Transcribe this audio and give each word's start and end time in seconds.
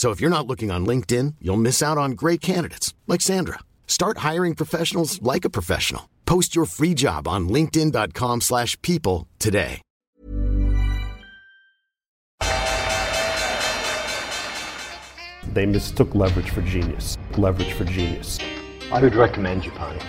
So 0.00 0.12
if 0.12 0.18
you're 0.18 0.30
not 0.30 0.46
looking 0.46 0.70
on 0.70 0.86
LinkedIn, 0.86 1.34
you'll 1.42 1.58
miss 1.58 1.82
out 1.82 1.98
on 1.98 2.12
great 2.12 2.40
candidates 2.40 2.94
like 3.06 3.20
Sandra. 3.20 3.58
Start 3.86 4.16
hiring 4.28 4.54
professionals 4.54 5.20
like 5.20 5.44
a 5.44 5.50
professional. 5.50 6.08
Post 6.24 6.56
your 6.56 6.64
free 6.64 6.94
job 6.94 7.28
on 7.28 7.50
linkedin.com/people 7.50 8.40
slash 8.40 8.80
people 8.80 9.28
today. 9.38 9.82
They 15.52 15.66
mistook 15.66 16.14
leverage 16.14 16.48
for 16.48 16.62
genius. 16.62 17.18
Leverage 17.36 17.74
for 17.74 17.84
genius. 17.84 18.38
I 18.90 19.02
would 19.02 19.14
recommend 19.14 19.64
Japan. 19.64 20.00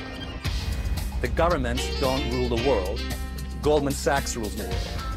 The 1.19 1.27
governments 1.27 1.83
don't 1.99 2.23
rule 2.31 2.47
the 2.55 2.63
world. 2.69 3.01
Goldman 3.61 3.93
Sachs 3.93 4.37
rules 4.37 4.55
the 4.55 4.69
world. 4.69 5.10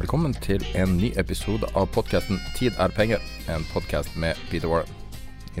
Velkommen 0.00 0.32
til 0.32 0.62
en 0.80 0.94
ny 0.96 1.10
episode 1.20 1.68
av 1.76 1.90
podkasten 1.92 2.38
'Tid 2.56 2.72
er 2.80 2.88
penger', 2.88 3.20
en 3.52 3.66
podkast 3.68 4.14
med 4.16 4.38
Peter 4.48 4.70
Warren. 4.70 4.88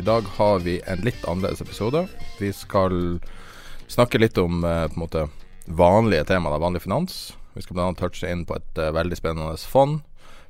dag 0.00 0.24
har 0.38 0.62
vi 0.64 0.78
en 0.88 1.02
litt 1.04 1.26
annerledes 1.28 1.60
episode. 1.60 2.06
Vi 2.38 2.48
skal 2.56 3.20
snakke 3.84 4.16
litt 4.16 4.38
om 4.40 4.64
eh, 4.64 4.88
måte 4.96 5.26
vanlige 5.66 6.24
temaer, 6.30 6.56
vanlig 6.56 6.80
finans. 6.86 7.36
Vi 7.52 7.60
skal 7.60 7.76
bl.a. 7.76 7.92
touche 7.98 8.30
inn 8.32 8.46
på 8.48 8.56
et 8.56 8.80
uh, 8.80 8.88
veldig 8.96 9.18
spennende 9.20 9.58
fond. 9.60 10.00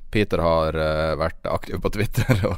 Peter 0.09 0.39
har 0.39 0.71
uh, 0.71 1.19
vært 1.19 1.51
aktiv 1.51 1.83
på 1.83 1.91
Twitter 1.91 2.47
og 2.47 2.55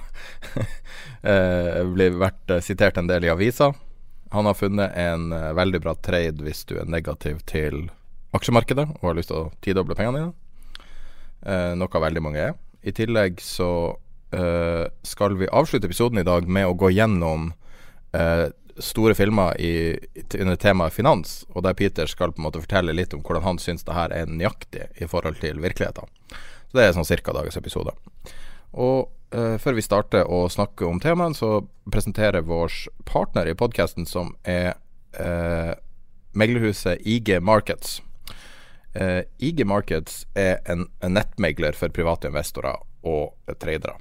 uh, 1.34 1.82
blir 1.96 2.22
vært 2.22 2.60
sitert 2.62 3.02
en 3.02 3.10
del 3.10 3.26
i 3.26 3.34
aviser. 3.34 3.74
Han 4.38 4.46
har 4.46 4.54
funnet 4.54 4.94
en 4.94 5.34
veldig 5.34 5.82
bra 5.82 5.98
trade 5.98 6.46
hvis 6.46 6.62
du 6.70 6.78
er 6.78 6.86
negativ 6.86 7.42
til 7.50 7.88
aksjemarkedet 8.38 8.86
og 9.02 9.10
har 9.10 9.18
lyst 9.18 9.34
til 9.34 9.48
å 9.48 9.52
tidoble 9.66 9.98
pengene 9.98 10.22
dine 10.22 10.43
eh, 11.46 11.74
noe 11.80 12.04
veldig 12.06 12.24
mange 12.24 12.42
er. 12.50 12.58
I 12.84 12.92
tillegg 12.96 13.40
så 13.44 13.70
eh, 14.36 14.86
skal 15.08 15.38
vi 15.40 15.52
avslutte 15.52 15.88
episoden 15.88 16.20
i 16.20 16.28
dag 16.28 16.48
med 16.48 16.68
å 16.68 16.76
gå 16.78 16.92
gjennom 16.94 17.52
eh, 18.18 18.50
store 18.78 19.16
filmer 19.16 19.60
i, 19.62 20.00
under 20.40 20.56
temaet 20.56 20.94
finans, 20.94 21.44
og 21.54 21.64
der 21.66 21.76
Peter 21.78 22.10
skal 22.10 22.34
på 22.34 22.42
en 22.42 22.48
måte 22.48 22.62
fortelle 22.64 22.96
litt 22.96 23.14
om 23.14 23.22
hvordan 23.22 23.46
han 23.46 23.62
syns 23.62 23.86
det 23.86 23.96
her 23.96 24.14
er 24.16 24.30
nøyaktig 24.30 24.90
i 24.98 25.10
forhold 25.10 25.40
til 25.44 25.62
virkeligheten. 25.62 26.10
Så 26.72 26.80
det 26.80 26.88
er 26.88 26.96
sånn 26.96 27.08
cirka 27.08 27.36
dagens 27.36 27.58
episode. 27.60 27.94
Og 28.74 29.12
eh, 29.36 29.60
før 29.62 29.78
vi 29.78 29.86
starter 29.86 30.26
å 30.26 30.48
snakke 30.50 30.88
om 30.90 31.02
temaet, 31.04 31.38
så 31.38 31.62
presenterer 31.94 32.46
vår 32.48 32.74
partner 33.06 33.50
i 33.52 33.58
podkasten, 33.58 34.08
som 34.10 34.34
er 34.42 34.74
eh, 35.14 35.74
meglerhuset 36.34 37.06
IG 37.06 37.38
Markets. 37.46 38.00
Eh, 38.94 39.24
IG 39.40 39.66
Markets 39.66 40.26
er 40.38 40.60
en, 40.70 40.88
nettmegler 41.02 41.74
for 41.78 41.94
private 41.94 42.30
investorer 42.30 42.78
og 43.04 43.34
tradere. 43.60 43.98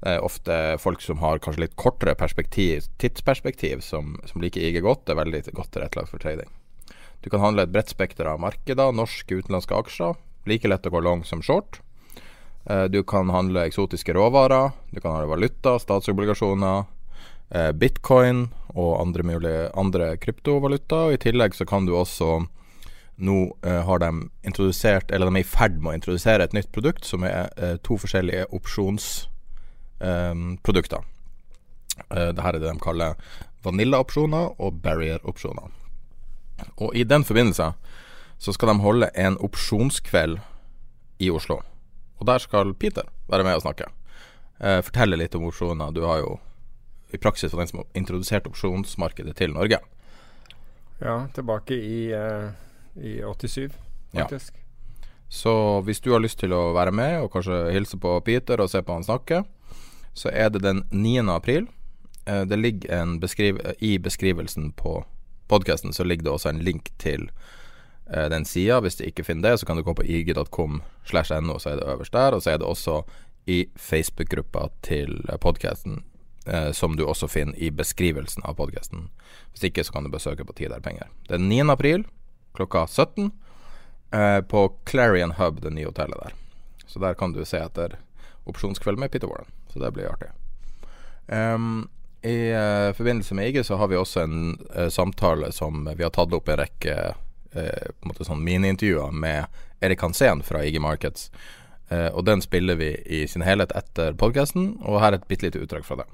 Det 0.00 0.14
er 0.14 0.24
ofte 0.24 0.54
folk 0.80 1.02
som 1.04 1.20
har 1.20 1.42
kanskje 1.44 1.66
litt 1.66 1.76
kortere 1.76 2.14
perspektiv, 2.16 2.86
tidsperspektiv, 3.02 3.82
som, 3.84 4.16
som 4.24 4.40
liker 4.40 4.64
IG 4.64 4.80
godt. 4.84 5.04
Det 5.04 5.12
er 5.12 5.20
veldig 5.20 5.42
godt 5.52 5.74
tilrettelagt 5.76 6.12
for 6.12 6.22
trading. 6.22 6.48
Du 7.20 7.28
kan 7.28 7.42
handle 7.44 7.66
et 7.66 7.72
bredt 7.74 7.92
spekter 7.92 8.30
av 8.30 8.40
markeder, 8.40 8.94
norske 8.96 9.36
og 9.36 9.44
utenlandske 9.44 9.76
aksjer. 9.76 10.16
Like 10.48 10.70
lett 10.72 10.88
å 10.88 10.94
gå 10.94 11.02
long 11.04 11.24
som 11.28 11.44
short. 11.44 11.82
Eh, 12.64 12.84
Du 12.88 13.02
kan 13.02 13.28
handle 13.28 13.66
eksotiske 13.68 14.14
råvarer, 14.16 14.72
du 14.90 15.00
kan 15.00 15.12
handle 15.12 15.34
valuta, 15.36 15.76
statsobligasjoner, 15.78 16.84
eh, 17.50 17.72
bitcoin 17.72 18.48
og 18.74 19.00
andre, 19.00 19.22
mulige, 19.22 19.68
andre 19.76 20.16
kryptovaluta. 20.16 21.08
Og 21.08 21.12
I 21.12 21.22
tillegg 21.28 21.54
så 21.54 21.66
kan 21.68 21.84
du 21.84 21.92
også 21.92 22.48
nå 23.20 23.56
eh, 23.66 23.82
har 23.86 23.98
de 24.02 24.30
introdusert, 24.46 25.10
eller 25.10 25.26
de 25.28 25.34
er 25.36 25.40
i 25.44 25.54
ferd 25.56 25.76
med 25.78 25.90
å 25.92 25.96
introdusere 25.98 26.44
et 26.44 26.56
nytt 26.56 26.72
produkt 26.74 27.04
som 27.08 27.20
er 27.28 27.44
eh, 27.56 27.76
to 27.86 27.94
forskjellige 28.00 28.44
opsjonsprodukter. 28.56 31.00
Eh, 32.08 32.30
det 32.34 32.42
her 32.44 32.54
er 32.54 32.60
det 32.60 32.70
de 32.70 32.82
kaller 32.82 33.12
vanilla-opsjoner 33.64 34.44
og 34.58 34.82
barrier-opsjoner. 34.84 35.68
Og 36.80 36.96
i 36.96 37.04
den 37.04 37.24
forbindelse 37.24 37.72
så 38.40 38.52
skal 38.56 38.68
de 38.72 38.84
holde 38.84 39.10
en 39.20 39.36
opsjonskveld 39.44 40.38
i 41.20 41.30
Oslo. 41.30 41.60
Og 42.20 42.26
der 42.28 42.38
skal 42.40 42.74
Peter 42.74 43.08
være 43.28 43.44
med 43.44 43.58
og 43.58 43.64
snakke. 43.64 43.84
Eh, 44.60 44.80
fortelle 44.84 45.16
litt 45.16 45.34
om 45.36 45.48
opsjoner. 45.48 45.92
Du 45.92 46.04
har 46.04 46.20
jo 46.20 46.38
i 47.12 47.20
praksis 47.20 47.52
vært 47.52 47.64
den 47.64 47.72
som 47.72 47.82
har 47.82 47.88
introdusert 47.98 48.48
opsjonsmarkedet 48.48 49.36
til 49.36 49.54
Norge. 49.56 49.80
Ja, 51.00 51.26
tilbake 51.34 51.74
i, 51.74 52.12
eh, 52.12 52.50
i 53.00 53.20
87, 53.22 53.72
Ja. 54.12 54.24
faktisk. 54.24 54.54
Så 55.28 55.82
hvis 55.86 56.00
du 56.00 56.10
har 56.12 56.20
lyst 56.20 56.38
til 56.40 56.50
å 56.52 56.72
være 56.74 56.90
med 56.92 57.20
og 57.22 57.30
kanskje 57.32 57.72
hilse 57.72 57.96
på 58.02 58.16
Peter 58.26 58.60
og 58.60 58.70
se 58.70 58.82
på 58.82 58.92
han 58.96 59.04
snakke, 59.06 59.44
så 60.14 60.28
er 60.32 60.50
det 60.50 60.62
den 60.62 60.82
9. 60.90 61.28
april. 61.30 61.68
Eh, 62.26 62.44
Det 62.44 62.58
ligger 62.58 62.90
en 63.02 63.20
beskriv 63.20 63.60
I 63.80 63.98
beskrivelsen 63.98 64.72
på 64.76 65.04
podkasten 65.48 65.92
så 65.92 66.04
ligger 66.04 66.24
det 66.24 66.32
også 66.32 66.48
en 66.50 66.58
link 66.62 66.90
til 66.98 67.30
eh, 68.12 68.28
den 68.28 68.44
sida. 68.44 68.80
Hvis 68.80 68.96
du 68.96 69.04
ikke 69.04 69.24
finner 69.24 69.50
det, 69.50 69.60
så 69.60 69.66
kan 69.66 69.76
du 69.76 69.82
gå 69.82 69.94
på 69.94 70.04
ig.com 70.04 70.82
slash 71.06 71.30
no, 71.42 71.58
så 71.58 71.70
er 71.70 71.76
det 71.76 71.86
øverst 71.86 72.12
der. 72.12 72.34
Og 72.34 72.42
så 72.42 72.50
er 72.50 72.58
det 72.58 72.66
også 72.66 73.02
i 73.46 73.66
Facebook-gruppa 73.76 74.68
til 74.82 75.22
podkasten, 75.40 76.02
eh, 76.46 76.72
som 76.72 76.96
du 76.96 77.04
også 77.06 77.26
finner 77.28 77.54
i 77.56 77.70
beskrivelsen 77.70 78.42
av 78.44 78.56
podkasten. 78.56 79.08
Hvis 79.54 79.64
ikke, 79.70 79.84
så 79.84 79.92
kan 79.92 80.04
du 80.04 80.10
besøke 80.10 80.44
på 80.44 80.52
Tid 80.54 80.72
er 80.72 80.80
penger. 80.80 81.06
Det 81.28 81.34
er 81.34 81.38
9. 81.38 81.70
april 81.70 82.04
klokka 82.56 82.86
17 82.86 83.30
eh, 84.12 84.40
på 84.40 84.66
Clarion 84.86 85.34
Hub, 85.38 85.60
det 85.60 85.70
nye 85.70 85.88
hotellet 85.88 86.18
der. 86.22 86.36
Så 86.86 86.98
der 86.98 87.14
kan 87.14 87.32
du 87.32 87.44
se 87.44 87.58
etter 87.62 87.98
opsjonskveld 88.50 88.98
med 88.98 89.12
Peter 89.12 89.30
Warren. 89.30 89.50
Så 89.72 89.78
det 89.78 89.92
blir 89.94 90.10
artig. 90.10 90.28
Um, 91.26 91.88
I 92.22 92.50
eh, 92.50 92.92
forbindelse 92.92 93.34
med 93.34 93.48
IG 93.48 93.64
så 93.66 93.76
har 93.76 93.88
vi 93.88 93.96
også 93.96 94.20
en 94.20 94.58
eh, 94.74 94.88
samtale 94.88 95.52
som 95.52 95.86
vi 95.96 96.02
har 96.02 96.10
tatt 96.10 96.34
opp 96.34 96.48
en 96.48 96.58
rekke 96.60 96.96
eh, 97.52 97.86
på 97.94 98.04
en 98.04 98.10
måte 98.10 98.26
sånn 98.26 98.42
miniintervjuer 98.44 99.14
med 99.14 99.62
Erik 99.80 100.02
Hansen 100.02 100.42
fra 100.42 100.64
IG 100.66 100.80
Markets. 100.82 101.30
Eh, 101.88 102.08
og 102.08 102.26
den 102.26 102.42
spiller 102.42 102.76
vi 102.76 102.92
i 103.06 103.22
sin 103.28 103.46
helhet 103.46 103.72
etter 103.78 104.18
podkasten, 104.18 104.74
og 104.82 105.00
her 105.00 105.14
er 105.14 105.20
et 105.20 105.30
bitte 105.30 105.48
lite 105.48 105.62
utdrag 105.62 105.86
fra 105.86 106.02
det. 106.02 106.08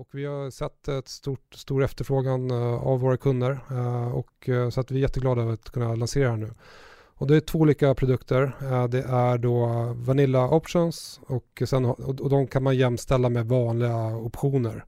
Och 0.00 0.08
vi 0.12 0.24
har 0.24 0.50
sett 0.50 0.88
ett 0.88 1.08
stort, 1.08 1.54
stor 1.54 1.84
efterfrågan 1.84 2.50
eh, 2.50 2.86
av 2.86 3.00
våra 3.00 3.16
kunder 3.16 3.60
eh, 3.70 4.08
och 4.08 4.48
eh, 4.48 4.70
så 4.70 4.80
att 4.80 4.90
vi 4.90 4.96
är 4.96 5.00
jätteglada 5.00 5.42
över 5.42 5.52
att 5.52 5.70
kunna 5.70 5.94
lansera 5.94 6.24
det 6.24 6.30
här 6.30 6.36
nu. 6.36 6.50
Och 7.14 7.26
det 7.26 7.36
är 7.36 7.40
två 7.40 7.58
olika 7.58 7.94
produkter. 7.94 8.52
Det 8.88 9.02
är 9.02 9.38
då 9.38 9.66
Vanilla 9.96 10.48
Options 10.48 11.20
och, 11.26 11.62
sen, 11.66 11.84
och 11.84 12.30
de 12.30 12.46
kan 12.46 12.62
man 12.62 12.76
jämställa 12.76 13.28
med 13.28 13.46
vanliga 13.46 14.16
optioner. 14.16 14.84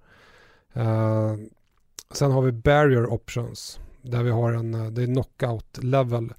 Sen 2.10 2.30
har 2.30 2.42
vi 2.42 2.52
Barrier 2.52 3.12
Options 3.12 3.80
där 4.02 4.22
vi 4.22 4.30
har 4.30 4.52
en, 4.52 4.94
det 4.94 5.02
är 5.02 5.06
knockout 5.06 5.78
level 5.82 6.32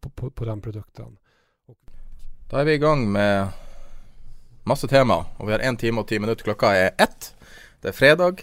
på, 0.00 0.10
på, 0.10 0.30
på 0.30 0.44
den 0.44 0.60
produkten. 0.60 1.16
Da 2.50 2.60
er 2.60 2.64
vi 2.64 2.74
i 2.74 2.78
gang 2.78 3.12
med 3.12 3.48
masse 4.66 4.88
tema, 4.90 5.22
og 5.38 5.48
vi 5.48 5.54
har 5.54 5.64
én 5.64 5.78
time 5.78 6.02
og 6.02 6.08
ti 6.10 6.18
minutter. 6.18 6.44
Klokka 6.44 6.72
er 6.74 6.92
ett. 6.98 7.32
Det 7.82 7.92
er 7.92 7.96
fredag. 7.96 8.42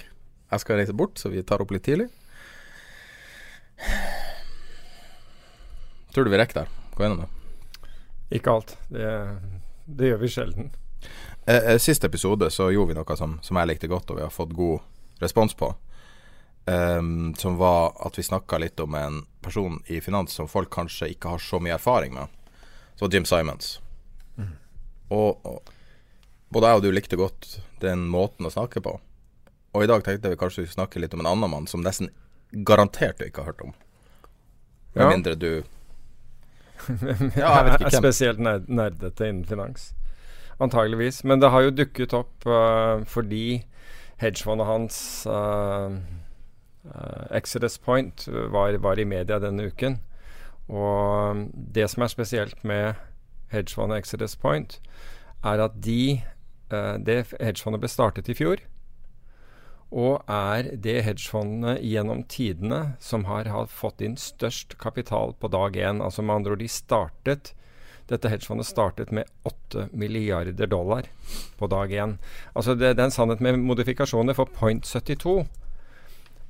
Jeg 0.51 0.63
skal 0.63 0.79
reise 0.79 0.95
bort, 0.95 1.17
så 1.19 1.29
vi 1.33 1.43
tar 1.43 1.61
opp 1.61 1.71
litt 1.73 1.83
tidlig. 1.85 2.07
Tror 6.13 6.25
du 6.25 6.31
vi 6.31 6.39
rekker 6.39 6.63
der? 6.63 6.71
Gå 6.93 7.03
gjennom 7.03 7.23
det. 7.23 7.29
Ikke 8.37 8.53
alt. 8.53 8.75
Det, 8.89 9.07
det 9.85 10.13
gjør 10.13 10.21
vi 10.21 10.31
sjelden. 10.31 10.69
Eh, 11.45 11.73
eh, 11.73 11.77
Sist 11.81 12.05
episode 12.05 12.49
så 12.53 12.69
gjorde 12.71 12.93
vi 12.93 12.99
noe 12.99 13.17
som, 13.19 13.39
som 13.43 13.59
jeg 13.59 13.71
likte 13.73 13.91
godt, 13.91 14.13
og 14.13 14.21
vi 14.21 14.25
har 14.25 14.33
fått 14.33 14.53
god 14.55 15.23
respons 15.23 15.57
på. 15.57 15.73
um, 16.65 17.35
som 17.35 17.57
var 17.57 17.93
at 18.07 18.19
vi 18.19 18.23
snakka 18.23 18.57
litt 18.57 18.79
om 18.79 18.95
en 18.95 19.25
person 19.41 19.81
i 19.85 20.01
finans 20.01 20.31
som 20.31 20.47
folk 20.47 20.71
kanskje 20.71 21.09
ikke 21.11 21.35
har 21.35 21.41
så 21.43 21.59
mye 21.59 21.75
erfaring 21.75 22.13
med. 22.13 22.27
Så 22.95 23.09
Jim 23.11 23.25
Simons. 23.25 23.81
Mm. 24.37 24.53
Og, 25.09 25.45
og, 25.45 25.73
både 26.53 26.69
jeg 26.69 26.79
og 26.79 26.85
du 26.85 26.91
likte 26.93 27.19
godt 27.19 27.57
den 27.83 28.05
måten 28.11 28.47
å 28.47 28.53
snakke 28.53 28.81
på. 28.83 28.97
Og 29.73 29.83
i 29.83 29.89
dag 29.89 30.03
tenkte 30.05 30.31
vi 30.31 30.39
kanskje 30.39 30.65
vi 30.65 30.73
snakke 30.73 31.01
litt 31.01 31.13
om 31.15 31.23
en 31.23 31.31
annen 31.31 31.51
mann 31.51 31.69
som 31.69 31.81
nesten 31.83 32.11
garantert 32.53 33.19
du 33.19 33.25
ikke 33.25 33.41
har 33.41 33.53
hørt 33.53 33.65
om. 33.65 33.73
Med 34.93 35.03
Ja. 35.03 35.09
mindre 35.09 35.35
du 35.35 35.63
Ja, 37.39 37.49
jeg 37.57 37.65
vet 37.65 37.81
ikke 37.81 37.89
hvem. 37.89 38.03
Spesielt 38.03 38.39
nerd, 38.39 38.67
nerdete 38.67 39.29
innen 39.29 39.45
finans. 39.45 39.93
Antageligvis. 40.59 41.23
Men 41.23 41.39
det 41.39 41.49
har 41.49 41.61
jo 41.65 41.71
dukket 41.71 42.13
opp 42.13 42.45
uh, 42.45 43.03
fordi 43.07 43.63
hedgefondet 44.21 44.67
hans, 44.67 44.97
uh, 45.27 45.95
uh, 46.85 47.23
Exodus 47.31 47.77
Point, 47.77 48.27
var, 48.27 48.77
var 48.83 48.99
i 48.99 49.07
media 49.07 49.39
denne 49.39 49.71
uken. 49.71 49.97
Og 50.69 51.47
det 51.53 51.89
som 51.91 52.03
er 52.03 52.11
spesielt 52.11 52.63
med 52.63 52.93
hedgefondet 53.51 54.03
Exodus 54.03 54.35
Point, 54.35 54.79
er 55.43 55.63
at 55.63 55.79
de 55.83 56.21
Det 57.05 57.17
hedgefondet 57.39 57.83
ble 57.83 57.91
startet 57.91 58.29
i 58.31 58.37
fjor. 58.37 58.61
Og 59.93 60.23
er 60.31 60.71
det 60.81 61.03
hedgefondet 61.05 61.83
gjennom 61.85 62.23
tidene 62.25 62.95
som 63.03 63.27
har, 63.29 63.45
har 63.53 63.69
fått 63.69 64.01
inn 64.01 64.15
størst 64.17 64.79
kapital 64.81 65.35
på 65.37 65.51
dag 65.53 65.77
én. 65.77 66.01
Altså 66.01 66.25
med 66.25 66.39
andre 66.39 66.55
ord, 66.55 66.63
de 66.63 66.71
startet 66.71 67.53
dette 68.11 68.27
hedgefondet 68.27 68.67
startet 68.67 69.11
med 69.15 69.29
8 69.47 69.87
milliarder 69.91 70.67
dollar 70.67 71.07
på 71.57 71.67
dag 71.71 71.91
én. 71.91 72.17
Altså 72.55 72.75
det, 72.75 72.95
det 72.97 73.03
er 73.03 73.11
en 73.11 73.15
sannhet 73.15 73.41
med 73.41 73.61
modifikasjoner 73.63 74.35
for 74.35 74.45
Point 74.45 74.85
72. 74.85 75.45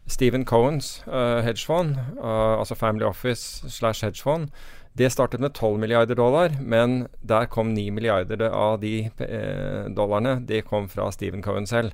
Stephen 0.07 0.45
Cohens 0.45 1.03
uh, 1.07 1.39
hedgefond, 1.45 1.95
uh, 2.19 2.59
altså 2.59 2.75
Family 2.75 3.05
Office 3.05 3.69
slash 3.69 4.03
hedgefond, 4.03 4.49
det 4.93 5.09
startet 5.09 5.39
med 5.41 5.55
12 5.57 5.79
milliarder 5.81 6.13
dollar, 6.15 6.49
men 6.61 7.07
der 7.21 7.45
kom 7.49 7.73
9 7.73 7.91
milliarder 7.91 8.43
av 8.49 8.79
de 8.83 9.09
eh, 9.25 9.85
dollarene. 9.89 10.35
Det 10.45 10.61
kom 10.69 10.89
fra 10.89 11.11
Stephen 11.11 11.41
Cohen 11.41 11.65
selv. 11.67 11.91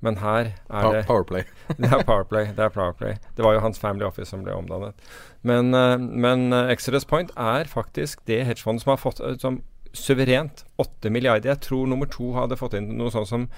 Men 0.00 0.16
her 0.22 0.44
er 0.46 0.52
Power- 0.70 0.92
det 0.96 1.06
Powerplay. 1.06 1.44
det 1.76 1.92
er 1.92 2.02
Powerplay. 2.06 2.46
Det 2.56 2.64
er 2.64 2.68
Powerplay. 2.72 3.14
Det 3.36 3.42
var 3.44 3.52
jo 3.54 3.60
hans 3.66 3.78
Family 3.82 4.04
Office 4.06 4.30
som 4.30 4.42
ble 4.46 4.52
omdannet. 4.56 4.94
Men, 5.42 5.74
eh, 5.74 5.96
men 5.98 6.52
eh, 6.52 6.70
Exodus 6.72 7.04
Point 7.04 7.30
er 7.36 7.64
faktisk 7.68 8.20
det 8.30 8.44
hedgefondet 8.46 8.82
som 8.84 8.90
har 8.94 9.00
fått 9.02 9.20
eh, 9.20 9.36
som 9.42 9.62
suverent 9.92 10.64
8 10.78 11.10
milliarder. 11.10 11.48
Jeg 11.50 11.60
tror 11.66 11.86
nummer 11.90 12.06
to 12.06 12.32
hadde 12.38 12.56
fått 12.56 12.74
inn 12.78 12.96
noe 12.96 13.10
sånt 13.10 13.28
som 13.28 13.48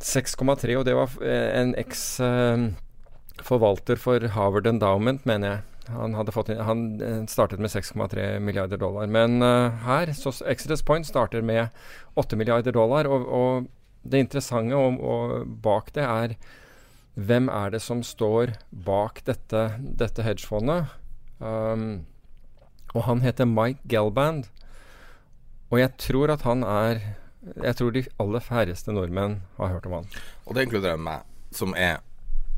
6,3, 0.00 0.76
og 0.78 0.84
det 0.86 0.94
var 0.96 1.08
en 1.28 1.74
eks-forvalter 1.76 3.96
for 4.00 4.20
Harvard 4.32 4.66
Endowment, 4.70 5.26
mener 5.26 5.48
jeg. 5.50 5.60
Han, 5.94 6.14
hadde 6.18 6.34
fått 6.34 6.50
inn, 6.52 6.60
han 6.64 6.84
eh, 7.00 7.24
startet 7.30 7.62
med 7.62 7.72
6,3 7.72 8.38
milliarder 8.44 8.80
dollar. 8.80 9.08
Men 9.08 9.42
uh, 9.42 9.74
her, 9.86 10.12
så 10.16 10.32
Exodus 10.46 10.82
Point 10.82 11.08
starter 11.08 11.42
med 11.42 11.68
8 12.20 12.36
milliarder 12.36 12.74
dollar. 12.76 13.08
Og, 13.08 13.26
og 13.28 13.68
det 14.08 14.24
interessante 14.24 14.76
og, 14.76 15.00
og 15.00 15.58
bak 15.64 15.92
det 15.96 16.04
er 16.04 16.36
hvem 17.18 17.48
er 17.50 17.72
det 17.74 17.80
som 17.82 18.04
står 18.06 18.54
bak 18.70 19.24
dette, 19.26 19.64
dette 19.78 20.22
hedgefondet? 20.22 20.92
Um, 21.42 22.06
og 22.94 23.04
han 23.08 23.22
heter 23.24 23.48
Mike 23.48 23.82
Gelband. 23.90 24.46
Og 25.68 25.80
jeg 25.82 25.96
tror 26.00 26.32
at 26.32 26.46
han 26.48 26.62
er 26.64 27.00
Jeg 27.64 27.76
tror 27.78 27.92
de 27.94 28.02
aller 28.20 28.42
færreste 28.42 28.92
nordmenn 28.92 29.38
har 29.56 29.70
hørt 29.72 29.86
om 29.86 29.92
han. 29.92 30.08
Og 30.44 30.54
det 30.54 30.66
inkluderer 30.66 30.98
meg, 31.00 31.22
som 31.54 31.72
er 31.78 32.02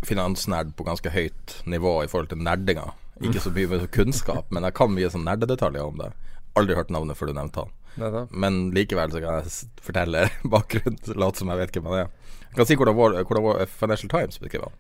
finansnerd 0.02 0.72
på 0.74 0.86
ganske 0.88 1.12
høyt 1.12 1.60
nivå 1.68 2.00
i 2.02 2.08
forhold 2.08 2.30
til 2.32 2.40
nerdinga. 2.42 2.88
Ikke 3.20 3.40
så 3.44 3.50
mye 3.52 3.86
kunnskap, 3.92 4.46
men 4.50 4.64
jeg 4.64 4.74
kan 4.78 4.92
mye 4.94 5.10
sånn 5.12 5.26
nerdedetaljer 5.28 5.84
om 5.84 5.98
det. 6.00 6.12
Aldri 6.56 6.74
hørt 6.78 6.90
navnet 6.90 7.16
før 7.18 7.30
du 7.30 7.36
nevnte 7.36 7.64
han. 7.66 8.28
Men 8.30 8.70
likevel 8.74 9.10
så 9.12 9.20
kan 9.20 9.40
jeg 9.42 9.68
fortelle 9.84 10.28
bakgrunnen, 10.54 10.98
late 11.18 11.38
som 11.42 11.50
jeg 11.52 11.58
vet 11.60 11.74
hvem 11.76 11.88
han 11.90 11.98
er. 12.04 12.08
Jeg 12.50 12.56
kan 12.56 12.66
si 12.66 12.76
hvordan, 12.80 12.96
vår, 12.96 13.18
hvordan 13.28 13.44
vår 13.44 13.66
Financial 13.70 14.08
Times 14.10 14.38
beskriver 14.40 14.70
han. 14.70 14.78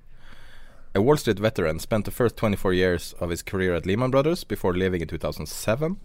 A 0.94 1.00
Wall 1.00 1.18
Street 1.18 1.38
veteran 1.38 1.78
spent 1.78 2.04
the 2.04 2.10
first 2.10 2.36
24 2.36 2.72
years 2.74 3.12
of 3.20 3.30
his 3.30 3.42
career 3.42 3.74
at 3.76 3.86
Lehman 3.86 4.10
Brothers 4.10 4.42
before 4.44 4.72
leaving 4.74 5.02
in 5.02 5.08
2007 5.08 5.96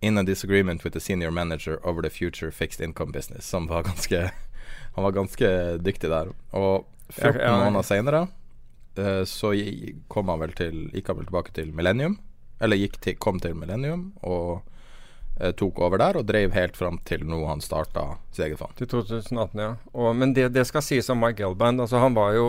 in 0.00 0.18
a 0.18 0.22
disagreement 0.22 0.84
with 0.84 0.92
the 0.92 1.00
senior 1.00 1.30
manager 1.30 1.80
over 1.84 2.02
the 2.02 2.10
future 2.10 2.50
fixed 2.52 2.80
income 2.80 3.10
business, 3.12 3.46
som 3.46 3.66
var 3.66 3.82
ganske 3.82 4.30
Han 4.94 5.04
var 5.04 5.10
ganske 5.12 5.48
dyktig 5.82 6.10
der. 6.10 6.28
Og 6.52 6.86
14 7.10 7.40
Ja, 7.40 7.46
ja. 7.48 7.64
måneder 7.64 7.82
senere 7.82 8.20
eh, 8.22 8.28
så 9.28 9.52
kom 10.12 10.28
han 10.28 10.40
vel 10.42 10.52
til 10.58 10.82
Gikk 10.92 11.06
han 11.08 11.18
vel 11.20 11.28
tilbake 11.30 11.54
til 11.56 11.70
Millennium, 11.72 12.18
eller 12.62 12.98
til, 13.02 13.16
kom 13.18 13.40
til 13.42 13.56
Millennium 13.58 14.12
og 14.22 14.62
eh, 15.40 15.52
tok 15.58 15.80
over 15.82 15.98
der, 16.02 16.18
og 16.20 16.28
drev 16.28 16.54
helt 16.54 16.78
fram 16.78 17.00
til 17.08 17.24
nå 17.26 17.42
han 17.48 17.62
starta 17.64 18.04
sitt 18.30 18.46
eget 18.46 18.60
fond. 18.60 18.76
Til 18.78 18.90
2018, 18.92 19.62
ja. 19.64 19.72
Og, 19.92 20.14
men 20.16 20.34
det, 20.36 20.50
det 20.54 20.66
skal 20.68 20.84
sies 20.86 21.10
om 21.12 21.22
Mike 21.22 21.40
Gelband. 21.42 21.82
Altså, 21.82 22.02
han 22.02 22.16
var 22.18 22.36
jo 22.36 22.46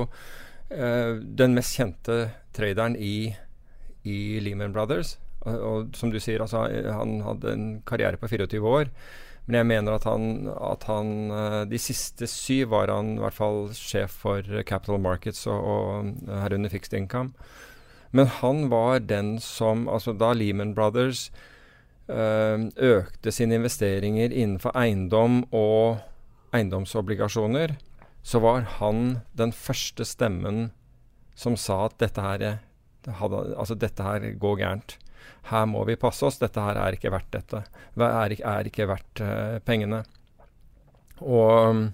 eh, 0.69 1.17
den 1.41 1.57
mest 1.57 1.77
kjente 1.79 2.19
traderen 2.53 2.97
i, 2.99 3.33
i 4.05 4.17
Lehman 4.43 4.75
Brothers. 4.75 5.17
Og, 5.43 5.57
og 5.57 5.97
som 5.97 6.13
du 6.13 6.19
sier, 6.21 6.43
altså, 6.43 6.67
eh, 6.69 6.91
han 6.93 7.19
hadde 7.25 7.55
en 7.57 7.67
karriere 7.87 8.21
på 8.21 8.29
24 8.31 8.75
år. 8.77 8.93
Men 9.45 9.57
jeg 9.59 9.67
mener 9.67 9.97
at 9.97 10.05
han, 10.07 10.25
at 10.55 10.85
han 10.87 11.09
eh, 11.35 11.61
De 11.67 11.79
siste 11.81 12.27
syv 12.31 12.69
var 12.71 12.91
han 12.93 13.17
i 13.17 13.23
hvert 13.23 13.35
fall 13.35 13.65
sjef 13.75 14.15
for 14.23 14.39
eh, 14.47 14.63
Capital 14.63 15.01
Markets 15.03 15.43
og, 15.51 15.59
og 15.59 16.29
herunder 16.45 16.71
Fixed 16.71 16.95
Income. 16.95 17.33
Men 18.15 18.29
han 18.39 18.69
var 18.71 19.01
den 19.03 19.35
som 19.43 19.87
Altså, 19.91 20.13
da 20.15 20.31
Lehman 20.37 20.71
Brothers 20.77 21.25
eh, 22.07 22.69
økte 22.77 23.33
sine 23.35 23.59
investeringer 23.59 24.31
innenfor 24.31 24.71
eiendom 24.79 25.41
og 25.51 25.99
eiendomsobligasjoner, 26.53 27.75
så 28.23 28.39
var 28.39 28.63
han 28.79 29.19
den 29.35 29.51
første 29.51 30.05
stemmen 30.07 30.69
som 31.35 31.57
sa 31.57 31.87
at 31.89 31.97
dette 31.99 32.21
her, 32.23 32.43
er- 32.45 33.13
hadde, 33.19 33.39
altså 33.57 33.75
dette 33.75 34.05
her 34.05 34.27
går 34.39 34.59
gærent. 34.61 34.97
Her 35.49 35.65
må 35.69 35.83
vi 35.87 35.99
passe 35.99 36.25
oss. 36.27 36.39
Dette 36.41 36.63
her 36.63 36.79
er 36.79 36.95
ikke 36.95 37.11
verdt 37.13 37.31
dette. 37.35 37.63
Det 37.95 38.07
er, 38.07 38.35
er 38.39 38.69
ikke 38.69 38.87
verdt 38.89 39.23
uh, 39.23 39.59
pengene. 39.65 40.03
Og 41.21 41.69
um, 41.69 41.85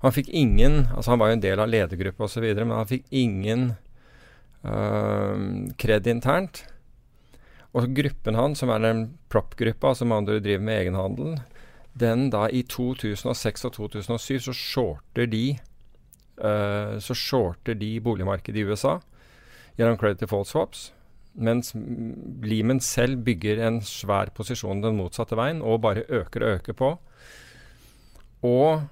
han 0.00 0.14
fikk 0.16 0.30
ingen 0.32 0.86
Altså 0.94 1.12
han 1.12 1.20
var 1.20 1.30
jo 1.30 1.36
en 1.36 1.44
del 1.44 1.60
av 1.60 1.68
ledergruppa 1.68 2.24
osv., 2.24 2.46
men 2.56 2.76
han 2.76 2.88
fikk 2.88 3.08
ingen 3.12 3.72
uh, 4.64 6.06
internt. 6.08 6.64
Og 7.76 7.90
gruppen 7.94 8.34
hans, 8.34 8.58
som 8.58 8.70
er 8.70 8.82
den 8.82 9.02
prop-gruppa, 9.30 9.94
som 9.94 10.12
andre 10.12 10.40
driver 10.42 10.64
med 10.64 10.80
egenhandel, 10.80 11.36
den 12.00 12.30
da 12.30 12.48
i 12.48 12.62
2006 12.62 13.66
og 13.66 13.74
2007 13.76 14.40
så 14.46 14.54
shorter 14.54 15.26
de 15.26 15.58
uh, 16.42 16.98
så 17.02 17.14
shorter 17.14 17.74
de 17.74 17.98
boligmarkedet 18.00 18.62
i 18.62 18.64
USA 18.64 18.98
gjennom 19.76 19.98
credit 19.98 20.20
default 20.20 20.48
swaps. 20.48 20.90
Mens 21.34 21.72
limen 22.42 22.80
selv 22.82 23.22
bygger 23.26 23.62
en 23.66 23.78
svær 23.86 24.32
posisjon 24.34 24.82
den 24.82 24.98
motsatte 24.98 25.38
veien 25.38 25.62
og 25.62 25.82
bare 25.84 26.06
øker 26.08 26.42
og 26.42 26.56
øker 26.58 26.76
på. 26.76 26.90
Og 28.46 28.82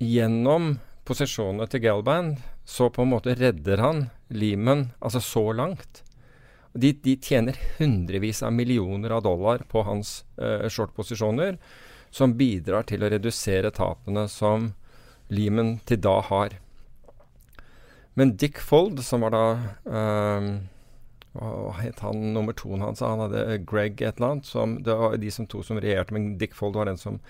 gjennom 0.00 0.76
posisjonene 1.06 1.68
til 1.70 1.84
Galband 1.84 2.36
så 2.66 2.88
på 2.90 3.04
en 3.04 3.12
måte 3.12 3.36
redder 3.38 3.82
han 3.82 4.06
Lehman 4.28 4.88
altså 4.98 5.22
så 5.22 5.44
langt. 5.54 6.02
De, 6.76 6.90
de 6.92 7.14
tjener 7.22 7.56
hundrevis 7.78 8.42
av 8.44 8.52
millioner 8.52 9.14
av 9.16 9.22
dollar 9.24 9.62
på 9.70 9.84
hans 9.86 10.24
eh, 10.36 10.66
short-posisjoner, 10.68 11.56
som 12.10 12.34
bidrar 12.36 12.84
til 12.88 13.04
å 13.04 13.10
redusere 13.12 13.72
tapene 13.74 14.26
som 14.28 14.72
Lehman 15.32 15.76
til 15.88 16.02
da 16.04 16.18
har. 16.26 16.58
Men 18.16 18.34
Dick 18.40 18.58
Fold, 18.64 19.00
som 19.04 19.24
var 19.24 19.34
da 19.36 19.46
eh, 19.86 20.50
Hva 21.36 21.74
het 21.80 22.00
han 22.04 22.32
nummer 22.34 22.56
toen 22.56 22.84
hans? 22.84 23.04
Han 23.04 23.22
hadde 23.26 23.60
Greg 23.68 24.00
et 24.00 24.16
eller 24.18 24.36
annet. 24.36 24.48
Som, 24.48 24.78
det 24.86 24.96
var 24.96 25.16
de 25.20 25.30
som 25.32 25.48
to 25.50 25.62
som 25.66 25.80
regjerte, 25.82 26.16
men 26.16 26.34
Dick 26.40 26.56
Fold 26.56 26.78
var 26.78 26.90
den 26.90 27.00
som 27.00 27.20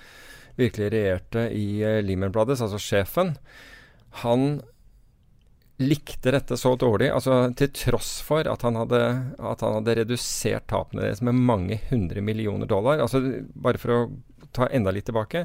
virkelig 0.57 0.93
regjerte 0.95 1.49
i 1.53 1.67
uh, 1.85 2.01
Lehman 2.05 2.33
Brothers, 2.33 2.63
altså 2.65 2.81
sjefen. 2.81 3.35
Han 4.23 4.63
likte 5.77 6.33
dette 6.33 6.57
så 6.57 6.73
dårlig, 6.81 7.11
altså 7.13 7.51
til 7.59 7.69
tross 7.77 8.15
for 8.25 8.49
at 8.49 8.63
han 8.65 8.79
hadde, 8.81 9.01
at 9.37 9.65
han 9.65 9.75
hadde 9.77 9.97
redusert 9.99 10.65
tapene 10.73 11.05
deres 11.05 11.21
med 11.21 11.37
mange 11.37 11.77
hundre 11.91 12.23
millioner 12.25 12.69
dollar. 12.71 13.03
Altså 13.05 13.21
Bare 13.53 13.81
for 13.81 13.93
å 13.93 14.01
ta 14.57 14.71
enda 14.73 14.95
litt 14.95 15.09
tilbake. 15.11 15.45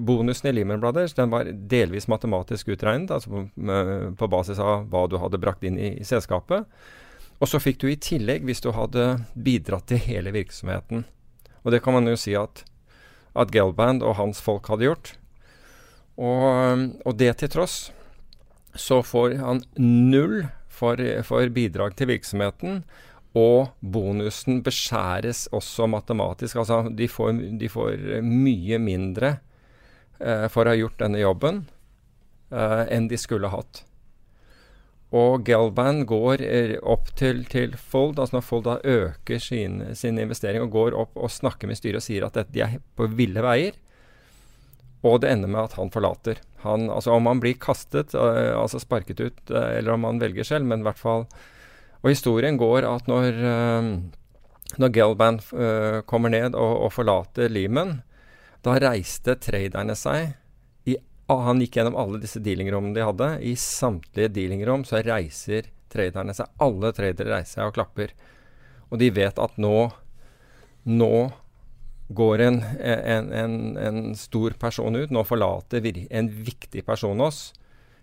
Bonusen 0.00 0.48
i 0.48 0.54
Lehman 0.56 0.80
Brothers 0.80 1.14
den 1.16 1.32
var 1.32 1.48
delvis 1.52 2.08
matematisk 2.08 2.72
utregnet, 2.72 3.12
altså 3.12 3.32
på, 3.32 3.44
med, 3.54 3.92
på 4.20 4.28
basis 4.32 4.60
av 4.60 4.88
hva 4.92 5.06
du 5.08 5.18
hadde 5.20 5.40
brakt 5.40 5.64
inn 5.68 5.76
i, 5.80 5.94
i 6.00 6.08
selskapet. 6.08 6.64
Og 7.42 7.50
så 7.50 7.58
fikk 7.58 7.80
du 7.82 7.88
i 7.90 7.98
tillegg 7.98 8.44
hvis 8.46 8.62
du 8.62 8.70
hadde 8.76 9.24
bidratt 9.34 9.88
til 9.90 9.98
hele 10.04 10.30
virksomheten. 10.34 11.02
Og 11.66 11.74
det 11.74 11.82
kan 11.82 11.96
man 11.96 12.06
jo 12.06 12.14
si 12.18 12.36
at, 12.38 12.62
at 13.34 13.50
Gelband 13.54 14.04
og 14.06 14.14
hans 14.20 14.38
folk 14.42 14.70
hadde 14.70 14.86
gjort. 14.86 15.14
Og, 16.22 16.86
og 17.02 17.18
det 17.18 17.34
til 17.40 17.50
tross 17.50 17.76
så 18.78 19.02
får 19.04 19.36
han 19.42 19.64
null 19.76 20.44
for, 20.72 21.00
for 21.26 21.50
bidrag 21.52 21.96
til 21.98 22.12
virksomheten. 22.12 22.82
Og 23.38 23.72
bonusen 23.80 24.62
beskjæres 24.64 25.46
også 25.56 25.88
matematisk. 25.90 26.62
Altså 26.62 26.84
de 26.94 27.08
får, 27.08 27.32
de 27.58 27.68
får 27.72 28.20
mye 28.22 28.78
mindre 28.78 29.38
eh, 30.20 30.46
for 30.52 30.66
å 30.66 30.74
ha 30.74 30.78
gjort 30.78 31.00
denne 31.00 31.22
jobben 31.22 31.64
eh, 32.52 32.84
enn 32.92 33.08
de 33.10 33.18
skulle 33.20 33.50
hatt. 33.52 33.82
Og 35.12 35.44
Gelban 35.44 36.06
går 36.08 36.42
eh, 36.46 36.74
opp 36.80 37.10
til, 37.20 37.42
til 37.52 37.74
Fold, 37.76 38.16
altså 38.16 38.38
når 38.38 38.44
Fold 38.46 38.64
da 38.64 38.78
øker 38.80 39.42
sin, 39.44 39.82
sin, 39.98 40.18
investering 40.18 40.64
og 40.64 40.72
går 40.72 40.96
opp 40.96 41.18
og 41.20 41.32
snakker 41.32 41.68
med 41.68 41.76
styret 41.76 42.00
og 42.00 42.06
sier 42.06 42.24
at 42.28 42.38
de 42.48 42.62
er 42.64 42.78
på 42.96 43.10
ville 43.12 43.44
veier. 43.44 43.76
Og 45.04 45.20
det 45.20 45.34
ender 45.34 45.50
med 45.52 45.66
at 45.66 45.76
han 45.76 45.92
forlater. 45.92 46.40
Han, 46.62 46.86
altså 46.94 47.12
Om 47.12 47.26
han 47.28 47.42
blir 47.42 47.58
kastet, 47.60 48.14
uh, 48.14 48.54
altså 48.54 48.78
sparket 48.80 49.20
ut, 49.20 49.40
uh, 49.50 49.74
eller 49.74 49.96
om 49.96 50.06
han 50.06 50.22
velger 50.22 50.46
selv, 50.46 50.64
men 50.70 50.80
i 50.80 50.86
hvert 50.86 51.00
fall 51.00 51.26
Og 52.02 52.12
historien 52.12 52.56
går 52.58 52.86
at 52.86 53.06
når, 53.06 53.36
når 54.74 54.88
Gelban 54.90 55.36
kommer 56.10 56.32
ned 56.34 56.56
og, 56.58 56.72
og 56.86 56.90
forlater 56.90 57.46
Lehman, 57.46 58.00
da 58.66 58.74
reiste 58.82 59.36
traderne 59.38 59.94
seg 59.94 60.32
Han 61.30 61.62
gikk 61.62 61.78
gjennom 61.78 61.96
alle 61.96 62.20
disse 62.22 62.42
dealingrommene 62.42 62.96
de 62.96 63.04
hadde. 63.06 63.28
I 63.46 63.54
samtlige 63.58 64.32
dealingrom 64.36 64.86
så 64.88 65.00
reiser 65.04 65.70
traderne 65.92 66.34
seg. 66.36 66.50
Alle 66.62 66.92
tradere 66.96 67.36
reiser 67.36 67.60
seg 67.60 67.70
og 67.70 67.76
klapper. 67.76 68.14
Og 68.90 68.98
de 69.00 69.12
vet 69.14 69.38
at 69.38 69.60
nå 69.60 69.76
Nå 70.82 71.30
går 72.10 72.40
en, 72.42 72.56
en, 72.82 73.28
en, 73.32 73.52
en, 73.78 73.98
stor 74.18 74.56
person 74.58 74.96
ut. 74.98 75.12
Nå 75.14 75.22
forlater 75.22 75.84
en 76.10 76.30
viktig 76.42 76.82
person 76.84 77.20
oss. 77.22 77.52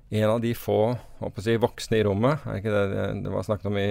En 0.09 0.29
av 0.29 0.39
de 0.41 0.55
få 0.57 0.97
si, 1.37 1.53
voksne 1.61 1.99
i 1.99 2.03
rommet. 2.07 2.41
Er 2.49 2.61
ikke 2.61 2.73
det 2.73 3.03
det 3.23 3.33
var 3.33 3.45
snakket 3.45 3.69
om 3.69 3.77
i, 3.77 3.89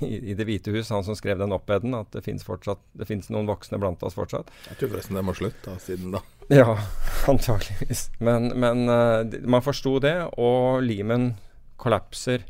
i, 0.00 0.12
i 0.32 0.36
Det 0.38 0.46
hvite 0.48 0.72
hus, 0.72 0.88
han 0.94 1.04
som 1.04 1.18
skrev 1.18 1.40
den 1.42 1.52
oppeden, 1.52 1.92
at 1.98 2.16
det 2.16 2.24
fins 2.24 3.28
noen 3.28 3.50
voksne 3.50 3.80
blant 3.82 4.02
oss 4.06 4.16
fortsatt. 4.16 4.48
Jeg 4.70 4.80
tror 4.80 4.94
forresten 4.94 5.18
det 5.18 5.26
må 5.26 5.36
slutte 5.36 5.76
siden 5.84 6.16
da. 6.16 6.22
Ja, 6.48 6.78
antageligvis. 7.32 8.08
Men, 8.24 8.52
men 8.56 8.88
uh, 8.88 9.20
man 9.44 9.64
forsto 9.64 9.98
det, 10.00 10.16
og 10.40 10.80
limen 10.86 11.34
kollapser 11.76 12.46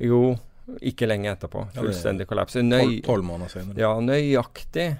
jo 0.00 0.38
ikke 0.80 1.08
lenge 1.08 1.28
etterpå. 1.34 1.66
Fullstendig 1.76 2.26
kollapser. 2.30 2.64
Nøy. 2.64 3.02
Ja, 3.76 3.92
nøyaktig 4.00 4.94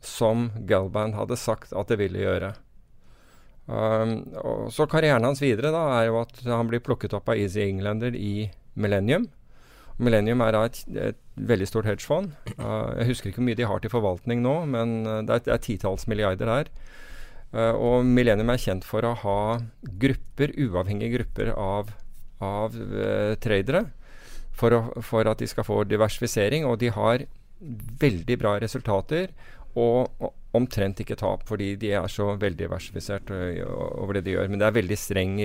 som 0.00 0.48
Galban 0.64 1.12
hadde 1.12 1.36
sagt 1.36 1.74
at 1.76 1.92
det 1.92 2.00
ville 2.00 2.22
gjøre. 2.22 2.54
Um, 3.70 4.14
så 4.74 4.86
Karrieren 4.90 5.22
hans 5.22 5.42
videre 5.42 5.70
da, 5.70 5.82
er 6.00 6.08
jo 6.08 6.20
at 6.24 6.40
han 6.42 6.70
blir 6.70 6.82
plukket 6.82 7.14
opp 7.14 7.30
av 7.30 7.38
Easy 7.38 7.62
Englander 7.62 8.16
i 8.18 8.48
Millennium. 8.74 9.28
Millennium 10.00 10.42
er 10.42 10.56
et, 10.58 10.80
et, 10.96 11.20
veldig 11.40 11.68
stort 11.68 11.86
hedgefond. 11.86 12.32
Uh, 12.56 12.90
jeg 12.98 13.12
husker 13.12 13.30
ikke 13.30 13.40
hvor 13.40 13.46
mye 13.46 13.58
de 13.60 13.68
har 13.68 13.82
til 13.82 13.92
forvaltning 13.92 14.42
nå, 14.42 14.56
men 14.72 14.96
uh, 15.06 15.20
det, 15.22 15.36
er, 15.36 15.44
det 15.46 15.54
er 15.54 15.62
titalls 15.64 16.08
milliarder 16.10 16.50
der. 16.50 16.72
Uh, 17.54 17.74
og 17.74 18.08
Millennium 18.08 18.50
er 18.52 18.62
kjent 18.62 18.86
for 18.86 19.06
å 19.06 19.14
ha 19.22 19.38
grupper, 20.02 20.54
uavhengige 20.66 21.18
grupper 21.18 21.52
av, 21.54 21.94
av 22.42 22.74
uh, 22.74 23.36
tradere, 23.42 23.86
for, 24.56 24.74
å, 24.76 25.02
for, 25.06 25.30
at 25.30 25.40
de 25.40 25.48
skal 25.50 25.66
få 25.68 25.82
diversifisering. 25.88 26.66
Og 26.66 26.80
de 26.82 26.90
har 26.96 27.26
veldig 28.00 28.36
bra 28.40 28.56
resultater 28.62 29.30
og, 29.78 30.08
omtrent 30.56 31.00
ikke 31.02 31.18
tap, 31.18 31.44
fordi 31.48 31.74
de 31.78 31.92
er 31.94 32.06
så 32.10 32.32
veldig 32.40 32.70
versifisert 32.72 33.30
over 33.30 34.18
det 34.18 34.24
de 34.26 34.34
gjør. 34.34 34.48
Men 34.50 34.62
det 34.62 34.66
er 34.68 34.78
veldig 34.80 34.98
streng 34.98 35.36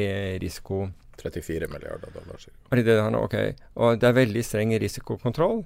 risiko 0.41 0.87
34 1.21 1.67
milliarder 1.71 2.11
dollar. 2.13 2.47
Det 2.71 2.85
det 2.85 3.01
her 3.01 3.11
nå? 3.13 3.21
Ok. 3.27 3.35
Og 3.75 3.99
det 4.01 4.09
er 4.09 4.17
veldig 4.17 4.43
streng 4.43 4.73
risikokontroll. 4.81 5.63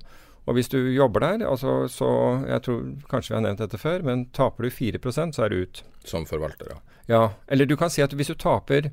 Og 0.47 0.55
hvis 0.57 0.69
du 0.71 0.77
jobber 0.93 1.19
der, 1.19 1.45
altså, 1.47 1.87
så 1.87 2.09
Jeg 2.47 2.61
tror 2.65 2.83
kanskje 3.09 3.33
vi 3.33 3.35
har 3.35 3.41
nevnt 3.45 3.59
dette 3.59 3.77
før, 3.77 4.03
men 4.03 4.25
taper 4.33 4.63
du 4.63 4.69
4 4.69 4.99
så 5.31 5.43
er 5.45 5.49
du 5.49 5.61
ut. 5.61 5.83
Som 6.03 6.25
forvalter, 6.25 6.67
ja. 6.71 6.79
Ja. 7.07 7.29
Eller 7.47 7.65
du 7.65 7.75
kan 7.77 7.89
si 7.89 8.01
at 8.01 8.13
hvis 8.13 8.27
du 8.27 8.35
taper 8.35 8.91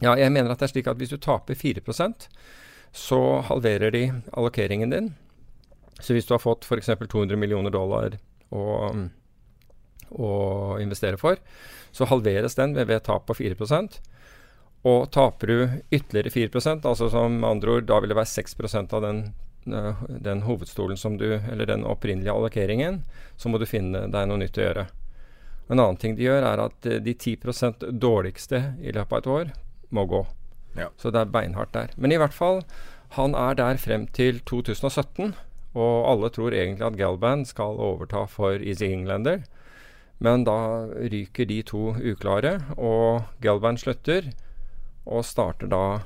Ja, 0.00 0.14
jeg 0.14 0.32
mener 0.32 0.50
at 0.50 0.58
det 0.58 0.68
er 0.68 0.72
slik 0.74 0.86
at 0.86 0.98
hvis 0.98 1.10
du 1.10 1.16
taper 1.16 1.54
4% 1.54 2.28
så 2.96 3.40
halverer 3.40 3.90
de 3.90 4.12
allokeringen 4.32 4.90
din. 4.90 5.14
Så 6.00 6.12
hvis 6.12 6.26
du 6.26 6.34
har 6.34 6.40
fått 6.40 6.64
f.eks. 6.64 6.86
200 6.86 7.36
millioner 7.36 7.70
dollar 7.70 8.18
å, 8.52 8.62
å 10.10 10.76
investere 10.82 11.18
for, 11.20 11.40
så 11.92 12.08
halveres 12.10 12.58
den 12.58 12.74
ved, 12.76 12.88
ved 12.90 13.04
tap 13.06 13.26
på 13.28 13.36
4% 13.38 13.98
Og 14.86 15.10
taper 15.10 15.46
du 15.46 15.58
ytterligere 15.90 16.30
4% 16.30 16.86
altså 16.86 17.08
som 17.10 17.44
andre 17.44 17.78
ord, 17.78 17.88
da 17.88 18.00
vil 18.00 18.12
det 18.12 18.18
være 18.18 18.32
6% 18.34 18.94
av 18.94 19.02
den, 19.02 19.22
eh, 19.66 20.04
den 20.28 20.44
hovedstolen 20.46 21.00
som 21.00 21.16
du, 21.18 21.38
eller 21.38 21.66
den 21.66 21.84
opprinnelige 21.84 22.34
allokeringen, 22.34 23.02
så 23.36 23.50
må 23.50 23.58
du 23.58 23.66
finne 23.66 24.06
deg 24.12 24.28
noe 24.28 24.42
nytt 24.44 24.60
å 24.60 24.66
gjøre. 24.66 24.86
En 25.68 25.80
annen 25.80 25.98
ting 25.98 26.14
de 26.14 26.28
gjør, 26.28 26.44
er 26.46 26.62
at 26.68 26.86
eh, 26.86 27.00
de 27.02 27.14
10% 27.14 27.88
dårligste 27.98 28.62
i 28.78 28.94
løpet 28.94 29.12
av 29.12 29.18
et 29.18 29.32
år 29.38 29.50
må 29.96 30.06
gå. 30.06 30.22
Ja. 30.76 30.90
Så 31.00 31.10
det 31.10 31.24
er 31.24 31.34
beinhardt 31.34 31.74
der. 31.74 31.90
Men 31.96 32.12
i 32.12 32.20
hvert 32.20 32.36
fall, 32.36 32.62
han 33.16 33.34
er 33.34 33.56
der 33.58 33.80
frem 33.80 34.06
til 34.14 34.40
2017. 34.46 35.34
Og 35.76 36.08
alle 36.08 36.30
tror 36.32 36.54
egentlig 36.56 36.86
at 36.86 36.98
Galban 36.98 37.44
skal 37.48 37.80
overta 37.82 38.24
for 38.30 38.60
Easy 38.60 38.88
Englander. 38.88 39.44
Men 40.18 40.44
da 40.48 40.86
ryker 40.88 41.44
de 41.48 41.62
to 41.66 41.94
uklare, 42.00 42.60
og 42.80 43.22
Galban 43.44 43.76
slutter. 43.80 44.30
Og 45.06 45.24
starter 45.28 45.68
da 45.70 46.00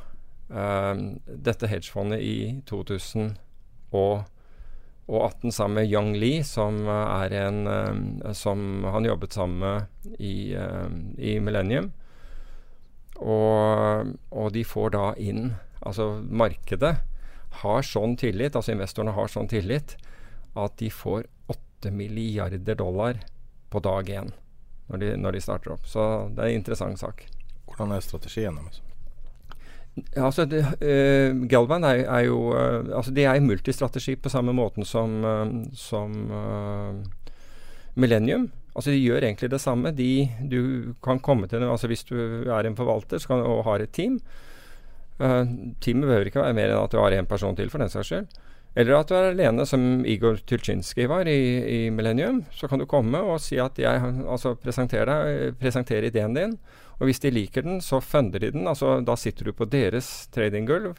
eh, 0.51 0.95
dette 1.31 1.67
hedgefondet 1.71 2.21
i 2.21 2.61
2018 2.69 5.53
sammen 5.55 5.75
med 5.79 5.89
Young 5.89 6.17
Lee, 6.19 6.43
som 6.45 6.89
en 6.91 7.67
eh, 7.67 8.33
som 8.37 8.85
han 8.85 9.05
jobbet 9.07 9.33
sammen 9.33 9.59
med 9.63 9.83
i, 10.19 10.53
eh, 10.53 10.89
i 11.17 11.39
Millennium. 11.41 11.93
Og, 13.21 14.07
og 14.33 14.53
de 14.53 14.65
får 14.65 14.91
da 14.97 15.15
inn 15.21 15.55
Altså 15.81 16.21
markedet 16.29 17.01
har 17.63 17.83
sånn 17.89 18.13
tillit, 18.21 18.53
altså 18.53 18.75
investorene 18.75 19.17
har 19.17 19.33
sånn 19.33 19.49
tillit, 19.49 19.97
at 20.53 20.77
de 20.77 20.93
får 20.93 21.25
8 21.49 21.89
milliarder 21.97 22.77
dollar 22.77 23.17
på 23.71 23.83
dag 23.85 24.11
én 24.11 24.31
når 24.91 25.03
de, 25.03 25.11
når 25.17 25.37
de 25.37 25.43
starter 25.45 25.75
opp. 25.75 25.87
Så 25.87 26.05
det 26.35 26.45
er 26.45 26.53
en 26.53 26.61
interessant 26.61 27.01
sak. 27.01 27.25
Hvordan 27.71 27.95
er 27.95 28.05
strategien 28.05 28.59
deres? 28.59 28.83
Ja, 30.15 30.29
altså, 30.29 30.47
det, 30.47 30.63
uh, 30.81 31.43
Galvan 31.51 31.85
er, 31.85 32.05
er 32.07 32.27
jo 32.29 32.53
uh, 32.55 32.87
altså 32.95 33.11
De 33.15 33.25
er 33.27 33.41
multistrategi 33.43 34.15
på 34.17 34.31
samme 34.31 34.55
måten 34.55 34.87
som, 34.87 35.19
uh, 35.25 35.49
som 35.75 36.15
Millennium. 37.95 38.49
Altså 38.75 38.95
De 38.95 39.01
gjør 39.03 39.27
egentlig 39.27 39.51
det 39.51 39.61
samme. 39.61 39.95
De, 39.95 40.29
du 40.51 40.95
kan 41.03 41.19
komme 41.19 41.51
til 41.51 41.67
altså 41.67 41.91
Hvis 41.91 42.07
du 42.07 42.17
er 42.47 42.67
en 42.67 42.79
forvalter 42.79 43.23
kan, 43.27 43.43
og 43.43 43.65
har 43.67 43.83
et 43.83 43.93
team, 43.93 44.21
teamet 45.19 46.07
behøver 46.07 46.31
ikke 46.31 46.41
være 46.41 46.55
mer 46.57 46.71
enn 46.71 46.79
at 46.81 46.95
du 46.95 46.97
har 46.97 47.13
én 47.13 47.27
person 47.29 47.57
til, 47.57 47.69
for 47.69 47.83
den 47.83 47.91
saks 47.93 48.09
skyld. 48.09 48.39
Eller 48.79 49.01
at 49.01 49.11
du 49.11 49.17
er 49.19 49.33
alene, 49.33 49.65
som 49.67 50.05
Igor 50.07 50.39
Tulczynskij 50.47 51.09
var 51.11 51.29
i, 51.29 51.41
i, 51.67 51.79
Millennium. 51.91 52.45
Så 52.55 52.69
kan 52.71 52.79
du 52.79 52.87
komme 52.87 53.19
og 53.19 53.41
si 53.43 53.59
at 53.59 53.79
jeg 53.79 53.99
altså 54.31 54.55
presenterer, 54.55 55.51
presenterer 55.59 56.07
ideen 56.07 56.37
din. 56.37 56.59
Og 57.01 57.09
hvis 57.09 57.23
de 57.25 57.33
liker 57.35 57.67
den, 57.67 57.81
så 57.83 57.99
funder 58.01 58.39
de 58.39 58.53
den. 58.55 58.69
Altså 58.71 59.01
Da 59.03 59.17
sitter 59.19 59.51
du 59.51 59.53
på 59.53 59.67
deres 59.67 60.29
tradinggulv. 60.35 60.95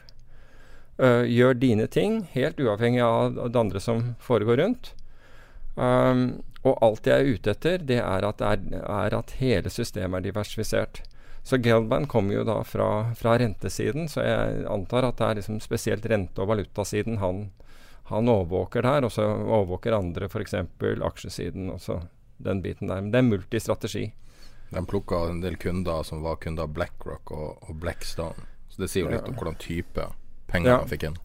Uh, 1.00 1.24
gjør 1.24 1.56
dine 1.56 1.86
ting, 1.88 2.20
helt 2.34 2.60
uavhengig 2.60 3.00
av 3.00 3.38
det 3.48 3.58
andre 3.58 3.80
som 3.80 4.12
foregår 4.20 4.60
rundt. 4.60 4.92
Um, 5.74 6.42
og 6.62 6.76
alt 6.84 7.08
jeg 7.08 7.16
er 7.16 7.38
ute 7.38 7.54
etter, 7.56 7.80
det 7.88 7.98
er 8.02 8.26
at, 8.28 8.44
er, 8.44 8.60
er 8.84 9.16
at 9.16 9.32
hele 9.40 9.72
systemet 9.72 10.20
er 10.20 10.28
diversifisert. 10.28 11.00
Så 11.42 11.58
Gelban 11.58 12.06
kommer 12.06 12.36
jo 12.36 12.44
da 12.46 12.60
fra, 12.62 13.14
fra, 13.18 13.34
rentesiden, 13.40 14.06
så 14.08 14.22
jeg 14.22 14.62
antar 14.70 15.08
at 15.08 15.18
det 15.18 15.26
er 15.26 15.40
liksom 15.40 15.58
spesielt 15.64 16.06
rente- 16.06 16.44
og 16.44 16.52
valutasiden 16.52 17.18
han, 17.18 17.48
han 18.12 18.30
overvåker 18.32 18.84
der. 18.86 19.06
Og 19.08 19.14
så 19.14 19.26
overvåker 19.26 19.98
andre 19.98 20.28
f.eks. 20.30 20.54
aksjesiden 21.12 21.72
og 21.74 21.80
så 21.82 22.02
den 22.42 22.62
biten 22.62 22.90
der. 22.90 23.00
Men 23.00 23.12
det 23.12 23.22
er 23.22 23.28
multistrategi. 23.28 24.06
De 24.72 24.86
plukka 24.88 25.26
en 25.28 25.42
del 25.42 25.58
kunder 25.60 26.02
som 26.06 26.22
var 26.24 26.40
kunder 26.40 26.64
av 26.64 26.72
BlackRock 26.76 27.34
og, 27.36 27.68
og 27.68 27.76
Blackstone. 27.82 28.48
Så 28.72 28.80
det 28.82 28.88
sier 28.88 29.04
jo 29.04 29.12
litt 29.12 29.28
om 29.28 29.36
hvordan 29.36 29.58
type 29.60 30.06
penger 30.48 30.72
ja. 30.72 30.78
han 30.80 30.88
fikk 30.88 31.10
inn. 31.10 31.18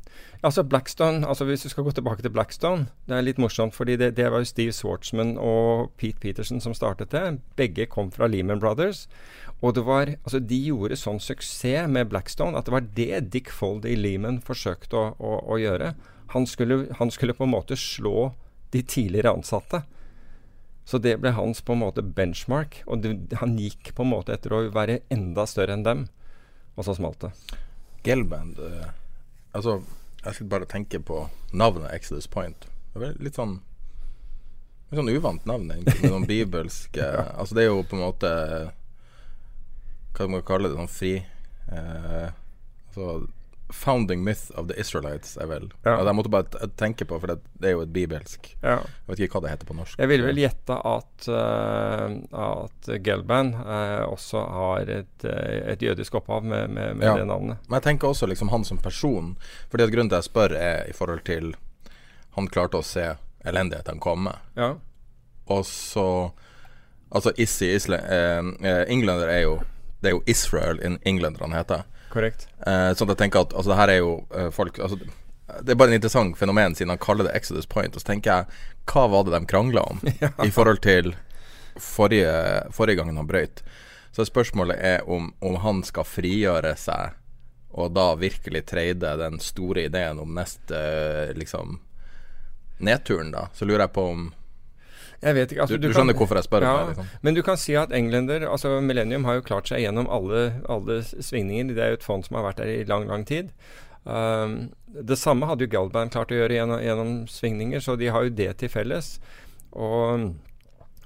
Altså 0.45 0.61
Blackstone, 0.63 1.25
altså 1.27 1.45
Hvis 1.45 1.63
du 1.65 1.69
skal 1.69 1.83
gå 1.83 1.91
tilbake 1.97 2.21
til 2.21 2.29
Blackstone 2.33 2.87
Det 3.09 3.15
er 3.17 3.23
litt 3.25 3.39
morsomt, 3.41 3.73
fordi 3.73 3.95
det, 3.97 4.11
det 4.17 4.27
var 4.31 4.43
jo 4.43 4.49
Steve 4.49 4.73
Swartzman 4.75 5.33
og 5.41 5.91
Pete 5.97 6.19
Peterson 6.21 6.61
som 6.61 6.75
startet 6.77 7.11
det. 7.11 7.39
Begge 7.57 7.87
kom 7.89 8.11
fra 8.13 8.27
Lehman 8.29 8.59
Brothers. 8.61 9.07
Og 9.61 9.73
det 9.73 9.85
var, 9.87 10.13
altså 10.23 10.39
De 10.39 10.59
gjorde 10.67 10.99
sånn 10.99 11.21
suksess 11.23 11.89
med 11.89 12.11
Blackstone 12.11 12.57
at 12.57 12.67
det 12.67 12.75
var 12.75 12.85
det 12.99 13.23
Dick 13.33 13.49
Fold 13.49 13.87
i 13.89 13.95
Lehman 13.97 14.41
forsøkte 14.45 14.99
å, 14.99 15.07
å, 15.17 15.39
å 15.55 15.57
gjøre. 15.61 15.95
Han 16.33 16.47
skulle, 16.47 16.85
han 16.99 17.11
skulle, 17.11 17.33
på 17.33 17.43
en 17.43 17.53
måte 17.53 17.77
slå 17.77 18.33
de 18.71 18.81
tidligere 18.83 19.31
ansatte. 19.31 19.81
Så 20.87 20.97
det 21.03 21.17
ble 21.19 21.31
hans 21.35 21.61
på 21.61 21.75
en 21.75 21.83
måte 21.83 22.01
benchmark. 22.01 22.81
Og 22.87 23.03
det, 23.03 23.15
han 23.41 23.57
gikk 23.59 23.93
på 23.95 24.05
en 24.05 24.13
måte 24.13 24.35
etter 24.35 24.55
å 24.55 24.61
være 24.75 25.01
enda 25.13 25.47
større 25.47 25.75
enn 25.75 25.85
dem. 25.87 26.07
Og 26.75 26.87
så 26.87 26.95
smalt 26.95 27.25
det. 27.25 27.31
Gelband 28.05 28.59
uh, 28.61 28.89
Altså, 29.57 29.79
jeg 30.21 30.35
sitter 30.35 30.51
bare 30.51 30.67
og 30.67 30.71
tenker 30.71 31.01
på 31.03 31.23
navnet 31.51 31.89
Exodus 31.95 32.27
Point. 32.29 32.67
Det 32.93 33.09
er 33.09 33.23
litt 33.23 33.39
sånn 33.39 33.59
Litt 34.87 35.01
sånn 35.01 35.11
uvant 35.11 35.47
navn, 35.49 35.71
egentlig. 35.73 35.97
Med 36.03 36.13
noen 36.13 36.27
bibelske 36.35 37.03
ja. 37.03 37.25
Altså, 37.35 37.57
det 37.57 37.65
er 37.65 37.71
jo 37.71 37.81
på 37.83 37.97
en 37.97 38.05
måte 38.05 38.29
Hva 40.13 40.19
skal 40.19 40.31
man 40.31 40.45
kalle 40.47 40.71
det? 40.71 40.77
Sånn 40.79 40.91
fri 40.91 41.15
uh, 41.71 42.29
Altså 42.87 43.17
Founding 43.69 44.23
myth 44.23 44.51
of 44.55 44.69
the 44.69 44.79
Israelites 44.79 45.33
er 45.37 45.49
vel 45.49 45.65
ja. 45.83 45.97
Jeg 45.99 46.15
måtte 46.15 46.31
bare 46.31 46.67
tenke 46.79 47.03
på, 47.05 47.17
for 47.19 47.27
det, 47.27 47.41
det 47.59 47.67
er 47.67 47.73
jo 47.75 47.81
et 47.83 47.91
bibelsk 47.91 48.47
ja. 48.61 48.77
Jeg 48.79 49.09
vet 49.09 49.23
ikke 49.25 49.35
hva 49.37 49.43
det 49.43 49.51
heter 49.51 49.67
på 49.67 49.75
norsk. 49.75 49.97
Jeg 49.99 50.11
vil 50.11 50.23
vel 50.23 50.39
gjette 50.39 50.77
at, 50.87 51.27
uh, 51.27 52.15
at 52.47 52.89
Gelban 53.03 53.51
uh, 53.57 54.05
også 54.07 54.43
har 54.55 54.91
et, 54.93 55.25
uh, 55.27 55.57
et, 55.73 55.83
jødisk 55.83 56.15
opphav 56.21 56.47
med, 56.47 56.71
med, 56.71 56.95
med 57.01 57.09
ja. 57.09 57.17
det 57.19 57.25
navnet. 57.27 57.59
Men 57.67 57.79
jeg 57.79 57.87
tenker 57.89 58.11
også 58.11 58.29
liksom 58.31 58.53
han 58.53 58.63
som 58.67 58.79
person. 58.79 59.33
Fordi 59.71 59.83
at 59.83 59.91
Grunnen 59.91 60.13
til 60.13 60.21
jeg 60.21 60.29
spør, 60.29 60.55
er 60.55 60.87
i 60.87 60.95
forhold 60.95 61.25
til 61.27 61.55
Han 62.37 62.47
klarte 62.53 62.79
å 62.79 62.85
se 62.85 63.05
elendigheten 63.47 63.99
komme. 63.99 64.35
Ja. 64.55 64.75
Og 65.51 65.65
så 65.67 66.07
Altså 67.07 67.31
Issi 67.39 67.69
Isle, 67.71 68.01
Englander 68.91 69.29
er 69.31 69.45
jo 69.45 69.53
Det 70.03 70.09
er 70.09 70.17
jo 70.17 70.23
Israel 70.27 70.79
in 70.83 70.99
England 71.07 71.39
han 71.41 71.55
heter. 71.55 71.85
Korrekt. 72.13 72.47
Uh, 72.63 72.93
sånn 72.95 73.09
at 73.09 73.15
jeg 73.15 73.23
tenker 73.25 73.45
at 73.45 73.55
altså, 73.55 73.71
det 73.71 73.79
her 73.79 73.93
er 73.93 73.99
jo 73.99 74.11
uh, 74.31 74.49
folk 74.55 74.79
altså, 74.79 74.99
Det 75.61 75.73
er 75.73 75.79
bare 75.79 75.91
en 75.91 75.97
interessant 75.99 76.37
fenomen 76.39 76.75
siden 76.75 76.93
han 76.93 77.01
kaller 77.03 77.27
det 77.27 77.35
Exodus 77.37 77.67
Point. 77.69 77.95
Og 77.95 78.03
så 78.03 78.11
tenker 78.11 78.33
jeg, 78.33 78.61
hva 78.91 79.07
var 79.11 79.27
det 79.27 79.35
de 79.35 79.49
krangla 79.49 79.83
om 79.91 80.01
ja. 80.23 80.31
i 80.45 80.51
forhold 80.53 80.81
til 80.85 81.13
forrige, 81.75 82.33
forrige 82.75 83.01
gangen 83.01 83.19
han 83.19 83.29
brøyt? 83.29 83.63
Så 84.15 84.25
spørsmålet 84.25 84.79
er 84.81 85.09
om, 85.09 85.33
om, 85.45 85.59
han 85.61 85.83
skal 85.85 86.07
frigjøre 86.07 86.73
seg 86.79 87.17
og 87.77 87.91
da 87.93 88.15
virkelig 88.17 88.63
trade 88.65 89.11
den 89.19 89.35
store 89.43 89.83
ideen 89.85 90.17
om 90.17 90.31
neste 90.33 90.79
liksom 91.37 91.75
nedturen, 92.81 93.29
da. 93.35 93.47
Så 93.53 93.67
lurer 93.67 93.85
jeg 93.85 93.93
på 93.93 94.05
om 94.13 94.23
jeg 95.17 95.33
vet 95.33 95.51
ikke. 95.51 95.63
Altså, 95.63 95.77
du, 95.79 95.87
du, 95.87 95.93
skjønner 95.95 96.13
kan, 96.13 96.21
hvorfor 96.21 96.37
jeg 96.37 96.45
spør? 96.45 96.65
Ja, 96.67 96.75
meg, 96.77 96.93
liksom. 96.93 97.09
Men 97.25 97.37
du 97.37 97.41
kan 97.45 97.57
si 97.57 97.73
at 97.79 97.93
englender, 97.95 98.45
altså 98.45 98.75
Millennium 98.85 99.25
har 99.25 99.39
jo 99.39 99.45
klart 99.47 99.71
seg 99.71 99.81
gjennom 99.81 100.09
alle, 100.13 100.43
alle 100.69 100.99
svingninger. 101.05 101.73
Det 101.73 101.83
er 101.83 101.93
jo 101.93 101.99
et 101.99 102.05
fond 102.05 102.25
som 102.25 102.37
har 102.37 102.45
vært 102.51 102.61
der 102.61 102.73
i 102.75 102.87
lang, 102.89 103.07
lang 103.09 103.25
tid. 103.25 103.49
Um, 104.07 104.69
det 104.87 105.17
samme 105.19 105.49
hadde 105.49 105.65
jo 105.65 105.73
Galban 105.73 106.13
klart 106.13 106.31
å 106.31 106.37
gjøre 106.37 106.55
gjennom, 106.55 106.79
gjennom, 106.79 107.13
svingninger, 107.27 107.81
så 107.83 107.97
de 107.99 108.11
har 108.13 108.27
jo 108.27 108.35
det 108.37 108.51
til 108.61 108.71
felles. 108.71 109.17
Og, 109.73 110.29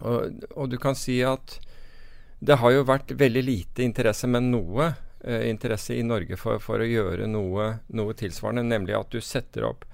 og, 0.04 0.44
og, 0.54 0.66
du 0.70 0.78
kan 0.82 0.98
si 0.98 1.18
at 1.26 1.58
det 2.42 2.60
har 2.62 2.76
jo 2.76 2.86
vært 2.86 3.16
veldig 3.18 3.44
lite 3.46 3.86
interesse, 3.86 4.30
men 4.30 4.52
noe 4.54 4.92
eh, 5.24 5.48
interesse 5.50 5.96
i 5.98 6.06
Norge 6.06 6.38
for, 6.38 6.62
for 6.62 6.82
å 6.82 6.88
gjøre 6.88 7.30
noe, 7.30 7.72
noe, 7.96 8.16
tilsvarende, 8.18 8.68
nemlig 8.70 8.98
at 8.98 9.14
du 9.14 9.22
setter 9.24 9.66
opp 9.72 9.88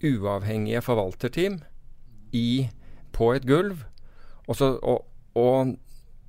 uavhengige 0.00 0.82
forvalterteam 0.82 1.60
i 2.34 2.70
på 3.12 3.32
et 3.34 3.46
gulv, 3.48 3.84
og, 4.46 4.56
så, 4.58 4.72
og, 4.82 5.06
og, 5.38 5.76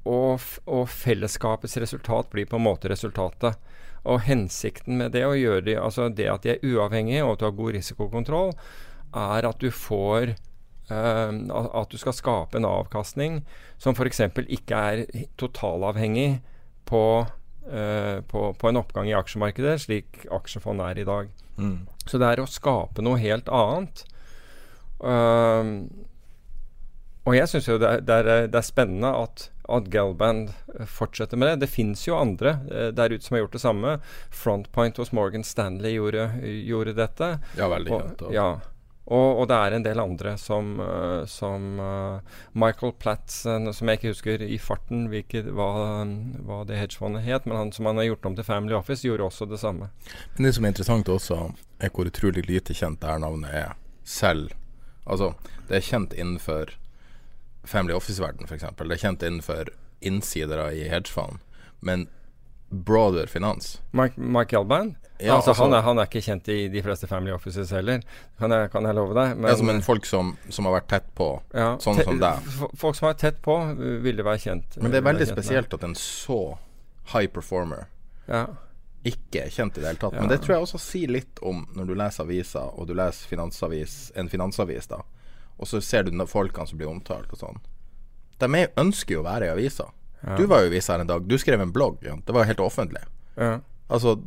og, 0.06 0.84
fellesskapets 0.90 1.78
resultat 1.82 2.30
blir 2.34 2.50
på 2.50 2.60
en 2.60 2.68
måte 2.68 2.92
resultatet. 2.92 3.58
Og 4.02 4.24
hensikten 4.26 4.98
med 4.98 5.14
det, 5.14 5.26
å 5.28 5.38
gjøre 5.38 5.66
det, 5.68 5.78
altså 5.78 6.10
det 6.10 6.30
at 6.30 6.46
de 6.46 6.56
er 6.56 6.64
uavhengige, 6.66 7.26
og 7.26 7.36
at 7.36 7.42
du 7.42 7.48
har 7.48 7.58
god 7.58 7.76
risikokontroll, 7.78 8.56
er 9.18 9.46
at 9.50 9.60
du 9.60 9.68
får 9.76 10.34
uh, 10.90 11.32
At 11.76 11.92
du 11.92 11.98
skal 12.00 12.16
skape 12.16 12.58
en 12.58 12.68
avkastning 12.68 13.42
som 13.82 13.96
f.eks. 13.96 14.24
ikke 14.48 14.78
er 14.78 15.04
totalavhengig 15.38 16.42
på, 16.88 17.04
uh, 17.28 18.18
på, 18.28 18.46
på, 18.58 18.70
en 18.70 18.80
oppgang 18.82 19.10
i 19.10 19.18
aksjemarkedet, 19.18 19.78
slik 19.86 20.24
aksjefond 20.32 20.82
er 20.86 21.02
i 21.02 21.08
dag. 21.08 21.30
Mm. 21.58 21.86
Så 22.06 22.18
det 22.22 22.32
er 22.32 22.42
å 22.42 22.50
skape 22.50 23.04
noe 23.06 23.22
helt 23.22 23.52
annet. 23.54 24.06
Uh, 25.02 25.86
og 27.28 27.38
jeg 27.38 27.50
syns 27.52 27.70
jo 27.70 27.78
det 27.82 27.90
er, 27.90 28.02
det, 28.02 28.18
er, 28.18 28.48
det 28.50 28.58
er, 28.58 28.66
spennende 28.66 29.12
at, 29.14 29.46
at 29.70 29.90
Galband 29.94 30.50
fortsetter 30.90 31.38
med 31.38 31.52
det. 31.52 31.68
Det 31.68 31.70
fins 31.70 32.08
jo 32.08 32.18
andre 32.18 32.58
eh, 32.72 32.90
der 32.98 33.14
ute 33.14 33.26
som 33.28 33.38
har 33.38 33.44
gjort 33.46 33.58
det 33.58 33.64
samme. 33.64 33.96
Frontpoint 34.34 34.98
hos 34.98 35.14
Morgan 35.14 35.46
Stanley 35.46 36.00
gjorde, 36.00 36.32
gjorde 36.42 36.98
dette. 36.98 37.36
Ja, 37.60 37.70
veldig 37.70 37.94
kjent. 37.94 38.24
Ja. 38.34 38.50
Og, 39.12 39.42
og, 39.42 39.46
det 39.52 39.58
er 39.58 39.76
en 39.76 39.84
del 39.86 40.00
andre 40.00 40.34
som, 40.40 40.76
uh, 40.80 41.26
som 41.28 41.82
Michael 42.56 42.94
Platt, 43.02 43.34
som 43.34 43.90
jeg 43.90 43.98
ikke 43.98 44.14
husker 44.14 44.44
i 44.46 44.60
farten 44.62 45.08
hvilket, 45.12 45.50
hva, 45.58 45.68
hva, 46.48 46.62
det 46.70 46.78
hedgefondet 46.80 47.26
het, 47.26 47.50
men 47.50 47.58
han 47.58 47.74
som 47.76 47.90
han 47.90 48.00
har 48.00 48.08
gjort 48.08 48.30
om 48.30 48.38
til 48.38 48.48
Family 48.48 48.78
Office, 48.78 49.04
gjorde 49.04 49.26
også 49.28 49.50
det 49.52 49.60
samme. 49.60 49.90
Men 50.38 50.48
Det 50.48 50.54
som 50.56 50.66
er 50.66 50.74
interessant 50.74 51.12
også, 51.12 51.42
er 51.82 51.92
hvor 51.92 52.08
utrolig 52.08 52.46
lite 52.48 52.78
kjent 52.78 53.02
det 53.02 53.12
her 53.12 53.20
navnet 53.26 53.58
er 53.66 53.74
selv. 54.08 54.54
Altså, 55.04 55.34
det 55.68 55.82
er 55.82 55.90
kjent 55.90 56.16
innenfor 56.16 56.78
Family 57.64 57.94
Office-verden, 57.94 58.48
f.eks. 58.50 58.66
Det 58.78 58.96
er 58.96 59.02
kjent 59.02 59.24
innenfor 59.24 59.70
innsidere 60.02 60.72
i 60.74 60.88
hedgefond. 60.90 61.40
Men 61.86 62.08
broader 62.72 63.28
finans 63.28 63.82
Mike, 63.92 64.22
Mike 64.22 64.58
Alban? 64.58 64.96
Ja, 65.18 65.36
altså, 65.36 65.50
altså, 65.50 65.64
han, 65.64 65.74
er, 65.74 65.82
han, 65.82 66.00
er, 66.00 66.08
ikke 66.10 66.22
kjent 66.26 66.48
i 66.50 66.64
de 66.74 66.82
fleste 66.82 67.06
Family 67.06 67.34
Offices 67.36 67.70
heller, 67.76 68.02
kan 68.42 68.54
jeg, 68.56 68.72
kan 68.74 68.88
jeg 68.90 68.98
love 68.98 69.14
deg. 69.14 69.36
Men, 69.38 69.52
altså, 69.52 69.66
men 69.68 69.84
folk 69.86 70.08
som, 70.10 70.32
som, 70.50 70.66
har 70.66 70.80
vært 70.80 70.88
tett 70.90 71.12
på, 71.18 71.28
ja, 71.54 71.76
sånn 71.84 72.00
te, 72.00 72.08
som 72.08 72.18
deg. 72.24 72.48
Folk 72.82 72.98
som 72.98 73.10
er 73.12 73.20
tett 73.22 73.38
på, 73.46 73.58
ville 74.02 74.26
være 74.26 74.42
kjent. 74.42 74.80
Men 74.82 74.96
det 74.96 75.04
er 75.04 75.06
veldig 75.12 75.28
spesielt 75.30 75.78
at 75.78 75.86
en 75.86 75.94
så 76.00 76.40
high 77.14 77.30
performer 77.30 77.86
ja. 78.26 78.48
ikke 79.06 79.46
er 79.46 79.54
kjent 79.54 79.78
i 79.78 79.84
det 79.84 79.92
hele 79.92 80.02
tatt. 80.02 80.18
Men 80.18 80.32
det 80.32 80.40
tror 80.42 80.56
jeg 80.56 80.66
også 80.66 80.82
sier 80.82 81.14
litt 81.14 81.44
om 81.46 81.68
når 81.78 81.92
du 81.92 81.96
leser 82.02 82.26
aviser, 82.26 82.74
og 82.74 82.90
du 82.90 82.98
leser 82.98 83.36
finansavis, 83.36 84.00
en 84.18 84.32
finansavis, 84.32 84.90
da 84.90 85.04
og 85.58 85.70
så 85.70 85.82
ser 85.82 86.04
du 86.08 86.14
folkene 86.26 86.68
som 86.68 86.80
blir 86.80 86.90
omtalt 86.90 87.32
og 87.32 87.42
sånn. 87.42 87.60
De 88.42 88.68
ønsker 88.78 89.18
jo 89.18 89.22
å 89.22 89.28
være 89.28 89.50
i 89.50 89.54
avisa. 89.54 89.92
Ja. 90.22 90.38
Du 90.38 90.46
var 90.50 90.62
jo 90.62 90.70
i 90.70 90.74
avisa 90.74 90.96
her 90.96 91.04
en 91.04 91.10
dag. 91.10 91.26
Du 91.30 91.38
skrev 91.38 91.62
en 91.62 91.74
blogg. 91.74 92.00
Ja. 92.06 92.16
Det 92.26 92.34
var 92.34 92.46
jo 92.46 92.52
helt 92.54 92.64
offentlig. 92.66 93.04
Ja. 93.36 93.60
Altså, 93.92 94.18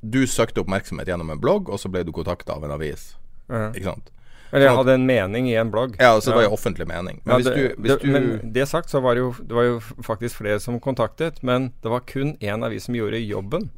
du 0.00 0.26
søkte 0.30 0.62
oppmerksomhet 0.62 1.08
gjennom 1.10 1.32
en 1.34 1.40
blogg, 1.40 1.70
og 1.70 1.80
så 1.82 1.90
ble 1.90 2.04
du 2.06 2.12
kontakta 2.14 2.54
av 2.54 2.66
en 2.66 2.74
avis. 2.76 3.14
Ikke 3.48 3.88
sant? 3.88 4.12
Eller 4.52 4.68
jeg 4.68 4.78
hadde 4.78 4.94
en 4.94 5.06
mening 5.08 5.48
i 5.50 5.56
en 5.58 5.70
blogg. 5.72 5.96
Ja, 5.98 6.12
så 6.20 6.30
det 6.30 6.36
var 6.38 6.44
jo 6.46 6.52
offentlig 6.54 6.86
mening. 6.88 7.18
Men, 7.24 7.42
det, 7.42 7.52
hvis 7.52 7.74
du, 7.74 7.80
hvis 7.82 7.98
det, 8.02 8.12
men 8.14 8.28
det 8.54 8.66
sagt, 8.70 8.92
så 8.92 9.00
var 9.02 9.18
det, 9.18 9.24
jo, 9.24 9.32
det 9.42 9.56
var 9.58 9.66
jo 9.66 9.80
faktisk 10.06 10.38
flere 10.38 10.60
som 10.62 10.78
kontaktet, 10.82 11.42
men 11.46 11.72
det 11.82 11.90
var 11.92 12.04
kun 12.06 12.36
én 12.38 12.66
avis 12.66 12.86
som 12.86 12.96
gjorde 12.96 13.20
jobben 13.24 13.68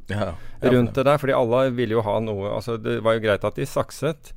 rundt 0.61 0.93
det 0.95 1.07
der. 1.07 1.17
Fordi 1.21 1.35
alle 1.35 1.63
ville 1.75 1.97
jo 1.97 2.05
ha 2.05 2.19
noe 2.23 2.53
Altså, 2.53 2.77
det 2.81 2.99
var 3.05 3.17
jo 3.17 3.25
greit 3.25 3.47
at 3.47 3.57
de 3.57 3.65
sakset. 3.69 4.31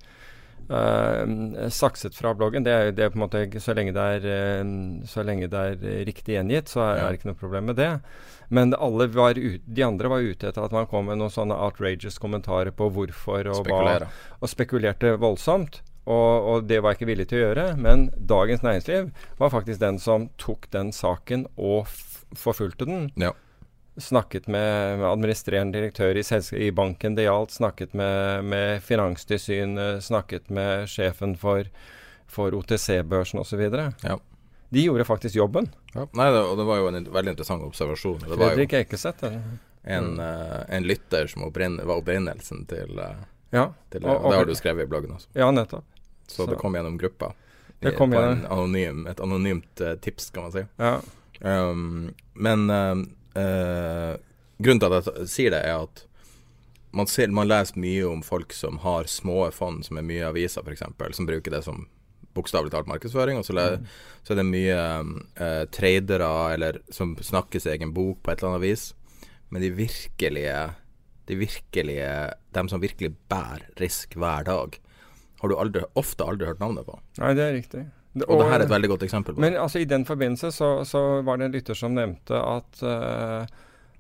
Uh, 0.71 1.69
sakset 1.69 2.15
fra 2.17 2.33
bloggen. 2.35 2.65
Det 2.65 2.73
er, 2.73 2.91
det 2.95 3.05
er, 3.05 3.11
på 3.13 3.19
en 3.19 3.25
måte 3.27 3.61
Så 3.61 3.75
lenge 3.77 3.93
det 3.93 4.05
er, 4.17 4.27
uh, 4.63 5.03
så 5.09 5.25
lenge 5.27 5.51
det 5.53 5.59
er 5.59 5.75
uh, 5.83 5.99
riktig 6.09 6.37
gjengitt, 6.37 6.73
så 6.73 6.85
er, 6.87 7.03
det 7.03 7.21
ikke 7.21 7.33
noe 7.33 7.41
problem 7.41 7.71
med 7.73 7.81
det. 7.81 7.91
Men 8.53 8.75
alle 8.77 9.09
var 9.13 9.39
ut, 9.39 9.63
de 9.65 9.85
andre 9.85 10.11
var 10.13 10.25
ute 10.25 10.51
etter 10.51 10.65
at 10.65 10.75
man 10.75 10.89
kom 10.91 11.09
med 11.09 11.21
noen 11.21 11.33
sånne 11.33 11.57
outrageous 11.57 12.21
kommentarer 12.21 12.73
på 12.77 12.91
hvorfor 12.93 13.49
og 13.53 13.69
hva. 13.69 14.03
Og 14.41 14.53
spekulerte 14.53 15.17
voldsomt. 15.21 15.81
Og, 16.03 16.49
og, 16.51 16.65
det 16.67 16.81
var 16.83 16.93
jeg 16.93 17.01
ikke 17.01 17.11
villig 17.13 17.29
til 17.31 17.39
å 17.39 17.45
gjøre. 17.47 17.67
Men 17.81 18.09
Dagens 18.17 18.65
Næringsliv 18.67 19.13
var 19.39 19.55
faktisk 19.55 19.81
den 19.81 20.01
som 20.03 20.29
tok 20.43 20.69
den 20.75 20.91
saken 20.93 21.47
og 21.57 21.89
forfulgte 22.37 22.89
den. 22.89 23.09
Ja 23.21 23.33
snakket 23.97 24.47
med, 24.47 24.99
med 24.99 25.07
administrerende 25.09 25.79
direktør 25.79 26.17
i, 26.17 26.25
i, 26.57 26.71
banken 26.73 27.15
det 27.15 27.27
gjaldt, 27.27 27.53
snakket 27.53 27.95
med, 27.95 28.45
med 28.45 28.83
Finanstilsynet, 28.83 30.05
snakket 30.05 30.51
med 30.51 30.89
sjefen 30.89 31.37
for, 31.37 31.69
for 32.27 32.57
OTC-børsen 32.57 33.41
osv. 33.41 33.61
Ja. 34.03 34.19
De 34.73 34.81
gjorde 34.81 35.05
faktisk 35.05 35.37
jobben. 35.37 35.69
Ja. 35.93 36.07
Nei, 36.17 36.31
det, 36.33 36.41
og 36.41 36.57
det 36.57 36.65
var 36.65 36.81
jo 36.81 36.89
en 36.89 37.05
veldig 37.13 37.35
interessant 37.35 37.65
observasjon. 37.67 38.25
Det 38.25 38.41
Fredrik 38.41 38.73
Eikeseth. 38.81 39.29
En, 39.83 40.15
uh, 40.21 40.63
en 40.73 40.87
lytter 40.87 41.27
som 41.27 41.45
opprin, 41.45 41.77
var 41.77 41.99
opprinnelsen 41.99 42.65
til, 42.71 42.97
uh, 42.97 43.19
ja. 43.51 43.67
til 43.93 44.07
og, 44.07 44.15
og, 44.15 44.31
Det 44.31 44.39
har 44.39 44.49
du 44.49 44.55
skrevet 44.57 44.87
i 44.87 44.89
bloggen 44.89 45.17
også. 45.19 45.29
Ja, 45.37 45.51
nettopp. 45.53 45.85
Så, 46.27 46.45
Så. 46.45 46.47
det 46.49 46.57
kom 46.63 46.79
gjennom 46.79 46.97
gruppa. 46.97 47.35
Det 47.83 47.93
kom 47.99 48.15
gjennom. 48.15 48.47
Anonym, 48.49 49.05
et 49.11 49.21
anonymt 49.21 49.83
uh, 49.85 49.97
tips, 50.01 50.31
kan 50.33 50.47
man 50.47 50.55
si. 50.55 50.65
Ja. 50.81 50.95
Um, 51.43 52.15
men 52.33 52.71
eh, 53.39 54.15
Grunnen 54.63 54.83
til 54.83 54.95
at 54.95 55.09
jeg 55.09 55.31
sier 55.31 55.55
det, 55.55 55.63
er 55.67 55.83
at 55.83 56.05
man, 56.95 57.09
ser, 57.11 57.33
man 57.35 57.49
leser 57.49 57.81
mye 57.81 58.05
om 58.07 58.21
folk 58.23 58.53
som 58.55 58.79
har 58.85 59.09
små 59.11 59.47
fond, 59.55 59.83
som 59.87 59.99
er 59.99 60.07
mye 60.07 60.29
aviser 60.29 60.63
f.eks., 60.63 60.85
som 61.17 61.29
bruker 61.29 61.55
det 61.55 61.63
som 61.67 61.87
bokstavelig 62.37 62.73
talt 62.73 62.91
markedsføring. 62.91 63.41
Og 63.41 63.47
så, 63.49 63.57
mm. 63.57 63.89
så, 64.23 64.35
er 64.35 64.41
det 64.41 64.49
mye 64.49 64.77
eh, 64.79 65.65
tradere 65.75 66.31
eller 66.55 66.81
som 66.93 67.17
snakker 67.17 67.63
sin 67.63 67.75
egen 67.75 67.95
bok 67.97 68.23
på 68.23 68.33
et 68.33 68.43
eller 68.43 68.55
annet 68.55 68.67
vis. 68.67 68.87
Men 69.53 69.65
de 69.65 69.73
virkelige, 69.77 70.61
de 71.29 71.37
virkelige 71.37 72.13
Dem 72.53 72.69
som 72.69 72.81
virkelig 72.81 73.15
bærer 73.33 73.67
risk 73.81 74.17
hver 74.21 74.45
dag, 74.45 74.79
har 75.41 75.51
du 75.51 75.57
aldri, 75.59 75.83
ofte 75.99 76.25
aldri 76.25 76.47
hørt 76.47 76.61
navnet 76.61 76.87
på. 76.87 76.99
Nei, 77.19 77.33
det 77.37 77.45
er 77.45 77.55
riktig. 77.57 77.85
Og, 78.13 78.25
og 78.29 78.43
det 78.43 78.49
her 78.51 78.59
er 78.59 78.67
et 78.67 78.73
veldig 78.75 78.89
godt 78.93 79.05
eksempel 79.07 79.35
på 79.35 79.41
Men 79.41 79.55
altså, 79.57 79.81
i 79.81 79.89
den 79.89 80.05
forbindelse 80.05 80.51
så, 80.53 80.73
så 80.85 81.23
var 81.25 81.39
det 81.41 81.49
en 81.49 81.55
lytter 81.55 81.79
som 81.79 81.95
nevnte 81.97 82.37
at 82.37 82.83
uh, 82.85 83.47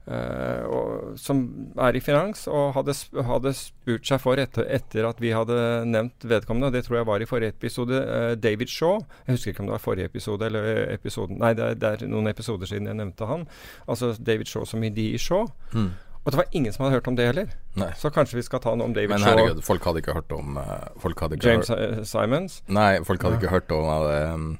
Uh, 0.02 0.64
og, 0.66 1.18
som 1.22 1.44
er 1.78 1.94
i 1.94 2.00
finans, 2.02 2.48
og 2.50 2.72
hadde, 2.74 2.94
hadde 3.22 3.52
spurt 3.54 4.08
seg 4.08 4.18
for 4.18 4.40
etter, 4.42 4.66
etter, 4.74 5.06
at 5.06 5.20
vi 5.22 5.30
hadde 5.30 5.54
nevnt 5.86 6.26
vedkommende. 6.26 6.72
og 6.72 6.74
Det 6.74 6.82
tror 6.88 6.96
jeg 6.98 7.06
var 7.06 7.22
i 7.22 7.28
forrige 7.30 7.54
episode. 7.54 8.00
Uh, 8.02 8.32
David 8.34 8.66
Shaw. 8.66 8.98
Jeg 9.28 9.36
husker 9.36 9.52
ikke 9.52 9.62
om 9.62 9.70
det 9.70 9.76
var 9.76 9.84
forrige 9.84 10.10
episode 10.10 10.48
eller 10.48 10.88
episoden 10.90 11.38
Nei, 11.38 11.52
det 11.54 11.68
er, 11.68 11.78
det 11.78 11.92
er, 11.92 12.10
noen 12.10 12.32
episoder 12.32 12.66
siden 12.66 12.90
jeg 12.90 12.98
nevnte 12.98 13.30
han. 13.30 13.46
Altså 13.86 14.10
David 14.18 14.50
Shaw 14.50 14.66
som 14.66 14.82
i 14.82 14.90
De 14.90 15.06
Shaw. 15.22 15.46
Mm. 15.70 15.92
Og 16.24 16.30
det 16.30 16.38
var 16.38 16.50
ingen 16.54 16.72
som 16.72 16.84
hadde 16.84 17.00
hørt 17.00 17.08
om 17.10 17.16
det 17.18 17.24
heller. 17.26 17.54
Nei. 17.74 17.90
Så 17.98 18.10
kanskje 18.14 18.38
vi 18.38 18.44
skal 18.46 18.62
ta 18.62 18.76
noe 18.78 18.86
om 18.86 18.92
David 18.94 19.16
Shaw. 19.16 19.24
Men 19.24 19.40
herregud, 19.40 19.62
folk 19.66 19.86
hadde 19.88 20.02
ikke 20.04 20.14
hørt 20.14 20.34
om 20.36 20.58
uh, 20.58 21.38
James 21.42 21.72
hørt, 21.72 22.04
Simons? 22.06 22.60
Nei, 22.70 23.00
folk 23.06 23.24
hadde 23.26 23.40
ja. 23.40 23.42
ikke 23.42 23.50
hørt 23.50 23.72
om 23.74 24.52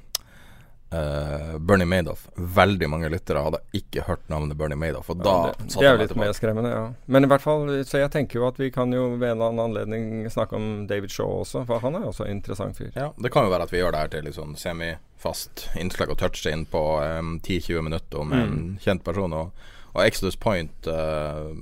uh, 0.91 1.55
Bernie 1.63 1.87
Madoff. 1.87 2.25
Veldig 2.35 2.89
mange 2.91 3.09
lyttere 3.13 3.45
hadde 3.45 3.61
ikke 3.79 4.03
hørt 4.09 4.27
navnet 4.27 4.57
Bernie 4.59 4.75
Madoff. 4.75 5.07
Og 5.13 5.23
da 5.23 5.37
det, 5.53 5.69
det 5.71 5.87
er 5.87 5.95
jo 5.95 6.01
litt 6.03 6.15
mer 6.19 6.33
skremmende, 6.35 6.73
ja. 6.73 6.83
Men 7.05 7.23
i 7.23 7.29
hvert 7.31 7.45
fall, 7.45 7.71
så 7.87 8.01
jeg 8.03 8.11
tenker 8.11 8.41
jo 8.41 8.47
at 8.49 8.59
vi 8.59 8.67
kan 8.73 8.91
jo 8.91 9.13
ved 9.13 9.29
en 9.31 9.37
eller 9.37 9.53
annen 9.53 9.63
anledning 9.69 10.27
snakke 10.33 10.59
om 10.59 10.67
David 10.89 11.15
Shaw 11.15 11.39
også, 11.45 11.63
for 11.69 11.79
han 11.85 11.95
er 11.95 12.03
jo 12.03 12.11
også 12.11 12.27
en 12.27 12.41
interessant 12.41 12.75
fyr. 12.75 12.91
Ja, 12.97 13.13
det 13.15 13.31
kan 13.31 13.47
jo 13.47 13.53
være 13.55 13.69
at 13.69 13.71
vi 13.71 13.79
gjør 13.79 13.95
det 13.95 14.03
her 14.03 14.11
til 14.17 14.27
litt 14.27 14.35
sånn 14.35 14.59
semifast 14.59 15.69
innslag 15.79 16.11
og 16.11 16.19
touche 16.19 16.51
inn 16.51 16.67
på 16.67 16.83
um, 16.99 17.37
10-20 17.39 17.87
minutter 17.87 18.19
om 18.19 18.35
mm. 18.35 18.43
en 18.43 18.59
kjent 18.83 19.07
person. 19.07 19.39
Og, 19.39 19.71
og 19.93 20.01
Exodus 20.05 20.35
Point 20.35 20.87
er 20.89 21.53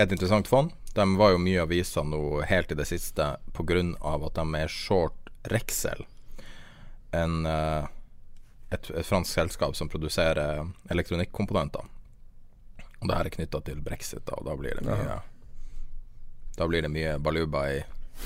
et 0.00 0.12
interessant 0.12 0.48
fond. 0.48 0.72
De 0.94 1.04
var 1.18 1.34
jo 1.34 1.42
mye 1.42 1.62
avisa 1.62 2.02
nå 2.06 2.40
helt 2.48 2.72
i 2.72 2.78
det 2.78 2.86
siste 2.88 3.34
pga. 3.52 3.82
at 4.14 4.38
de 4.40 4.44
er 4.58 4.72
short 4.72 5.30
Rexel. 5.52 6.06
En 7.12 7.44
uh, 7.46 7.86
et, 8.74 8.90
et, 8.90 9.06
fransk 9.06 9.30
selskap 9.30 9.76
som 9.76 9.88
produserer 9.88 10.66
elektronikkomponenter. 10.90 11.84
Og 13.00 13.08
det 13.08 13.16
her 13.16 13.28
er 13.28 13.36
knytta 13.36 13.60
til 13.66 13.82
brexit, 13.84 14.24
da, 14.26 14.38
og 14.40 14.48
da 14.48 14.56
blir 14.58 14.78
det 14.78 14.86
mye 14.88 15.04
ja. 15.04 15.20
Da 16.54 16.68
blir 16.70 16.84
det 16.86 16.92
mye 16.94 17.16
baluba 17.18 17.64
i, 17.74 17.80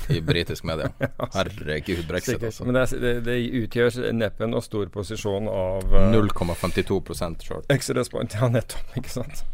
i 0.09 0.20
britisk 0.20 0.64
media. 0.64 0.90
Herregud, 1.35 2.07
brexit, 2.09 2.42
altså. 2.42 2.64
Men 2.64 2.74
det, 2.74 2.87
det, 3.01 3.14
det 3.27 3.38
utgjør 3.62 4.12
neppe 4.16 4.48
noe 4.48 4.64
stor 4.64 4.90
posisjon 4.92 5.48
av 5.53 5.94
uh, 5.94 6.11
0,52 6.12 7.01
short. 7.44 7.64
Exodus 7.72 8.12
point, 8.12 8.35
ja 8.35 8.48
nettopp, 8.53 8.96
ikke 9.01 9.12
sant. 9.12 9.44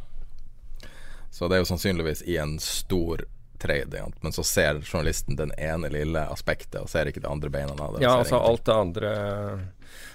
Så 1.35 1.49
det 1.51 1.59
er 1.59 1.65
jo 1.65 1.71
sannsynligvis 1.73 2.23
i 2.31 2.37
en 2.39 2.59
stor 2.63 3.25
trade, 3.59 4.03
men 4.21 4.35
så 4.35 4.45
ser 4.45 4.83
journalisten 4.83 5.37
den 5.37 5.53
ene 5.59 5.89
lille 5.91 6.27
aspektet, 6.31 6.83
og 6.83 6.91
ser 6.91 7.09
ikke 7.11 7.23
det 7.25 7.31
andre 7.31 7.51
beina 7.51 7.75
av 7.75 7.97
det. 7.97 8.05
Ja, 8.05 8.19
altså 8.21 8.39
alt 8.39 8.67
det 8.67 8.75
andre 8.75 9.15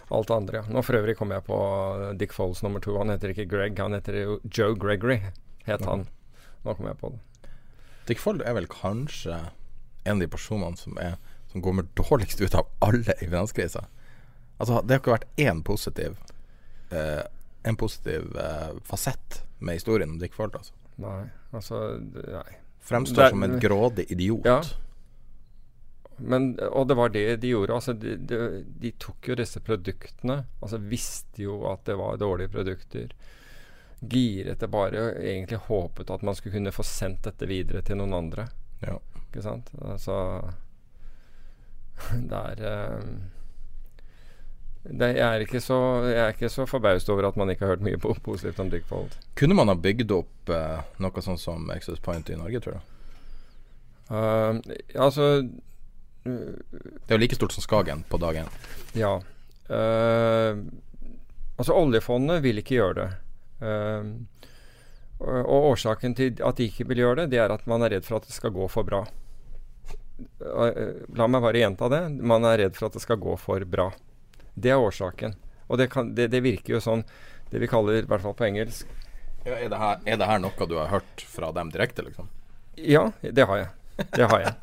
alt 0.09 0.27
det 0.27 0.33
andre. 0.33 0.63
Nå 0.69 0.81
for 0.85 0.97
øvrig 0.97 1.15
kom 1.19 1.31
jeg 1.33 1.45
på 1.45 1.57
Dick 2.19 2.33
Foles 2.33 2.63
nummer 2.65 2.81
to. 2.83 2.95
Han 2.97 3.11
heter 3.13 3.33
ikke 3.33 3.47
Greg, 3.49 3.77
han 3.79 3.93
heter 3.93 4.17
jo 4.17 4.37
Joe 4.47 4.77
Gregory, 4.77 5.19
het 5.67 5.85
han. 5.85 6.07
Nå 6.65 6.75
kom 6.77 6.89
jeg 6.89 6.97
på 7.01 7.11
det. 7.13 7.51
Dick 8.09 8.21
Foles 8.21 8.45
er 8.45 8.57
vel 8.57 8.67
kanskje 8.71 9.37
en 10.03 10.17
av 10.17 10.23
de 10.23 10.29
personene 10.31 10.79
som, 10.79 10.97
er, 11.01 11.17
som 11.51 11.63
kommer 11.65 11.87
dårligst 11.99 12.41
ut 12.41 12.55
av 12.55 12.69
alle 12.85 13.15
i 13.19 13.27
finanskrisa. 13.27 13.85
Altså, 14.57 14.81
det 14.83 14.95
har 14.95 15.03
ikke 15.03 15.15
vært 15.15 15.39
én 15.39 15.61
positiv 15.63 16.17
eh, 16.91 17.23
En 17.63 17.77
positiv 17.79 18.35
eh, 18.35 18.73
fasett 18.87 19.41
med 19.59 19.79
historien 19.79 20.11
om 20.11 20.19
Dick 20.19 20.35
Foles, 20.35 20.55
altså. 20.59 20.75
Nei, 20.99 21.29
altså 21.55 21.79
Nei. 21.99 22.59
Fremstår 22.83 23.23
det, 23.23 23.29
som 23.35 23.43
en 23.43 23.59
grådig 23.59 24.05
idiot. 24.11 24.47
Ja, 24.47 24.61
men, 26.19 26.59
og 26.59 26.87
det 26.87 26.93
var 26.93 27.09
det 27.09 27.35
de 27.35 27.47
gjorde. 27.53 27.75
Altså, 27.75 27.93
de, 27.93 28.15
de, 28.15 28.63
de, 28.81 28.91
tok 28.99 29.29
jo 29.31 29.37
disse 29.39 29.61
produktene. 29.63 30.41
Altså 30.59 30.79
Visste 30.83 31.43
jo 31.45 31.61
at 31.71 31.85
det 31.87 31.95
var 31.99 32.19
dårlige 32.19 32.51
produkter. 32.51 33.13
Giret 33.99 34.59
det 34.59 34.71
bare 34.71 35.09
egentlig 35.19 35.61
håpet 35.67 36.11
at 36.11 36.23
man 36.23 36.35
skulle 36.35 36.57
kunne 36.57 36.75
få 36.75 36.85
sendt 36.87 37.25
dette 37.27 37.47
videre 37.49 37.83
til 37.85 37.99
noen 37.99 38.15
andre. 38.15 38.49
Ja. 38.83 38.97
Ikke 39.29 39.45
sant? 39.45 39.69
Altså 39.81 40.15
Det 42.29 42.39
er 42.39 42.97
um, 42.99 43.19
det, 44.89 45.09
jeg, 45.17 45.25
er 45.27 45.43
ikke 45.43 45.59
så, 45.61 45.77
jeg 46.07 46.47
er 46.47 46.65
forbauset 46.65 47.09
over 47.11 47.27
at 47.27 47.37
man 47.37 47.49
ikke 47.51 47.65
har 47.65 47.75
hørt 47.75 47.83
mye 47.83 47.99
positivt 47.99 48.61
om 48.63 48.69
Dick 48.71 48.85
Fold. 48.87 49.11
Kunne 49.37 49.57
man 49.57 49.67
ha 49.67 49.75
bygd 49.75 50.13
opp 50.15 50.51
uh, 50.55 50.79
noe 51.03 51.21
sånn 51.21 51.37
som 51.37 51.67
Access 51.73 51.99
Point 52.01 52.31
i 52.31 52.37
Norge, 52.39 52.61
tror 52.63 52.79
du? 52.79 52.95
Uh, 54.09 54.55
altså 54.95 55.43
det 56.23 57.09
er 57.09 57.17
jo 57.17 57.21
like 57.21 57.37
stort 57.37 57.53
som 57.55 57.63
Skagen 57.63 58.03
på 58.09 58.19
dag 58.21 58.41
én. 58.41 58.49
Ja. 58.97 59.15
Uh, 59.69 60.59
altså, 61.57 61.75
oljefondet 61.75 62.43
vil 62.43 62.61
ikke 62.61 62.79
gjøre 62.79 62.97
det. 62.99 63.09
Uh, 63.63 64.48
og 65.19 65.71
årsaken 65.73 66.15
til 66.15 66.37
at 66.45 66.59
de 66.59 66.69
ikke 66.69 66.85
vil 66.87 67.03
gjøre 67.03 67.23
det, 67.23 67.33
det 67.33 67.41
er 67.43 67.51
at 67.51 67.65
man 67.67 67.83
er 67.83 67.97
redd 67.97 68.07
for 68.07 68.19
at 68.19 68.27
det 68.27 68.35
skal 68.35 68.53
gå 68.55 68.67
for 68.71 68.87
bra. 68.87 69.01
Uh, 70.39 71.03
la 71.15 71.27
meg 71.31 71.43
bare 71.43 71.59
gjenta 71.61 71.89
det. 71.91 72.01
Man 72.23 72.47
er 72.47 72.63
redd 72.63 72.79
for 72.79 72.87
at 72.87 72.95
det 72.95 73.03
skal 73.03 73.19
gå 73.19 73.35
for 73.39 73.63
bra. 73.67 73.89
Det 74.55 74.71
er 74.71 74.79
årsaken. 74.79 75.35
Og 75.67 75.79
det, 75.79 75.89
kan, 75.91 76.13
det, 76.15 76.29
det 76.33 76.41
virker 76.41 76.73
jo 76.73 76.79
sånn 76.81 77.03
Det 77.51 77.59
vi 77.61 77.67
kaller, 77.69 77.99
i 78.01 78.07
hvert 78.09 78.23
fall 78.23 78.33
på 78.33 78.47
engelsk 78.47 78.87
ja, 79.45 79.53
er, 79.55 79.67
det 79.71 79.77
her, 79.79 79.99
er 80.05 80.17
det 80.19 80.27
her 80.27 80.41
noe 80.41 80.65
du 80.67 80.75
har 80.75 80.89
hørt 80.91 81.21
fra 81.31 81.51
dem 81.55 81.69
direkte, 81.73 82.03
liksom? 82.05 82.27
Ja, 82.75 83.05
det 83.21 83.45
har 83.47 83.61
jeg. 83.61 83.69
Det 84.15 84.27
har 84.31 84.45
jeg. 84.45 84.53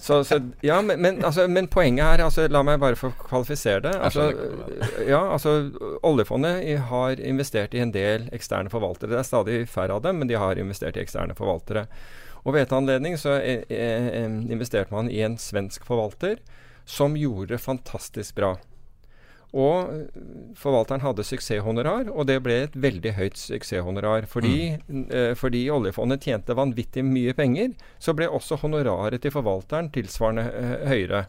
Så, 0.00 0.22
så, 0.24 0.38
ja, 0.64 0.78
men, 0.82 1.00
men, 1.00 1.20
altså, 1.24 1.44
men, 1.48 1.66
poenget 1.68 2.06
her 2.06 2.22
altså, 2.24 2.46
La 2.48 2.62
meg 2.64 2.80
bare 2.80 2.96
få 2.96 3.10
kvalifisere 3.26 3.82
det. 3.84 3.92
Altså, 4.00 4.30
ja, 5.04 5.20
altså, 5.34 5.54
oljefondet 6.02 6.64
har 6.88 7.20
investert 7.20 7.76
i 7.76 7.82
en 7.84 7.92
del 7.92 8.28
eksterne 8.32 8.72
forvaltere. 8.72 9.12
Det 9.12 9.20
er 9.20 9.28
stadig 9.28 9.58
færre 9.68 9.98
av 9.98 10.04
dem, 10.06 10.22
men 10.22 10.30
de 10.30 10.38
har 10.40 10.60
investert 10.60 10.96
i 10.96 11.04
eksterne 11.04 11.36
forvaltere. 11.36 11.86
Og 12.44 12.56
ved 12.56 12.66
et 12.66 12.76
anledning 12.76 13.16
så 13.20 13.38
eh, 13.40 13.64
eh, 13.72 14.24
investerte 14.52 14.92
man 14.92 15.08
i 15.12 15.22
en 15.24 15.36
svensk 15.40 15.84
forvalter 15.88 16.40
som 16.84 17.16
gjorde 17.16 17.54
det 17.54 17.64
fantastisk 17.64 18.36
bra. 18.36 18.54
Og 19.54 19.92
eh, 19.94 20.22
forvalteren 20.58 21.04
hadde 21.04 21.26
suksesshonorar, 21.26 22.10
og 22.10 22.26
det 22.30 22.40
ble 22.42 22.56
et 22.64 22.74
veldig 22.78 23.14
høyt 23.18 23.38
suksesshonorar. 23.38 24.26
Fordi, 24.30 24.74
mm. 24.88 25.04
eh, 25.14 25.30
fordi 25.38 25.64
oljefondet 25.70 26.26
tjente 26.26 26.56
vanvittig 26.58 27.06
mye 27.06 27.36
penger, 27.38 27.76
så 28.02 28.16
ble 28.18 28.28
også 28.28 28.58
honoraret 28.64 29.22
til 29.22 29.34
forvalteren 29.34 29.92
tilsvarende 29.94 30.48
eh, 30.50 30.74
høyere. 30.90 31.24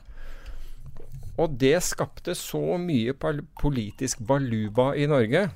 Og 1.41 1.57
det 1.59 1.77
skapte 1.83 2.33
så 2.39 2.79
mye 2.79 3.13
politisk 3.59 4.21
baluba 4.25 4.93
i 4.95 5.07
Norge 5.11 5.49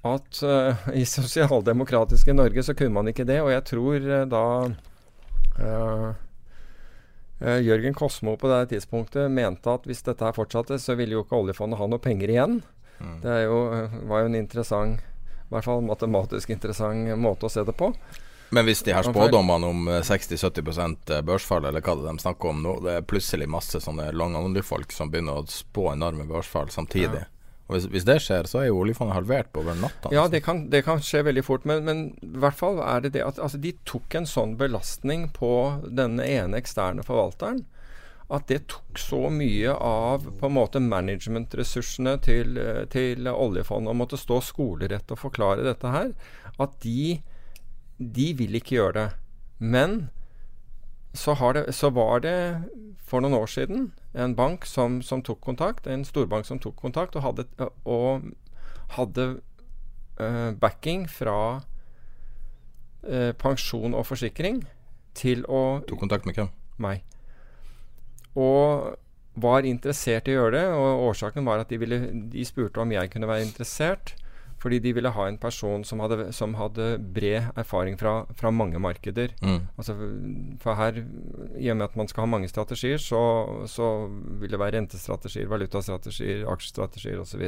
at 0.00 0.38
uh, 0.40 0.86
i 0.96 1.02
sosialdemokratiske 1.04 2.32
Norge 2.32 2.62
så 2.64 2.72
kunne 2.72 2.96
man 2.96 3.10
ikke 3.10 3.26
det. 3.28 3.42
Og 3.44 3.50
jeg 3.52 3.66
tror 3.68 4.06
uh, 4.08 4.22
da 4.24 4.44
Uh, 5.60 6.14
Jørgen 7.40 7.94
Kosmo 7.96 8.34
på 8.36 8.50
det 8.50 8.66
tidspunktet 8.74 9.30
mente 9.32 9.72
at 9.72 9.86
hvis 9.88 10.04
dette 10.04 10.26
her 10.26 10.36
fortsatte, 10.36 10.76
så 10.76 10.92
ville 10.98 11.16
jo 11.16 11.22
ikke 11.24 11.38
oljefondet 11.38 11.80
ha 11.80 11.86
noe 11.88 12.02
penger 12.02 12.32
igjen. 12.34 12.58
Mm. 13.00 13.20
Det 13.22 13.36
jo, 13.46 13.60
uh, 13.72 13.94
var 14.10 14.24
jo 14.24 14.28
en 14.28 14.36
interessant, 14.36 15.00
i 15.00 15.54
hvert 15.54 15.64
fall 15.64 15.80
matematisk 15.86 16.52
interessant 16.52 17.08
måte 17.16 17.48
å 17.48 17.52
se 17.52 17.64
det 17.64 17.76
på. 17.78 17.88
Men 18.50 18.66
hvis 18.66 18.82
de 18.82 18.92
her 18.92 19.06
spådommene 19.06 19.66
om 19.70 19.88
60-70 20.02 21.10
eh, 21.14 21.20
børsfall, 21.22 21.68
eller 21.70 21.84
hva 21.86 21.94
det 21.94 22.08
de 22.08 22.22
snakker 22.22 22.50
om 22.50 22.64
nå, 22.64 22.72
det 22.82 22.96
er 22.98 23.06
plutselig 23.06 23.46
masse 23.46 23.78
sånne 23.80 24.08
langoljefolk 24.10 24.90
som 24.92 25.10
begynner 25.12 25.38
å 25.38 25.46
spå 25.46 25.92
enorme 25.92 26.26
børsfall 26.26 26.72
samtidig. 26.74 27.22
Ja. 27.22 27.39
Og 27.70 27.76
hvis, 27.76 27.86
hvis, 27.92 28.04
det 28.08 28.16
skjer, 28.24 28.48
så 28.50 28.58
er 28.60 28.64
jo 28.66 28.80
oljefondet 28.82 29.14
halvert 29.14 29.52
på 29.54 29.62
over 29.62 29.78
natta. 29.78 30.10
Ja, 30.10 30.24
det 30.28 30.42
kan, 30.42 30.64
det 30.72 30.82
kan, 30.82 30.98
skje 31.06 31.22
veldig 31.28 31.44
fort. 31.46 31.66
Men, 31.70 31.84
men, 31.86 32.00
i 32.26 32.40
hvert 32.42 32.58
fall 32.58 32.82
er 32.82 33.04
det 33.04 33.14
det 33.14 33.22
at 33.22 33.38
altså, 33.38 33.60
de 33.62 33.70
tok 33.86 34.18
en 34.18 34.26
sånn 34.26 34.56
belastning 34.58 35.28
på 35.36 35.52
denne 35.86 36.26
ene 36.26 36.58
eksterne 36.58 37.06
forvalteren 37.06 37.62
at 38.30 38.46
det 38.46 38.60
tok 38.70 38.98
så 38.98 39.24
mye 39.34 39.72
av 39.74 40.28
på 40.38 40.46
en 40.46 40.54
måte 40.54 40.82
managementressursene 40.82 42.14
til, 42.22 42.60
til 42.92 43.26
oljefondet 43.26 43.90
å 43.90 43.98
måtte 43.98 44.20
stå 44.20 44.38
skolerett 44.46 45.10
og 45.10 45.18
forklare 45.18 45.66
dette 45.66 45.90
her, 45.90 46.12
at 46.62 46.76
de, 46.84 47.18
de 47.98 48.28
vil 48.38 48.54
ikke 48.60 48.76
gjøre 48.76 48.94
det. 49.00 49.08
Men 49.58 49.98
så, 51.10 51.34
det, 51.56 51.72
så 51.74 51.90
var 51.90 52.22
det 52.22 52.36
for 53.10 53.22
noen 53.22 53.34
år 53.34 53.50
siden 53.50 53.90
en 54.14 54.36
bank 54.38 54.66
som, 54.68 55.00
som, 55.02 55.22
tok 55.26 55.40
kontakt, 55.42 55.88
en 55.90 56.06
storbank 56.06 56.46
som 56.46 56.60
tok 56.62 56.76
kontakt, 56.78 57.18
og 57.18 57.26
hadde, 57.26 57.46
og 57.84 58.30
hadde 58.96 59.26
uh, 60.20 60.50
backing 60.60 61.06
fra 61.10 61.36
uh, 63.02 63.32
pensjon 63.38 63.94
og 63.94 64.06
forsikring 64.06 64.64
til 65.18 65.44
å 65.50 65.82
Tok 65.90 66.04
kontakt 66.06 66.26
med 66.26 66.38
hvem? 66.38 66.50
Meg. 66.80 67.02
Og 68.38 68.94
var 69.40 69.66
interessert 69.66 70.28
i 70.28 70.34
å 70.34 70.42
gjøre 70.42 70.56
det, 70.56 70.64
og 70.74 71.04
årsaken 71.10 71.46
var 71.46 71.62
at 71.62 71.70
de, 71.70 71.78
ville, 71.80 72.00
de 72.32 72.46
spurte 72.46 72.82
om 72.82 72.92
jeg 72.94 73.10
kunne 73.12 73.28
være 73.30 73.46
interessert. 73.46 74.14
Fordi 74.60 74.78
de 74.84 74.92
ville 74.92 75.08
ha 75.08 75.26
en 75.28 75.38
person 75.40 75.84
som 75.88 76.02
hadde, 76.04 76.32
som 76.36 76.52
hadde 76.58 76.98
bred 77.16 77.56
erfaring 77.56 77.96
fra, 77.98 78.26
fra 78.36 78.50
mange 78.52 78.78
markeder. 78.82 79.32
Mm. 79.40 79.62
Altså, 79.80 79.96
for 80.60 80.76
her, 80.76 81.00
i 81.56 81.70
og 81.72 81.78
med 81.80 81.86
at 81.88 81.96
man 81.96 82.10
skal 82.10 82.26
ha 82.26 82.32
mange 82.34 82.50
strategier, 82.52 83.00
så, 83.00 83.22
så 83.70 83.90
vil 84.42 84.52
det 84.52 84.60
være 84.60 84.76
rentestrategier, 84.76 85.48
valutastrategier, 85.48 86.44
aksjestrategier 86.52 87.22
osv. 87.22 87.46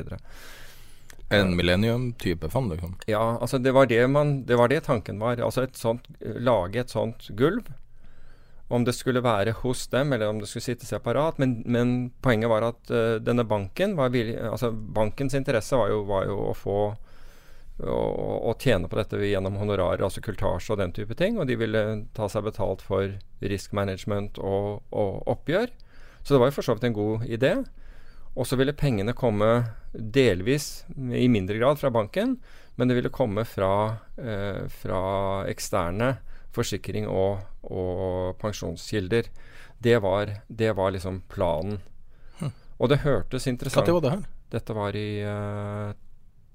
En 1.33 1.53
millennium-type 1.57 2.49
fond, 2.49 2.73
liksom? 2.73 2.97
Ja, 3.07 3.39
altså 3.41 3.59
det 3.59 3.73
var 3.73 3.87
det, 3.87 4.07
man, 4.09 4.43
det 4.49 4.57
var 4.57 4.69
det 4.69 4.81
tanken 4.89 5.21
var. 5.21 5.41
Altså 5.41 5.67
et 5.67 5.77
sånt, 5.77 6.09
lage 6.21 6.81
et 6.81 6.93
sånt 6.93 7.29
gulv. 7.37 7.69
Om 8.73 8.85
det 8.89 8.95
skulle 8.97 9.21
være 9.21 9.53
hos 9.61 9.87
dem, 9.93 10.13
eller 10.13 10.29
om 10.33 10.41
det 10.41 10.49
skulle 10.49 10.65
sitte 10.65 10.89
separat. 10.89 11.37
Men, 11.41 11.59
men 11.69 11.97
poenget 12.25 12.53
var 12.53 12.65
at 12.73 12.93
uh, 12.93 13.21
denne 13.21 13.45
banken 13.45 13.97
var 13.99 14.13
villig 14.15 14.39
Altså 14.49 14.73
bankens 14.73 15.37
interesse 15.37 15.77
var 15.77 15.93
jo, 15.93 16.05
var 16.09 16.25
jo 16.29 16.39
å 16.49 16.55
få 16.57 16.79
å, 17.91 18.55
tjene 18.61 18.89
på 18.89 18.99
dette 18.99 19.19
gjennom 19.27 19.57
honorarer, 19.61 20.05
altså 20.05 20.23
kultasje 20.25 20.75
og 20.75 20.81
den 20.81 20.95
type 20.95 21.17
ting. 21.19 21.39
Og 21.41 21.49
de 21.49 21.59
ville 21.59 21.83
ta 22.17 22.29
seg 22.31 22.47
betalt 22.47 22.85
for 22.85 23.17
risk 23.43 23.75
management 23.77 24.39
og, 24.39 24.83
og 24.95 25.23
oppgjør. 25.33 25.73
Så 26.23 26.35
det 26.35 26.43
var 26.43 26.51
jo 26.51 26.57
for 26.59 26.69
så 26.69 26.77
vidt 26.77 26.91
en 26.91 26.99
god 26.99 27.25
idé. 27.27 27.55
Og 28.33 28.49
så 28.49 28.57
ville 28.57 28.73
pengene 28.77 29.15
komme 29.17 29.51
delvis, 29.93 30.85
i 30.97 31.29
mindre 31.29 31.59
grad, 31.59 31.81
fra 31.81 31.91
banken, 31.93 32.39
men 32.81 32.89
det 32.89 32.97
ville 32.97 33.13
komme 33.13 33.45
fra, 33.45 33.99
eh, 34.17 34.63
fra 34.73 35.03
eksterne 35.51 36.15
forsikring 36.53 37.09
og, 37.09 37.43
og 37.69 38.39
pensjonskilder. 38.41 39.29
Det 39.83 39.99
var, 40.05 40.33
det 40.49 40.73
var, 40.79 40.95
liksom 40.95 41.21
planen. 41.33 41.83
Hm. 42.39 42.55
Og 42.79 42.93
det 42.93 43.03
hørtes 43.03 43.49
interessant 43.51 43.89
Når 43.89 43.99
var 43.99 44.07
det 44.07 44.15
her? 44.15 44.25
Dette 44.53 44.77
var 44.77 44.97
i 44.97 45.09
eh, 45.27 45.93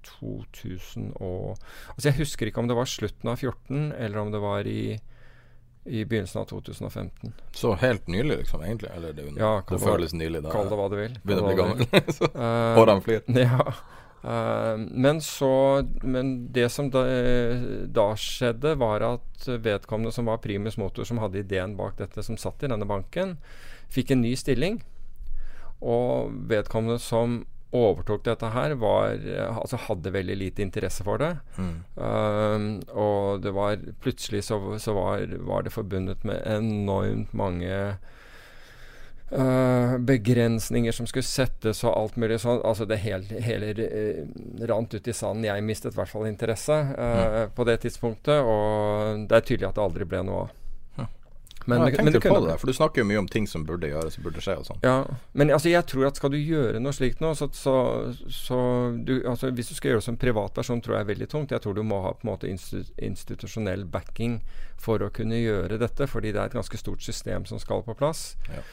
2000 0.06 1.14
og 1.18 1.58
Altså 1.94 2.10
Jeg 2.10 2.20
husker 2.22 2.50
ikke 2.50 2.62
om 2.64 2.70
det 2.70 2.78
var 2.78 2.90
slutten 2.90 3.32
av 3.32 3.38
14, 3.42 3.92
eller 3.98 4.20
om 4.22 4.34
det 4.34 4.42
var 4.44 4.70
i 4.70 4.98
i 5.88 6.06
begynnelsen 6.06 6.42
av 6.42 6.46
2015. 6.46 7.34
Så 7.52 7.74
helt 7.76 8.08
nylig, 8.08 8.38
liksom, 8.38 8.64
egentlig? 8.64 8.90
Eller 8.96 9.14
det, 9.14 9.24
ja, 9.38 9.64
det 9.70 9.80
føles 9.80 10.14
nylig? 10.14 10.42
Da, 10.44 10.52
kall 10.52 10.68
det 10.68 10.80
hva 10.80 10.88
du 10.92 10.98
vil. 11.00 11.14
Begynner 11.24 11.46
å 11.46 11.48
bli 11.48 11.60
gammel. 11.62 12.02
så 12.18 12.32
årene 12.82 13.06
flyr. 13.06 13.24
Ja. 13.48 13.70
Uh, 14.28 14.82
men 14.98 15.20
så 15.22 15.86
Men 16.02 16.32
det 16.52 16.66
som 16.74 16.90
da, 16.92 17.04
da, 17.94 18.08
skjedde, 18.20 18.74
var 18.82 19.06
at 19.06 19.46
vedkommende 19.46 20.12
som 20.12 20.28
var 20.28 20.42
primus 20.44 20.76
motor, 20.82 21.08
som 21.08 21.22
hadde 21.22 21.44
ideen 21.44 21.78
bak 21.80 22.00
dette, 22.02 22.26
som 22.26 22.40
satt 22.42 22.66
i 22.66 22.72
denne 22.72 22.88
banken, 22.90 23.38
fikk 23.94 24.12
en 24.12 24.26
ny 24.26 24.34
stilling. 24.36 24.82
Og 25.80 26.34
vedkommende 26.50 27.00
som 27.00 27.44
overtok 27.76 28.24
dette 28.24 28.50
her, 28.54 28.76
var, 28.80 29.18
altså 29.52 29.80
hadde 29.88 30.14
veldig 30.16 30.38
lite 30.40 30.64
interesse 30.64 31.04
for 31.04 31.20
det. 31.20 31.34
Mm. 31.58 31.74
Um, 31.96 32.68
og 32.96 33.42
det 33.44 33.52
var 33.56 33.82
plutselig 34.04 34.46
så, 34.48 34.60
så 34.80 34.96
var, 34.96 35.26
var, 35.48 35.66
det 35.66 35.76
forbundet 35.76 36.24
med 36.28 36.40
enormt 36.48 37.34
mange 37.36 37.98
uh, 39.32 39.98
begrensninger 40.00 40.96
som 40.96 41.10
skulle 41.10 41.28
settes 41.28 41.84
og 41.84 41.92
alt 41.92 42.16
mulig 42.16 42.40
sånn. 42.44 42.64
Altså 42.64 42.88
det 42.88 43.02
hele, 43.04 43.42
hele 43.44 43.74
uh, 43.76 44.22
rant 44.72 44.96
ut 44.96 45.08
i 45.08 45.16
sanden. 45.16 45.50
Jeg 45.50 45.66
mistet 45.68 45.96
i 45.96 46.00
hvert 46.00 46.14
fall 46.14 46.30
interesse 46.30 46.78
uh, 46.94 46.96
mm. 46.96 47.58
på 47.58 47.68
det 47.68 47.82
tidspunktet, 47.84 48.48
og 48.48 49.28
det 49.28 49.42
er 49.42 49.50
tydelig 49.50 49.72
at 49.72 49.76
det 49.76 49.86
aldri 49.90 50.08
ble 50.08 50.24
noe 50.30 50.46
av. 50.48 50.56
Men, 51.68 51.84
ja, 51.84 51.90
jeg 51.92 52.00
tenkte 52.00 52.32
på 52.32 52.40
det, 52.46 52.56
for 52.62 52.72
du 52.72 52.76
snakker 52.76 53.04
jo 53.04 53.08
mye 53.10 53.20
om 53.20 53.28
ting 53.32 53.48
som 53.50 53.66
burde 53.68 53.90
gjøres 53.92 54.16
og 54.20 54.28
burde 54.28 54.44
skje. 54.44 54.56
og 54.62 54.68
sånn. 54.70 54.80
Ja, 54.86 55.04
Men 55.38 55.52
altså, 55.52 55.70
jeg 55.72 55.84
tror 55.92 56.08
at 56.08 56.20
skal 56.20 56.32
du 56.32 56.40
gjøre 56.40 56.80
noe 56.80 56.96
slikt 56.96 57.20
nå, 57.24 57.34
så, 57.36 57.50
så, 57.52 57.76
så 58.32 58.60
du, 58.96 59.20
altså, 59.28 59.52
Hvis 59.52 59.74
du 59.74 59.76
skal 59.76 59.92
gjøre 59.92 60.02
det 60.02 60.08
som 60.08 60.20
privatperson, 60.22 60.82
tror 60.82 60.98
jeg 60.98 61.08
er 61.08 61.12
veldig 61.12 61.30
tungt. 61.34 61.52
Jeg 61.52 61.66
tror 61.66 61.76
du 61.76 61.84
må 61.84 62.02
ha 62.06 62.16
på 62.16 62.28
en 62.28 62.34
måte 62.34 62.50
institusjonell 62.50 63.86
backing 63.92 64.40
for 64.80 65.04
å 65.04 65.12
kunne 65.12 65.40
gjøre 65.42 65.80
dette, 65.82 66.08
fordi 66.08 66.32
det 66.32 66.42
er 66.42 66.52
et 66.52 66.60
ganske 66.60 66.80
stort 66.80 67.04
system 67.04 67.48
som 67.50 67.60
skal 67.60 67.84
på 67.86 67.98
plass. 67.98 68.36
Ja 68.50 68.64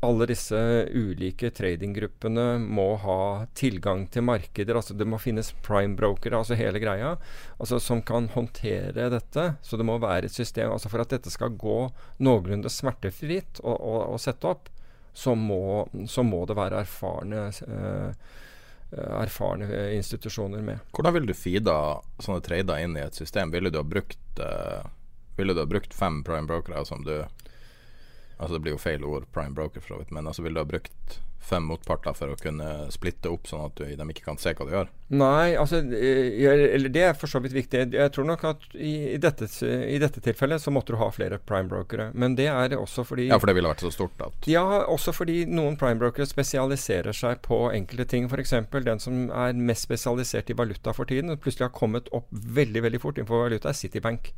alle 0.00 0.26
disse 0.30 0.56
ulike 0.96 1.50
tradinggruppene 1.52 2.58
må 2.62 2.94
ha 3.02 3.46
tilgang 3.54 4.06
til 4.08 4.24
markeder. 4.24 4.78
altså 4.80 4.94
Det 4.96 5.06
må 5.06 5.18
finnes 5.20 5.52
prime-brokere, 5.66 6.38
altså 6.38 6.56
hele 6.56 6.80
greia, 6.80 7.16
altså 7.58 7.80
som 7.80 8.00
kan 8.02 8.30
håndtere 8.32 9.10
dette. 9.12 9.46
Så 9.62 9.76
det 9.76 9.84
må 9.84 9.98
være 10.00 10.30
et 10.30 10.36
system 10.36 10.72
altså 10.72 10.88
For 10.88 11.04
at 11.04 11.12
dette 11.12 11.32
skal 11.32 11.52
gå 11.52 11.90
noenlunde 12.18 12.72
smertefritt 12.72 13.60
å, 13.60 13.74
å, 13.76 13.96
å 14.14 14.20
sette 14.20 14.48
opp, 14.48 14.70
så 15.12 15.34
må, 15.36 15.88
så 16.08 16.24
må, 16.24 16.46
det 16.48 16.56
være 16.56 16.80
erfarne 16.80 17.50
eh, 17.50 18.30
erfarne 19.20 19.68
institusjoner 19.98 20.64
med. 20.64 20.80
Hvordan 20.96 21.14
ville 21.14 21.28
du 21.28 21.36
feeda 21.36 21.74
sånne 22.22 22.40
trader 22.46 22.80
inn 22.82 22.96
i 22.96 23.04
et 23.04 23.18
system? 23.18 23.52
Ville 23.52 23.70
du 23.70 23.78
ha 23.82 23.84
brukt, 23.84 24.40
eh, 24.40 24.88
ville 25.36 25.54
du 25.54 25.60
ha 25.60 25.68
brukt 25.68 25.92
fem 25.94 26.22
prime 26.24 26.48
brokere 26.48 26.86
som 26.88 27.04
du 27.04 27.18
Altså 28.40 28.56
Det 28.56 28.62
blir 28.64 28.72
jo 28.76 28.80
feil 28.80 29.04
ord, 29.04 29.26
prime 29.34 29.54
broker, 29.56 29.84
for 29.84 29.94
så 29.94 30.00
vidt, 30.00 30.14
men 30.16 30.26
altså 30.26 30.42
vil 30.46 30.56
du 30.56 30.62
ha 30.62 30.68
brukt 30.68 31.20
fem 31.50 31.64
motparter 31.66 32.14
for 32.14 32.32
å 32.32 32.36
kunne 32.38 32.66
splitte 32.92 33.30
opp, 33.32 33.48
sånn 33.48 33.64
at 33.64 33.78
du, 33.78 33.84
de 33.84 34.06
ikke 34.12 34.26
kan 34.26 34.38
se 34.40 34.52
hva 34.54 34.66
du 34.68 34.72
gjør? 34.74 34.90
Nei, 35.18 35.56
altså 35.58 35.80
eller 35.80 36.92
det 36.92 37.04
er 37.08 37.16
for 37.18 37.32
så 37.32 37.40
vidt 37.42 37.56
viktig. 37.56 37.86
Jeg 37.96 38.12
tror 38.14 38.28
nok 38.28 38.44
at 38.46 38.66
i, 38.76 39.16
dette, 39.20 39.48
i 39.66 39.96
dette, 40.02 40.22
tilfellet 40.24 40.62
så 40.62 40.72
måtte 40.74 40.94
du 40.94 41.00
ha 41.00 41.08
flere 41.12 41.40
prime-brokere. 41.50 42.10
Men 42.14 42.36
det 42.38 42.50
er 42.52 42.76
også 42.78 43.04
fordi 43.08 43.30
Ja, 43.30 43.40
for 43.40 43.50
det 43.50 43.56
ville 43.58 43.72
vært 43.72 43.84
så 43.84 43.92
stort 43.94 44.20
at 44.24 44.50
Ja, 44.50 44.64
også 44.84 45.14
fordi 45.16 45.42
noen 45.50 45.78
prime-brokere 45.80 46.28
spesialiserer 46.28 47.16
seg 47.16 47.42
på 47.46 47.64
enkelte 47.72 48.06
ting. 48.12 48.28
F.eks. 48.30 48.54
den 48.76 49.02
som 49.02 49.26
er 49.32 49.56
mest 49.56 49.88
spesialisert 49.88 50.52
i 50.52 50.58
valuta 50.60 50.94
for 50.96 51.08
tiden, 51.08 51.32
og 51.32 51.42
plutselig 51.42 51.70
har 51.70 51.76
kommet 51.76 52.12
opp 52.16 52.28
veldig, 52.30 52.84
veldig 52.86 53.02
fort 53.02 53.18
innenfor 53.18 53.48
valuta, 53.48 53.72
er 53.72 53.80
Citibank 53.80 54.34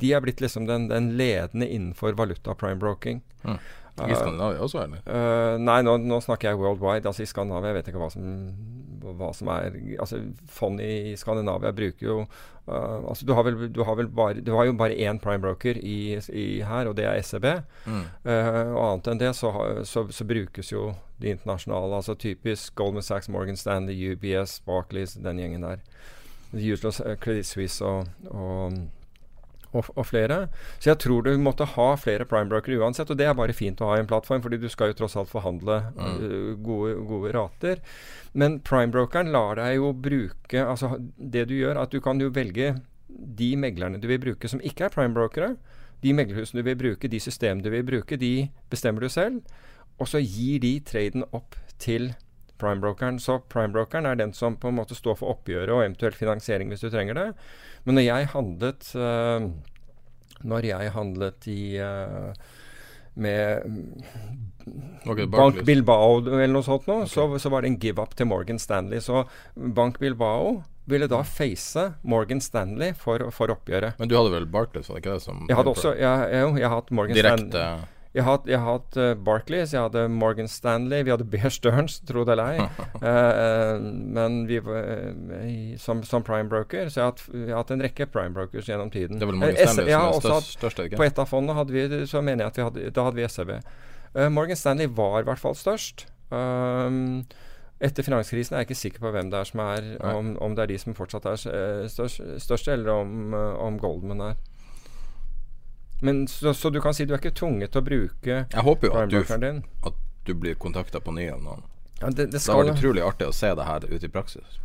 de 0.00 0.12
er 0.12 0.24
blitt 0.24 0.40
liksom 0.40 0.66
den, 0.66 0.88
den 0.90 1.12
ledende 1.18 1.68
innenfor 1.68 2.16
valuta 2.18 2.54
prime 2.58 2.80
broking. 2.80 3.22
Mm. 3.44 3.58
I 4.00 4.14
Skandinavia 4.16 4.62
også, 4.64 4.86
eller? 4.86 5.02
Uh, 5.04 5.58
nei, 5.60 5.82
nå, 5.84 5.98
nå, 6.00 6.20
snakker 6.24 6.48
jeg 6.48 6.60
worldwide. 6.60 7.08
Altså 7.08 7.26
I 7.26 7.28
Skandinavia 7.28 7.72
jeg 7.72 7.76
vet 7.76 7.90
ikke 7.90 8.00
hva 8.00 8.08
som, 8.12 8.30
hva 9.18 9.28
som 9.36 9.50
er 9.52 9.76
Altså 10.00 10.22
Fond 10.48 10.80
i 10.80 11.12
Skandinavia 11.20 11.74
bruker 11.76 12.06
jo 12.06 12.16
uh, 12.22 13.02
Altså 13.10 13.26
Du 13.28 13.34
har 13.36 13.44
vel, 13.44 13.58
du 13.68 13.82
har 13.84 13.98
vel 13.98 14.08
bare 14.08 14.40
Du 14.40 14.54
har 14.56 14.70
jo 14.70 14.78
bare 14.80 14.96
én 14.96 15.20
prime 15.20 15.42
broker 15.44 15.76
i, 15.76 16.16
i 16.32 16.46
her, 16.64 16.88
og 16.88 16.96
det 16.96 17.04
er 17.04 17.20
SEB. 17.20 17.46
Mm. 17.84 18.06
Uh, 18.24 18.72
og 18.72 18.80
annet 18.86 19.12
enn 19.12 19.22
det 19.26 19.34
så, 19.36 19.52
så, 19.84 20.06
så, 20.08 20.28
brukes 20.32 20.72
jo 20.72 20.94
de 21.20 21.36
internasjonale, 21.36 22.00
altså 22.00 22.16
typisk 22.16 22.74
Goldman 22.74 23.04
Sachs, 23.04 23.28
Morgan 23.28 23.60
Stanley, 23.60 24.14
UBS, 24.14 24.56
Barclays, 24.66 25.14
den 25.20 25.38
gjengen 25.38 25.68
der. 25.68 25.84
Usual 26.52 27.16
Credit 27.20 27.46
Suisse 27.46 27.84
og, 27.84 28.08
og 28.28 28.74
og, 29.72 29.88
og, 29.94 30.04
flere. 30.06 30.38
Så 30.78 30.92
jeg 30.92 31.00
tror 31.02 31.26
du 31.26 31.32
måtte 31.40 31.66
ha 31.74 31.88
flere 32.00 32.26
primebrokere 32.28 32.80
uansett, 32.82 33.10
og 33.10 33.18
det 33.18 33.28
er 33.28 33.36
bare 33.38 33.56
fint 33.56 33.80
å 33.82 33.90
ha 33.90 33.98
i 33.98 34.02
en 34.04 34.10
plattform, 34.10 34.42
fordi 34.44 34.60
du 34.62 34.68
skal 34.72 34.92
jo 34.92 34.98
tross 35.00 35.16
alt 35.20 35.32
forhandle 35.32 35.78
mm. 35.96 36.22
uh, 36.22 36.48
gode, 36.64 36.94
gode, 37.08 37.34
rater. 37.36 37.82
Men 38.38 38.60
primebrokeren 38.64 39.32
lar 39.32 39.58
deg 39.60 39.76
jo 39.76 39.92
bruke 39.92 40.62
Altså 40.62 40.94
det 41.16 41.46
du 41.50 41.54
gjør, 41.58 41.82
at 41.82 41.92
du 41.92 42.00
kan 42.04 42.20
jo 42.20 42.30
velge 42.32 42.74
de 43.08 43.50
meglerne 43.60 44.00
du 44.00 44.06
vil 44.08 44.20
bruke 44.20 44.48
som 44.48 44.62
ikke 44.64 44.88
er 44.88 44.94
primebrokere. 44.94 45.54
De 46.02 46.14
meglerhusene 46.16 46.62
du 46.62 46.66
vil 46.66 46.78
bruke, 46.80 47.08
de 47.08 47.20
systemene 47.20 47.64
du 47.64 47.70
vil 47.72 47.84
bruke, 47.86 48.18
de 48.18 48.48
bestemmer 48.72 49.04
du 49.04 49.12
selv. 49.12 49.42
Og 50.00 50.08
så 50.08 50.22
gir 50.22 50.62
de 50.64 50.78
traden 50.84 51.26
opp 51.30 51.56
til 51.78 52.08
primebrokeren. 52.08 52.31
Så 53.22 53.38
primebrokeren 53.52 54.06
er 54.06 54.18
den 54.20 54.32
som 54.36 54.56
på 54.56 54.70
en 54.70 54.78
måte 54.78 54.96
står 54.98 55.18
for 55.20 55.34
oppgjøret 55.36 55.72
og 55.74 55.84
eventuelt 55.84 56.18
finansiering 56.18 56.72
hvis 56.72 56.84
du 56.84 56.90
trenger 56.92 57.18
det. 57.18 57.28
Men 57.84 57.98
når 57.98 58.06
jeg 58.06 58.32
handlet 58.34 58.90
uh, 58.94 59.50
Når 60.42 60.66
jeg 60.66 60.92
handlet 60.94 61.48
i 61.50 61.62
uh, 61.82 62.34
med 63.14 63.62
okay, 65.04 65.26
Bank 65.26 65.64
Bilbao 65.66 66.20
eller 66.22 66.48
noe 66.48 66.64
sånt 66.64 66.86
nå, 66.88 67.02
okay. 67.02 67.10
så, 67.12 67.26
så, 67.38 67.50
var 67.52 67.62
det 67.62 67.72
en 67.72 67.80
give-up 67.82 68.14
til 68.16 68.28
Morgan 68.30 68.60
Stanley. 68.62 69.02
Så 69.04 69.26
Bank 69.54 69.98
Bilbao 70.00 70.62
ville 70.88 71.06
da 71.10 71.20
face 71.26 71.90
Morgan 72.08 72.40
Stanley 72.40 72.94
for, 72.98 73.28
for 73.36 73.52
oppgjøret. 73.52 73.98
Men 74.00 74.10
du 74.10 74.16
hadde 74.16 74.32
vel 74.32 74.48
Barclays, 74.50 74.88
var 74.88 74.98
det 74.98 75.04
ikke 75.04 75.18
det? 75.18 75.26
som 75.26 75.44
Jeg 75.50 75.58
hadde 75.58 75.74
også, 75.76 75.92
jeg, 75.98 76.30
jeg, 76.32 76.54
jeg 76.62 76.72
hatt 76.72 76.94
Morgan 76.94 77.20
Direkte. 77.20 77.50
Stanley 77.50 77.90
jeg 78.12 78.26
har, 78.26 78.42
hatt 78.44 78.64
hatt 78.66 78.96
uh, 79.00 79.14
Barclays, 79.24 79.70
jeg 79.72 79.80
hadde 79.80 80.02
Morgan 80.12 80.48
Stanley, 80.48 81.00
vi 81.06 81.12
hadde 81.14 81.24
Bear 81.32 81.48
Stearns, 81.52 81.94
tro 82.04 82.26
det 82.28 82.34
eller 82.34 82.58
ei. 82.58 82.66
uh, 83.00 83.80
men 84.18 84.42
vi 84.50 84.58
var 84.64 84.84
uh, 84.84 85.78
som, 85.80 86.02
som 86.04 86.24
prime 86.26 86.50
broker, 86.52 86.90
så 86.92 87.00
jeg 87.00 87.06
har, 87.06 87.14
hatt, 87.14 87.22
jeg 87.32 87.48
har, 87.48 87.62
hatt, 87.62 87.72
en 87.72 87.84
rekke 87.86 88.08
prime 88.12 88.36
brokers 88.36 88.68
gjennom 88.68 88.92
tiden. 88.92 89.16
Det 89.16 89.24
er 89.24 89.32
vel 89.32 89.40
Morgan 89.40 89.56
Stanley 89.56 89.94
som 89.96 90.04
er 90.10 90.20
størst, 90.26 90.58
størst 90.58 90.98
På 90.98 91.06
ett 91.06 91.22
av 91.22 91.30
fondene 91.30 91.56
hadde 91.56 91.72
vi, 91.72 92.02
så 92.10 92.20
mener 92.20 92.44
jeg 92.44 92.52
at 92.52 92.60
vi 92.60 92.66
hadde, 92.68 92.92
da 92.92 93.08
hadde 93.08 93.22
vi 93.22 93.30
SEB. 93.32 93.54
Morgan 94.36 94.60
Stanley 94.60 94.92
var 94.92 95.22
i 95.22 95.28
hvert 95.30 95.40
fall 95.40 95.56
størst. 95.56 96.04
Um, 96.28 97.24
etter 97.82 98.04
finanskrisen 98.04 98.54
er 98.54 98.62
jeg 98.62 98.68
ikke 98.68 98.82
sikker 98.82 99.06
på 99.06 99.10
hvem 99.14 99.32
det 99.32 99.40
er 99.40 99.48
som 99.48 99.64
er, 99.64 99.88
om, 100.12 100.34
om, 100.36 100.52
det 100.56 100.66
er 100.66 100.74
de 100.74 100.82
som 100.84 100.96
fortsatt 100.96 101.32
er 101.32 101.88
størst, 101.88 102.20
største, 102.44 102.76
eller 102.76 102.92
om, 102.92 103.32
om 103.32 103.80
Goldman 103.80 104.26
er. 104.28 104.42
Men 106.02 106.24
så, 106.28 106.54
så, 106.54 106.70
du 106.74 106.80
kan 106.82 106.94
si 106.94 107.06
du 107.06 107.14
er 107.14 107.20
ikke 107.22 107.34
tvunget 107.38 107.70
til 107.74 107.78
å 107.78 107.86
bruke 107.86 108.38
Jeg 108.42 108.64
håper 108.66 108.90
jo 108.90 108.96
at 108.98 109.12
du, 109.12 109.20
din. 109.44 109.60
at 109.86 110.00
du 110.26 110.32
blir 110.34 110.56
kontakta 110.58 110.98
på 111.00 111.14
ny 111.14 111.28
av 111.30 111.42
noen. 111.44 111.62
Ja, 112.00 112.10
det, 112.10 112.32
det, 112.32 112.40
det 112.40 112.42
har 112.50 112.58
vært 112.58 112.80
utrolig 112.80 113.04
artig 113.06 113.28
å 113.30 113.34
se 113.36 113.52
det 113.54 113.66
her 113.68 113.86
ute 113.86 114.08
i 114.08 114.10
praksis. 114.10 114.58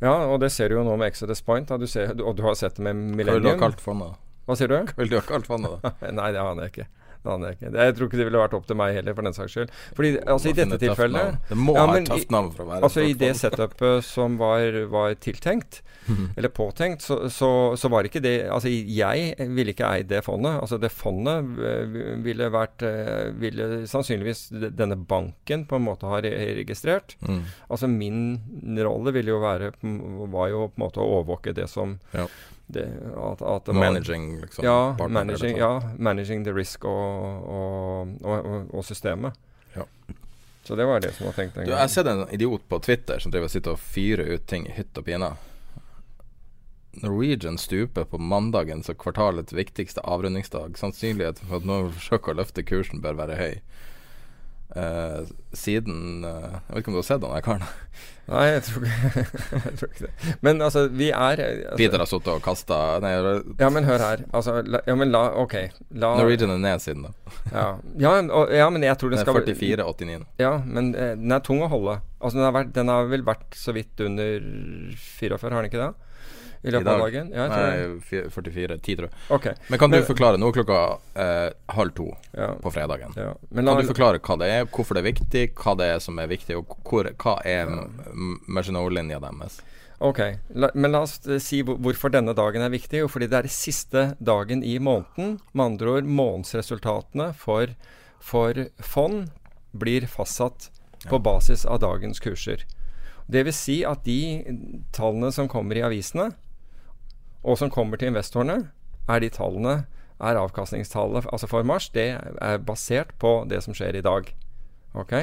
Ja, 0.00 0.14
og 0.30 0.38
det 0.40 0.48
ser 0.54 0.70
du 0.70 0.78
jo 0.78 0.86
nå 0.86 0.94
med 0.96 1.10
Exodus 1.10 1.42
Point. 1.44 1.68
Du 1.80 1.86
ser, 1.90 2.14
og 2.16 2.38
du 2.38 2.44
har 2.46 2.56
sett 2.56 2.78
det 2.78 2.86
med 2.86 2.96
Millennium. 2.96 3.34
Hva 3.34 3.36
vil 3.36 3.44
du 3.44 3.50
ha 3.50 3.60
kalt 3.66 3.84
fondet? 3.84 4.16
Hva 4.48 4.56
sier 4.56 4.70
du? 4.72 4.78
Hva 4.94 5.08
du 5.10 5.16
ha 5.18 5.24
kalt 5.26 5.50
fondet, 5.50 5.82
da? 5.82 5.92
Nei, 6.20 6.30
det 6.32 6.40
aner 6.40 6.68
jeg 6.68 6.74
ikke. 6.74 6.88
Det 7.28 7.34
aner 7.34 7.52
jeg 7.52 7.58
ikke. 7.58 7.72
Jeg 7.76 7.96
tror 7.96 8.08
ikke 8.08 8.20
det 8.20 8.26
ville 8.28 8.42
vært 8.42 8.56
opp 8.58 8.68
til 8.68 8.78
meg 8.78 8.94
heller, 8.96 9.16
for 9.16 9.28
den 9.28 9.36
saks 9.36 9.54
skyld. 9.54 9.74
Fordi 9.98 10.12
altså, 10.24 10.50
i 10.50 10.56
dette 10.56 10.80
tilfellet 10.82 11.36
Det 11.50 11.58
må 11.58 11.76
ja, 11.76 11.84
ha 11.84 11.92
men 11.92 12.06
et 12.06 12.10
tøft 12.12 12.32
navn 12.34 12.50
for 12.54 12.64
å 12.64 12.70
være 12.70 12.88
Altså 12.88 13.04
I 13.04 13.14
det 13.18 13.30
setupet 13.38 14.08
som 14.08 14.38
var, 14.40 14.80
var 14.92 15.14
tiltenkt, 15.22 15.82
eller 16.38 16.52
påtenkt, 16.54 17.04
så, 17.04 17.20
så, 17.32 17.50
så 17.76 17.90
var 17.92 18.08
ikke 18.08 18.22
det 18.24 18.34
Altså 18.48 18.70
jeg 18.72 19.34
ville 19.52 19.74
ikke 19.74 19.90
eid 19.92 20.08
det 20.10 20.22
fondet. 20.26 20.56
Altså 20.62 20.78
det 20.80 20.92
fondet 20.94 21.64
eh, 21.68 21.98
ville 22.24 22.50
vært 22.52 22.84
eh, 22.86 23.28
Ville 23.38 23.84
sannsynligvis 23.90 24.46
denne 24.72 24.96
banken 24.98 25.66
på 25.68 25.78
en 25.78 25.84
måte 25.84 26.08
ha 26.08 26.22
registrert. 26.24 27.16
Mm. 27.20 27.42
Altså 27.68 27.90
min 27.92 28.38
rolle 28.84 29.12
ville 29.16 29.34
jo 29.34 29.42
være 29.42 29.72
Var 29.82 30.54
jo 30.54 30.68
på 30.70 30.78
en 30.78 30.86
måte 30.86 31.02
å 31.02 31.18
overvåke 31.18 31.56
det 31.56 31.68
som 31.70 31.98
Ja. 32.16 32.28
Det, 32.68 32.84
at, 33.16 33.42
at 33.42 33.64
det 33.64 33.72
var, 33.72 33.80
Managing, 33.80 34.40
liksom. 34.40 34.64
Ja, 34.64 34.96
managing, 35.08 35.56
ja, 35.56 35.82
managing 35.98 36.44
the 36.44 36.52
risk 36.52 36.84
og, 36.84 37.44
og, 37.48 38.08
og, 38.22 38.74
og, 38.74 38.84
systemet. 38.84 39.32
Ja. 39.72 39.86
Så 40.62 40.76
det 40.76 40.84
var 40.84 41.00
det 41.00 41.14
som 41.16 41.26
var 41.26 41.32
tenkt 41.32 41.54
Du, 41.56 41.70
jeg 41.70 41.80
har 41.80 41.88
sett 41.88 42.06
en 42.06 42.26
idiot 42.30 42.66
på 42.68 42.78
Twitter 42.84 43.18
som 43.24 43.32
driver 43.32 43.48
sitter 43.48 43.72
og 43.72 43.80
fyrer 43.80 44.34
ut 44.34 44.44
ting 44.46 44.68
i 44.68 44.74
hytt 44.76 45.00
og 45.00 45.06
pine. 45.08 45.30
Norwegian 47.00 47.56
stuper 47.58 48.04
på 48.04 48.20
mandagen 48.20 48.82
som 48.84 48.98
kvartalets 49.00 49.56
viktigste 49.56 50.04
avrundingsdag. 50.04 50.76
Sannsynligheten 50.76 51.48
for 51.48 51.62
at 51.62 51.68
noen 51.68 51.88
forsøker 51.96 52.34
å 52.34 52.40
løfte 52.42 52.66
kursen, 52.68 53.00
bør 53.00 53.16
være 53.22 53.40
høy. 53.40 53.58
Uh, 54.76 55.24
siden 55.56 56.26
uh, 56.28 56.60
Jeg 56.68 56.74
vet 56.74 56.82
ikke 56.82 56.90
om 56.92 56.96
du 56.98 57.00
har 57.00 57.06
sett 57.08 57.22
han 57.24 57.32
der 57.32 57.44
karen? 57.46 57.68
Nei, 58.28 58.44
jeg 58.50 58.62
tror, 58.66 58.84
ikke, 58.84 59.22
jeg 59.64 59.76
tror 59.80 59.88
ikke 59.88 60.04
det. 60.04 60.32
Men 60.44 60.60
altså, 60.64 60.82
vi 60.92 61.06
er 61.08 61.40
altså, 61.44 61.76
Peter 61.80 62.02
har 62.02 62.10
sittet 62.10 62.32
og 62.34 62.42
kasta 62.44 62.80
Ja, 63.60 63.70
men 63.72 63.88
hør 63.88 64.04
her. 64.04 64.24
Altså, 64.36 64.58
la, 64.68 64.82
ja, 64.84 64.96
men 65.00 65.12
la 65.14 65.22
Ok. 65.40 65.54
La, 65.96 66.12
Norwegian 66.20 66.52
er 66.52 66.60
ned 66.60 66.84
siden 66.84 67.06
da. 67.08 67.14
ja. 67.54 67.68
Ja, 68.04 68.12
og, 68.26 68.52
ja, 68.52 68.68
men 68.74 68.84
jeg 68.84 68.98
tror 69.00 69.14
den 69.14 69.22
Den 69.22 69.24
er 69.24 69.40
skal 69.40 69.62
44,89. 69.62 70.26
Ja, 70.42 70.52
men 70.64 70.92
eh, 70.94 71.14
den 71.16 71.32
er 71.32 71.40
tung 71.44 71.64
å 71.64 71.70
holde. 71.72 71.98
Altså, 72.18 72.36
den 72.36 72.44
har, 72.48 72.54
vært, 72.58 72.74
den 72.76 72.92
har 72.92 73.08
vel 73.08 73.24
vært 73.24 73.56
så 73.56 73.72
vidt 73.76 74.04
under 74.04 74.44
44, 74.98 75.48
har 75.48 75.62
den 75.62 75.70
ikke 75.72 75.86
det? 75.86 75.92
I 76.64 76.70
løpet 76.74 76.88
av 76.90 76.98
dagen? 77.04 77.28
Ja. 77.32 77.46
Nei, 77.48 78.00
44, 78.02 78.78
10 78.82 78.96
tror 78.98 79.06
jeg. 79.08 79.14
Okay. 79.30 79.54
Men 79.70 79.78
kan 79.78 79.90
Men- 79.90 80.00
du 80.02 80.06
forklare 80.08 80.38
Nå 80.38 80.52
klokka 80.52 80.98
eh, 81.14 81.50
halv 81.74 81.94
to 81.94 82.08
Ja. 82.34 82.54
på 82.54 82.72
fredagen. 82.72 83.12
Ja. 83.16 83.34
Men 83.50 83.64
kan 83.66 83.80
du 83.82 83.86
forklare 83.92 84.18
hva 84.18 84.38
det 84.38 84.48
er, 84.50 84.64
hvorfor 84.66 84.94
det 84.94 85.04
er 85.04 85.12
viktig, 85.12 85.54
hva 85.54 85.76
det 85.78 85.86
er 85.94 85.98
som 86.00 86.18
er 86.18 86.26
viktig, 86.26 86.56
og 86.58 86.66
hvor, 86.84 87.04
hva 87.14 87.40
er 87.44 87.66
Maginot-linja 88.48 89.20
deres? 89.20 89.60
Ok, 90.00 90.18
la, 90.54 90.70
men 90.74 90.92
la 90.94 91.00
oss 91.02 91.16
eh, 91.26 91.40
si 91.42 91.62
hvorfor 91.66 92.10
denne 92.14 92.34
dagen 92.38 92.62
er 92.62 92.70
viktig. 92.70 93.00
Jo, 93.02 93.08
fordi 93.10 93.26
det 93.30 93.38
er 93.44 93.48
siste 93.50 94.04
dagen 94.22 94.62
i 94.62 94.76
måneden. 94.78 95.40
Med 95.52 95.64
andre 95.72 95.96
ord, 95.98 96.04
månedsresultatene 96.06 97.32
for, 97.34 97.72
for 98.22 98.66
fond 98.78 99.30
blir 99.74 100.06
fastsatt 100.10 100.70
på 101.08 101.18
basis 101.22 101.66
av 101.66 101.80
dagens 101.82 102.20
kurser. 102.22 102.62
Det 103.28 103.42
vil 103.44 103.52
si 103.52 103.80
at 103.84 104.04
de 104.06 104.44
tallene 104.96 105.32
som 105.34 105.48
kommer 105.50 105.76
i 105.76 105.82
avisene, 105.84 106.30
og 107.42 107.58
som 107.60 107.70
kommer 107.70 108.00
til 108.00 108.12
investorene, 108.12 108.70
er 109.08 109.22
de 109.22 109.30
tallene 109.32 109.76
er 110.18 110.38
avkastningstallet 110.40 111.28
altså 111.30 111.48
for 111.50 111.66
mars. 111.66 111.88
Det 111.94 112.08
er 112.18 112.64
basert 112.66 113.14
på 113.22 113.44
det 113.50 113.62
som 113.64 113.76
skjer 113.76 113.98
i 113.98 114.04
dag. 114.04 114.32
Ok? 114.98 115.14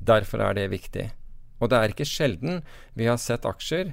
Derfor 0.00 0.42
er 0.44 0.56
det 0.56 0.70
viktig. 0.72 1.10
Og 1.60 1.70
det 1.70 1.78
er 1.78 1.92
ikke 1.92 2.08
sjelden 2.08 2.62
vi 2.96 3.08
har 3.08 3.20
sett 3.20 3.46
aksjer 3.48 3.92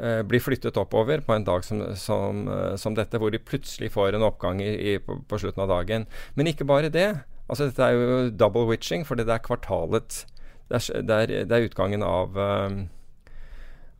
eh, 0.00 0.22
bli 0.26 0.40
flyttet 0.42 0.78
oppover 0.80 1.22
på 1.24 1.36
en 1.36 1.46
dag 1.46 1.64
som, 1.64 1.82
som, 1.96 2.46
eh, 2.48 2.76
som 2.80 2.96
dette, 2.96 3.20
hvor 3.20 3.32
de 3.32 3.42
plutselig 3.42 3.92
får 3.94 4.16
en 4.16 4.26
oppgang 4.26 4.62
i, 4.64 4.72
i, 4.94 4.96
på, 5.04 5.20
på 5.28 5.40
slutten 5.40 5.64
av 5.64 5.70
dagen. 5.72 6.08
Men 6.34 6.50
ikke 6.50 6.68
bare 6.68 6.92
det. 6.92 7.10
Altså 7.50 7.68
Dette 7.68 7.86
er 7.86 7.96
jo 7.96 8.30
double 8.30 8.68
witching, 8.70 9.04
fordi 9.06 9.26
det 9.26 9.34
er 9.34 9.42
kvartalet 9.42 10.24
Det 10.70 10.78
er, 10.78 11.00
det 11.02 11.16
er, 11.16 11.32
det 11.50 11.56
er 11.56 11.64
utgangen 11.66 12.04
av, 12.06 12.36
eh, 12.38 12.82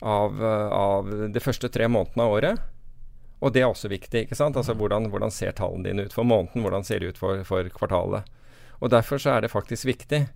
av, 0.02 0.42
eh, 0.42 0.68
av 0.72 1.10
de 1.32 1.40
første 1.40 1.70
tre 1.72 1.88
månedene 1.88 2.26
av 2.26 2.36
året. 2.38 2.66
Og 3.40 3.52
det 3.52 3.62
er 3.62 3.70
også 3.70 3.88
viktig. 3.88 4.26
ikke 4.26 4.36
sant? 4.36 4.56
Altså 4.56 4.74
Hvordan, 4.76 5.08
hvordan 5.12 5.32
ser 5.32 5.52
tallene 5.56 5.88
dine 5.88 6.04
ut 6.04 6.12
for 6.12 6.24
måneden? 6.24 6.62
Hvordan 6.64 6.84
ser 6.84 7.00
de 7.00 7.08
ut 7.08 7.18
for, 7.18 7.42
for 7.44 7.64
kvartalet? 7.72 8.28
Og 8.80 8.90
Derfor 8.92 9.20
så 9.20 9.36
er 9.36 9.40
det 9.44 9.52
faktisk 9.52 9.88
viktig. 9.88 10.28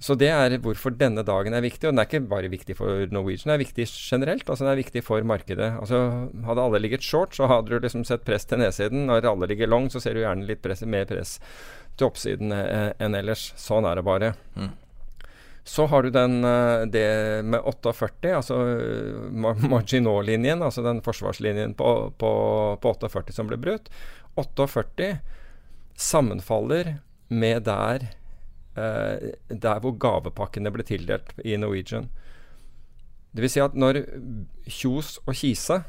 Så 0.00 0.16
det 0.16 0.30
er 0.32 0.54
hvorfor 0.64 0.94
denne 0.96 1.22
dagen 1.28 1.52
er 1.52 1.60
viktig. 1.60 1.84
Og 1.86 1.92
den 1.92 2.00
er 2.00 2.08
ikke 2.08 2.22
bare 2.30 2.50
viktig 2.50 2.74
for 2.78 3.04
Norwegian, 3.12 3.50
den 3.50 3.54
er 3.58 3.62
viktig 3.62 3.84
generelt. 3.92 4.48
Altså 4.48 4.64
den 4.64 4.72
er 4.72 4.80
viktig 4.80 5.02
for 5.04 5.22
markedet. 5.28 5.74
Altså 5.76 6.30
Hadde 6.46 6.64
alle 6.64 6.80
ligget 6.80 7.04
short, 7.04 7.36
så 7.36 7.50
hadde 7.50 7.68
du 7.68 7.78
liksom 7.84 8.06
sett 8.08 8.24
press 8.24 8.48
til 8.48 8.62
nedsiden. 8.62 9.04
Når 9.10 9.28
alle 9.28 9.50
ligger 9.50 9.68
long, 9.68 9.90
så 9.92 10.00
ser 10.00 10.16
du 10.16 10.24
gjerne 10.24 10.48
litt 10.48 10.62
press, 10.64 10.82
mer 10.88 11.04
press 11.10 11.36
til 11.98 12.08
oppsiden 12.08 12.54
eh, 12.56 12.94
enn 12.98 13.18
ellers. 13.18 13.50
Sånn 13.60 13.84
er 13.84 14.00
det 14.00 14.06
bare. 14.08 14.32
Mm. 14.56 14.72
Så 15.70 15.84
har 15.92 16.02
du 16.02 16.10
den, 16.10 16.38
eh, 16.44 16.84
det 16.90 17.04
med 17.46 17.60
48, 17.62 18.32
altså 18.40 18.56
eh, 18.74 19.18
ma- 19.30 19.54
Maginot-linjen, 19.70 20.62
altså 20.66 20.82
den 20.82 21.02
forsvarslinjen 21.04 21.76
på, 21.78 21.90
på, 22.18 22.30
på 22.82 22.94
48 22.96 23.36
som 23.36 23.46
ble 23.50 23.58
brutt. 23.60 23.90
48 24.40 25.12
sammenfaller 26.00 26.96
med 27.28 27.62
der, 27.68 28.08
eh, 28.74 29.30
der 29.52 29.80
hvor 29.84 29.94
gavepakkene 30.02 30.72
ble 30.74 30.82
tildelt 30.86 31.34
i 31.44 31.54
Norwegian. 31.60 32.08
Vil 33.36 33.46
si 33.52 33.60
at 33.62 33.76
når 33.78 34.00
Kjos 34.66 35.18
og 35.26 35.36
Kise, 35.38 35.82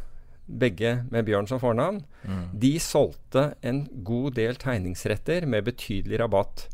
begge 0.52 0.98
med 1.14 1.26
Bjørn 1.26 1.48
som 1.50 1.62
fornavn, 1.64 2.04
Mm. 2.28 2.50
de 2.60 2.74
solgte 2.80 3.56
en 3.64 3.88
god 4.04 4.36
del 4.38 4.54
tegningsretter 4.62 5.46
med 5.50 5.64
betydelig 5.66 6.20
rabatt. 6.20 6.68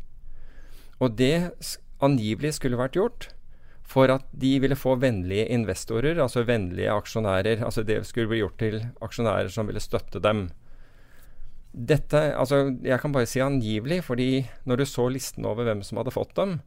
Og 1.00 1.14
det 1.16 1.52
angivelig 2.04 2.54
skulle 2.58 2.78
vært 2.78 2.98
gjort 2.98 3.28
for 3.88 4.12
at 4.12 4.26
de 4.36 4.50
ville 4.60 4.76
få 4.76 4.98
vennlige 5.00 5.48
investorer, 5.54 6.18
altså 6.20 6.44
vennlige 6.44 6.92
aksjonærer. 6.92 7.62
Altså 7.64 7.82
det 7.88 8.02
skulle 8.06 8.28
bli 8.28 8.42
gjort 8.42 8.58
til 8.60 8.82
aksjonærer 9.04 9.48
som 9.52 9.68
ville 9.70 9.80
støtte 9.80 10.20
dem. 10.20 10.50
Dette, 11.72 12.20
altså 12.36 12.76
Jeg 12.82 13.00
kan 13.00 13.12
bare 13.12 13.28
si 13.28 13.40
angivelig, 13.40 14.02
fordi 14.04 14.46
når 14.64 14.76
du 14.76 14.84
så 14.84 15.08
listen 15.08 15.46
over 15.46 15.64
hvem 15.64 15.82
som 15.82 15.96
hadde 16.00 16.12
fått 16.12 16.36
dem, 16.36 16.60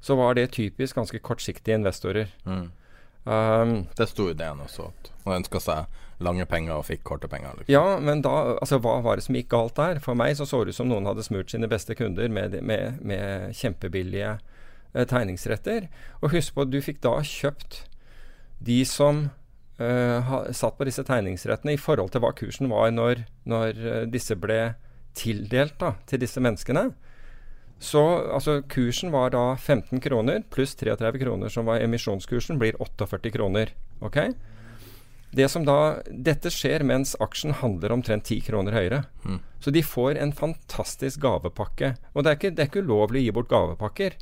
så 0.00 0.16
var 0.18 0.34
det 0.34 0.52
typisk 0.52 0.96
ganske 0.96 1.18
kortsiktige 1.18 1.78
investorer. 1.78 2.28
Mm. 2.44 2.70
Um, 3.24 3.86
Det 3.96 4.08
sto 4.08 4.28
i 4.30 4.34
DN 4.34 4.64
også, 4.64 4.90
at 4.90 5.12
man 5.24 5.40
ønska 5.40 5.60
seg 5.62 6.00
lange 6.22 6.44
penger 6.46 6.74
og 6.74 6.86
fikk 6.86 7.04
korte 7.06 7.28
penger. 7.30 7.54
Liksom. 7.58 7.72
Ja, 7.72 7.98
men 8.02 8.22
da, 8.22 8.58
altså 8.60 8.78
hva 8.82 8.98
var 9.02 9.16
det 9.16 9.24
som 9.24 9.36
gikk 9.38 9.48
galt 9.54 9.76
der? 9.78 10.00
For 10.02 10.18
meg 10.18 10.36
så 10.36 10.46
så 10.46 10.64
det 10.64 10.74
ut 10.74 10.80
som 10.80 10.90
noen 10.90 11.06
hadde 11.06 11.24
smurt 11.24 11.50
sine 11.50 11.70
beste 11.70 11.94
kunder 11.98 12.28
med, 12.28 12.58
med, 12.62 13.00
med 13.00 13.54
kjempebillige 13.58 14.36
eh, 14.94 15.06
tegningsretter. 15.08 15.88
Og 16.20 16.34
husk 16.36 16.54
på, 16.54 16.66
at 16.66 16.72
du 16.72 16.80
fikk 16.84 17.02
da 17.04 17.18
kjøpt 17.26 17.84
de 18.62 18.82
som 18.88 19.28
eh, 19.82 20.32
satt 20.54 20.78
på 20.78 20.88
disse 20.88 21.04
tegningsrettene 21.06 21.76
i 21.76 21.80
forhold 21.80 22.12
til 22.14 22.22
hva 22.24 22.32
kursen 22.38 22.70
var 22.72 22.92
når, 22.94 23.24
når 23.48 23.82
eh, 23.82 24.04
disse 24.10 24.36
ble 24.38 24.74
tildelt 25.18 25.78
da, 25.82 25.96
til 26.08 26.22
disse 26.22 26.40
menneskene. 26.40 26.90
Så 27.82 28.00
altså, 28.30 28.60
kursen 28.70 29.10
var 29.10 29.32
da 29.34 29.56
15 29.56 30.00
kroner 30.04 30.44
pluss 30.54 30.76
33 30.78 31.18
kroner 31.18 31.50
som 31.50 31.66
var 31.66 31.82
emisjonskursen, 31.82 32.60
blir 32.62 32.78
48 32.78 33.32
kroner. 33.34 33.74
ok? 34.00 34.18
Det 35.32 35.48
som 35.48 35.64
da, 35.64 36.02
dette 36.06 36.50
skjer 36.52 36.84
mens 36.84 37.14
aksjen 37.24 37.56
handler 37.62 37.94
omtrent 37.94 38.28
10 38.28 38.44
kroner 38.46 38.76
høyere. 38.76 39.00
Mm. 39.24 39.40
Så 39.64 39.72
de 39.72 39.82
får 39.82 40.20
en 40.20 40.34
fantastisk 40.36 41.22
gavepakke. 41.24 41.94
Og 42.12 42.22
det 42.22 42.30
er, 42.30 42.38
ikke, 42.38 42.50
det 42.52 42.62
er 42.62 42.68
ikke 42.70 42.84
ulovlig 42.84 43.22
å 43.22 43.24
gi 43.24 43.34
bort 43.38 43.50
gavepakker. 43.50 44.18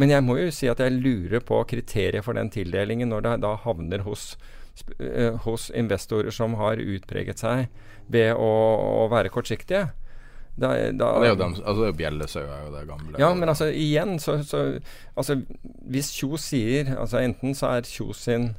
Men 0.00 0.12
jeg 0.12 0.24
må 0.24 0.38
jo 0.40 0.50
si 0.54 0.68
at 0.72 0.80
jeg 0.80 0.96
lurer 0.96 1.42
på 1.44 1.60
kriteriet 1.68 2.24
for 2.24 2.38
den 2.38 2.50
tildelingen 2.52 3.12
når 3.12 3.26
det 3.26 3.34
da 3.44 3.56
havner 3.64 4.04
hos, 4.06 4.36
eh, 4.98 5.36
hos 5.44 5.68
investorer 5.76 6.32
som 6.32 6.56
har 6.60 6.80
utpreget 6.80 7.42
seg 7.42 7.66
ved 8.12 8.32
å, 8.34 8.52
å 9.04 9.10
være 9.12 9.32
kortsiktige. 9.32 9.90
Da, 10.52 10.68
da, 10.92 11.06
Det 11.16 11.28
er 11.28 11.30
jo 11.30 11.36
dem, 11.40 11.54
altså 11.64 11.86
det 11.88 12.04
er 12.04 12.64
jo 12.66 12.72
det 12.74 12.82
gamle. 12.84 13.16
ja, 13.16 13.30
men 13.32 13.48
altså 13.48 13.70
igjen 13.72 14.18
så, 14.20 14.34
så 14.44 14.80
altså, 15.16 15.38
Hvis 15.88 16.10
Kjos 16.12 16.44
sier 16.44 16.90
altså 16.92 17.22
Enten 17.22 17.56
så 17.56 17.70
er 17.78 17.88
Kjos 17.88 18.26
sin 18.28 18.50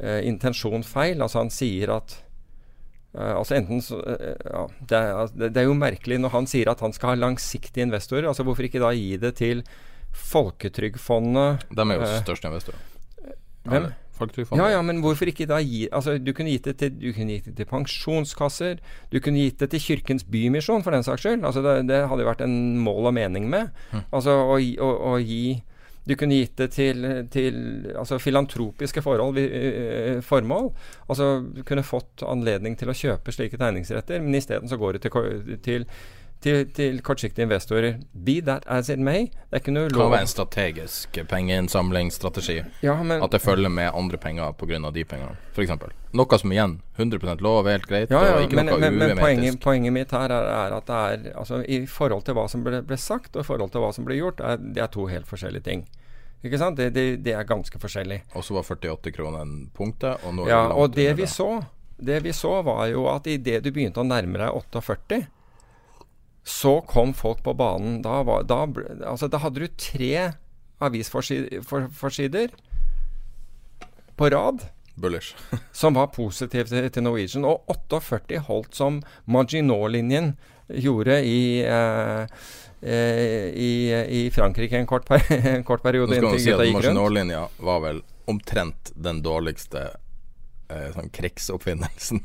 eh, 0.00 0.22
intensjon 0.24 0.84
feil. 0.86 1.20
Altså 1.20 1.42
han 1.42 1.52
sier 1.52 1.92
at 1.98 2.16
eh, 3.12 3.34
altså 3.34 3.58
enten 3.58 3.84
så, 3.84 4.00
eh, 4.00 4.32
ja, 4.48 4.64
det, 4.80 5.02
er, 5.02 5.34
det 5.44 5.60
er 5.60 5.68
jo 5.68 5.76
merkelig 5.76 6.22
når 6.22 6.38
han 6.38 6.48
sier 6.48 6.72
at 6.72 6.80
han 6.80 6.96
skal 6.96 7.12
ha 7.12 7.20
langsiktige 7.26 7.84
investorer. 7.84 8.30
altså 8.30 8.46
Hvorfor 8.48 8.64
ikke 8.64 8.82
da 8.82 8.94
gi 8.96 9.18
det 9.20 9.34
til 9.42 9.60
Folketrygdfondet? 10.14 11.68
De 11.70 11.84
er 11.84 11.98
jo 11.98 12.06
eh, 12.06 12.16
største 12.22 12.50
investorer. 12.50 12.80
Hvem? 13.64 13.92
Ja, 14.54 14.68
ja, 14.70 14.80
men 14.86 15.00
hvorfor 15.02 15.26
ikke 15.26 15.46
da 15.50 15.56
gi 15.58 15.88
Altså, 15.90 16.18
du 16.22 16.30
kunne 16.36 16.52
gitt 16.52 16.68
det 16.68 16.76
til, 16.78 16.92
du 16.94 17.10
kunne 17.16 17.34
gitt 17.34 17.48
det 17.48 17.56
til 17.58 17.66
pensjonskasser. 17.66 18.78
Du 19.10 19.18
kunne 19.18 19.42
gitt 19.42 19.58
det 19.58 19.72
til 19.72 19.82
Kirkens 19.82 20.22
Bymisjon, 20.22 20.84
for 20.86 20.94
den 20.94 21.02
saks 21.02 21.24
skyld. 21.24 21.42
Altså, 21.42 21.64
det, 21.64 21.88
det 21.90 22.04
hadde 22.06 22.22
jo 22.22 22.30
vært 22.30 22.44
en 22.46 22.78
mål 22.84 23.10
og 23.10 23.14
mening 23.16 23.48
med. 23.50 23.72
Hm. 23.90 24.04
Altså, 24.14 24.36
å, 24.38 24.58
å, 24.86 24.90
å 25.10 25.14
gi 25.18 25.62
Du 26.04 26.12
kunne 26.20 26.36
gitt 26.36 26.58
det 26.60 26.66
til, 26.76 27.00
til 27.32 27.54
altså, 27.96 28.18
filantropiske 28.20 29.02
forhold, 29.02 29.38
eh, 29.40 30.20
formål. 30.20 30.68
Altså, 31.08 31.40
du 31.40 31.62
kunne 31.64 31.82
fått 31.82 32.22
anledning 32.28 32.76
til 32.76 32.92
å 32.92 32.96
kjøpe 32.98 33.32
slike 33.32 33.56
tegningsretter, 33.56 34.20
men 34.20 34.36
isteden 34.36 34.68
så 34.68 34.76
går 34.76 34.98
det 34.98 35.06
til, 35.08 35.56
til 35.64 35.88
til, 36.44 36.66
til 36.76 37.00
kortsiktige 37.04 37.46
investorer. 37.46 37.98
Be 38.12 38.40
that 38.44 38.66
as 38.66 38.90
it 38.92 38.98
may. 38.98 39.26
Det 39.26 39.58
er 39.58 39.62
ikke 39.62 39.74
noe 39.74 39.88
Det 39.88 39.96
kan 39.96 40.12
være 40.12 40.26
en 40.26 40.30
strategisk 40.32 41.18
pengeinnsamlingsstrategi. 41.30 42.58
Ja, 42.84 42.96
At 43.16 43.30
det 43.32 43.40
følger 43.42 43.68
med 43.68 43.90
andre 43.94 44.18
penger 44.18 44.52
pga. 44.52 44.90
de 44.90 45.04
pengene, 45.04 45.36
f.eks. 45.54 45.70
Noe 46.14 46.38
som 46.38 46.52
igjen 46.52 46.78
100 46.96 47.40
lov, 47.42 47.66
er 47.66 47.78
helt 47.78 47.86
greit, 47.90 48.10
ja, 48.10 48.20
ja, 48.24 48.46
men, 48.48 48.66
men, 48.80 48.98
men 48.98 49.18
poenget, 49.18 49.60
poenget 49.60 49.92
mitt 49.92 50.12
her 50.12 50.30
er, 50.30 50.46
er 50.46 50.76
at 50.76 50.86
det 50.86 50.94
er 50.94 51.38
altså, 51.38 51.62
I 51.66 51.86
forhold 51.86 52.22
til 52.24 52.36
hva 52.38 52.46
som 52.48 52.62
ble, 52.62 52.82
ble 52.86 52.96
sagt, 52.96 53.34
og 53.34 53.42
i 53.42 53.48
forhold 53.48 53.72
til 53.74 53.82
hva 53.82 53.92
som 53.96 54.06
ble 54.06 54.20
gjort, 54.20 54.40
er, 54.40 54.60
det 54.60 54.82
er 54.84 54.92
to 54.94 55.08
helt 55.10 55.26
forskjellige 55.26 55.66
ting. 55.66 55.86
Ikke 56.44 56.60
sant? 56.60 56.76
Det, 56.76 56.90
det, 56.92 57.06
det 57.24 57.32
er 57.32 57.46
ganske 57.48 57.78
forskjellig. 57.80 58.20
Og 58.36 58.44
så 58.44 58.54
var 58.54 58.68
48 58.68 59.14
kroner 59.16 59.46
en 59.46 59.70
punktet, 59.74 60.20
og 60.22 60.36
nå 60.36 60.48
Ja, 60.50 60.66
og 60.76 60.92
det 60.94 61.14
vi 61.16 61.26
så, 61.30 61.62
det 61.96 62.20
vi 62.26 62.34
så 62.36 62.58
var 62.66 62.86
jo 62.92 63.06
at 63.08 63.26
idet 63.32 63.62
du 63.64 63.70
begynte 63.72 64.02
å 64.02 64.06
nærme 64.06 64.38
deg 64.42 64.52
48, 64.76 65.22
så 66.44 66.80
kom 66.80 67.14
folk 67.16 67.42
på 67.42 67.54
banen. 67.56 68.02
Da, 68.04 68.22
var, 68.22 68.44
da, 68.48 68.62
altså, 69.08 69.28
da 69.32 69.40
hadde 69.40 69.64
du 69.64 69.68
tre 69.80 70.32
avisforsider 70.84 72.56
på 74.16 74.30
rad 74.30 74.66
Bullish. 74.94 75.34
som 75.72 75.94
var 75.94 76.06
positive 76.06 76.68
til, 76.68 76.90
til 76.90 77.02
Norwegian. 77.02 77.46
Og 77.48 77.64
48 77.90 78.44
holdt 78.48 78.76
som 78.76 79.00
Maginot-linjen 79.24 80.34
gjorde 80.68 81.18
i, 81.26 81.64
eh, 81.66 82.26
eh, 82.80 83.48
i, 83.50 83.72
i 84.20 84.22
Frankrike 84.32 84.78
en 84.78 84.86
kort, 84.86 85.08
per, 85.08 85.24
en 85.56 85.64
kort 85.64 85.84
Nå 85.84 86.06
skal 86.06 86.28
man 86.28 86.38
si 86.38 86.54
at. 86.54 86.64
Maginot-linja 86.76 87.46
var 87.58 87.82
vel 87.84 88.04
omtrent 88.30 88.92
den 88.94 89.20
dårligste 89.24 89.88
eh, 90.70 90.88
sånn 90.94 91.10
krigsoppfinnelsen. 91.12 92.22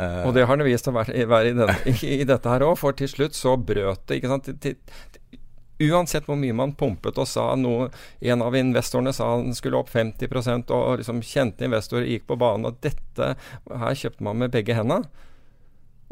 Eh, 0.00 0.26
Og 0.26 0.34
det 0.34 0.46
har 0.48 0.58
det 0.58 0.66
vist 0.66 0.88
å 0.90 0.94
være, 0.94 1.26
være 1.30 1.50
i, 1.52 1.56
den, 1.56 1.74
i, 1.90 1.94
i 2.20 2.28
dette 2.28 2.50
her 2.50 2.64
òg, 2.66 2.76
for 2.80 2.96
til 2.98 3.10
slutt 3.10 3.36
så 3.38 3.56
brøt 3.56 4.06
det. 4.08 4.18
ikke 4.18 4.32
sant? 4.32 4.50
Til, 4.62 4.78
til, 4.78 5.40
uansett 5.84 6.26
hvor 6.28 6.38
mye 6.38 6.54
man 6.56 6.74
pumpet 6.78 7.18
og 7.18 7.26
sa 7.26 7.48
noe 7.58 7.88
En 8.22 8.44
av 8.46 8.54
investorene 8.54 9.10
sa 9.12 9.32
han 9.32 9.50
skulle 9.58 9.80
opp 9.80 9.90
50 9.90 10.30
og, 10.70 11.00
liksom 11.00 11.18
kjente 11.26 11.66
investorer 11.66 12.06
gikk 12.06 12.28
på 12.30 12.38
banen, 12.38 12.68
og 12.70 12.78
dette 12.84 13.34
Her 13.68 13.98
kjøpte 13.98 14.24
man 14.24 14.38
med 14.42 14.54
begge 14.54 14.76
hendene. 14.76 15.10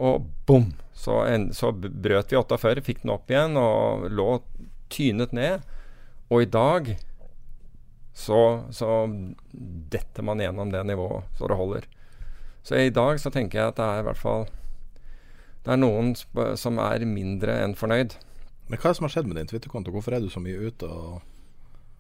Og 0.02 0.26
bom! 0.46 0.72
Så, 0.92 1.22
så 1.56 1.72
brøt 1.72 2.30
vi 2.30 2.36
48, 2.38 2.82
fikk 2.84 3.02
den 3.02 3.14
opp 3.14 3.30
igjen 3.30 3.56
og 3.58 4.04
lå 4.12 4.28
tynet 4.92 5.32
ned. 5.34 5.64
Og 6.30 6.44
i 6.44 6.50
dag 6.50 6.92
så, 8.14 8.42
så 8.70 8.90
detter 9.90 10.26
man 10.26 10.42
gjennom 10.42 10.70
det 10.70 10.84
nivået 10.86 11.38
så 11.38 11.48
det 11.48 11.58
holder. 11.58 11.88
Så 12.62 12.78
i 12.78 12.92
dag 12.94 13.18
så 13.20 13.32
tenker 13.34 13.58
jeg 13.58 13.72
at 13.72 13.78
det 13.80 13.86
er 13.86 14.02
i 14.02 14.06
hvert 14.06 14.20
fall 14.20 14.44
Det 15.64 15.74
er 15.74 15.80
noen 15.80 16.12
som 16.58 16.78
er 16.82 17.04
mindre 17.06 17.58
enn 17.64 17.74
fornøyd. 17.78 18.16
Men 18.70 18.78
hva 18.78 18.88
er 18.88 18.94
det 18.94 18.98
som 18.98 19.06
har 19.06 19.14
skjedd 19.14 19.28
med 19.30 19.38
din 19.38 19.50
Twitter-konto? 19.50 19.92
Hvorfor 19.94 20.16
er 20.16 20.22
du 20.22 20.30
så 20.32 20.42
mye 20.42 20.70
ute 20.70 20.88
og 20.88 21.20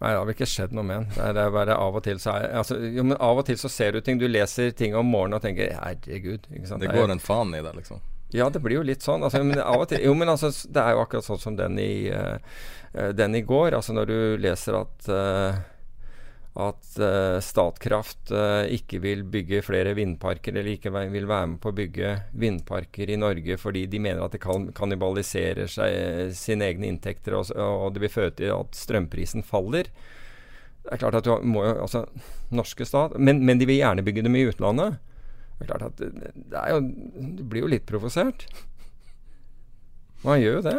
Nei, 0.02 0.10
det 0.10 0.18
har 0.18 0.24
vel 0.26 0.34
ikke 0.34 0.46
skjedd 0.50 0.72
noe 0.74 0.82
med 0.82 0.96
den. 0.96 1.10
Det 1.14 1.42
er, 1.44 1.50
bare 1.54 1.74
av 1.78 1.94
og 1.94 2.02
til 2.02 2.18
så 2.18 2.32
er 2.34 2.56
altså, 2.58 2.74
Jo, 2.90 3.04
men 3.06 3.14
av 3.22 3.38
og 3.38 3.44
til 3.46 3.58
så 3.60 3.68
ser 3.70 3.94
du 3.94 4.00
ting. 4.02 4.16
Du 4.18 4.24
leser 4.26 4.72
ting 4.74 4.96
om 4.98 5.06
morgenen 5.06 5.36
og 5.38 5.44
tenker 5.44 5.76
herregud. 5.78 6.48
Det 6.50 6.90
går 6.90 7.12
en 7.14 7.22
faen 7.22 7.54
i 7.54 7.60
det, 7.62 7.70
liksom? 7.76 8.00
Ja, 8.34 8.48
det 8.50 8.62
blir 8.64 8.80
jo 8.80 8.86
litt 8.88 9.04
sånn. 9.04 9.22
Altså, 9.22 9.44
men 9.44 9.60
til, 9.86 10.02
jo, 10.02 10.14
men 10.18 10.32
altså, 10.32 10.50
det 10.50 10.82
er 10.82 10.96
jo 10.96 11.04
akkurat 11.04 11.28
sånn 11.28 11.40
som 11.44 11.58
den 11.58 11.78
i, 11.78 12.08
eh, 12.10 13.12
den 13.14 13.36
i 13.38 13.44
går. 13.46 13.76
Altså 13.78 13.94
når 13.94 14.10
du 14.10 14.18
leser 14.42 14.80
at 14.80 15.10
eh, 15.12 15.62
at 16.52 16.98
uh, 17.00 17.38
Statkraft 17.40 18.28
uh, 18.30 18.68
ikke 18.68 18.98
vil 19.00 19.22
bygge 19.24 19.62
flere 19.64 19.94
vindparker, 19.96 20.52
eller 20.52 20.74
ikke 20.74 20.90
vil 20.92 21.28
være 21.28 21.46
med 21.54 21.60
på 21.62 21.70
å 21.70 21.76
bygge 21.76 22.10
vindparker 22.36 23.08
i 23.08 23.16
Norge 23.16 23.56
fordi 23.60 23.86
de 23.88 24.00
mener 24.04 24.20
at 24.20 24.34
det 24.36 24.42
kan 24.42 24.66
kannibaliserer 24.76 25.70
seg 25.72 25.96
eh, 25.96 26.34
sine 26.36 26.68
egne 26.68 26.90
inntekter, 26.92 27.38
og, 27.38 27.54
og 27.56 27.94
det 27.94 28.02
vil 28.04 28.12
føre 28.12 28.34
til 28.36 28.52
at 28.52 28.76
strømprisen 28.76 29.46
faller. 29.48 29.88
Det 30.82 30.92
er 30.92 31.00
klart 31.00 31.16
at 31.22 31.30
du 31.30 31.48
må 31.48 31.62
jo 31.64 31.72
Altså, 31.86 32.04
norske 32.50 32.84
stat 32.84 33.14
men, 33.16 33.40
men 33.46 33.60
de 33.60 33.68
vil 33.70 33.78
gjerne 33.78 34.04
bygge 34.04 34.26
dem 34.26 34.36
i 34.36 34.44
utlandet. 34.50 34.98
Det 35.56 35.64
er 35.64 35.70
klart 35.70 35.88
at 35.88 36.00
det, 36.02 36.66
jo 36.68 36.80
Du 37.38 37.42
blir 37.46 37.64
jo 37.64 37.72
litt 37.72 37.88
provosert. 37.88 38.44
Man 40.26 40.42
gjør 40.42 40.58
jo 40.58 40.64
det. 40.68 40.78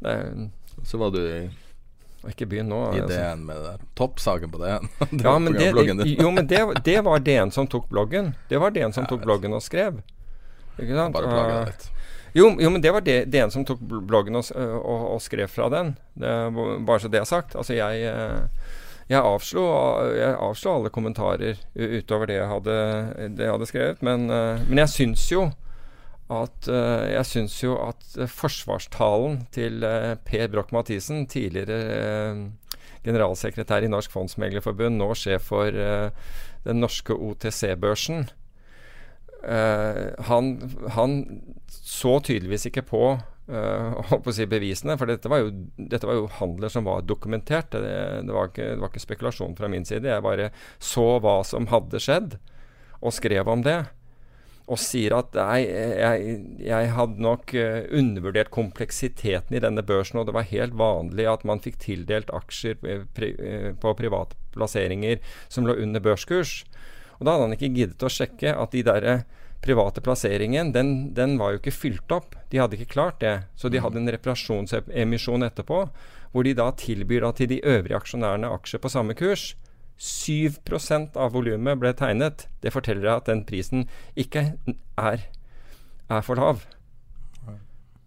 det 0.00 0.14
er, 0.14 0.48
Så 0.86 0.98
var 1.02 1.12
du 1.12 1.20
ikke 2.32 2.48
begynn 2.50 2.70
nå. 2.72 2.80
Ideen 2.96 3.08
altså. 3.08 3.46
Med 3.46 3.56
det 3.56 3.72
der 3.72 3.88
toppsaken 3.98 4.52
på 4.52 4.62
DN. 4.62 4.88
Ja, 5.26 5.38
men 5.38 5.56
det, 5.56 5.72
jo, 6.16 6.30
men 6.30 6.46
det, 6.46 6.62
det 6.88 7.00
var 7.06 7.24
DN 7.24 7.52
som 7.54 7.68
tok 7.70 7.88
bloggen. 7.92 8.34
Det 8.48 8.60
var 8.62 8.74
DN 8.74 8.94
som 8.96 9.04
Ja, 9.04 9.10
tok 9.14 9.26
bloggen 9.26 9.56
og 9.56 9.62
skrev. 9.64 10.00
Ikke 10.76 10.96
sant? 10.96 11.14
Bare 11.16 11.30
plager 11.30 11.54
deg 11.54 11.70
litt. 11.72 11.92
Jo, 12.36 12.50
jo, 12.60 12.68
men 12.68 12.82
det 12.84 12.92
var 12.92 13.00
det, 13.00 13.20
DN 13.32 13.52
som 13.52 13.64
tok 13.64 13.80
bloggen 13.80 14.36
og, 14.36 14.50
og, 14.56 15.04
og 15.14 15.22
skrev 15.24 15.48
fra 15.48 15.70
den. 15.72 15.94
Det, 16.12 16.32
bare 16.84 17.00
så 17.00 17.08
det 17.12 17.22
er 17.22 17.28
sagt. 17.28 17.56
Altså, 17.56 17.72
jeg, 17.78 18.02
eh, 18.10 18.74
jeg, 19.08 19.22
avslo, 19.22 19.62
jeg 20.12 20.34
avslo 20.34 20.74
alle 20.74 20.92
kommentarer 20.92 21.62
utover 21.72 22.28
det 22.28 22.36
jeg 22.36 22.50
hadde, 22.50 22.74
det 23.38 23.46
jeg 23.46 23.54
hadde 23.54 23.70
skrevet. 23.70 24.04
Men, 24.04 24.28
eh, 24.28 24.66
men 24.68 24.82
jeg 24.84 24.92
syns 24.92 25.24
jo 25.32 25.46
at 26.32 26.68
uh, 26.70 27.06
Jeg 27.06 27.26
syns 27.28 27.56
jo 27.60 27.76
at 27.78 28.02
eh, 28.18 28.30
forsvarstalen 28.30 29.44
til 29.54 29.84
uh, 29.86 30.16
Per 30.26 30.48
Broch-Mathisen, 30.50 31.26
tidligere 31.30 31.76
uh, 32.34 32.80
generalsekretær 33.06 33.86
i 33.86 33.90
Norsk 33.90 34.10
Fondsmeglerforbund, 34.10 34.98
nå 34.98 35.12
sjef 35.14 35.52
for 35.52 35.70
den 35.70 36.80
norske 36.82 37.14
OTC-børsen, 37.14 38.24
han, 40.26 40.48
han 40.96 41.12
så 41.70 42.16
tydeligvis 42.26 42.66
ikke 42.66 42.82
på 42.88 43.02
på 44.24 44.34
si 44.34 44.48
bevisene, 44.50 44.96
for 44.98 45.06
dette 45.06 45.30
var, 45.30 45.44
jo, 45.44 45.52
dette 45.78 46.08
var 46.08 46.18
jo 46.18 46.24
handler 46.40 46.72
som 46.72 46.88
var 46.88 47.06
dokumentert. 47.06 47.70
Det, 47.70 47.94
det, 48.26 48.34
var 48.34 48.50
ikke, 48.50 48.72
det 48.72 48.82
var 48.82 48.90
ikke 48.90 49.04
spekulasjon 49.04 49.54
fra 49.54 49.70
min 49.70 49.86
side. 49.86 50.10
Jeg 50.10 50.26
bare 50.26 50.50
så 50.82 51.06
hva 51.22 51.36
som 51.46 51.70
hadde 51.70 52.02
skjedd, 52.02 52.34
og 52.98 53.14
skrev 53.14 53.54
om 53.54 53.62
det. 53.62 53.84
Og 54.66 54.80
sier 54.82 55.14
at 55.14 55.36
nei, 55.38 55.60
jeg, 55.62 56.38
jeg 56.66 56.90
hadde 56.96 57.22
nok 57.22 57.52
eh, 57.54 57.84
undervurdert 57.94 58.50
kompleksiteten 58.54 59.54
i 59.54 59.62
denne 59.62 59.84
børsen, 59.86 60.18
og 60.18 60.26
det 60.26 60.34
var 60.34 60.48
helt 60.50 60.74
vanlig 60.74 61.28
at 61.30 61.44
man 61.46 61.62
fikk 61.62 61.78
tildelt 61.84 62.32
aksjer 62.34 62.80
eh, 62.82 63.04
eh, 63.22 63.68
på 63.78 63.94
private 63.98 64.34
plasseringer 64.56 65.22
som 65.46 65.68
lå 65.68 65.76
under 65.84 66.02
børskurs. 66.02 66.64
Og 67.20 67.26
da 67.26 67.36
hadde 67.36 67.46
han 67.46 67.56
ikke 67.56 67.74
giddet 67.76 68.02
å 68.02 68.10
sjekke 68.12 68.56
at 68.58 68.74
de 68.74 68.82
der 68.86 69.06
eh, 69.06 69.24
private 69.64 70.02
plasseringen, 70.04 70.72
den, 70.74 70.92
den 71.14 71.36
var 71.40 71.54
jo 71.54 71.60
ikke 71.60 71.74
fylt 71.74 72.12
opp. 72.14 72.34
De 72.50 72.60
hadde 72.60 72.78
ikke 72.78 72.92
klart 72.96 73.20
det. 73.22 73.36
Så 73.58 73.70
de 73.72 73.80
hadde 73.82 74.00
en 74.02 74.12
reparasjonsemisjon 74.12 75.46
etterpå, 75.46 75.84
hvor 76.32 76.46
de 76.46 76.56
da 76.58 76.68
tilbyr 76.76 77.24
da 77.24 77.32
til 77.36 77.50
de 77.54 77.62
øvrige 77.64 77.96
aksjonærene 77.98 78.50
aksjer 78.58 78.82
på 78.82 78.92
samme 78.92 79.16
kurs. 79.18 79.54
7% 79.98 81.16
av 81.16 81.32
volumet 81.32 81.80
ble 81.80 81.92
tegnet. 81.96 82.46
Det 82.60 82.72
forteller 82.74 83.16
at 83.16 83.30
den 83.30 83.44
prisen 83.48 83.86
ikke 84.18 84.56
er, 85.00 85.28
er 86.08 86.26
for 86.26 86.40
lav. 86.40 86.66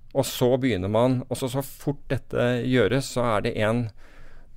Og 0.09 0.25
så 0.25 0.55
begynner 0.57 0.89
man 0.89 1.19
Og 1.29 1.37
så, 1.37 1.45
så 1.53 1.61
fort 1.61 2.01
dette 2.09 2.45
gjøres, 2.65 3.11
så 3.13 3.27
er 3.35 3.43
det 3.45 3.57
en 3.61 3.89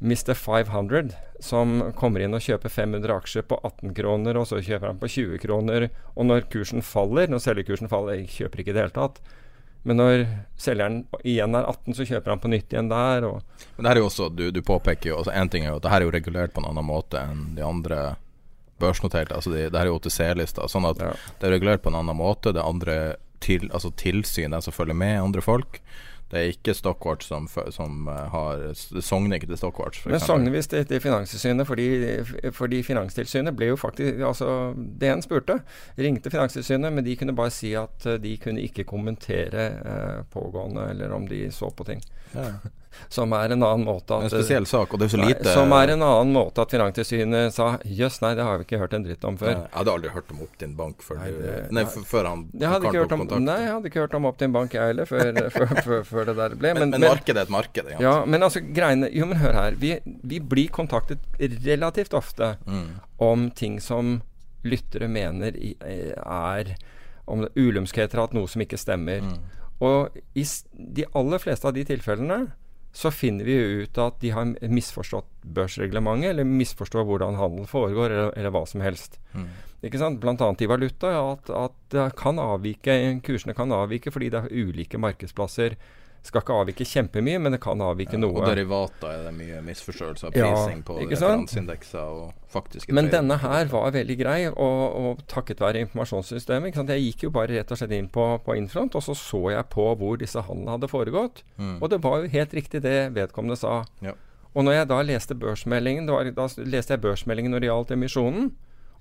Mr. 0.03 0.35
500 0.35 1.13
som 1.43 1.93
kommer 1.99 2.23
inn 2.25 2.35
og 2.35 2.43
kjøper 2.43 2.71
500 2.71 3.13
aksjer 3.15 3.45
på 3.47 3.59
18 3.63 3.93
kroner, 3.95 4.39
og 4.39 4.49
så 4.51 4.59
kjøper 4.63 4.91
han 4.91 4.99
på 4.99 5.11
20 5.11 5.39
kroner. 5.43 5.89
Og 6.17 6.27
når 6.27 6.49
kursen 6.51 6.83
faller, 6.83 7.31
når 7.31 7.43
selgerkursen 7.43 7.91
faller 7.91 8.19
Jeg 8.19 8.31
kjøper 8.37 8.63
ikke 8.63 8.73
i 8.73 8.77
det 8.77 8.85
hele 8.85 8.97
tatt. 8.97 9.21
Men 9.83 9.99
når 9.99 10.25
selgeren 10.63 11.01
igjen 11.27 11.57
er 11.59 11.65
18, 11.67 11.95
så 11.99 12.05
kjøper 12.07 12.31
han 12.31 12.43
på 12.43 12.51
nytt 12.53 12.71
igjen 12.73 12.91
der. 12.93 13.25
Men 13.27 13.83
det 13.83 13.89
her 13.91 13.97
er 13.99 14.03
jo 14.05 14.11
også, 14.11 14.29
du, 14.31 14.45
du 14.55 14.61
påpeker 14.63 15.11
jo 15.11 15.17
altså 15.19 15.33
En 15.35 15.49
ting 15.51 15.65
er 15.67 15.73
jo 15.73 15.81
at 15.81 15.83
det 15.83 15.91
her 15.91 16.01
er 16.05 16.07
jo 16.07 16.15
regulert 16.15 16.53
på 16.55 16.63
en 16.63 16.69
annen 16.71 16.87
måte 16.87 17.19
enn 17.19 17.57
de 17.57 17.65
andre 17.67 18.03
børsnoterte. 18.83 19.35
Altså 19.35 19.51
de, 19.51 19.65
det 19.71 19.79
her 19.79 19.87
er 19.89 19.91
jo 19.93 19.99
OTC-lister. 19.99 20.69
Sånn 20.71 20.87
at 20.89 21.03
Ja. 21.03 21.13
det 21.41 21.49
er 21.49 21.55
regulert 21.57 21.83
på 21.83 21.91
en 21.93 21.99
annen 21.99 22.17
måte. 22.19 22.53
Det 22.55 22.63
er 22.63 22.69
andre 22.71 22.97
til, 23.43 23.69
altså 23.75 23.91
tilsyn, 23.99 24.55
de 24.55 24.63
som 24.63 24.75
følger 24.75 24.95
med 24.95 25.19
andre 25.23 25.43
folk. 25.43 25.81
Det 26.33 26.41
er 26.41 26.49
ikke 26.55 26.73
Stockwatch 26.73 27.29
som, 27.29 27.47
som 27.77 28.07
eh, 28.09 28.21
har 28.33 28.63
sogner 29.05 29.37
ikke 29.37 29.51
til 29.51 29.59
Stockwatch. 29.61 30.07
Men 30.09 30.23
sogner 30.23 30.55
visst 30.55 30.73
til 30.73 31.01
Finanstilsynet, 31.05 31.67
fordi, 31.69 31.89
fordi 32.57 32.81
Finanstilsynet 32.87 33.57
ble 33.57 33.69
jo 33.75 33.77
faktisk 33.77 34.23
Altså, 34.25 34.49
DN 35.01 35.21
spurte. 35.25 35.59
Ringte 35.99 36.33
Finanstilsynet, 36.33 36.93
men 36.93 37.05
de 37.05 37.17
kunne 37.21 37.37
bare 37.37 37.53
si 37.53 37.75
at 37.77 38.07
eh, 38.09 38.21
de 38.23 38.37
kunne 38.41 38.65
ikke 38.65 38.89
kommentere 38.89 39.67
eh, 39.77 40.23
pågående, 40.33 40.89
eller 40.95 41.13
om 41.13 41.29
de 41.29 41.45
så 41.53 41.69
på 41.77 41.85
ting. 41.85 42.01
Ja. 42.33 42.49
Som 43.09 43.33
er 43.37 43.53
en 43.55 43.63
annen 43.63 43.85
måte 43.87 44.19
En 44.23 44.31
spesiell 44.33 44.67
sak, 44.67 44.93
og 44.95 45.01
det 45.01 45.07
er 45.09 45.13
så 45.17 45.21
Nei, 45.23 45.33
Som 45.55 45.73
er 45.77 45.93
en 45.95 46.03
annen 46.03 46.33
måte 46.35 46.63
at 46.65 46.71
Finanstilsynet 46.75 47.53
sa 47.53 47.79
jøss, 47.85 48.21
nei, 48.23 48.35
det 48.39 48.45
har 48.47 48.59
vi 48.59 48.65
ikke 48.67 48.79
hørt 48.83 48.95
en 48.95 49.05
dritt 49.07 49.25
om 49.29 49.37
før. 49.41 49.53
Jeg 49.55 49.71
hadde 49.73 49.93
aldri 49.95 50.11
hørt 50.15 50.31
om 50.35 50.41
Opt-in 50.47 50.75
Bank 50.77 51.03
før, 51.03 51.19
Nei, 51.23 51.31
det- 51.31 51.73
nei, 51.73 51.85
før 51.85 52.29
han 52.31 52.45
hadde, 52.61 52.87
ikke 52.93 53.03
om, 53.13 53.21
kontakt. 53.27 53.43
nei, 53.43 53.59
jeg 53.65 53.73
hadde 53.73 53.91
ikke 53.93 54.01
hørt 54.07 54.15
om 54.15 54.25
Optin 54.27 54.53
Bank, 54.53 54.73
jeg 54.73 54.87
heller, 54.93 55.05
før, 55.07 55.33
før, 55.57 55.83
før, 55.83 56.03
før 56.05 56.25
det 56.31 56.37
der 56.37 56.57
ble. 56.57 56.75
Men, 56.75 56.91
men 56.91 57.01
markedet 57.01 57.37
er 57.37 57.43
et 57.49 57.55
marked. 57.55 57.93
Ja, 58.01 58.25
men 58.25 58.43
altså 58.43 58.61
greiene 58.75 59.09
Jo, 59.13 59.27
men 59.27 59.39
hør 59.39 59.53
her. 59.53 59.77
Vi, 59.79 59.99
vi 60.25 60.39
blir 60.41 60.69
kontaktet 60.71 61.19
relativt 61.41 62.13
ofte 62.15 62.57
Mm. 62.67 62.89
om 63.19 63.51
ting 63.51 63.81
som 63.81 64.23
lyttere 64.65 65.09
mener 65.09 65.53
er 65.57 66.75
om 67.27 67.41
det, 67.43 67.51
ulumskheter, 67.57 68.19
at 68.23 68.33
noe 68.35 68.49
som 68.51 68.63
ikke 68.65 68.79
stemmer. 68.79 69.21
Mm. 69.23 69.39
Og 69.83 70.17
i 70.39 70.45
de 70.95 71.05
aller 71.15 71.39
fleste 71.43 71.67
av 71.67 71.75
de 71.75 71.85
tilfellene 71.85 72.53
så 72.93 73.11
finner 73.11 73.49
vi 73.49 73.57
jo 73.57 73.85
ut 73.87 73.99
at 73.99 74.19
de 74.21 74.31
har 74.37 74.51
misforstått 74.69 75.29
børsreglementet, 75.57 76.31
eller 76.35 76.49
misforstår 76.49 77.07
hvordan 77.09 77.39
handel 77.41 77.69
foregår, 77.71 78.11
eller, 78.13 78.35
eller 78.37 78.53
hva 78.53 78.67
som 78.69 78.85
helst. 78.85 79.17
Mm. 79.33 79.49
Ikke 79.89 79.99
sant? 79.99 80.21
Blant 80.23 80.45
annet 80.45 80.63
i 80.63 80.69
valuta, 80.71 81.15
at, 81.33 81.49
at 81.57 81.97
kan 82.19 82.39
avvike, 82.39 82.99
kursene 83.25 83.57
kan 83.57 83.73
avvike 83.75 84.13
fordi 84.13 84.29
det 84.35 84.45
er 84.45 84.69
ulike 84.69 85.01
markedsplasser 85.01 85.79
skal 86.23 86.45
ikke 86.45 86.55
avvike 86.55 86.87
kjempemye, 86.87 87.41
men 87.43 87.57
det 87.57 87.59
kan 87.63 87.81
avvike 87.83 88.15
ja, 88.15 88.21
noe. 88.23 88.37
Og 88.39 88.47
derivater 88.47 89.11
er 89.11 89.25
det 89.27 89.33
mye 89.35 89.59
misforståelse 89.67 90.29
av 90.29 90.35
prising 90.37 90.79
ja, 90.79 90.85
på 90.87 90.99
referanseindekser 91.01 92.13
og 92.23 92.53
faktiske 92.53 92.95
Men 92.95 93.11
denne 93.11 93.41
her 93.43 93.67
var 93.73 93.91
veldig 93.97 94.17
grei, 94.21 94.39
og, 94.53 94.83
og 95.03 95.25
takket 95.31 95.63
være 95.63 95.83
informasjonssystemet. 95.87 96.79
Jeg 96.79 97.07
gikk 97.09 97.27
jo 97.27 97.33
bare 97.35 97.57
rett 97.57 97.75
og 97.75 97.81
slett 97.81 97.95
inn 97.97 98.11
på, 98.13 98.29
på 98.47 98.57
Infront, 98.59 98.95
og 98.99 99.03
så 99.03 99.17
så 99.19 99.43
jeg 99.57 99.69
på 99.75 99.89
hvor 99.99 100.21
disse 100.21 100.47
handlene 100.47 100.77
hadde 100.77 100.93
foregått. 100.93 101.43
Mm. 101.59 101.81
Og 101.81 101.91
det 101.91 102.03
var 102.07 102.23
jo 102.23 102.31
helt 102.37 102.55
riktig 102.61 102.85
det 102.87 102.99
vedkommende 103.19 103.59
sa. 103.59 103.81
Ja. 104.05 104.15
Og 104.53 104.67
når 104.69 104.79
jeg 104.79 104.91
da 104.93 105.03
leste 105.09 105.39
børsmeldingen, 105.43 106.07
var, 106.13 106.29
da 106.37 106.47
leste 106.63 106.95
jeg 106.95 107.03
børsmeldingen 107.03 107.55
når 107.55 107.65
det 107.65 107.73
gjaldt 107.73 107.95
emisjonen. 107.97 108.51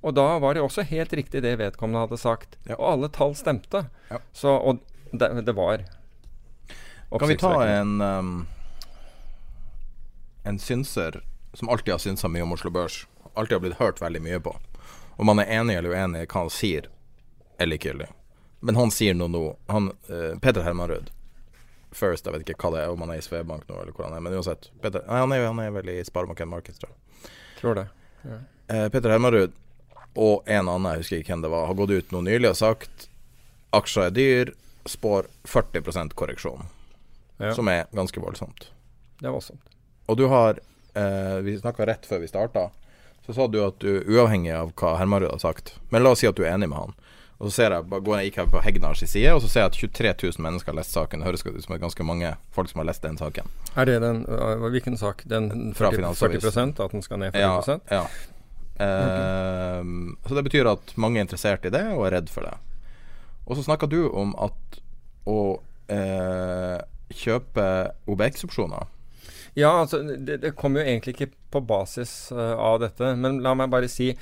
Og 0.01 0.15
da 0.17 0.28
var 0.41 0.57
det 0.57 0.63
også 0.65 0.88
helt 0.89 1.13
riktig 1.13 1.43
det 1.45 1.57
vedkommende 1.59 2.07
hadde 2.07 2.17
sagt. 2.17 2.57
Ja. 2.65 2.80
Og 2.80 2.95
alle 2.95 3.11
tall 3.13 3.36
stemte. 3.38 3.86
Så, 4.34 4.55
og 4.55 4.82
det, 5.11 5.30
det 5.45 5.53
var 5.53 5.84
kan 7.20 7.28
vi 7.28 7.38
ta 7.38 7.68
en 7.68 8.01
um, 8.01 8.47
En 10.43 10.59
synser 10.59 11.24
som 11.53 11.70
alltid 11.70 11.93
har 11.93 11.99
synsa 11.99 12.28
mye 12.28 12.43
om 12.43 12.51
Oslo 12.55 12.72
Børs, 12.72 13.07
alltid 13.34 13.55
har 13.55 13.59
blitt 13.59 13.80
hørt 13.80 14.01
veldig 14.01 14.22
mye 14.22 14.39
på. 14.39 14.55
Om 15.20 15.26
man 15.26 15.39
er 15.39 15.51
enig 15.59 15.76
eller 15.76 15.91
uenig 15.91 16.24
i 16.24 16.30
hva 16.32 16.45
han 16.45 16.49
sier, 16.49 16.88
er 17.59 17.68
likegyldig. 17.68 18.07
Men 18.64 18.80
han 18.80 18.93
sier 18.95 19.18
noe 19.18 19.28
nå. 19.30 19.43
Han, 19.68 19.91
uh, 20.09 20.39
Peter 20.39 20.64
Hermanrud 20.64 21.12
First, 21.91 22.24
jeg 22.26 22.32
vet 22.32 22.47
ikke 22.47 22.55
hva 22.64 22.70
det 22.72 22.86
er, 22.86 22.93
om 22.93 23.01
han 23.03 23.12
er 23.12 23.20
i 23.20 23.24
Svebank 23.26 23.66
nå, 23.68 23.82
eller 23.82 23.91
hvor 23.91 24.07
han 24.07 24.16
er. 24.16 24.24
Men 24.24 24.38
uansett. 24.39 24.70
Peter, 24.80 25.03
nei, 25.09 25.20
han, 25.20 25.34
er, 25.36 25.43
han 25.49 25.59
er 25.59 25.74
vel 25.76 25.91
i 25.91 25.97
Sparebanken 26.07 26.47
Markets, 26.47 26.80
tror 26.80 26.93
jeg. 26.93 27.34
Tror 27.59 27.76
det. 27.82 27.88
Ja. 28.24 28.38
Uh, 28.72 28.88
Peter 28.93 29.12
Hermanrud 29.12 29.57
og 30.16 30.47
en 30.47 30.68
annen, 30.68 30.88
jeg 30.91 31.03
husker 31.03 31.22
ikke 31.22 31.34
hvem 31.34 31.43
det 31.45 31.51
var, 31.51 31.68
har 31.68 31.78
gått 31.80 31.91
ut 31.91 32.14
nå 32.16 32.24
nylig 32.26 32.49
og 32.49 32.59
sagt 32.59 33.07
aksjer 33.76 34.09
er 34.09 34.16
dyr, 34.16 34.53
spår 34.89 35.28
40 35.47 36.16
korreksjon 36.18 36.66
ja. 37.41 37.55
som 37.57 37.69
er 37.71 37.87
ganske 37.95 38.21
voldsomt. 38.21 38.69
Det 39.21 39.29
er 39.29 39.33
voldsomt. 39.35 39.63
Og 40.09 40.17
du 40.17 40.25
har 40.31 40.59
eh, 40.93 41.37
Vi 41.45 41.57
snakka 41.59 41.85
rett 41.87 42.05
før 42.05 42.23
vi 42.23 42.29
starta, 42.29 42.69
så 43.25 43.33
sa 43.33 43.47
du 43.47 43.59
at 43.63 43.79
du 43.79 44.01
uavhengig 44.09 44.53
av 44.57 44.73
hva 44.79 44.95
Hermarud 44.97 45.29
har 45.29 45.39
sagt 45.39 45.75
Men 45.93 46.03
la 46.03 46.15
oss 46.15 46.23
si 46.23 46.29
at 46.29 46.35
du 46.37 46.41
er 46.43 46.55
enig 46.55 46.71
med 46.71 46.79
han. 46.79 46.95
Og 47.41 47.49
så 47.49 47.55
ser 47.55 47.73
jeg, 47.73 48.01
går 48.05 48.19
jeg 48.19 48.27
gikk 48.27 48.35
her 48.37 48.49
på 48.53 48.59
Hegnars 48.61 48.99
side, 49.01 49.29
og 49.33 49.39
så 49.41 49.47
ser 49.49 49.63
jeg 49.63 49.71
at 49.71 49.77
23 49.81 50.09
000 50.37 50.43
mennesker 50.45 50.69
har 50.69 50.77
lest 50.77 50.93
saken. 50.93 51.23
Det 51.23 51.25
høres 51.25 51.41
ut 51.41 51.63
som 51.63 51.73
det 51.73 51.79
er 51.79 51.81
ganske 51.81 52.05
mange 52.05 52.33
folk 52.53 52.69
som 52.69 52.83
har 52.83 52.85
lest 52.91 53.01
den 53.01 53.17
saken. 53.17 53.49
Er 53.73 53.89
det 53.89 53.95
den 54.03 54.19
uh, 54.29 54.67
Hvilken 54.69 54.97
sak? 54.97 55.23
Den 55.25 55.73
40, 55.73 56.11
40% 56.19 56.83
At 56.85 56.93
den 56.93 57.01
skal 57.01 57.21
ned 57.23 57.33
40 57.33 57.79
Ja. 57.89 58.03
ja. 58.03 58.03
Uh, 58.81 60.13
så 60.27 60.37
det 60.37 60.45
betyr 60.51 60.69
at 60.69 60.93
mange 61.01 61.17
er 61.17 61.25
interessert 61.25 61.65
i 61.65 61.73
det, 61.73 61.81
og 61.95 62.05
er 62.05 62.19
redd 62.19 62.29
for 62.29 62.45
det. 62.45 62.53
Og 63.49 63.57
så 63.57 63.65
snakka 63.65 63.89
du 63.89 64.03
om 64.05 64.35
at 64.37 64.81
å 65.25 65.39
uh, 65.57 66.77
kjøpe 67.18 67.66
OBX-opsjoner? 68.09 68.89
Ja, 69.57 69.82
altså 69.82 69.99
det, 70.03 70.39
det 70.43 70.53
kommer 70.55 70.82
jo 70.82 70.88
egentlig 70.88 71.16
ikke 71.16 71.34
på 71.51 71.62
basis 71.68 72.32
uh, 72.32 72.55
av 72.55 72.80
dette. 72.84 73.16
Men 73.20 73.41
la 73.43 73.53
meg 73.57 73.72
bare 73.74 73.89
si 73.91 74.14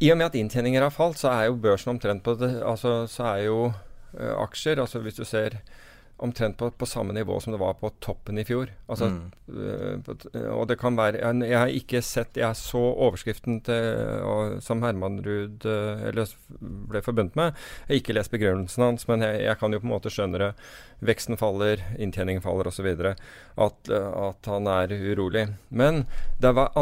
I 0.00 0.10
og 0.10 0.18
med 0.18 0.30
at 0.30 0.38
inntjeninger 0.40 0.82
har 0.82 0.94
falt, 0.94 1.20
så 1.20 1.30
er 1.30 1.48
jo 1.48 1.60
børsen 1.62 1.94
omtrent 1.94 2.24
på 2.26 2.34
det 2.40 2.50
Altså 2.66 3.04
så 3.10 3.28
er 3.34 3.44
jo 3.46 3.60
uh, 3.70 4.34
aksjer 4.42 4.82
Altså 4.82 5.02
hvis 5.04 5.20
du 5.20 5.24
ser 5.28 5.60
omtrent 6.20 6.56
på, 6.60 6.70
på, 6.70 6.86
samme 6.86 7.14
nivå 7.16 7.40
som 7.40 7.54
det 7.54 7.60
var 7.60 7.76
på 7.80 7.90
toppen 8.04 8.38
i 8.38 8.44
fjor. 8.44 8.70
Altså, 8.90 9.08
mm. 9.10 9.22
uh, 9.48 10.52
og 10.54 10.66
det 10.70 10.76
kan 10.80 10.98
være 10.98 11.20
jeg, 11.20 11.40
jeg, 11.48 11.58
har 11.58 11.72
ikke 11.80 12.02
sett 12.04 12.38
Jeg 12.38 12.58
så 12.58 12.80
overskriften 12.80 13.60
til, 13.66 13.88
og, 14.26 14.58
som 14.64 14.84
Herman 14.84 15.20
Ruud 15.24 15.66
uh, 15.66 16.10
ble 16.90 17.02
forbundet 17.04 17.38
med. 17.38 17.56
Jeg 17.86 17.92
har 17.94 18.02
ikke 18.02 18.16
lest 18.16 18.34
begrunnelsen 18.34 18.86
hans, 18.86 19.08
men 19.08 19.24
jeg, 19.26 19.42
jeg, 19.46 19.58
kan 19.60 19.72
jo 19.72 19.82
på 19.82 19.88
en 19.88 19.94
måte 19.94 20.12
skjønne 20.12 20.42
det. 20.42 20.50
Veksten 21.00 21.40
faller, 21.40 21.80
inntjeningen 21.96 22.44
faller 22.44 22.68
osv. 22.68 22.88
At, 23.00 23.90
at 23.90 24.48
han 24.50 24.68
er 24.68 24.92
urolig. 24.92 25.46
Men 25.68 26.04
det 26.40 26.52
var, 26.56 26.74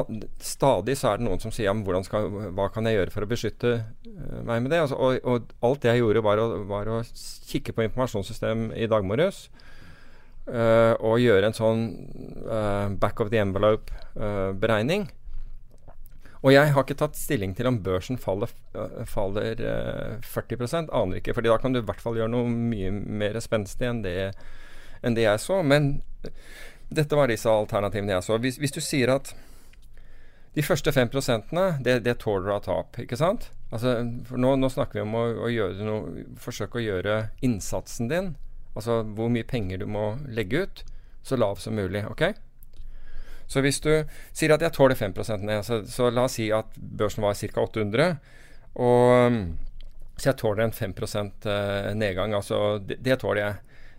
stadig 0.42 0.96
så 0.98 1.12
er 1.12 1.20
det 1.20 1.28
noen 1.28 1.42
som 1.42 1.54
sier 1.54 1.70
ja, 1.70 2.02
skal, 2.06 2.26
hva 2.56 2.68
kan 2.74 2.88
jeg 2.88 2.98
gjøre 2.98 3.14
for 3.14 3.26
å 3.26 3.30
beskytte 3.30 3.74
meg 4.46 4.64
med 4.64 4.72
det? 4.72 4.82
Altså, 4.82 4.98
og, 4.98 5.20
og, 5.22 5.52
alt 5.64 5.86
jeg 5.86 6.00
gjorde, 6.00 6.24
var 6.24 6.42
å, 6.42 6.48
var 6.68 6.90
å 6.90 7.00
kikke 7.48 7.74
på 7.74 7.84
informasjonssystem 7.86 8.70
i 8.76 8.88
dag 8.90 9.06
morges. 9.06 9.27
Uh, 10.48 10.94
og 11.04 11.20
gjøre 11.20 11.50
en 11.50 11.56
sånn 11.56 11.80
uh, 12.48 12.88
back 12.96 13.20
of 13.20 13.28
the 13.28 13.40
envelope-beregning. 13.42 15.04
Uh, 15.10 15.14
og 16.38 16.54
jeg 16.54 16.70
har 16.72 16.86
ikke 16.86 16.96
tatt 16.96 17.18
stilling 17.18 17.52
til 17.58 17.68
om 17.68 17.80
børsen 17.84 18.16
faller, 18.20 18.52
faller 19.10 19.58
40 20.22 20.86
aner 20.94 21.18
ikke. 21.18 21.34
fordi 21.34 21.50
da 21.50 21.58
kan 21.58 21.74
du 21.74 21.80
i 21.80 21.84
hvert 21.84 22.00
fall 22.00 22.16
gjøre 22.16 22.30
noe 22.30 22.46
mye 22.46 22.92
mer 22.94 23.40
spenstig 23.42 23.90
enn 23.90 24.04
det, 24.04 24.30
enn 25.02 25.18
det 25.18 25.26
jeg 25.26 25.42
så. 25.42 25.58
Men 25.66 25.98
dette 26.88 27.18
var 27.18 27.28
disse 27.28 27.50
alternativene 27.50 28.14
jeg 28.14 28.28
så. 28.28 28.38
Hvis, 28.38 28.60
hvis 28.62 28.76
du 28.76 28.80
sier 28.80 29.12
at 29.18 29.34
de 30.54 30.64
første 30.64 30.94
5% 30.94 31.52
det, 31.84 32.00
det 32.06 32.16
tåler 32.22 32.48
du 32.48 32.54
av 32.54 32.62
tap, 32.64 32.96
ikke 33.02 33.18
sant? 33.18 33.50
Altså, 33.74 33.98
nå, 34.02 34.54
nå, 34.56 34.70
snakker 34.72 34.98
vi 34.98 35.04
om 35.04 35.14
å, 35.18 35.24
å 35.44 35.50
noe, 35.84 36.24
forsøke 36.40 36.80
å 36.80 36.86
gjøre 36.86 37.18
innsatsen 37.44 38.08
din, 38.10 38.32
altså 38.78 39.02
hvor 39.16 39.30
mye 39.32 39.46
penger 39.46 39.82
du 39.82 39.88
må 39.90 40.12
legge 40.26 40.64
ut, 40.64 40.84
så 41.26 41.36
lav 41.36 41.58
som 41.60 41.76
mulig. 41.76 42.04
ok? 42.08 42.30
Så 43.48 43.62
hvis 43.64 43.80
du 43.80 43.90
sier 44.36 44.52
at 44.54 44.62
jeg 44.62 44.74
tåler 44.76 44.96
5 44.96 45.14
ned, 45.40 45.62
så, 45.64 45.80
så, 45.88 46.10
la 46.12 46.26
oss 46.28 46.36
si 46.36 46.50
at 46.52 46.76
børsen 46.76 47.24
var 47.24 47.34
ca. 47.34 47.64
800, 47.64 48.18
og 48.76 49.38
så 50.18 50.30
jeg 50.30 50.38
tåler 50.40 50.64
en 50.64 50.72
5 50.74 50.94
eh, 51.46 51.94
nedgang. 51.94 52.34
Altså, 52.34 52.78
det, 52.78 52.98
det 53.04 53.20
tåler 53.20 53.40
jeg. 53.40 53.54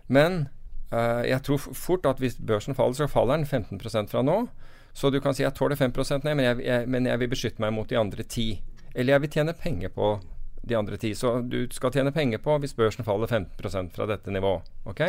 Men 0.06 0.48
uh, 0.92 1.22
jeg 1.26 1.42
tror 1.42 1.58
fort 1.58 2.06
at 2.06 2.18
hvis 2.20 2.36
børsen 2.36 2.74
faller, 2.74 2.94
så 2.94 3.06
faller 3.06 3.40
den 3.40 3.46
15% 3.46 4.10
fra 4.10 4.22
nå. 4.22 4.46
Så 4.92 5.10
du 5.10 5.20
kan 5.20 5.34
si 5.34 5.42
jeg 5.42 5.54
tåler 5.54 5.76
5 5.76 5.92
ned, 6.24 6.34
men 6.34 6.44
jeg, 6.44 6.60
jeg, 6.66 6.88
men 6.88 7.06
jeg 7.06 7.18
vil 7.20 7.30
beskytte 7.30 7.62
meg 7.62 7.72
mot 7.72 7.88
de 7.88 7.98
andre 7.98 8.22
10 8.22 8.60
eller 8.94 9.14
jeg 9.14 9.22
vil 9.24 9.34
tjene 9.36 9.54
penger 9.54 9.92
på 9.94 10.14
de 10.62 10.76
andre 10.76 10.98
ti. 11.00 11.14
Så 11.14 11.40
du 11.42 11.64
skal 11.72 11.94
tjene 11.94 12.12
penger 12.14 12.42
på 12.42 12.58
hvis 12.60 12.76
børsen 12.76 13.06
faller 13.06 13.30
15% 13.30 13.94
fra 13.96 14.06
dette 14.10 14.32
nivået. 14.34 14.68
Ok? 14.84 15.02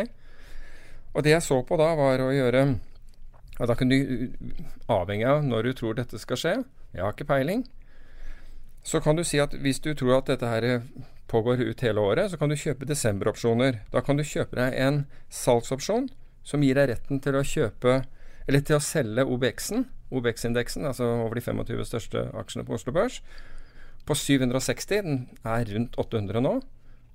Og 1.12 1.24
det 1.24 1.34
jeg 1.34 1.44
så 1.44 1.60
på 1.66 1.76
da, 1.80 1.92
var 1.98 2.24
å 2.24 2.32
gjøre 2.32 2.66
og 3.60 3.68
Da 3.68 3.74
kunne 3.76 3.94
du, 3.94 4.32
avhengig 4.90 5.26
av 5.28 5.42
når 5.44 5.66
du 5.66 5.72
tror 5.76 5.94
dette 5.94 6.18
skal 6.18 6.38
skje, 6.40 6.52
jeg 6.96 7.04
har 7.04 7.12
ikke 7.12 7.28
peiling, 7.28 7.66
så 8.82 8.98
kan 9.04 9.14
du 9.14 9.22
si 9.28 9.38
at 9.38 9.52
hvis 9.60 9.78
du 9.84 9.92
tror 9.94 10.16
at 10.16 10.30
dette 10.32 10.48
her 10.48 10.80
pågår 11.30 11.60
ut 11.60 11.84
hele 11.84 12.00
året, 12.00 12.30
så 12.32 12.40
kan 12.40 12.50
du 12.50 12.56
kjøpe 12.58 12.88
desemberopsjoner. 12.88 13.82
Da 13.92 14.02
kan 14.04 14.18
du 14.18 14.24
kjøpe 14.24 14.56
deg 14.58 14.74
en 14.80 15.04
salgsopsjon 15.30 16.08
som 16.42 16.64
gir 16.64 16.80
deg 16.80 16.90
retten 16.90 17.22
til 17.22 17.38
å 17.38 17.44
kjøpe 17.46 18.00
eller 18.48 18.64
til 18.66 18.80
å 18.80 18.82
selge 18.82 19.24
OBX-en, 19.28 19.86
OBX-indeksen, 20.12 20.88
altså 20.88 21.06
over 21.22 21.38
de 21.38 21.44
25 21.44 21.84
største 21.92 22.24
aksjene 22.36 22.66
på 22.66 22.74
Oslo 22.74 22.92
Børs, 22.96 23.20
på 24.08 24.16
760. 24.18 25.02
Den 25.02 25.20
er 25.44 25.68
rundt 25.74 25.98
800 25.98 26.42
nå. 26.44 26.58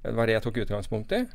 Det 0.03 0.15
var 0.15 0.29
det 0.29 0.38
jeg 0.38 0.45
tok 0.45 0.61
utgangspunkt 0.63 1.13
i. 1.15 1.25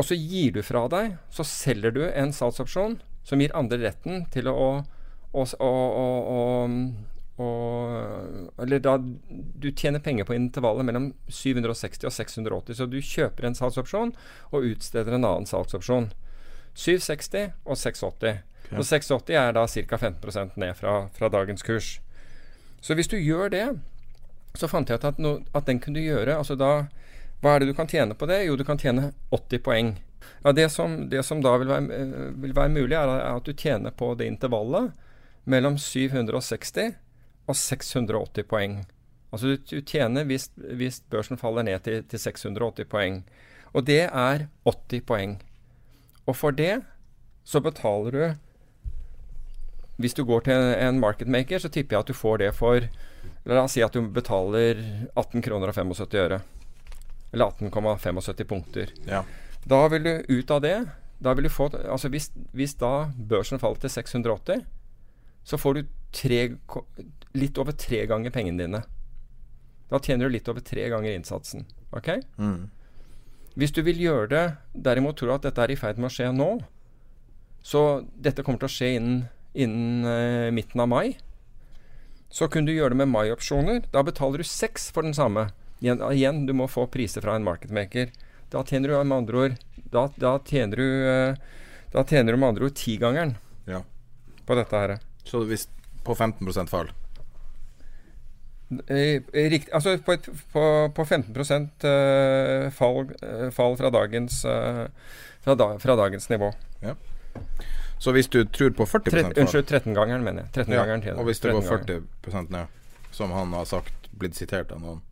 Og 0.00 0.06
så 0.06 0.16
gir 0.16 0.54
du 0.56 0.62
fra 0.64 0.86
deg, 0.88 1.18
så 1.32 1.44
selger 1.44 1.92
du 1.92 2.02
en 2.08 2.32
salgsopsjon 2.32 3.00
som 3.26 3.42
gir 3.42 3.52
andre 3.56 3.80
retten 3.82 4.24
til 4.32 4.48
å, 4.48 4.68
å, 5.36 5.44
å, 5.60 5.70
å 7.36 7.48
Eller 8.60 8.80
da 8.84 8.96
du 9.00 9.68
tjener 9.72 10.00
penger 10.04 10.28
på 10.28 10.36
intervallet 10.36 10.88
mellom 10.88 11.10
760 11.28 12.08
og 12.08 12.16
680. 12.16 12.78
Så 12.80 12.88
du 12.88 12.98
kjøper 13.00 13.48
en 13.48 13.58
salgsopsjon 13.58 14.14
og 14.50 14.68
utsteder 14.72 15.16
en 15.16 15.26
annen 15.26 15.48
salgsopsjon. 15.48 16.10
760 16.74 17.52
og 17.66 17.76
680. 17.76 18.40
Okay. 18.70 18.76
Så 18.78 18.88
680 18.88 19.40
er 19.40 19.56
da 19.56 19.66
ca. 19.66 20.00
15% 20.00 20.60
ned 20.60 20.76
fra, 20.78 20.96
fra 21.16 21.28
dagens 21.32 21.64
kurs. 21.66 21.98
Så 22.80 22.96
hvis 22.96 23.10
du 23.10 23.18
gjør 23.18 23.50
det, 23.52 23.66
så 24.54 24.68
fant 24.68 24.88
jeg 24.88 25.00
ut 25.00 25.06
at, 25.06 25.18
no, 25.22 25.38
at, 25.54 25.66
den 25.66 25.80
kunne 25.80 26.00
du 26.00 26.04
gjøre. 26.04 26.36
altså 26.36 26.56
da, 26.58 26.86
Hva 27.40 27.54
er 27.54 27.62
det 27.62 27.70
du 27.70 27.76
kan 27.78 27.88
tjene 27.90 28.16
på 28.18 28.26
det? 28.26 28.42
Jo, 28.44 28.56
du 28.56 28.64
kan 28.64 28.78
tjene 28.78 29.12
80 29.30 29.62
poeng. 29.64 29.92
Ja, 30.42 30.52
det, 30.52 30.68
som, 30.72 31.08
det 31.10 31.22
som 31.24 31.42
da 31.44 31.56
vil 31.60 31.68
være, 31.68 31.92
eh, 31.94 32.32
vil 32.42 32.56
være, 32.56 32.72
mulig, 32.72 32.96
er 32.96 33.12
at 33.22 33.44
du 33.44 33.52
tjener 33.52 33.94
på 33.94 34.14
det 34.18 34.28
intervallet 34.28 34.90
mellom 35.44 35.78
760 35.78 36.96
og 37.48 37.56
680 37.56 38.48
poeng. 38.48 38.80
Altså 39.30 39.52
du, 39.52 39.56
du 39.70 39.80
tjener 39.86 40.26
hvis, 40.26 40.48
hvis, 40.56 41.00
børsen 41.10 41.38
faller 41.38 41.66
ned 41.66 41.84
til, 41.86 42.02
til 42.08 42.18
680 42.18 42.88
poeng. 42.90 43.22
Og 43.72 43.86
det 43.86 44.02
er 44.08 44.46
80 44.66 45.04
poeng. 45.06 45.36
Og 46.26 46.36
for 46.36 46.50
det 46.50 46.80
så 47.44 47.60
betaler 47.60 48.10
du 48.10 48.34
Hvis 50.00 50.14
du 50.14 50.24
går 50.24 50.40
til 50.40 50.54
en 50.54 51.00
marketmaker, 51.00 51.58
så 51.58 51.68
tipper 51.68 51.96
jeg 51.96 52.00
at 52.00 52.08
du 52.08 52.14
får 52.16 52.36
det 52.36 52.54
for 52.54 52.80
La 53.48 53.62
oss 53.64 53.74
si 53.76 53.82
at 53.84 53.94
du 53.96 54.04
betaler 54.12 54.80
18 55.14 55.42
kroner 55.44 55.72
og 55.72 55.76
75 55.76 56.18
øre. 56.20 56.40
Eller 57.32 57.52
18,75 57.54 58.44
punkter. 58.44 58.92
Ja. 59.08 59.22
Da 59.64 59.80
vil 59.92 60.04
du 60.04 60.12
ut 60.28 60.50
av 60.50 60.60
det. 60.64 60.76
Da 61.20 61.34
vil 61.36 61.46
du 61.46 61.52
få 61.52 61.68
Altså 61.76 62.08
hvis, 62.12 62.30
hvis 62.56 62.74
da 62.80 63.10
børsen 63.16 63.60
faller 63.60 63.80
til 63.80 63.92
680, 63.92 64.64
så 65.44 65.58
får 65.58 65.74
du 65.74 65.82
tre, 66.12 66.40
litt 67.36 67.58
over 67.58 67.76
tre 67.76 68.04
ganger 68.10 68.34
pengene 68.34 68.64
dine. 68.64 68.82
Da 69.90 69.98
tjener 69.98 70.28
du 70.28 70.36
litt 70.36 70.48
over 70.48 70.62
tre 70.64 70.88
ganger 70.92 71.16
innsatsen. 71.16 71.64
Ok? 71.96 72.12
Mm. 72.38 72.68
Hvis 73.58 73.72
du 73.74 73.82
vil 73.82 73.98
gjøre 73.98 74.28
det, 74.30 74.44
derimot 74.74 75.18
tror 75.18 75.36
at 75.36 75.48
dette 75.48 75.64
er 75.64 75.72
i 75.72 75.78
ferd 75.78 75.98
med 75.98 76.10
å 76.10 76.14
skje 76.14 76.30
nå, 76.34 76.50
så 77.66 78.02
dette 78.14 78.44
kommer 78.46 78.62
til 78.62 78.70
å 78.70 78.72
skje 78.72 78.92
innen, 78.96 79.24
innen 79.52 80.06
uh, 80.06 80.52
midten 80.54 80.80
av 80.80 80.88
mai, 80.88 81.16
så 82.30 82.48
kunne 82.48 82.70
du 82.70 82.76
gjøre 82.76 82.94
det 82.94 83.00
med 83.02 83.10
mai-opsjoner. 83.10 83.82
Da 83.92 84.04
betaler 84.06 84.42
du 84.42 84.46
seks 84.46 84.88
for 84.94 85.06
den 85.06 85.16
samme. 85.16 85.48
Igjen, 85.80 86.02
igjen, 86.12 86.44
du 86.46 86.54
må 86.54 86.68
få 86.70 86.86
priser 86.92 87.24
fra 87.24 87.34
en 87.36 87.46
marketmaker. 87.46 88.12
Da 88.50 88.62
tjener 88.66 88.92
du 88.92 89.04
med 89.04 89.16
andre 89.16 89.38
ord 89.44 89.52
Da, 89.90 90.08
da 90.18 90.32
tjener 90.42 90.80
du 90.80 90.86
eh, 91.06 91.36
Da 91.92 92.02
tjener 92.02 92.34
du 92.34 92.40
med 92.40 92.48
andre 92.48 92.66
ord 92.66 92.74
tigangeren 92.74 93.36
Ja. 93.70 93.84
på 94.46 94.56
dette 94.58 94.74
her. 94.76 94.96
Så 95.24 95.44
hvis 95.46 95.68
på 96.04 96.14
15 96.16 96.66
fall 96.66 96.90
Rikt, 98.70 99.30
Riktig, 99.34 99.72
altså 99.74 99.96
på, 99.98 100.14
et, 100.14 100.26
på, 100.52 100.62
på 100.94 101.04
15 101.04 101.34
eh, 101.34 102.70
fall, 102.70 103.08
eh, 103.22 103.48
fall 103.50 103.74
fra, 103.76 103.90
dagens, 103.90 104.44
eh, 104.44 104.86
fra, 105.42 105.56
da, 105.58 105.72
fra 105.82 105.96
dagens 105.98 106.28
nivå. 106.30 106.52
Så 108.00 108.14
hvis 108.16 108.30
du 108.32 108.40
tror 108.48 108.72
på 108.72 108.86
40 108.88 109.12
Tre, 109.12 109.22
fall 109.26 109.42
unnskyld, 109.42 109.66
13-gangeren, 109.68 110.24
mener 110.24 110.46
jeg. 110.46 110.52
13-gangeren 110.62 111.02
ja, 111.04 111.10
til, 111.10 111.18
Og 111.20 111.28
hvis 111.28 111.42
det 111.42 111.52
går 111.52 111.66
13-gangeren. 111.66 112.06
40% 112.24 112.54
ned, 112.54 113.10
som 113.12 113.34
han 113.36 113.52
har 113.52 113.68
sagt, 113.68 114.08
blitt 114.16 114.38
sitert 114.38 114.72
av 114.72 114.80
noen 114.80 115.02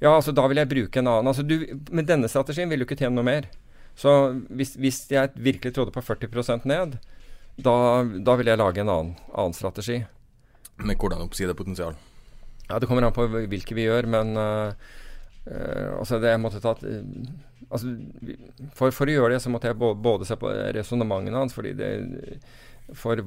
Ja, 0.00 0.12
altså 0.14 0.32
da 0.36 0.44
vil 0.48 0.60
jeg 0.60 0.68
bruke 0.68 1.00
en 1.00 1.08
annen. 1.08 1.30
Altså, 1.32 1.44
du, 1.44 1.56
med 1.92 2.08
denne 2.08 2.28
strategien 2.28 2.68
vil 2.72 2.80
du 2.80 2.86
ikke 2.86 2.98
tjene 3.00 3.16
noe 3.16 3.26
mer. 3.26 3.48
Så 4.00 4.12
hvis, 4.48 4.74
hvis 4.80 5.02
jeg 5.12 5.32
virkelig 5.36 5.74
trodde 5.76 5.92
på 5.92 6.00
40% 6.04 6.68
ned, 6.68 6.96
da, 7.60 7.74
da 8.04 8.36
vil 8.40 8.48
jeg 8.48 8.60
lage 8.60 8.80
en 8.80 8.92
annen, 8.92 9.16
annen 9.32 9.56
strategi. 9.56 9.98
Med 10.80 10.96
hvordan 11.00 11.24
oppsidepotensial? 11.26 11.98
Ja, 12.70 12.78
Det 12.78 12.88
kommer 12.88 13.04
an 13.04 13.16
på 13.16 13.26
hvilke 13.28 13.76
vi 13.76 13.88
gjør, 13.88 14.08
men 14.08 14.36
øh, 14.40 14.72
altså 15.98 16.20
det 16.22 16.34
jeg 16.34 16.42
måtte 16.42 16.60
ta 16.62 16.74
øh, 16.86 17.06
altså, 17.68 17.94
for, 18.76 18.94
for 18.94 19.10
å 19.10 19.14
gjøre 19.14 19.34
det, 19.34 19.40
så 19.44 19.52
måtte 19.52 19.70
jeg 19.70 19.78
både, 19.80 19.98
både 20.02 20.28
se 20.28 20.36
på 20.40 20.50
resonnementene 20.76 21.42
hans, 21.42 21.56
fordi 21.56 21.74
det 21.78 21.94
For 22.98 23.22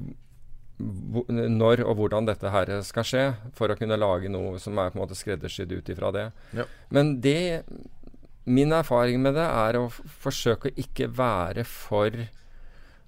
når 0.83 1.83
og 1.85 1.95
hvordan 1.95 2.25
dette 2.27 2.49
her 2.49 2.69
skal 2.83 3.05
skje, 3.07 3.25
for 3.55 3.71
å 3.71 3.75
kunne 3.77 3.95
lage 3.95 4.31
noe 4.31 4.57
som 4.59 4.79
er 4.81 4.89
på 4.91 4.97
en 4.97 5.03
måte 5.03 5.15
skreddersydd 5.15 5.71
ut 5.71 5.91
ifra 5.93 6.09
det. 6.11 6.29
Ja. 6.57 6.65
Men 6.89 7.19
det 7.23 7.63
Min 8.43 8.73
erfaring 8.75 9.21
med 9.23 9.37
det 9.37 9.45
er 9.45 9.77
å 9.79 9.85
forsøke 9.87 10.67
å 10.67 10.73
ikke 10.75 11.07
være 11.15 11.63
for 11.63 12.25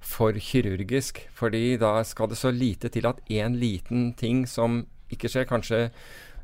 for 0.06 0.38
kirurgisk. 0.40 1.24
Fordi 1.34 1.78
da 1.82 1.98
skal 2.04 2.30
det 2.32 2.40
så 2.40 2.54
lite 2.54 2.92
til 2.94 3.08
at 3.10 3.22
én 3.28 3.58
liten 3.60 4.14
ting 4.14 4.46
som 4.48 4.86
ikke 5.12 5.30
skjer, 5.32 5.48
kanskje 5.50 5.80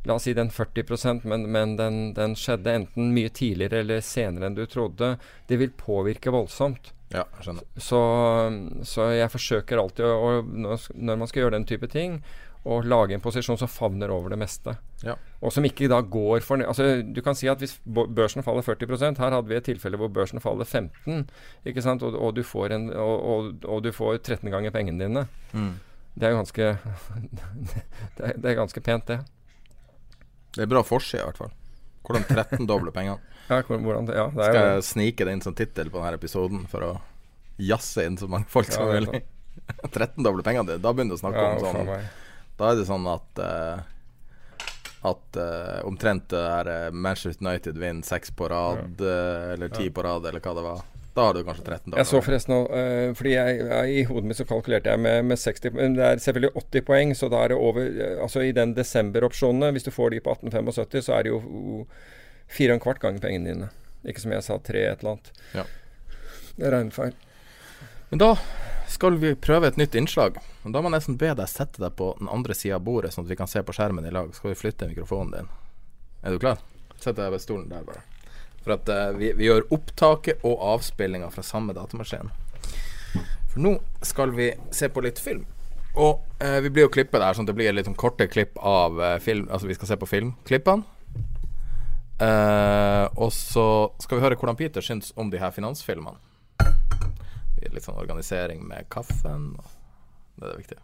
La 0.09 0.15
oss 0.17 0.25
si 0.25 0.33
den 0.33 0.49
40% 0.49 1.27
men, 1.29 1.45
men 1.53 1.75
den, 1.77 1.99
den 2.17 2.33
skjedde 2.39 2.73
enten 2.73 3.11
mye 3.13 3.29
tidligere 3.29 3.83
eller 3.83 4.01
senere 4.05 4.49
enn 4.49 4.57
du 4.57 4.65
trodde. 4.65 5.15
Det 5.47 5.59
vil 5.61 5.73
påvirke 5.77 6.33
voldsomt. 6.33 6.93
Ja, 7.11 7.25
skjønner. 7.43 7.67
Så, 7.75 7.99
så 8.87 9.11
jeg 9.11 9.31
forsøker 9.33 9.81
alltid 9.81 10.07
å, 10.07 10.39
å 10.41 10.77
når 10.95 11.19
man 11.19 11.29
skal 11.29 11.45
gjøre 11.45 11.57
den 11.59 11.67
type 11.69 11.89
ting, 11.91 12.21
å 12.63 12.77
lage 12.85 13.15
en 13.15 13.23
posisjon 13.23 13.57
som 13.57 13.69
favner 13.71 14.11
over 14.13 14.33
det 14.33 14.37
meste. 14.37 14.75
Ja. 15.01 15.15
Og 15.41 15.53
som 15.53 15.65
ikke 15.65 15.89
da 15.89 15.97
går 16.05 16.43
for 16.45 16.61
altså, 16.61 17.01
Du 17.01 17.23
kan 17.25 17.33
si 17.37 17.49
at 17.49 17.61
hvis 17.61 17.79
børsen 17.89 18.45
faller 18.45 18.61
40% 18.61 19.17
Her 19.17 19.33
hadde 19.33 19.49
vi 19.49 19.55
et 19.57 19.65
tilfelle 19.65 19.97
hvor 19.97 20.11
børsen 20.13 20.37
faller 20.43 20.67
15 20.69 21.23
ikke 21.65 21.81
sant? 21.81 22.05
Og, 22.05 22.13
og, 22.13 22.35
du, 22.37 22.43
får 22.45 22.75
en, 22.75 22.85
og, 22.93 23.15
og, 23.33 23.65
og 23.65 23.81
du 23.81 23.89
får 23.95 24.19
13 24.19 24.51
ganger 24.53 24.73
pengene 24.75 25.01
dine. 25.01 25.25
Mm. 25.57 25.73
Det 26.13 26.27
er 26.27 26.35
jo 26.35 26.41
ganske 26.43 26.69
det, 27.71 27.81
er, 28.19 28.37
det 28.37 28.51
er 28.51 28.59
ganske 28.61 28.85
pent, 28.85 29.09
det. 29.09 29.19
Det 30.55 30.63
er 30.65 30.69
bra 30.71 30.81
forside, 30.83 31.21
i 31.23 31.27
hvert 31.29 31.37
fall. 31.39 31.51
Hvordan 32.07 32.25
13-doble 32.29 32.91
pengene. 32.95 33.19
Ja, 33.51 33.57
hvordan, 33.67 34.05
ja, 34.07 34.27
det 34.31 34.43
er 34.45 34.53
Skal 34.53 34.65
jeg 34.69 34.83
snike 34.87 35.25
det 35.27 35.31
inn 35.35 35.41
som 35.43 35.55
tittel 35.57 35.89
på 35.91 35.99
denne 35.99 36.15
episoden 36.15 36.61
for 36.71 36.85
å 36.87 36.91
jazze 37.59 38.05
inn 38.07 38.15
så 38.15 38.29
mange 38.31 38.47
folk 38.47 38.69
som 38.71 38.85
Ja, 38.87 38.93
er 38.95 39.07
mulig? 39.09 39.19
13-doble 39.91 40.45
pengene, 40.45 40.69
det- 40.69 40.77
da 40.85 40.93
begynner 40.95 41.17
du 41.17 41.19
å 41.19 41.23
snakke 41.23 41.41
Ja, 41.41 41.57
om 41.57 41.65
sånn 41.65 41.89
meg. 41.89 42.05
Da 42.61 42.69
er 42.71 42.79
det 42.79 42.85
sånn 42.87 43.09
at 43.11 43.41
uh, 43.43 43.81
At 45.11 45.39
uh, 45.41 45.81
omtrent 45.89 46.29
det 46.31 46.39
her 46.45 46.69
eh, 46.69 46.91
Manchester 46.93 47.41
United 47.43 47.79
vinner 47.81 48.05
seks 48.07 48.31
på 48.37 48.47
rad, 48.53 49.01
eh, 49.01 49.53
eller 49.57 49.71
ti 49.73 49.89
på 49.89 50.03
rad, 50.05 50.27
eller 50.29 50.39
hva 50.45 50.53
det 50.59 50.63
var. 50.69 50.83
Da 51.13 51.25
har 51.27 51.35
du 51.35 51.41
kanskje 51.43 51.65
13 51.65 51.91
dager. 51.91 51.99
Jeg 51.99 52.07
så 52.07 52.21
forresten 52.23 52.53
nå, 52.53 52.59
eh, 52.77 53.09
fordi 53.19 53.33
jeg, 53.33 53.65
I 53.97 54.03
hodet 54.07 54.29
mitt 54.29 54.39
så 54.39 54.45
kalkulerte 54.47 54.93
jeg 54.93 55.01
med, 55.03 55.25
med 55.27 55.39
60 55.41 55.73
Men 55.75 55.97
det 55.97 56.05
er 56.07 56.23
selvfølgelig 56.23 56.53
80 56.61 56.85
poeng, 56.87 57.11
så 57.19 57.27
da 57.33 57.41
er 57.43 57.51
det 57.51 57.57
over 57.59 57.89
eh, 57.89 58.15
Altså 58.23 58.45
i 58.47 58.53
den 58.55 58.71
desember-opsjonene, 58.77 59.73
hvis 59.75 59.87
du 59.87 59.91
får 59.91 60.15
de 60.15 60.21
på 60.23 60.37
1875, 60.37 61.03
så 61.09 61.17
er 61.17 61.27
det 61.27 61.33
jo 61.33 61.41
fire 62.51 62.71
og 62.71 62.79
en 62.79 62.83
kvart 62.85 63.03
ganger 63.03 63.23
pengene 63.23 63.51
dine. 63.51 63.69
Ikke 64.07 64.23
som 64.23 64.31
jeg 64.31 64.45
sa, 64.47 64.57
tre 64.63 64.85
et 64.87 65.03
eller 65.03 65.17
annet. 65.17 65.33
Ja. 65.55 65.65
Det 66.55 66.67
er 66.67 66.75
regnefeil. 66.77 67.13
Men 68.11 68.23
da 68.23 68.31
skal 68.91 69.19
vi 69.19 69.35
prøve 69.35 69.67
et 69.67 69.77
nytt 69.79 69.95
innslag. 69.95 70.39
Og 70.63 70.71
Da 70.71 70.81
må 70.81 70.89
jeg 70.89 70.97
nesten 70.97 71.19
be 71.19 71.31
deg 71.35 71.47
sette 71.51 71.79
deg 71.83 71.95
på 71.99 72.13
den 72.19 72.31
andre 72.31 72.55
sida 72.57 72.79
av 72.79 72.87
bordet, 72.87 73.13
sånn 73.15 73.27
at 73.27 73.31
vi 73.31 73.39
kan 73.39 73.51
se 73.51 73.63
på 73.63 73.75
skjermen 73.75 74.07
i 74.07 74.11
lag. 74.11 74.33
Skal 74.35 74.51
vi 74.51 74.59
flytte 74.59 74.89
mikrofonen 74.91 75.35
din? 75.35 75.51
Er 76.23 76.35
du 76.35 76.39
klar? 76.39 76.59
Sett 76.99 77.15
deg 77.17 77.31
ved 77.33 77.43
stolen 77.43 77.69
der, 77.71 77.85
bare. 77.87 78.03
For 78.61 78.75
at 78.75 78.89
uh, 78.89 79.09
vi, 79.17 79.31
vi 79.37 79.47
gjør 79.47 79.65
opptaket 79.73 80.43
og 80.47 80.61
avspillinga 80.75 81.31
fra 81.33 81.43
samme 81.45 81.73
datamaskin. 81.77 82.29
For 83.51 83.63
nå 83.63 83.75
skal 84.05 84.33
vi 84.37 84.51
se 84.73 84.89
på 84.93 85.03
litt 85.03 85.19
film. 85.21 85.45
Og 85.97 86.21
uh, 86.43 86.59
vi 86.63 86.71
blir 86.71 86.85
jo 86.85 86.93
klippet 86.93 87.19
der, 87.19 87.33
sånn 87.35 87.47
at 87.47 87.51
det 87.51 87.57
blir 87.57 87.73
litt 87.73 87.89
sånn 87.89 87.99
korte 87.99 88.29
klipp 88.31 88.59
av 88.61 89.01
uh, 89.01 89.15
film. 89.23 89.49
Altså 89.49 89.69
vi 89.69 89.77
skal 89.77 89.91
se 89.91 89.99
på 90.01 90.09
filmklippene. 90.09 90.97
Og 92.21 93.31
så 93.33 93.63
skal 93.97 94.19
vi 94.19 94.21
høre 94.21 94.35
hvordan 94.37 94.57
Peter 94.59 94.83
syns 94.85 95.07
om 95.17 95.31
de 95.33 95.39
her 95.41 95.49
finansfilmene. 95.55 96.19
Litt 97.65 97.81
sånn 97.81 97.97
organisering 97.97 98.61
med 98.69 98.85
kaffen. 98.93 99.55
Det 100.35 100.45
er 100.45 100.51
det 100.51 100.59
viktige. 100.59 100.83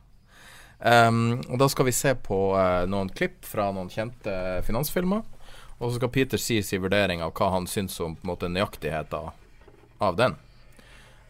Ehm, 0.90 1.44
og 1.46 1.60
da 1.62 1.68
skal 1.70 1.86
vi 1.86 1.94
se 1.94 2.16
på 2.26 2.40
noen 2.90 3.14
klipp 3.14 3.46
fra 3.46 3.68
noen 3.70 3.94
kjente 3.94 4.34
finansfilmer. 4.66 5.22
Og 5.78 5.92
så 5.92 6.00
skal 6.00 6.10
Peter 6.14 6.42
si 6.42 6.62
sin 6.66 6.82
vurdering 6.82 7.22
av 7.22 7.34
hva 7.38 7.52
han 7.54 7.68
syns 7.70 8.00
om 8.02 8.16
på 8.18 8.26
en 8.26 8.32
måte 8.32 8.50
nøyaktigheten 8.50 9.30
av 10.02 10.18
den. 10.18 10.36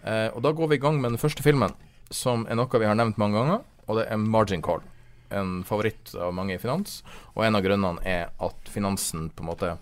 Eh, 0.04 0.30
og 0.32 0.42
da 0.46 0.54
går 0.56 0.72
vi 0.72 0.78
i 0.80 0.84
gang 0.84 1.02
med 1.02 1.12
den 1.12 1.22
første 1.22 1.44
filmen, 1.44 1.74
som 2.10 2.46
er 2.48 2.56
noe 2.56 2.80
vi 2.80 2.88
har 2.88 2.96
nevnt 2.96 3.20
mange 3.20 3.40
ganger. 3.40 3.66
Og 3.88 4.00
det 4.00 4.08
er 4.12 4.22
Margin 4.22 4.64
Call. 4.64 4.84
En 5.30 5.64
favoritt 5.68 6.14
av 6.16 6.32
mange 6.36 6.56
i 6.56 6.62
finans. 6.62 7.02
Og 7.36 7.44
en 7.44 7.60
av 7.60 7.64
grunnene 7.66 8.04
er 8.08 8.32
at 8.44 8.72
finansen 8.72 9.30
på 9.36 9.44
en 9.44 9.52
måte 9.52 9.74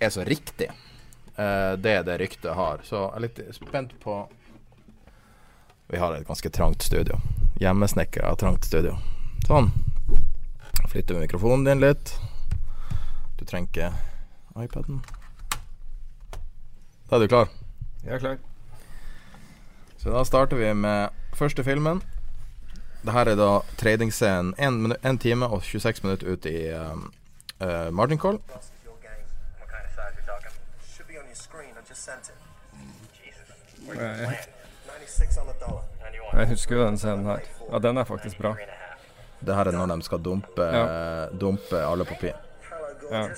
er 0.00 0.12
så 0.12 0.24
riktig. 0.28 0.68
Eh, 1.36 1.72
det 1.80 2.02
det 2.04 2.18
ryktet 2.20 2.56
har. 2.56 2.84
Så 2.84 3.06
jeg 3.06 3.16
er 3.16 3.24
litt 3.24 3.40
spent 3.56 3.96
på 4.04 4.24
Vi 5.88 5.98
har 6.00 6.14
et 6.14 6.26
ganske 6.26 6.50
trangt 6.50 6.82
studio. 6.82 7.18
Hjemmesnekra 7.60 8.36
trangt 8.40 8.64
studio. 8.64 8.96
Sånn. 9.46 9.68
Flytter 10.88 11.14
vi 11.14 11.26
mikrofonen 11.26 11.64
din 11.68 11.84
litt. 11.84 12.14
Du 13.38 13.44
trenger 13.44 13.68
ikke 13.68 14.64
iPaden. 14.64 15.04
Da 17.10 17.16
er 17.16 17.20
du 17.20 17.26
klar? 17.26 17.48
Jeg 18.04 18.14
er 18.14 18.18
klar. 18.18 18.36
Så 19.98 20.10
da 20.12 20.24
starter 20.24 20.56
vi 20.56 20.72
med 20.72 21.08
første 21.34 21.64
filmen. 21.64 22.02
Det 23.04 23.12
her 23.12 23.28
er 23.28 23.36
da 23.36 23.48
tradingscenen 23.76 24.94
1 25.04 25.20
time 25.20 25.46
og 25.46 25.62
26 25.62 26.04
minutter 26.04 26.32
ut 26.32 26.46
i 26.46 26.72
um, 26.72 27.12
uh, 27.60 27.90
margin 27.92 28.18
call. 28.18 28.38
Should 30.94 31.08
be 31.08 31.18
on 31.18 31.26
your 31.26 31.34
screen. 31.34 31.74
I 31.74 31.88
just 31.88 32.04
sent 32.04 32.30
it. 32.30 32.38
Jeg, 33.94 34.38
96 34.86 35.38
on 35.38 35.46
the 35.46 35.54
dollar. 35.60 35.82
jeg 36.38 36.48
husker 36.48 36.76
jo 36.76 36.86
den 36.86 36.98
scenen 36.98 37.26
her. 37.26 37.38
Ja, 37.72 37.78
den 37.78 37.96
er 37.96 38.04
faktisk 38.04 38.38
bra. 38.38 38.54
Det 39.46 39.54
her 39.54 39.64
er 39.64 39.72
når 39.72 39.96
de 39.96 40.02
skal 40.02 40.18
dumpe, 40.24 40.70
dumpe 41.40 41.76
alle 41.90 42.04
papir. 42.04 42.32
Ja. 43.10 43.28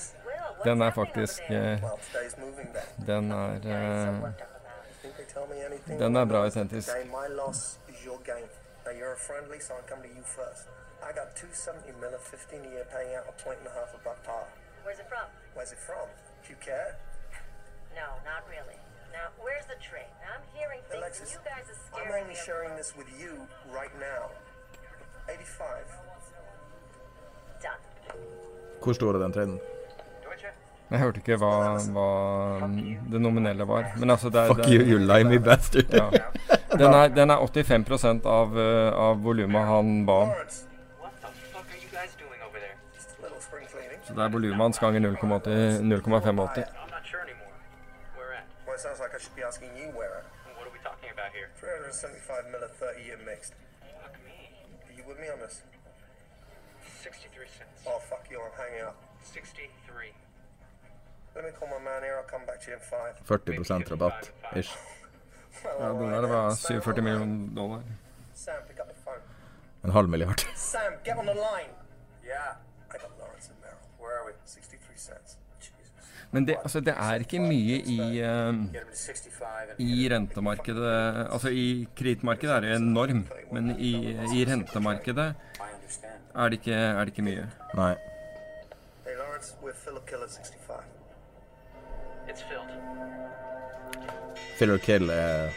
Den 0.64 0.80
er 0.82 0.90
faktisk 0.90 1.40
eh, 1.50 1.52
Well, 1.82 1.98
today's 2.12 2.36
moving 2.38 2.72
day. 2.72 3.06
Den 3.06 3.30
er 3.32 3.54
eh, 3.54 4.32
Think 5.02 5.16
they 5.16 5.26
tell 5.34 5.46
me 5.48 5.64
anything? 5.66 5.98
Den 6.00 6.16
er 6.16 6.24
bra 6.24 6.44
autentisk. 6.44 6.88
Today, 6.88 7.04
my 7.04 7.26
loss 7.34 7.78
is 7.88 8.04
your 8.06 8.18
gain. 8.24 8.46
Now 8.84 8.92
you're 8.98 9.12
a 9.12 9.16
friendly, 9.28 9.60
so 9.60 9.74
I 9.74 9.82
come 9.90 10.02
to 10.02 10.08
you 10.08 10.22
first. 10.24 10.68
I 11.02 11.12
got 11.18 11.28
270 11.36 11.92
mil, 12.00 12.18
15 12.18 12.64
a 12.64 12.70
year, 12.74 12.84
paying 12.94 13.14
out 13.18 13.24
a 13.28 13.34
point 13.44 13.58
and 13.62 13.68
a 13.68 13.74
half 13.78 13.90
of 13.94 14.02
buck 14.04 14.18
par. 14.24 14.44
Where's 14.84 14.98
it 14.98 15.08
from? 15.08 15.28
Where's 15.54 15.72
it 15.72 15.78
from? 15.88 16.06
Do 16.42 16.46
you 16.54 16.58
care? 16.70 16.96
No, 17.94 18.08
not 18.30 18.42
really. 18.54 18.78
Now, 19.12 19.28
where's 19.44 19.66
the 19.66 19.78
trade? 19.88 20.12
I'm 20.32 20.42
hearing 20.56 20.80
things, 20.88 20.98
Alexis, 21.02 21.20
and 21.22 21.30
you 21.36 21.50
guys 21.52 21.66
are 21.72 21.78
I'm 21.78 21.92
scaring 21.92 22.22
only 22.24 22.34
me. 22.34 22.38
of- 22.40 22.46
sharing 22.46 22.72
this 22.80 22.90
with 22.96 23.08
you 23.20 23.32
right 23.78 23.94
now. 24.00 24.24
85. 25.28 25.84
Done. 27.62 27.80
Hvor 28.82 28.92
stor 28.92 29.14
er 29.14 29.24
den 29.24 29.32
trenden? 29.32 29.58
Jeg 30.90 30.98
hørte 31.02 31.18
ikke 31.18 31.34
hva, 31.42 31.52
hva 31.90 32.10
det 33.10 33.20
nominelle 33.20 33.66
var. 33.66 33.88
Men 33.98 34.10
altså 34.14 34.30
det 34.30 34.40
er, 34.40 34.52
Fuck 34.52 34.60
det 34.62 34.66
er, 34.68 34.84
you, 34.86 34.92
you 34.92 34.98
limey 35.02 35.38
bastard. 35.42 35.90
Ja. 35.90 36.10
Den, 36.78 36.94
er, 36.94 37.08
den 37.08 37.30
er 37.30 37.42
85% 37.42 38.28
av, 38.30 38.54
uh, 38.54 39.08
av 39.08 39.18
volumet 39.24 39.66
han 39.66 40.06
ba 40.06 40.12
om. 40.12 40.30
Så 44.06 44.14
det 44.14 44.22
er 44.22 44.30
volumet 44.30 44.62
hans 44.62 44.78
ganger 44.78 45.00
0,80 45.00 45.82
0,85. 45.82 46.86
Well, 49.96 50.16
63 57.22 57.46
cents. 57.58 57.78
Oh, 57.86 57.98
fuck 58.10 58.24
you, 58.30 58.38
I'm 58.46 58.54
hanging 58.62 58.84
up. 58.88 58.96
63. 59.22 60.12
Let 61.34 61.44
me 61.44 61.50
call 61.58 61.68
my 61.68 61.80
man 61.88 62.02
here, 62.02 62.16
I'll 62.20 62.30
come 62.34 62.44
back 62.46 62.60
to 62.62 62.66
you 62.70 62.76
in 62.78 62.82
five. 62.94 63.14
40% 63.24 63.88
rabatt 63.90 64.30
ish. 64.56 64.72
Ja, 65.80 65.88
det 65.88 66.22
der 66.22 66.28
var 66.28 66.54
47 66.54 67.02
millioner 67.02 67.54
dollar. 67.56 67.82
Sam, 68.34 68.54
pick 68.68 68.78
up 68.80 68.88
the 68.88 68.94
phone. 69.04 69.22
En 69.84 69.90
halv 69.90 70.08
milliard. 70.08 70.40
Sam, 70.56 70.92
get 71.04 71.16
on 71.18 71.26
the 71.26 71.34
line. 71.34 71.72
Yeah. 72.24 72.56
I 72.90 72.98
got 73.02 73.10
Lawrence 73.20 73.48
and 73.50 73.58
Merrill. 73.64 73.86
Where 74.00 74.14
are 74.18 74.26
we? 74.26 74.32
63 74.44 74.96
cents. 74.96 75.38
Men 76.30 76.46
det, 76.46 76.56
altså, 76.62 76.80
det 76.80 76.94
er 76.98 77.22
ikke 77.22 77.38
mye 77.40 77.76
i, 77.80 77.96
Get 77.96 78.26
him 78.44 78.70
to 78.72 78.96
65 78.96 79.70
and 79.70 79.80
i 79.80 80.08
rentemarkedet 80.12 81.28
Altså 81.32 81.48
i 81.48 81.88
kredittmarkedet 81.96 82.56
er 82.56 82.60
det 82.60 82.76
enorm, 82.76 83.26
men 83.52 83.70
i, 83.78 83.92
i 84.34 84.44
rentemarkedet 84.44 85.34
er 86.37 86.51
det, 86.51 86.61
ikke, 86.61 86.74
er 86.74 87.05
det 87.05 87.14
ikke 87.14 87.26
mye. 87.26 87.47
Nei. 87.74 87.93
Hey, 89.05 89.16
Lawrence, 89.16 89.55
we're 89.62 89.72
fill 89.72 89.97
a 89.97 90.01
kill 90.07 90.22
at 90.22 90.30
65. 90.30 90.84
It's 92.28 92.43
filled. 92.43 92.70
Fill 94.59 94.70
or 94.70 94.78
kill 94.78 95.11
er 95.11 95.53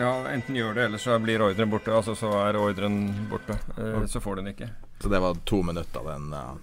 Ja, 0.00 0.32
enten 0.32 0.56
gjør 0.56 0.74
det, 0.74 0.84
eller 0.84 0.98
så 0.98 1.18
blir 1.20 1.42
ordren 1.44 1.70
borte. 1.70 1.92
Altså 1.92 2.14
så 2.16 2.30
er 2.40 2.56
ordren 2.56 3.02
borte. 3.28 3.58
Eh, 3.76 4.06
så 4.08 4.20
får 4.20 4.38
du 4.38 4.42
den 4.42 4.54
ikke. 4.54 4.70
Så 5.00 5.08
det 5.12 5.20
var 5.20 5.36
to 5.44 5.62
minutter, 5.62 6.06
den 6.06 6.32
uh, 6.32 6.54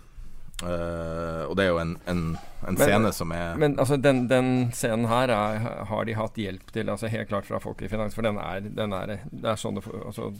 uh, 0.63 1.43
Og 1.49 1.55
det 1.57 1.65
er 1.65 1.69
jo 1.71 1.79
en, 1.81 1.93
en, 2.09 2.21
en 2.67 2.77
Men- 2.77 2.81
scene 2.81 3.11
som 3.13 3.31
er 3.35 3.57
Men 3.61 3.77
altså, 3.79 3.97
den, 4.01 4.23
den 4.31 4.71
scenen 4.73 5.07
her 5.11 5.29
er, 5.33 5.59
har 5.91 6.05
de 6.07 6.15
hatt 6.17 6.39
hjelp 6.41 6.71
til, 6.73 6.89
altså 6.89 7.11
helt 7.13 7.29
klart 7.29 7.45
fra 7.49 7.59
folk 7.63 7.81
i 7.81 7.89
finans. 7.91 8.15
For 8.17 8.25
den 8.25 8.39
er, 8.41 8.61
den 8.61 8.93
er 8.93 9.17
Det 9.31 9.45
er 9.53 9.59
sånn 9.61 9.77
det 9.79 9.85
Altså, 10.03 10.31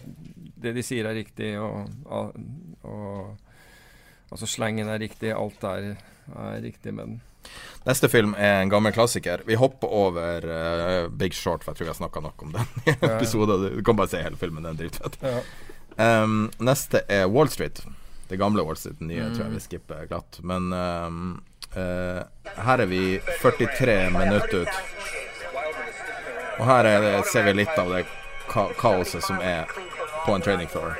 det 0.57 0.73
de 0.77 0.83
sier 0.85 1.05
er 1.05 1.17
riktig, 1.19 1.53
og, 1.61 1.87
og, 2.09 3.37
Altså, 4.27 4.47
slengen 4.49 4.89
er 4.91 4.99
riktig, 4.99 5.31
alt 5.31 5.61
er, 5.63 5.93
er 6.35 6.57
riktig 6.61 6.91
med 6.93 7.05
den. 7.05 7.19
Neste 7.87 8.09
film 8.11 8.33
er 8.35 8.57
en 8.65 8.71
gammel 8.73 8.91
klassiker. 8.91 9.39
Vi 9.47 9.55
hopper 9.55 9.87
over 9.87 10.43
uh, 10.43 11.07
Big 11.15 11.31
Short, 11.37 11.63
for 11.63 11.71
jeg 11.71 11.79
tror 11.79 11.87
jeg 11.93 11.99
snakka 12.01 12.23
nok 12.25 12.43
om 12.43 12.51
den 12.57 12.67
i 12.91 12.95
episoden. 13.07 13.69
Du 13.77 13.79
kan 13.87 13.95
bare 13.95 14.11
se 14.11 14.19
hele 14.19 14.35
filmen, 14.35 14.67
den 14.67 14.73
er 14.75 14.81
dritfett. 14.81 15.15
Ja. 15.23 15.39
Um, 16.25 16.49
neste 16.59 17.05
er 17.07 17.29
Wall 17.31 17.47
Street. 17.49 17.79
Det 18.27 18.37
gamle 18.37 18.63
Wall 18.63 18.75
Street. 18.77 18.99
Nye 18.99 19.23
Mm. 19.23 19.35
tror 19.35 19.45
jeg 19.45 19.53
vi 19.53 19.59
skipper 19.59 20.05
glatt. 20.09 20.39
Men 20.43 20.73
um, 20.73 21.43
uh, 21.75 22.21
her 22.65 22.77
er 22.83 22.85
vi 22.85 23.19
43 23.41 24.09
minutter 24.11 24.61
ut. 24.61 24.69
Og 26.59 26.65
her 26.65 26.85
er 26.85 27.01
det, 27.01 27.25
ser 27.31 27.43
vi 27.43 27.53
litt 27.53 27.77
av 27.77 27.91
det 27.93 28.05
ka 28.49 28.67
kaoset 28.79 29.23
som 29.23 29.39
er 29.41 29.65
på 30.25 30.35
en 30.35 30.41
trading 30.41 30.67
floor. 30.67 30.95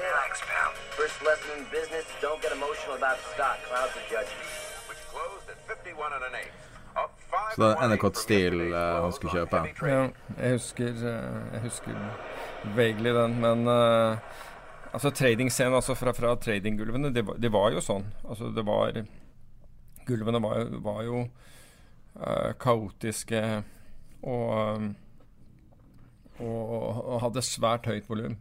Så 7.56 7.62
det 7.62 7.70
er 7.72 7.84
Endicott 7.84 8.18
Steel 8.18 8.74
uh, 8.74 9.02
han 9.02 9.14
skulle 9.14 9.34
kjøpe. 9.34 9.62
Ja, 9.88 10.02
jeg 10.38 10.52
husker, 10.58 10.88
eh, 10.88 11.54
jeg 11.54 11.62
husker 11.64 11.96
vaguely 12.76 13.14
den, 13.16 13.40
men 13.42 13.68
eh, 13.68 14.18
altså 14.92 15.12
trading-scenen 15.12 15.78
altså 15.78 15.96
fra, 15.98 16.14
fra 16.16 16.36
trading-gulvene, 16.42 17.12
det, 17.16 17.24
det 17.38 17.52
var 17.54 17.72
jo 17.76 17.84
sånn. 17.84 18.08
Altså 18.28 18.52
det 18.56 18.66
var 18.68 19.02
Gulvene 20.08 20.40
var, 20.40 20.70
var 20.84 21.02
jo 21.04 21.22
uh, 21.28 22.52
kaotiske 22.64 23.42
og, 24.24 24.86
og, 26.40 26.62
og 26.72 27.18
hadde 27.26 27.44
svært 27.44 27.90
høyt 27.92 28.08
volum. 28.08 28.38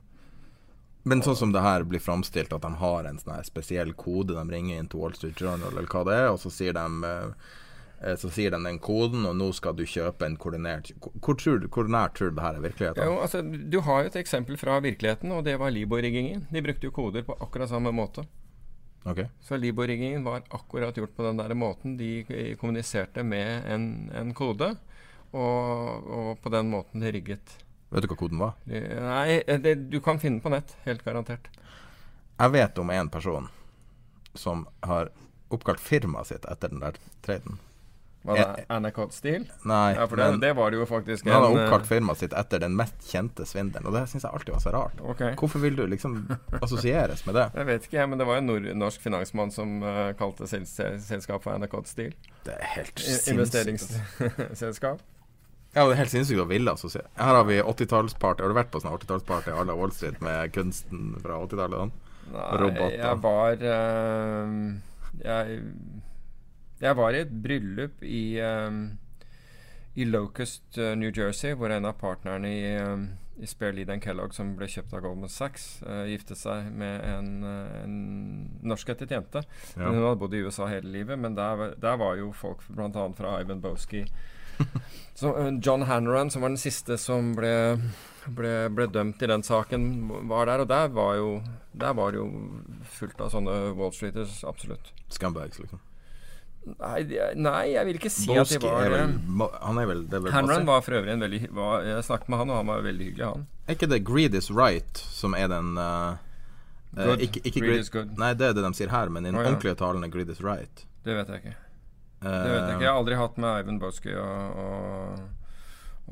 Men 1.07 1.22
sånn 1.22 1.38
som 1.38 1.53
det 1.55 1.62
her 1.62 1.84
blir 1.86 2.03
framstilt, 2.03 2.55
at 2.55 2.64
de 2.64 2.72
har 2.80 3.07
en 3.07 3.18
sånn 3.20 3.44
spesiell 3.47 3.92
kode 3.99 4.34
de 4.34 4.42
ringer 4.51 4.80
inn 4.80 4.88
til 4.90 5.05
Wall 5.05 5.14
Street 5.14 5.38
Journal, 5.38 5.70
eller 5.70 5.86
hva 5.90 6.03
det 6.09 6.16
er, 6.18 6.30
og 6.32 6.40
så 6.42 6.51
sier 6.51 6.74
de 6.74 6.86
eh, 7.07 7.53
eh, 8.01 8.16
så 8.20 8.30
sier 8.32 8.55
den 8.55 8.66
den 8.68 8.78
koden, 8.82 9.26
og 9.28 9.36
nå 9.38 9.51
skal 9.57 9.76
du 9.76 9.84
kjøpe 9.88 10.26
en 10.26 10.38
koordinert 10.40 10.92
Hvor, 11.01 11.36
tror 11.38 11.66
hvor 11.72 11.90
nært 11.90 12.16
tror 12.18 12.32
du 12.32 12.38
det 12.38 12.47
her 12.47 12.59
er 12.59 12.64
virkeligheten? 12.64 13.11
Jo, 13.11 13.18
altså, 13.24 13.42
du 13.42 13.78
har 13.86 14.03
jo 14.03 14.12
et 14.12 14.18
eksempel 14.22 14.59
fra 14.61 14.78
virkeligheten, 14.84 15.32
og 15.32 15.44
det 15.47 15.59
var 15.61 15.74
Libor-riggingen. 15.74 16.47
De 16.53 16.64
brukte 16.64 16.88
jo 16.88 16.94
koder 16.97 17.26
på 17.26 17.36
akkurat 17.40 17.70
samme 17.72 17.92
måte. 17.94 18.26
Okay. 19.07 19.28
Så 19.40 19.57
Libor-riggingen 19.57 20.24
var 20.26 20.42
akkurat 20.51 20.97
gjort 20.97 21.14
på 21.16 21.22
den 21.28 21.38
der 21.38 21.55
måten. 21.55 21.97
De 22.01 22.24
eh, 22.28 22.57
kommuniserte 22.59 23.22
med 23.22 23.68
en, 23.70 24.11
en 24.14 24.34
kode, 24.34 24.74
og, 25.32 26.11
og 26.18 26.42
på 26.42 26.51
den 26.55 26.72
måten 26.72 27.05
de 27.05 27.12
rigget. 27.14 27.59
Vet 27.90 28.03
du 28.03 28.11
hva 28.11 28.18
koden 28.18 28.40
var? 28.42 28.57
Nei, 28.66 29.42
eh, 29.47 29.61
det, 29.62 29.76
du 29.92 30.01
kan 30.03 30.18
finne 30.18 30.40
den 30.40 30.44
på 30.44 30.51
nett. 30.53 30.74
Helt 30.84 31.07
garantert. 31.07 31.49
Jeg 32.36 32.53
vet 32.53 32.78
om 32.82 32.90
en 32.92 33.09
person 33.09 33.47
som 34.36 34.66
har 34.84 35.09
oppkalt 35.49 35.80
firmaet 35.80 36.28
sitt 36.28 36.44
etter 36.51 36.72
den 36.72 36.82
der 36.82 36.99
traden. 37.24 37.61
Var 38.26 38.40
det 38.40 38.64
Anacott 38.74 39.14
Steel? 39.14 39.44
Nei, 39.64 39.94
Ja, 39.94 40.06
for 40.10 40.16
det, 40.18 40.30
men- 40.30 40.40
det 40.42 40.52
var 40.58 40.70
det 40.70 40.80
jo 40.80 40.86
faktisk 40.90 41.24
Men 41.24 41.34
han 41.34 41.42
har 41.44 41.50
eh, 41.56 41.64
oppkalt 41.66 41.86
firmaet 41.86 42.18
sitt 42.18 42.32
etter 42.36 42.58
den 42.64 42.76
mest 42.76 42.94
kjente 43.06 43.46
svindelen, 43.46 43.86
og 43.86 43.94
det 43.94 44.04
syns 44.10 44.26
jeg 44.26 44.32
alltid 44.32 44.54
var 44.56 44.60
så 44.64 44.72
rart. 44.74 45.00
Okay. 45.14 45.34
Hvorfor 45.38 45.62
vil 45.62 45.76
du 45.76 45.86
liksom 45.86 46.16
assosieres 46.60 47.26
med 47.26 47.38
det? 47.38 47.46
Jeg 47.60 47.66
vet 47.66 47.88
ikke, 47.90 48.06
men 48.10 48.18
det 48.18 48.26
var 48.26 48.40
en 48.42 48.46
nord 48.50 48.66
norsk 48.74 49.00
finansmann 49.06 49.50
som 49.54 49.82
uh, 49.82 50.12
kalte 50.18 50.46
sel 50.50 50.66
selskapet 50.66 51.42
for 51.46 51.54
Anacott 51.54 51.86
Steel. 51.88 52.14
Det 52.44 52.54
er 52.58 52.72
helt 52.76 52.98
sinnssykt. 52.98 53.34
Investeringsselskap. 53.36 55.00
Ja, 55.76 55.84
det 55.84 55.92
er 55.92 55.98
helt 56.00 56.12
sinnssykt 56.14 56.40
å 56.40 56.48
ville 56.48 56.72
assosiere. 56.72 57.08
Her 57.20 57.36
har 57.36 57.44
vi 57.44 57.58
80-tallsparty. 57.60 58.40
Har 58.40 58.48
du 58.52 58.56
vært 58.56 58.70
på 58.72 58.80
sånn 58.80 58.94
80-tallsparty 58.96 59.52
à 59.52 59.64
la 59.68 59.74
Wall 59.76 59.92
Street 59.92 60.22
med 60.24 60.54
kunsten 60.54 61.10
fra 61.20 61.36
80-tallet? 61.44 61.92
Nei, 62.32 62.46
Roboter. 62.58 62.94
jeg 62.96 63.18
var 63.22 63.60
uh, 63.60 64.54
jeg, 65.20 65.58
jeg 66.82 66.96
var 66.98 67.14
i 67.14 67.22
et 67.24 67.36
bryllup 67.42 68.02
i 68.04 68.38
um, 68.44 68.80
I 69.96 70.04
Locust, 70.04 70.66
uh, 70.78 70.92
New 70.98 71.12
Jersey, 71.14 71.54
hvor 71.56 71.72
en 71.72 71.88
av 71.88 71.96
partnerne 72.00 72.50
i, 72.52 72.74
um, 72.84 73.06
i 73.40 73.48
Spare 73.48 73.72
Lead 73.78 73.92
Kellogg, 74.04 74.34
som 74.36 74.52
ble 74.58 74.68
kjøpt 74.68 74.92
av 74.92 75.04
Goldman 75.06 75.32
Sachs, 75.32 75.78
uh, 75.86 76.04
giftet 76.10 76.40
seg 76.40 76.68
med 76.76 77.00
en, 77.08 77.30
uh, 77.46 77.78
en 77.80 77.96
norskættet 78.60 79.14
jente. 79.16 79.40
Ja. 79.72 79.88
Hun 79.88 80.02
hadde 80.02 80.18
bodd 80.20 80.36
i 80.36 80.44
USA 80.44 80.68
hele 80.68 80.92
livet, 80.92 81.18
men 81.18 81.38
der, 81.38 81.72
der 81.80 81.96
var 82.00 82.20
jo 82.20 82.32
folk 82.36 82.66
bl.a. 82.68 83.08
fra 83.16 83.38
Ivan 83.40 83.64
Boski. 83.64 84.04
Så, 85.16 85.32
uh, 85.32 85.48
John 85.64 85.88
Hanran, 85.88 86.30
som 86.30 86.44
var 86.44 86.52
den 86.52 86.60
siste 86.60 87.00
som 87.00 87.32
ble, 87.36 87.56
ble, 88.36 88.54
ble 88.76 88.90
dømt 88.92 89.24
i 89.24 89.32
den 89.32 89.44
saken, 89.48 89.90
var 90.28 90.52
der. 90.52 90.66
Og 90.66 90.68
der 90.68 90.92
var 90.92 91.16
jo 91.16 91.40
Der 91.76 91.92
var 91.92 92.12
jo 92.16 92.28
fullt 92.88 93.20
av 93.20 93.32
sånne 93.32 93.74
Wall 93.76 93.92
Streeters, 93.92 94.42
absolutt. 94.48 94.92
Scumbags, 95.12 95.60
liksom. 95.60 95.80
Nei, 96.66 97.02
nei, 97.38 97.64
jeg 97.76 97.86
vil 97.86 97.98
ikke 98.00 98.10
si 98.10 98.26
at 98.34 98.40
Boski 98.40 98.58
de 98.58 98.66
var 98.66 98.82
er 98.82 98.90
vel 98.90 99.12
det. 99.14 99.48
Han 99.62 99.78
er 99.78 99.86
vel, 99.86 100.00
det 100.10 100.20
vel 100.24 100.32
Hanran 100.34 100.64
var 100.66 100.80
for 100.82 100.98
øvrig 100.98 101.12
en 101.12 101.20
veldig 101.22 101.38
var, 101.54 101.84
Jeg 101.86 102.04
snakket 102.08 102.32
med 102.32 102.40
han, 102.42 102.50
og 102.50 102.56
han 102.58 102.70
var 102.72 102.80
veldig 102.82 103.06
hyggelig, 103.06 103.26
han. 103.26 103.44
Er 103.66 103.76
ikke 103.78 103.88
det 103.92 104.00
'greed 104.08 104.34
is 104.34 104.50
right' 104.50 105.02
som 105.14 105.34
er 105.38 105.46
den 105.52 105.78
uh, 105.78 106.16
Good. 106.96 107.20
ikke, 107.20 107.40
ikke 107.44 107.60
Greed 107.60 107.70
greed, 107.70 107.84
is 107.86 107.90
good. 107.90 108.18
Nei, 108.18 108.32
det 108.34 108.48
er 108.48 108.58
det 108.58 108.64
de 108.66 108.72
sier 108.74 108.90
her, 108.90 109.08
men 109.08 109.22
i 109.26 109.30
den 109.30 109.38
oh, 109.38 109.44
ja. 109.44 109.52
ordentlige 109.52 109.78
talen 109.78 110.02
er 110.02 110.10
'greed 110.10 110.30
is 110.32 110.42
right'. 110.42 110.86
Det 111.06 111.14
vet 111.14 111.28
jeg 111.28 111.44
ikke. 111.44 111.56
Eh, 112.22 112.30
Det 112.30 112.50
vet 112.50 112.60
jeg 112.62 112.74
ikke. 112.74 112.82
Jeg 112.82 112.90
har 112.90 112.98
aldri 112.98 113.14
hatt 113.14 113.38
med 113.38 113.60
Ivan 113.62 113.78
Bosky 113.78 114.14
å, 114.18 114.26
å, 114.66 114.68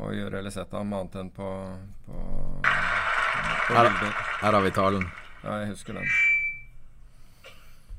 å 0.07 0.13
gjøre 0.15 0.39
eller 0.39 0.55
sett 0.55 0.71
ham 0.77 0.93
annet 0.93 1.15
enn 1.19 1.31
på, 1.35 1.51
på, 2.07 2.23
på 2.63 3.75
her, 3.75 3.91
her 4.39 4.53
har 4.53 4.63
vi 4.63 4.71
talen. 4.71 5.09
Ja, 5.43 5.59
jeg 5.65 5.75
husker 5.75 5.99
den. 5.99 6.07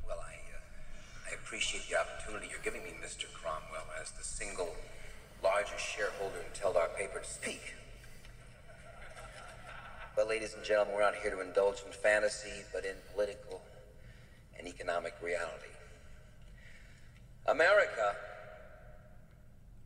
Well, 0.07 0.21
I, 0.23 0.39
uh, 0.55 1.33
I 1.33 2.14
speak. 7.35 7.73
Well, 10.15 10.27
ladies 10.27 10.53
and 10.53 10.63
gentlemen, 10.63 10.95
we're 10.95 11.01
not 11.01 11.15
here 11.15 11.31
to 11.31 11.41
indulge 11.41 11.83
in 11.85 11.91
fantasy, 11.91 12.63
but 12.73 12.85
in 12.85 12.95
political 13.13 13.61
and 14.57 14.67
economic 14.67 15.13
reality. 15.21 15.75
America, 17.47 18.15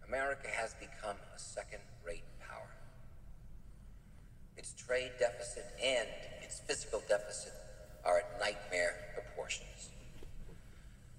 America 0.07 0.47
has 0.47 0.75
become 0.75 1.17
a 1.35 1.39
second-rate 1.39 2.23
power. 2.47 2.69
Its 4.55 4.73
trade 4.73 5.11
deficit 5.19 5.65
and 5.83 6.07
its 6.43 6.59
fiscal 6.67 7.01
deficit 7.09 7.53
are 8.05 8.19
at 8.19 8.39
nightmare 8.39 8.93
proportions. 9.15 9.89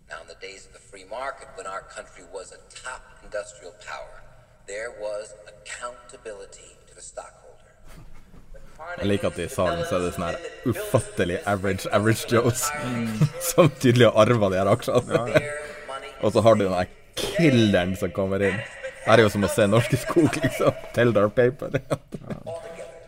Now, 0.09 0.23
in 0.23 0.29
the 0.29 0.39
days 0.41 0.67
of 0.67 0.73
the 0.73 0.79
free 0.79 1.05
market 1.05 1.49
when 1.57 1.67
our 1.67 1.83
country 1.83 2.25
was 2.33 2.53
a 2.53 2.59
top 2.75 3.03
industrial 3.25 3.75
power, 3.85 4.23
there 4.71 4.91
was 5.05 5.27
accountability 5.53 6.71
to 6.89 6.95
the 6.95 7.03
stockholder. 7.03 7.71
Jeg 8.99 9.07
liker 9.11 9.29
at 9.29 9.39
i 9.39 9.49
salen 9.53 9.83
så 9.89 9.99
er 9.99 10.05
det 10.07 10.13
sånn 10.17 10.27
her 10.29 10.39
ufattelig 10.71 11.39
average 11.53 11.91
average 11.97 12.31
Joes 12.33 12.63
som 13.51 13.69
tydelig 13.83 14.09
har 14.09 14.17
arva 14.25 14.49
de 14.53 14.61
her 14.61 14.71
aksjene. 14.73 15.43
Og 16.21 16.33
så 16.33 16.45
har 16.45 16.57
du 16.57 16.65
den 16.65 16.77
der 16.77 16.89
killeren 17.21 17.97
som 18.01 18.13
kommer 18.17 18.43
inn. 18.49 18.61
Det 19.05 19.17
er 19.17 19.25
jo 19.25 19.33
som 19.33 19.45
å 19.45 19.51
se 19.51 19.67
Norske 19.69 19.99
Skog, 20.01 20.35
liksom. 20.43 20.77
Teldar 20.97 21.31
Paper. 21.35 21.79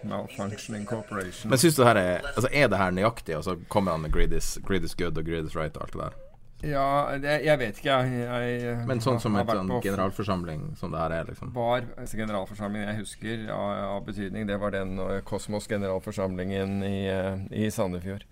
Malfunctioning 0.08 0.86
Corporation. 0.88 1.52
Men 1.52 1.60
syns 1.60 1.76
du 1.76 1.82
det 1.82 1.90
her 1.92 2.00
er 2.00 2.30
Altså, 2.32 2.48
er 2.50 2.70
det 2.72 2.80
her 2.80 2.94
nøyaktig, 2.96 3.36
og 3.38 3.44
så 3.46 3.56
kommer 3.72 3.94
han 3.96 4.04
med 4.06 4.14
greed 4.14 4.32
is, 4.36 4.54
greed 4.66 4.84
is 4.88 4.96
good 4.98 5.18
og 5.20 5.28
greed 5.28 5.46
is 5.46 5.56
right 5.56 5.76
og 5.76 5.86
alt 5.86 5.96
det 5.96 6.02
der? 6.08 6.31
Ja, 6.62 7.18
det, 7.18 7.40
jeg 7.42 7.58
vet 7.58 7.78
ikke, 7.80 7.94
jeg. 8.06 8.18
jeg 8.22 8.74
Men 8.86 9.00
sånn 9.02 9.18
som 9.22 9.34
en 9.34 9.48
sånn 9.48 9.72
generalforsamling 9.82 10.68
som 10.78 10.92
det 10.94 11.00
her 11.00 11.14
er, 11.16 11.26
liksom? 11.32 11.50
Var 11.56 11.88
altså, 11.96 12.20
generalforsamlingen 12.20 12.92
jeg 12.92 13.00
husker 13.00 13.42
av, 13.50 13.70
av 13.96 14.04
betydning, 14.06 14.46
det 14.46 14.58
var 14.62 14.74
den 14.76 14.94
uh, 15.00 15.16
Kosmos 15.26 15.66
generalforsamlingen 15.70 16.78
i, 16.86 16.96
uh, 17.10 17.42
i 17.50 17.66
Sandefjord. 17.74 18.22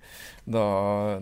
Da, 0.46 0.64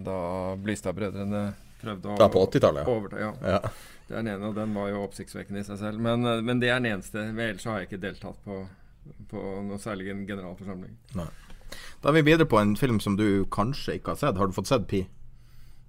da 0.05 0.19
Blystad-brødrene 0.61 1.47
prøvde 1.81 2.13
å 2.13 2.21
Da 2.21 2.29
på 2.33 2.45
80-tallet, 2.45 2.93
ja. 3.17 3.33
Ja. 3.57 3.63
Det 4.09 4.15
er 4.15 4.23
den 4.23 4.33
ene, 4.35 4.53
og 4.53 4.57
den 4.61 4.77
var 4.77 4.93
jo 4.93 5.03
oppsiktsvekkende 5.07 5.65
i 5.65 5.69
seg 5.69 5.81
selv. 5.81 6.05
Men, 6.05 6.29
uh, 6.29 6.43
men 6.45 6.61
det 6.61 6.75
er 6.75 6.83
den 6.83 6.93
eneste. 6.93 7.25
Ellers 7.33 7.65
så 7.65 7.73
har 7.73 7.83
jeg 7.83 7.93
ikke 7.93 8.05
deltatt 8.05 8.45
på, 8.45 8.63
på 9.33 9.51
noe 9.65 9.81
særlig 9.81 10.13
en 10.13 10.27
generalforsamling. 10.29 10.93
Nei. 11.17 11.31
Da 12.03 12.13
er 12.13 12.21
vi 12.21 12.29
videre 12.29 12.49
på 12.49 12.61
en 12.61 12.77
film 12.77 13.01
som 13.01 13.17
du 13.17 13.47
kanskje 13.53 13.97
ikke 13.97 14.13
har 14.13 14.21
sett. 14.21 14.37
Har 14.37 14.49
du 14.49 14.57
fått 14.57 14.69
sett 14.69 14.85
Pi? 14.89 15.07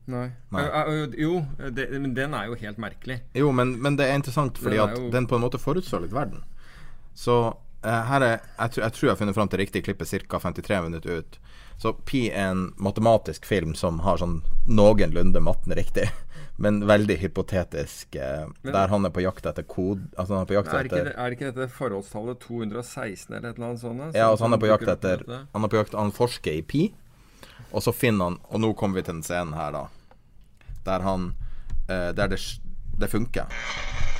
Nei. 0.09 0.25
Nei. 0.55 0.63
Uh, 0.65 0.89
uh, 1.05 1.17
jo, 1.21 1.33
det, 1.69 1.85
men 2.01 2.13
den 2.17 2.33
er 2.33 2.49
jo 2.49 2.57
helt 2.59 2.79
merkelig. 2.81 3.19
Jo, 3.37 3.51
men, 3.55 3.75
men 3.83 3.95
det 3.99 4.07
er 4.09 4.17
interessant 4.17 4.57
fordi 4.57 4.79
Den 4.81 4.89
er 4.89 4.95
at 5.07 5.11
den 5.13 5.27
på 5.29 5.37
en 5.37 5.43
måte 5.45 5.61
forutså 5.61 6.01
litt 6.01 6.15
verden. 6.15 6.41
Så 7.13 7.35
uh, 7.53 8.01
her 8.09 8.21
er 8.25 8.35
jeg, 8.39 8.71
tror- 8.73 8.83
jeg 8.87 8.93
tror 8.97 9.07
jeg 9.07 9.13
har 9.15 9.21
funnet 9.21 9.37
fram 9.37 9.49
til 9.53 9.61
riktig 9.63 9.83
klippet 9.85 10.09
ca. 10.27 10.39
53 10.49 10.81
minutter 10.89 11.21
ut. 11.21 11.39
Så 11.79 11.93
Pi 12.03 12.25
er 12.27 12.49
en 12.51 12.65
matematisk 12.75 13.45
film 13.47 13.71
som 13.79 14.01
har 14.03 14.17
sånn 14.19 14.41
noenlunde 14.67 15.39
matten 15.39 15.71
riktig, 15.77 16.09
men 16.63 16.81
veldig 16.89 17.15
hypotetisk. 17.21 18.17
Eh, 18.19 18.47
Men- 18.63 18.73
der 18.75 18.91
han 18.91 19.05
er 19.07 19.13
på 19.15 19.21
jakt 19.23 19.45
etter 19.47 19.63
kode 19.63 20.09
Altså 20.17 20.33
han 20.35 20.41
er 20.43 20.49
på 20.49 20.57
jakt 20.57 20.73
Er 20.73 20.83
ikke, 20.89 20.95
etter 20.97 21.07
det, 21.07 21.13
er 21.15 21.35
ikke 21.37 21.51
dette 21.53 21.69
forholdstallet 21.77 22.41
216 22.43 23.35
eller 23.37 23.49
et 23.53 23.55
eller 23.61 23.69
annet 23.69 23.79
sånt? 23.85 24.03
Ja, 24.17 24.27
altså 24.33 24.43
han 24.49 24.57
er 24.57 24.59
på 24.65 24.67
jakt 24.73 24.91
etter? 24.91 25.23
Han 25.53 25.63
er 25.63 25.71
på 25.71 25.79
jakt 25.79 25.95
Han 25.95 26.11
forsker 26.11 26.57
i 26.59 26.65
pi, 26.67 26.83
og 27.71 27.79
så 27.85 27.93
finner 27.95 28.27
han 28.33 28.37
Og 28.51 28.59
nå 28.59 28.73
kommer 28.75 28.99
vi 28.99 29.05
til 29.07 29.15
den 29.21 29.23
scenen 29.23 29.55
her, 29.55 29.71
da. 29.71 29.85
Der 30.89 31.05
han 31.05 31.29
eh, 31.87 32.09
Der 32.17 32.33
det, 32.33 32.41
det 32.99 33.11
funker. 33.11 33.45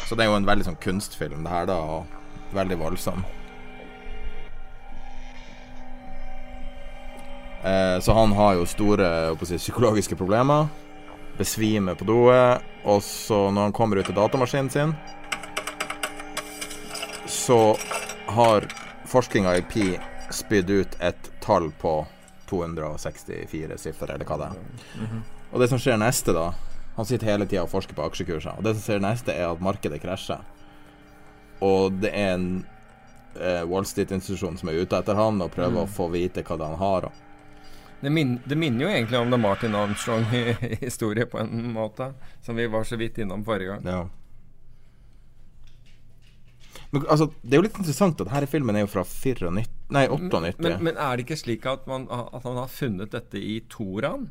Så 0.08 0.16
det 0.16 0.26
er 0.26 0.32
jo 0.32 0.40
en 0.40 0.48
veldig 0.48 0.70
sånn 0.70 0.80
kunstfilm, 0.82 1.44
det 1.46 1.54
her, 1.54 1.68
da. 1.70 1.78
Og 1.78 2.56
veldig 2.56 2.80
voldsom. 2.80 3.26
Eh, 7.64 8.00
så 8.00 8.14
han 8.14 8.32
har 8.32 8.56
jo 8.58 8.66
store 8.66 9.10
si, 9.44 9.58
psykologiske 9.58 10.16
problemer. 10.16 10.68
Besvimer 11.38 11.96
på 11.96 12.08
doet. 12.08 12.66
Og 12.86 13.04
så, 13.04 13.50
når 13.52 13.70
han 13.70 13.76
kommer 13.76 14.00
ut 14.00 14.08
til 14.10 14.18
datamaskinen 14.18 14.72
sin, 14.74 14.94
så 17.28 17.76
har 18.30 18.66
forskninga 19.10 19.58
i 19.58 19.66
Pi 19.68 19.90
spydd 20.34 20.70
ut 20.70 20.96
et 21.02 21.30
tall 21.44 21.72
på 21.82 22.00
264 22.50 23.78
siffer, 23.78 24.14
eller 24.14 24.26
hva 24.26 24.38
det 24.42 24.50
er. 24.50 24.64
Og 25.52 25.60
det 25.62 25.70
som 25.72 25.80
skjer 25.82 25.98
neste, 25.98 26.34
da 26.36 26.52
Han 27.00 27.06
sitter 27.08 27.30
hele 27.32 27.46
tida 27.48 27.64
og 27.64 27.70
forsker 27.72 27.96
på 27.96 28.04
aksjekurser. 28.10 28.58
Og 28.60 28.64
det 28.66 28.74
som 28.76 28.84
skjer 28.84 29.00
neste, 29.00 29.32
er 29.32 29.48
at 29.54 29.62
markedet 29.64 30.02
krasjer. 30.04 30.42
Og 31.64 31.94
det 32.02 32.10
er 32.12 32.34
en 32.34 32.48
eh, 33.40 33.64
Wall 33.70 33.86
Street-institusjon 33.88 34.58
som 34.60 34.68
er 34.70 34.82
ute 34.84 34.98
etter 35.00 35.16
han 35.16 35.40
og 35.42 35.54
prøver 35.54 35.78
Mm. 35.78 35.84
å 35.86 35.88
få 35.88 36.10
vite 36.12 36.44
hva 36.44 36.58
det 36.60 36.68
han 36.68 36.80
har. 36.82 37.08
Og. 37.08 37.26
Det, 38.02 38.12
min, 38.12 38.34
det 38.46 38.58
minner 38.60 38.84
jo 38.86 38.90
egentlig 38.92 39.20
om 39.20 39.32
det 39.32 39.40
Martin 39.40 39.76
Armstrong-historie 39.80 41.26
på 41.32 41.40
en 41.40 41.72
måte. 41.74 42.12
Som 42.44 42.56
vi 42.60 42.68
var 42.68 42.84
så 42.84 43.00
vidt 43.00 43.18
innom 43.24 43.46
forrige 43.48 43.78
gang. 43.78 43.88
Ja. 43.88 44.10
Men 46.92 47.06
altså, 47.08 47.30
det 47.44 47.54
er 47.54 47.62
jo 47.62 47.66
litt 47.68 47.78
interessant 47.80 48.20
at 48.24 48.28
denne 48.32 48.48
filmen 48.50 48.76
er 48.76 48.84
jo 48.84 48.90
fra 48.92 49.04
94 49.06 49.52
Nei, 49.94 50.04
98. 50.10 50.60
Men, 50.64 50.78
men 50.84 50.98
er 50.98 51.16
det 51.18 51.26
ikke 51.28 51.38
slik 51.40 51.66
at 51.70 51.88
man, 51.90 52.08
at 52.10 52.44
han 52.44 52.58
har 52.58 52.68
funnet 52.72 53.12
dette 53.14 53.38
i 53.40 53.60
Toraen? 53.70 54.30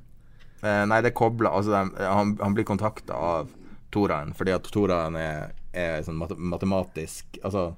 Eh, 0.63 0.85
nei, 0.91 1.01
det 1.03 1.13
er 1.13 1.15
kobla 1.15 1.53
altså, 1.55 1.85
han, 1.99 2.37
han 2.41 2.55
blir 2.55 2.65
kontakta 2.67 3.15
av 3.15 3.49
Toraen, 3.95 4.33
fordi 4.35 4.53
at 4.57 4.67
Toraen 4.75 5.15
er, 5.17 5.53
er 5.73 6.03
sånn 6.03 6.19
mat 6.19 6.33
matematisk 6.37 7.39
Altså 7.45 7.71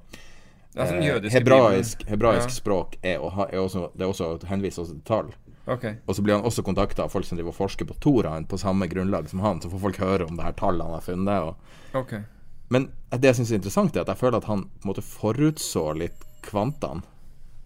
sånn 0.73 1.29
hebraisk, 1.29 2.03
hebraisk 2.09 2.49
Ja. 2.49 2.55
språk 2.55 2.97
er, 3.03 3.19
er 3.21 3.59
også, 3.61 3.91
Det 3.93 4.05
er 4.05 4.09
også 4.09 4.31
henviser 4.49 4.81
også 4.85 4.95
til 4.97 5.05
tall. 5.05 5.31
Okay. 5.67 5.97
Og 6.07 6.15
så 6.15 6.23
blir 6.25 6.33
han 6.39 6.43
også 6.47 6.63
kontakta 6.65 7.03
av 7.05 7.11
folk 7.13 7.25
som 7.27 7.37
driver 7.37 7.51
og 7.53 7.59
forsker 7.59 7.85
på 7.85 7.95
Toraen 8.01 8.47
på 8.49 8.57
samme 8.57 8.87
grunnlag 8.89 9.29
som 9.29 9.39
han. 9.45 9.61
Så 9.61 9.69
får 9.69 9.79
folk 9.83 9.97
høre 10.01 10.25
om 10.25 10.35
det 10.39 10.43
her 10.47 10.55
tallet 10.57 10.83
han 10.87 10.95
har 10.97 11.01
funnet. 11.05 11.41
Og, 11.51 11.55
Okay. 11.93 12.23
men 12.69 12.87
det 13.11 13.27
jeg 13.27 13.35
syns 13.35 13.51
er 13.51 13.59
interessant, 13.59 13.95
er 13.95 14.01
at 14.01 14.07
jeg 14.07 14.17
føler 14.17 14.37
at 14.37 14.45
han 14.47 14.63
på 14.63 14.87
en 14.87 14.93
måte 14.93 15.03
forutså 15.03 15.91
litt 15.99 16.23
kvantene. 16.41 17.03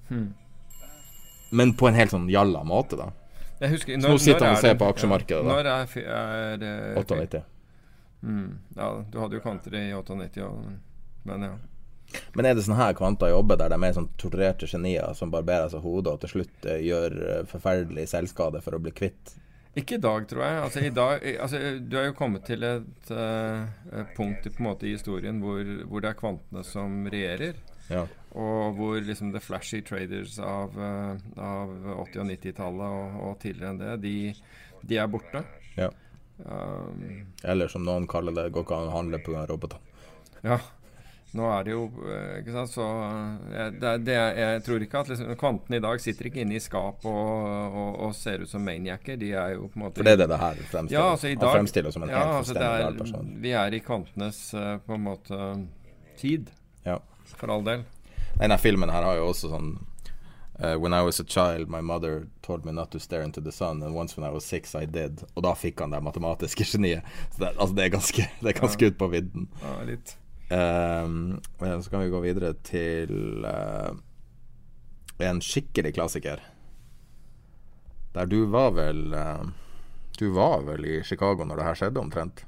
Hmm. 0.10 0.34
Men 1.52 1.74
på 1.78 1.88
en 1.88 1.94
helt 1.98 2.12
sånn 2.12 2.28
jalla 2.30 2.64
måte, 2.66 2.98
da. 2.98 3.12
Jeg 3.60 3.72
husker, 3.72 4.00
så 4.02 4.10
nå 4.10 4.18
sitter 4.20 4.44
han 4.46 4.54
er 4.54 4.58
og 4.58 4.64
ser 4.66 4.76
på 4.80 4.88
aksjemarkedet, 4.92 5.44
ja. 5.44 5.52
Når 5.52 5.70
er, 5.72 5.86
fi- 5.92 6.04
er 6.04 6.66
eh, 6.70 6.98
98. 7.00 7.44
Mm, 8.26 8.50
ja, 8.76 8.90
du 9.12 9.18
hadde 9.22 9.38
jo 9.38 9.44
kvanter 9.46 9.78
i 9.80 9.86
98, 9.94 10.42
ja, 10.42 10.50
men, 10.52 10.76
men 11.30 11.48
ja. 11.48 11.54
Men 12.36 12.46
er 12.46 12.54
det 12.58 12.66
sånne 12.66 12.78
her 12.80 12.94
kvanter 12.98 13.32
jobber 13.32 13.58
der 13.60 13.72
de 13.74 13.80
er 13.88 13.96
sånn 13.96 14.10
torturerte 14.22 14.68
genier 14.70 15.16
som 15.18 15.32
barberer 15.34 15.72
seg 15.72 15.82
hodet 15.84 16.14
og 16.14 16.22
til 16.24 16.34
slutt 16.36 16.68
eh, 16.70 16.84
gjør 16.86 17.16
eh, 17.32 17.42
forferdelig 17.50 18.06
selvskade 18.12 18.62
for 18.66 18.78
å 18.78 18.82
bli 18.84 18.94
kvitt? 18.96 19.34
Ikke 19.76 19.98
i 19.98 20.04
dag, 20.04 20.28
tror 20.30 20.44
jeg. 20.46 20.60
Altså, 20.64 20.84
i 20.88 20.92
dag, 20.96 21.24
altså, 21.44 21.60
du 21.84 21.98
er 22.00 22.06
jo 22.08 22.14
kommet 22.16 22.46
til 22.48 22.64
et 22.64 23.10
uh, 23.12 23.66
punkt 24.16 24.46
i, 24.48 24.52
på 24.54 24.62
en 24.64 24.68
måte, 24.70 24.88
i 24.88 24.94
historien 24.96 25.42
hvor, 25.44 25.68
hvor 25.90 26.04
det 26.06 26.14
er 26.14 26.16
kvantene 26.22 26.64
som 26.64 27.02
regjerer. 27.12 27.58
Ja. 27.92 28.06
Og 28.36 28.76
hvor 28.76 28.98
liksom 29.00 29.32
the 29.32 29.40
flashy 29.40 29.80
traders 29.86 30.40
av, 30.44 30.76
eh, 30.76 31.12
av 31.40 31.70
80- 32.04 32.20
og 32.20 32.32
90-tallet 32.34 32.96
og, 33.00 33.20
og 33.30 33.38
tidligere 33.40 33.72
enn 33.72 33.80
det, 33.80 33.94
de, 34.04 34.16
de 34.84 35.00
er 35.00 35.12
borte. 35.12 35.46
Ja. 35.80 35.92
Um, 36.44 37.30
Eller 37.48 37.72
som 37.72 37.86
noen 37.88 38.10
kaller 38.12 38.36
det, 38.36 38.50
går 38.52 38.66
ikke 38.66 38.80
an 38.82 38.90
å 38.90 38.98
handle 38.98 39.22
pga. 39.24 39.46
roboter. 39.48 39.80
Ja. 40.44 40.60
Nå 41.36 41.48
er 41.52 41.66
det 41.68 41.74
jo 41.74 41.82
eh, 42.08 42.36
Ikke 42.40 42.54
sant, 42.54 42.72
så 42.72 42.84
eh, 43.52 43.72
det, 43.76 43.90
det, 44.08 44.14
Jeg 44.16 44.62
tror 44.64 44.84
ikke 44.86 45.02
at 45.04 45.10
liksom, 45.12 45.34
Kvantene 45.40 45.82
i 45.82 45.84
dag 45.84 46.00
sitter 46.00 46.30
ikke 46.30 46.46
inne 46.46 46.56
i 46.56 46.62
skap 46.64 47.04
og, 47.10 47.32
og, 47.66 47.90
og 48.06 48.14
ser 48.16 48.46
ut 48.46 48.52
som 48.52 48.64
maniacer. 48.64 49.18
De 49.20 49.34
er 49.36 49.56
jo 49.58 49.68
på 49.72 49.80
en 49.80 49.86
måte 49.88 50.00
For 50.00 50.08
det 50.08 50.16
er 50.16 50.22
det 50.24 50.30
det 50.32 50.40
her 50.44 50.62
fremstiller. 50.62 50.96
Ja, 50.96 51.10
altså 51.16 51.32
i 51.32 51.40
dag, 51.40 51.58
fremstiller 51.58 51.96
som 51.96 52.06
en 52.06 52.14
ja, 52.14 52.22
helt 52.22 52.38
altså 52.40 52.56
er, 52.62 53.02
person. 53.02 53.34
Vi 53.44 53.52
er 53.64 53.76
i 53.76 53.82
kvantenes 53.84 54.40
på 54.86 54.96
en 54.96 55.06
måte 55.10 55.42
tid. 56.22 56.54
Ja. 56.86 57.02
For 57.36 57.52
all 57.52 57.68
del. 57.68 57.84
Denne 58.40 58.58
filmen 58.58 58.90
her 58.92 59.04
har 59.04 59.16
jo 59.20 59.28
også 59.32 59.50
sånn 59.52 59.70
uh, 60.60 60.76
When 60.80 60.94
I 60.94 61.02
was 61.04 61.20
a 61.20 61.24
child, 61.28 61.70
my 61.70 61.82
mother 61.82 62.28
told 62.42 62.66
me 62.66 62.72
not 62.72 62.92
to 62.92 63.00
stare 63.00 63.24
into 63.24 63.42
the 63.42 63.52
sun, 63.52 63.82
and 63.84 63.96
once 63.96 64.18
when 64.18 64.28
I 64.28 64.34
was 64.34 64.46
six, 64.46 64.76
I 64.76 64.86
did. 64.86 65.24
Og 65.36 65.44
da 65.44 65.54
fikk 65.56 65.80
han 65.84 65.92
det 65.96 66.02
matematiske 66.04 66.64
geniet. 66.74 67.04
Så 67.36 67.44
det, 67.46 67.54
altså, 67.58 67.76
det 67.76 67.84
er 67.86 67.94
ganske, 67.96 68.28
det 68.42 68.52
er 68.54 68.60
ganske 68.62 68.86
Ja. 68.86 68.92
ut 68.92 68.98
på 69.00 69.08
vidden. 69.14 69.48
Ja, 69.64 69.76
litt. 69.88 70.18
Um, 70.52 71.42
men 71.60 71.82
så 71.84 71.90
kan 71.90 72.04
vi 72.04 72.12
gå 72.14 72.20
videre 72.22 72.52
til 72.68 73.46
uh, 73.48 73.96
en 75.26 75.40
skikkelig 75.42 75.96
klassiker. 75.96 76.44
Der 78.16 78.26
du 78.30 78.46
var 78.48 78.70
vel 78.78 79.10
uh, 79.14 79.42
Du 80.20 80.30
var 80.36 80.62
vel 80.68 80.86
i 80.86 81.00
Chicago 81.04 81.44
når 81.44 81.58
det 81.60 81.66
her 81.66 81.80
skjedde, 81.82 82.00
omtrent? 82.00 82.46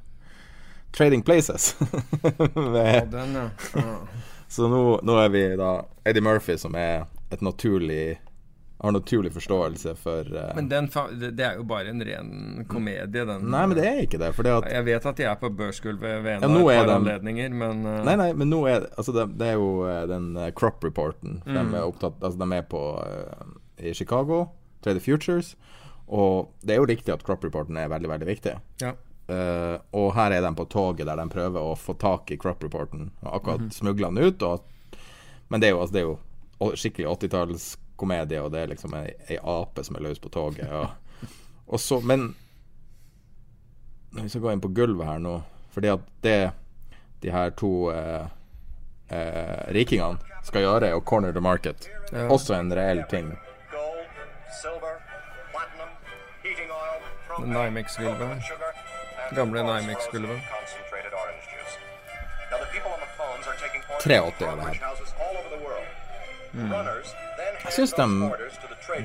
Trading 0.95 1.23
Places. 1.25 1.73
Med, 2.55 3.09
den, 3.11 3.33
ja. 3.35 3.49
Så 4.47 4.69
nå, 4.71 4.81
nå 5.03 5.19
er 5.19 5.33
vi 5.33 5.43
da 5.59 5.73
Eddie 6.07 6.23
Murphy, 6.23 6.57
som 6.59 6.75
er 6.79 7.05
et 7.33 7.43
naturlig 7.43 8.17
har 8.79 8.91
naturlig 8.91 9.33
forståelse 9.33 9.95
for 9.95 10.27
uh... 10.35 10.55
Men 10.55 10.69
den, 10.69 10.89
det, 11.19 11.43
er 11.43 11.55
jo 11.57 11.63
bare 11.65 11.89
en 11.89 12.03
ren 12.05 12.65
komedie, 12.69 13.23
den. 13.25 13.47
Nei, 13.49 13.63
men 13.65 13.77
det 13.77 13.85
er 13.89 14.01
ikke 14.03 14.19
det. 14.21 14.29
At 14.37 14.67
Jeg 14.69 14.85
vet 14.85 15.07
at 15.09 15.17
de 15.17 15.25
er 15.25 15.39
på 15.41 15.49
børsgulvet 15.49 16.21
ved 16.21 16.35
en 16.35 16.45
Ja, 16.45 16.49
av 16.51 16.69
et 16.69 16.75
er 16.75 16.85
de- 16.85 16.97
anledninger, 16.99 17.55
men 17.57 17.81
uh... 17.87 17.95
Nei, 18.05 18.13
nei, 18.21 18.29
men 18.37 18.51
nå 18.53 18.61
er 18.69 18.85
altså 18.93 19.15
det, 19.15 19.31
det 19.41 19.49
er 19.49 19.57
jo 19.57 19.71
eh, 19.89 20.03
den 20.11 20.29
crop 20.57 20.85
reporten. 20.85 21.41
Mm. 21.47 21.57
De 21.57 21.79
er 21.79 21.87
opptatt 21.87 22.21
Altså, 22.21 22.37
de 22.43 22.59
er 22.59 22.69
på 22.69 22.83
uh, 23.01 23.57
i 23.81 23.95
Chicago, 23.97 24.43
Trade 24.85 25.01
Futures. 25.01 25.55
Og 26.07 26.53
det 26.61 26.75
er 26.75 26.81
jo 26.83 26.87
riktig 26.87 27.15
at 27.15 27.25
crop 27.25 27.43
reporten 27.43 27.81
er 27.81 27.89
veldig, 27.89 28.13
veldig 28.13 28.29
viktig. 28.29 28.59
Ja. 28.85 28.93
Eh, 29.27 29.77
og 29.93 30.13
her 30.15 30.31
er 30.31 30.41
de 30.45 30.51
på 30.55 30.65
toget 30.71 31.05
der 31.09 31.19
de 31.19 31.25
prøver 31.29 31.59
å 31.59 31.75
få 31.75 31.97
tak 31.99 32.31
i 32.31 32.37
crop 32.39 32.63
reporten. 32.63 33.09
Og 33.23 33.33
akkurat 33.41 33.59
Mhm. 33.65 33.71
smugla 33.71 34.07
den 34.13 34.23
ut. 34.31 34.41
Og, 34.43 34.63
men 35.49 35.59
det 35.59 35.67
er 35.69 35.71
jo, 35.75 35.81
altså, 35.81 35.93
det 35.93 36.01
er 36.01 36.07
jo 36.07 36.71
skikkelig 36.75 37.07
80-tallskomedie, 37.17 38.39
og 38.43 38.51
det 38.51 38.61
er 38.63 38.67
liksom 38.67 38.93
ei, 38.95 39.13
ei 39.29 39.37
ape 39.43 39.83
som 39.83 39.95
er 39.95 40.01
løs 40.01 40.19
på 40.19 40.29
toget. 40.29 40.69
Og, 40.71 40.89
og 41.67 41.79
så, 41.79 41.99
men 42.01 42.35
vi 44.11 44.29
skal 44.29 44.41
gå 44.41 44.51
inn 44.53 44.61
på 44.63 44.71
gulvet 44.73 45.05
her 45.05 45.19
nå 45.19 45.43
Fordi 45.75 45.87
at 45.93 45.99
det 46.23 46.51
de 47.21 47.29
her 47.31 47.49
to 47.51 47.89
eh, 47.91 48.25
eh, 49.09 49.67
rikingene 49.73 50.17
skal 50.43 50.61
gjøre, 50.61 50.87
er 50.87 50.95
å 50.95 51.03
corner 51.03 51.31
the 51.33 51.41
market. 51.41 51.89
Ja. 52.11 52.27
Også 52.29 52.53
en 52.55 52.71
reell 52.73 53.03
ting. 53.09 53.35
Nymex-gulvet. 57.45 58.41
Gamle 59.35 59.63
Nymex-gulvet. 59.63 60.39
83 64.03 64.45
er 64.45 64.55
det 64.55 64.63
her. 64.63 64.73
Jeg 67.63 67.73
syns 67.73 67.93
de 67.93 68.31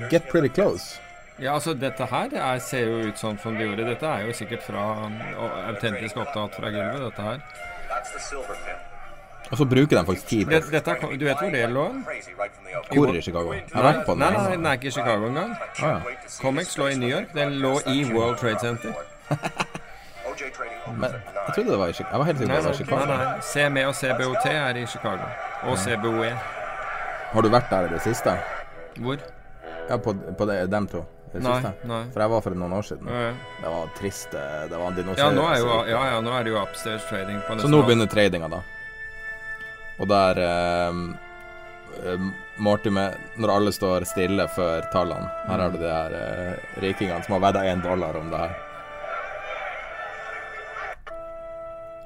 get 0.09 0.23
pretty 0.31 0.53
close. 0.53 1.01
Ja, 1.39 1.53
altså 1.53 1.73
dette 1.73 2.05
her 2.05 2.29
er, 2.33 2.59
ser 2.59 2.87
jo 2.87 3.09
ut 3.09 3.19
sånn 3.19 3.39
som 3.41 3.57
de 3.57 3.65
gjorde. 3.65 3.87
Dette 3.89 4.05
er 4.05 4.27
jo 4.27 4.35
sikkert 4.37 4.63
fra 4.67 4.83
og 5.03 5.55
autentisk 5.73 6.19
opptatt 6.21 6.55
fra 6.59 6.71
gulvet, 6.73 7.01
dette 7.07 7.21
her. 7.27 7.37
Og 9.51 9.57
så 9.57 9.65
bruker 9.69 9.97
de 9.97 10.05
faktisk 10.05 10.27
tid 10.27 10.45
på 10.45 10.51
Det, 10.51 10.59
du 11.19 11.25
vet 11.25 11.41
hvor 11.41 11.51
det 11.51 11.65
lå? 11.69 11.87
Hvor 12.93 13.15
i 13.15 13.21
Chicago? 13.21 13.53
Jeg 13.53 13.65
har 13.73 13.83
vært 13.83 14.05
på 14.05 14.15
den. 14.15 14.23
Nei, 14.23 14.31
nei, 14.37 14.55
den 14.55 14.65
er 14.65 14.79
ikke 14.79 14.87
i 14.87 14.95
Chicago 14.95 15.29
engang. 15.29 15.53
Ah, 15.81 15.83
ja. 15.83 16.17
Comics 16.41 16.77
lå 16.77 16.87
i 16.93 16.97
New 16.97 17.09
York. 17.09 17.33
Den 17.35 17.59
lå 17.61 17.75
i 17.91 18.03
World 18.13 18.37
Trade 18.41 18.59
Center. 18.59 18.93
Men 20.91 21.11
jeg 21.13 21.53
trodde 21.55 21.69
det 21.71 21.79
var 21.79 21.87
i 21.87 21.93
Chicago. 21.93 22.11
Jeg 22.11 22.19
var 22.19 22.25
helt 22.25 22.37
sikker 22.37 22.53
på 22.55 22.59
det 22.61 22.67
var 22.67 22.73
Chicago. 22.73 23.05
nei, 23.05 23.17
nei. 23.25 23.41
CME 23.53 23.85
og 23.87 23.95
CBOT 23.95 24.45
er 24.51 24.77
i 24.81 24.85
Chicago. 24.85 25.29
Og 25.63 25.77
CBOE. 25.79 26.31
Har 27.33 27.41
du 27.41 27.49
vært 27.49 27.69
der 27.71 27.87
i 27.87 27.93
det 27.95 28.01
siste? 28.03 28.35
Hvor? 28.99 29.17
Ja, 29.89 29.97
på, 29.97 30.13
på 30.37 30.45
det, 30.49 30.57
dem 30.71 30.87
to? 30.87 31.05
Det 31.33 31.41
Nei, 31.41 31.55
siste? 31.63 31.87
nei. 31.89 32.03
For 32.13 32.21
jeg 32.21 32.29
var 32.29 32.41
for 32.45 32.53
noen 32.61 32.73
år 32.77 32.85
siden. 32.85 33.07
Ja, 33.09 33.21
ja. 33.29 33.33
Det 33.63 33.71
var 33.73 33.87
trist. 33.97 34.27
Det 34.35 34.43
det 34.69 34.77
var 34.83 34.91
dinosaurer. 34.99 35.23
Ja, 35.23 35.31
nå 35.39 35.47
er 35.49 35.57
jo, 35.63 35.77
ja, 35.89 36.01
ja, 36.13 36.19
nå 36.21 36.35
er 36.37 36.43
det 36.45 36.51
jo 36.53 36.59
upstairs 36.61 37.07
trading 37.09 37.39
på 37.47 37.57
Så 37.63 37.71
nå 37.71 37.79
begynner 37.87 38.11
tradinga, 38.11 38.49
da. 38.53 38.59
Og 40.03 40.07
der 40.09 40.39
eh, 40.41 40.99
eh, 42.11 42.27
Mortimer 42.57 43.13
Når 43.37 43.51
alle 43.53 43.71
står 43.73 44.05
stille 44.09 44.47
før 44.55 44.87
tallene 44.93 45.27
Her 45.45 45.61
har 45.61 45.69
du 45.69 45.77
de 45.77 45.89
her 45.89 46.15
eh, 46.17 46.79
rikingene 46.81 47.21
som 47.25 47.35
har 47.37 47.43
vedda 47.47 47.61
én 47.69 47.81
dollar 47.83 48.17
om 48.17 48.29
det 48.33 48.39
her. 48.41 48.55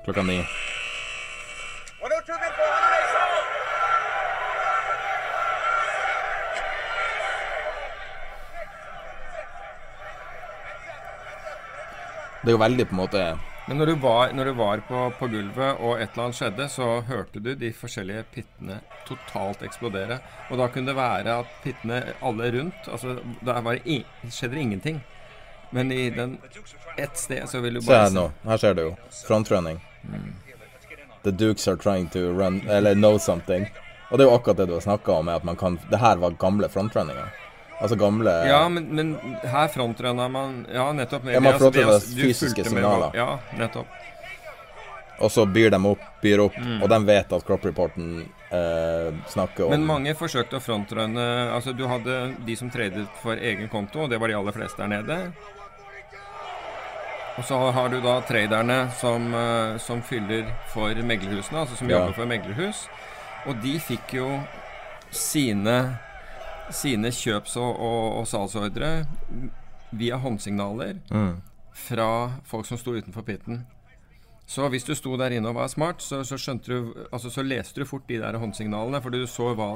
Klokka 0.07 0.23
ni. 0.23 0.37
Det 0.37 0.45
er 12.47 12.51
jo 12.51 12.57
veldig 12.61 12.85
på 12.87 12.95
en 12.95 13.01
måte 13.01 13.39
Men 13.67 13.77
når 13.81 13.85
du 13.85 13.95
var, 13.99 14.31
når 14.31 14.45
du 14.45 14.53
var 14.55 14.77
på, 14.87 15.11
på 15.19 15.27
gulvet 15.27 15.75
og 15.83 15.99
et 15.99 16.07
eller 16.13 16.23
annet 16.23 16.39
skjedde, 16.39 16.69
så 16.71 17.01
hørte 17.09 17.39
du 17.43 17.51
de 17.59 17.73
forskjellige 17.75 18.23
pittene 18.31 18.79
totalt 19.09 19.59
eksplodere. 19.67 20.21
Og 20.47 20.55
da 20.61 20.69
kunne 20.71 20.87
det 20.87 20.95
være 20.95 21.35
at 21.41 21.47
pittene 21.65 21.99
alle 22.23 22.47
rundt 22.55 22.87
Altså, 22.87 23.19
der 23.43 23.59
var 23.59 23.75
det 23.75 24.05
skjedde 24.31 24.63
ingenting. 24.63 25.03
Men 25.75 25.91
i 25.91 26.07
den 26.15 26.39
ett 26.97 27.17
sted 27.17 27.49
så 27.49 27.59
vil 27.59 27.73
du 27.73 27.81
bare 27.81 28.07
Se 28.07 28.07
her 28.07 28.15
nå. 28.15 28.31
Her 28.47 28.57
ser 28.63 28.73
du 28.79 28.81
jo. 28.85 28.95
Frontrunning. 29.27 29.83
The 31.23 31.31
Dukes 31.31 31.67
are 31.67 31.75
trying 31.75 32.07
to 32.09 32.19
run 32.33 32.61
Eller 32.69 32.93
know 32.95 33.17
something. 33.17 33.67
Og 34.11 34.17
det 34.17 34.23
er 34.25 34.29
jo 34.29 34.37
akkurat 34.37 34.57
det 34.57 34.67
du 34.67 34.73
har 34.77 34.81
snakka 34.85 35.11
om, 35.19 35.29
at 35.29 35.43
man 35.43 35.55
kan 35.59 35.79
Det 35.89 35.99
her 35.99 36.15
var 36.17 36.31
gamle 36.39 36.69
frontrunninger. 36.69 37.27
Altså 37.81 37.95
gamle 37.99 38.31
Ja, 38.47 38.67
men, 38.69 38.87
men 38.95 39.11
her 39.43 39.67
frontrunna 39.67 40.27
man 40.31 40.65
Ja, 40.73 40.91
nettopp. 40.93 41.25
Ja, 41.33 41.39
man 41.39 41.53
ved 41.53 41.61
å- 41.61 41.71
ved 41.71 41.85
å- 41.85 41.99
frontrunner 41.99 42.15
du 42.15 42.21
fysiske 42.23 42.63
signaler. 42.65 43.11
med-. 43.11 43.15
Ja, 43.15 43.39
nettopp. 43.57 43.87
Og 45.19 45.31
så 45.31 45.45
byr 45.51 45.71
de 45.71 45.79
opp, 45.89 45.99
byr 46.21 46.39
opp, 46.45 46.53
Mm. 46.57 46.81
og 46.83 46.89
de 46.89 46.99
vet 47.05 47.33
at 47.33 47.45
crop 47.45 47.63
reporten 47.65 48.29
eh, 48.51 49.11
snakker 49.27 49.65
om 49.65 49.69
Men 49.71 49.85
mange 49.85 50.13
forsøkte 50.15 50.55
å 50.55 50.61
frontrunne 50.61 51.51
Altså, 51.51 51.75
du 51.75 51.85
hadde 51.87 52.35
de 52.45 52.55
som 52.55 52.69
tradet 52.69 53.07
for 53.21 53.35
egen 53.35 53.67
konto, 53.67 54.03
og 54.03 54.09
det 54.09 54.19
var 54.19 54.27
de 54.27 54.35
aller 54.35 54.51
fleste 54.53 54.77
der 54.77 54.87
nede. 54.87 55.33
Og 57.37 57.43
så 57.45 57.57
har 57.71 57.89
du 57.89 57.99
da 58.01 58.15
traderne 58.25 58.89
som, 58.97 59.27
eh, 59.33 59.77
som 59.77 60.01
fyller 60.01 60.47
for 60.73 60.89
meglerhusene, 61.05 61.59
altså 61.59 61.75
som 61.77 61.89
Ja. 61.89 61.99
jobber 61.99 62.13
for 62.13 62.25
meglerhus. 62.25 62.87
Og 63.45 63.61
de 63.61 63.79
fikk 63.79 64.13
jo 64.13 64.39
sine, 65.11 65.97
sine 66.71 67.07
kjøps- 67.13 67.57
og, 67.57 67.79
og, 67.79 68.17
og 68.19 68.27
salgsordre 68.27 69.05
via 69.91 70.17
håndsignaler 70.17 70.95
Mm. 71.11 71.41
fra 71.73 72.31
folk 72.43 72.65
som 72.65 72.77
sto 72.77 72.91
utenfor 72.91 73.21
pitten. 73.21 73.65
Så 74.47 74.63
hvis 74.71 74.85
du 74.87 74.93
sto 74.95 75.17
der 75.19 75.33
inne 75.35 75.49
og 75.51 75.57
var 75.57 75.67
smart, 75.67 75.99
så, 75.99 76.21
så 76.23 76.37
du 76.63 76.93
Altså 77.11 77.27
så 77.29 77.43
leste 77.43 77.81
du 77.81 77.85
fort 77.85 78.05
de 78.07 78.21
der 78.21 78.37
håndsignalene, 78.39 79.01
for 79.03 79.11
du 79.11 79.25
så 79.27 79.51
hva, 79.57 79.73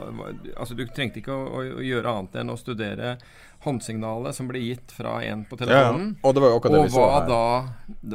Altså 0.55 0.77
du 0.79 0.85
trengte 0.87 1.19
ikke 1.19 1.35
å, 1.35 1.47
å, 1.59 1.63
å 1.81 1.83
gjøre 1.83 2.13
annet 2.13 2.37
enn 2.39 2.53
å 2.53 2.59
studere 2.59 3.17
håndsignalet 3.65 4.33
som 4.33 4.47
ble 4.49 4.61
gitt 4.63 4.93
fra 4.95 5.19
en 5.27 5.43
på 5.45 5.57
telefonen. 5.59 6.15
Ja, 6.15 6.29
og 6.31 6.39
og 6.71 6.95
hva 6.95 7.19
da, 7.27 7.41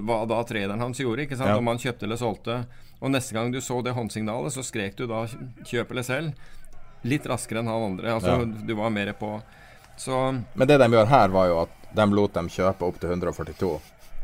hva 0.00 0.16
da 0.26 0.40
traderen 0.48 0.80
hans 0.82 0.98
gjorde, 0.98 1.26
ikke 1.26 1.38
sant? 1.38 1.52
Ja. 1.52 1.60
om 1.60 1.68
han 1.70 1.78
kjøpte 1.78 2.08
eller 2.08 2.18
solgte. 2.18 2.56
Og 2.98 3.12
neste 3.12 3.36
gang 3.36 3.52
du 3.52 3.60
så 3.62 3.78
det 3.84 3.94
håndsignalet, 3.94 4.56
så 4.56 4.64
skrek 4.64 4.96
du 4.96 5.04
da 5.06 5.26
'kjøp 5.28 5.92
eller 5.92 6.08
selg'. 6.08 6.48
Litt 7.06 7.28
raskere 7.28 7.60
enn 7.60 7.68
han 7.70 7.84
andre. 7.92 8.16
Altså 8.16 8.40
Ja. 8.40 8.44
du 8.44 8.74
var 8.74 8.90
mer 8.90 9.12
på. 9.12 9.36
Så 9.96 10.42
Men 10.54 10.68
det 10.68 10.78
de 10.78 10.88
gjør 10.88 11.06
her, 11.06 11.28
var 11.28 11.46
jo 11.46 11.60
at 11.62 11.70
de 11.94 12.06
lot 12.14 12.32
dem 12.32 12.48
kjøpe 12.48 12.82
opp 12.82 12.98
til 12.98 13.10
142. 13.10 13.80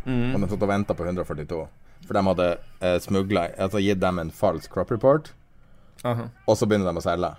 Mm. 0.07 0.35
Og 0.35 0.41
de 0.41 0.49
satt 0.49 0.62
og 0.62 0.68
venta 0.68 0.95
på 0.95 1.05
142. 1.05 1.68
For 2.07 2.19
de 2.19 2.25
hadde 2.27 2.49
eh, 2.83 2.99
smugla 3.03 3.47
Altså 3.63 3.83
gitt 3.83 4.01
dem 4.03 4.19
en 4.19 4.31
falsk 4.35 4.73
crop 4.73 4.91
report, 4.91 5.33
Aha. 6.03 6.29
og 6.47 6.59
så 6.59 6.67
begynner 6.67 6.91
de 6.91 7.03
å 7.03 7.05
selge. 7.05 7.33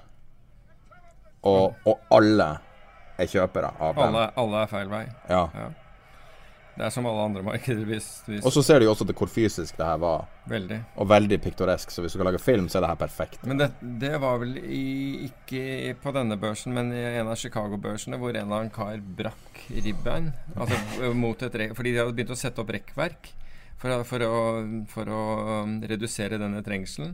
Og, 1.44 1.74
og 1.90 2.14
alle 2.16 2.50
er 3.20 3.28
kjøpere 3.30 3.74
av 3.78 3.98
dem. 3.98 4.04
alle, 4.08 4.28
alle 4.40 4.62
er 4.64 4.70
feil 4.72 4.92
vei. 4.92 5.06
Ja. 5.30 5.48
Det 6.74 6.88
er 6.88 6.90
som 6.90 7.06
alle 7.06 7.26
andre 7.28 7.44
markeder. 7.46 7.84
Hvis, 7.86 8.08
hvis 8.26 8.46
Og 8.48 8.54
så 8.56 8.64
ser 8.66 8.82
du 8.82 8.88
jo 8.88 8.94
også 8.96 9.06
til 9.06 9.18
hvor 9.20 9.30
fysisk 9.30 9.76
det 9.78 9.86
her 9.86 10.00
var. 10.02 10.24
Veldig. 10.50 10.80
Og 10.98 11.10
veldig 11.12 11.38
piktoresk. 11.44 11.92
Så 11.94 12.02
hvis 12.02 12.16
du 12.16 12.18
skal 12.18 12.32
lage 12.32 12.42
film, 12.42 12.66
så 12.72 12.80
er 12.80 12.86
det 12.86 12.90
her 12.96 13.02
perfekt. 13.04 13.44
Men 13.46 13.62
det, 13.62 13.68
det 14.02 14.16
var 14.24 14.40
vel 14.42 14.56
i, 14.58 15.28
ikke 15.28 15.94
på 16.02 16.16
denne 16.16 16.40
børsen, 16.42 16.74
men 16.74 16.90
i 16.96 17.04
en 17.20 17.30
av 17.30 17.38
Chicago-børsene 17.38 18.18
hvor 18.18 18.34
en 18.34 18.48
eller 18.48 18.64
annen 18.64 18.74
kar 18.74 18.98
brakk 19.20 19.62
ribbein. 19.86 20.32
Altså 20.56 21.14
mot 21.14 21.46
et 21.46 21.62
re 21.62 21.70
Fordi 21.78 21.94
de 21.94 22.02
hadde 22.02 22.18
begynt 22.18 22.34
å 22.34 22.40
sette 22.40 22.64
opp 22.64 22.74
rekkverk 22.74 23.30
for, 23.84 23.92
å- 24.00 24.04
for, 24.08 24.24
å, 24.24 24.42
for 24.90 25.12
å 25.12 25.22
um, 25.68 25.78
redusere 25.92 26.40
denne 26.42 26.64
trengselen. 26.64 27.14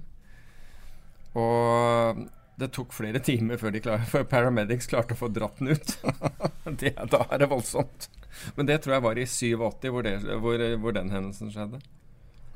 Og 1.39 2.23
det 2.59 2.69
tok 2.75 2.93
flere 2.93 3.21
timer 3.29 3.57
før, 3.61 3.73
de 3.75 3.81
klar, 3.83 4.05
før 4.09 4.25
paramedics 4.29 4.89
klarte 4.91 5.17
å 5.17 5.19
få 5.25 5.29
dratt 5.33 5.57
den 5.61 5.73
ut. 5.75 5.95
det, 6.81 6.93
da 7.11 7.25
er 7.27 7.41
det 7.43 7.49
voldsomt. 7.51 8.09
Men 8.55 8.69
det 8.69 8.79
tror 8.83 8.95
jeg 8.99 9.03
var 9.07 9.17
i 9.19 9.25
87 9.25 9.89
hvor, 9.89 10.05
det, 10.05 10.15
hvor, 10.43 10.61
hvor 10.83 10.95
den 10.95 11.09
hendelsen 11.11 11.49
skjedde. 11.53 11.81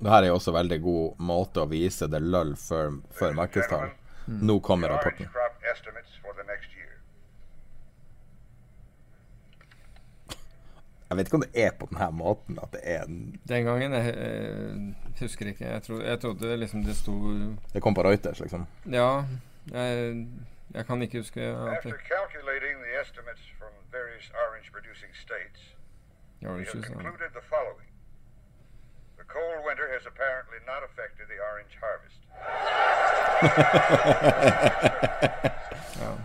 Det 0.04 0.12
her 0.12 0.26
er 0.26 0.30
jo 0.34 0.38
også 0.38 0.52
veldig 0.56 0.78
god 0.84 1.20
måte 1.24 1.64
å 1.64 1.70
vise 1.72 2.08
det 2.12 2.20
løll 2.24 2.54
før, 2.60 2.98
før 3.16 3.36
markedstall. 3.38 3.92
Nå 4.44 4.58
kommer 4.64 4.92
rapporten. 4.94 5.28
crop 5.32 5.66
estimates 5.72 6.14
for 6.24 6.36
the 6.38 6.46
next 6.48 6.70
year. 6.78 6.92
Jeg 11.14 11.20
vet 11.20 11.28
ikke 11.30 11.38
om 11.38 11.44
det 11.46 11.66
er 11.66 11.74
på 11.78 11.86
denne 11.92 12.10
måten 12.18 12.58
at 12.58 12.72
det 12.74 12.80
er 12.84 13.04
en 13.06 13.40
Den 13.50 13.66
gangen 13.66 13.94
Jeg 13.94 14.16
jeg 15.14 15.28
husker 15.30 15.48
ikke. 15.48 15.66
Jeg, 15.66 15.84
tro, 15.84 16.00
jeg 16.02 16.20
trodde 16.20 16.58
liksom 16.58 16.84
det 16.84 16.96
sto 16.98 17.14
Det 17.74 17.82
kom 17.82 17.94
på 17.94 18.04
Reuters, 18.04 18.40
liksom. 18.40 18.66
Ja. 18.92 19.24
Jeg, 19.72 20.26
jeg 20.74 20.86
kan 20.86 21.02
ikke 21.02 21.18
huske 21.18 21.42
at 21.42 21.84
det, 21.84 21.94
the 29.18 29.24
cold 29.28 29.66
winter 29.66 29.88
has 29.94 30.06
apparently 30.06 30.60
not 30.68 30.84
affected 30.84 31.26
the 31.32 31.40
orange 31.40 31.74
harvest. 31.80 32.20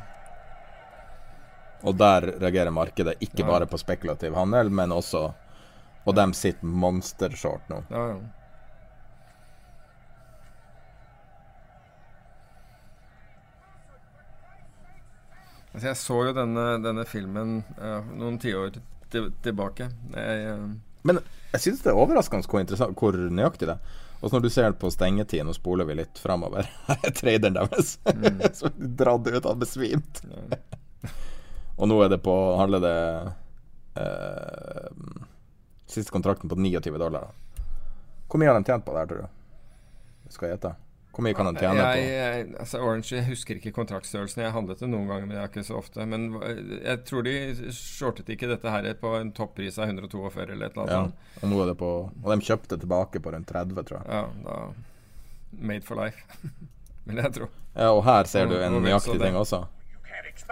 Og 1.87 1.95
der 1.95 2.27
reagerer 2.41 2.75
markedet 2.75 3.21
ikke 3.23 3.47
bare 3.47 3.69
på 3.71 3.79
spekulativ 3.79 4.35
handel, 4.35 4.71
men 4.71 4.93
også 4.93 5.29
Og 6.09 6.15
dem 6.17 6.33
sitter 6.33 6.67
monstershort 6.67 7.69
nå. 7.69 7.83
Ja, 7.93 8.03
ja. 8.09 8.19
Altså, 15.75 15.89
jeg 15.91 15.99
så 16.01 16.15
jo 16.27 16.33
denne, 16.35 16.63
denne 16.83 17.05
filmen 17.07 17.59
uh, 17.77 18.01
noen 18.17 18.39
tiår 18.41 18.79
til, 19.13 19.29
tilbake. 19.45 19.91
Jeg, 20.15 20.55
uh... 20.57 20.65
Men 21.07 21.21
jeg 21.53 21.61
syns 21.63 21.85
det 21.85 21.93
er 21.93 22.01
overraskende 22.01 22.49
hvor, 22.49 22.89
hvor 22.97 23.19
nøyaktig 23.29 23.69
det 23.69 23.77
er. 23.77 23.93
Og 24.19 24.33
når 24.35 24.43
du 24.43 24.49
ser 24.51 24.75
på 24.75 24.91
stengetid, 24.91 25.45
nå 25.47 25.55
spoler 25.55 25.87
vi 25.87 26.01
litt 26.01 26.19
framover 26.19 26.67
er 26.97 27.15
traderen 27.15 27.61
deres 27.61 27.99
Mm. 28.09 28.41
som 28.59 28.75
dratt 28.99 29.29
ut, 29.29 29.45
han 29.45 29.61
besvimt. 29.61 30.23
Og 31.79 31.89
nå 31.91 31.99
er 32.05 32.11
det 32.13 32.19
på 32.25 32.35
handler 32.59 32.83
det 32.83 32.97
eh, 34.03 34.91
Siste 35.89 36.13
kontrakten 36.13 36.51
på 36.51 36.59
29 36.59 36.99
dollar. 37.01 37.31
Hvor 38.29 38.41
mye 38.43 38.51
har 38.51 38.59
de 38.59 38.69
tjent 38.69 38.85
på 38.85 38.93
det 38.93 39.01
her, 39.01 39.09
tror 39.09 39.23
du? 39.25 40.33
Skal 40.35 40.51
jeg 40.51 40.59
gjette. 40.59 40.75
Hvor 41.19 41.25
mye 41.25 41.35
kan 41.35 41.49
de 41.49 41.59
tjene 41.59 41.81
jeg, 41.81 41.95
på 41.97 42.11
jeg, 42.13 42.43
altså 42.63 42.81
Orange, 42.85 43.09
jeg 43.17 43.27
husker 43.27 43.59
ikke 43.59 43.73
kontraktstørrelsen. 43.75 44.43
Jeg 44.45 44.53
handlet 44.55 44.83
det 44.85 44.89
noen 44.93 45.09
ganger, 45.09 45.25
men 45.25 45.35
det 45.35 45.41
er 45.41 45.49
ikke 45.49 45.65
så 45.67 45.79
ofte. 45.81 46.05
Men 46.07 46.29
jeg 46.85 47.01
tror 47.09 47.25
de 47.27 47.33
shortet 47.75 48.29
ikke 48.35 48.51
dette 48.53 48.75
her 48.75 48.87
på 49.01 49.15
en 49.19 49.33
toppris 49.35 49.81
av 49.81 49.89
142 49.89 50.45
eller 50.45 50.69
et 50.69 50.77
eller 50.77 50.85
annet. 50.85 51.17
ja. 51.17 51.41
Og 51.41 51.51
nå 51.51 51.63
er 51.65 51.73
det 51.73 51.79
på 51.81 51.91
Og 52.13 52.29
de 52.35 52.39
kjøpte 52.51 52.79
tilbake 52.85 53.23
på 53.25 53.33
rundt 53.35 53.51
30, 53.51 53.83
tror 53.89 53.99
jeg. 53.99 54.07
Ja, 54.13 54.29
da 54.45 54.61
Made 55.59 55.87
for 55.89 55.97
life, 55.97 56.21
vil 57.09 57.23
jeg 57.25 57.33
tro. 57.39 57.49
Ja, 57.73 57.89
og 57.89 58.03
her 58.05 58.29
ser 58.29 58.51
du 58.51 58.59
en 58.61 58.77
nøyaktig 58.85 59.17
ting 59.19 59.39
også. 59.41 59.65
Synes 59.65 60.45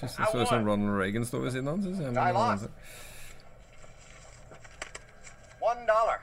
det 0.00 0.10
så 0.32 0.38
ut 0.38 0.48
som 0.48 0.68
Ronald 0.68 1.00
Reagan 1.00 1.26
sto 1.26 1.38
ved 1.38 1.50
siden 1.50 1.68
av 1.68 1.74
han. 1.74 1.82
synes 1.82 1.98
jeg. 1.98 2.08
I 2.08 2.14
Men, 2.14 2.34
lost. 2.34 2.64
One 5.60 5.80
dollar. 5.86 6.18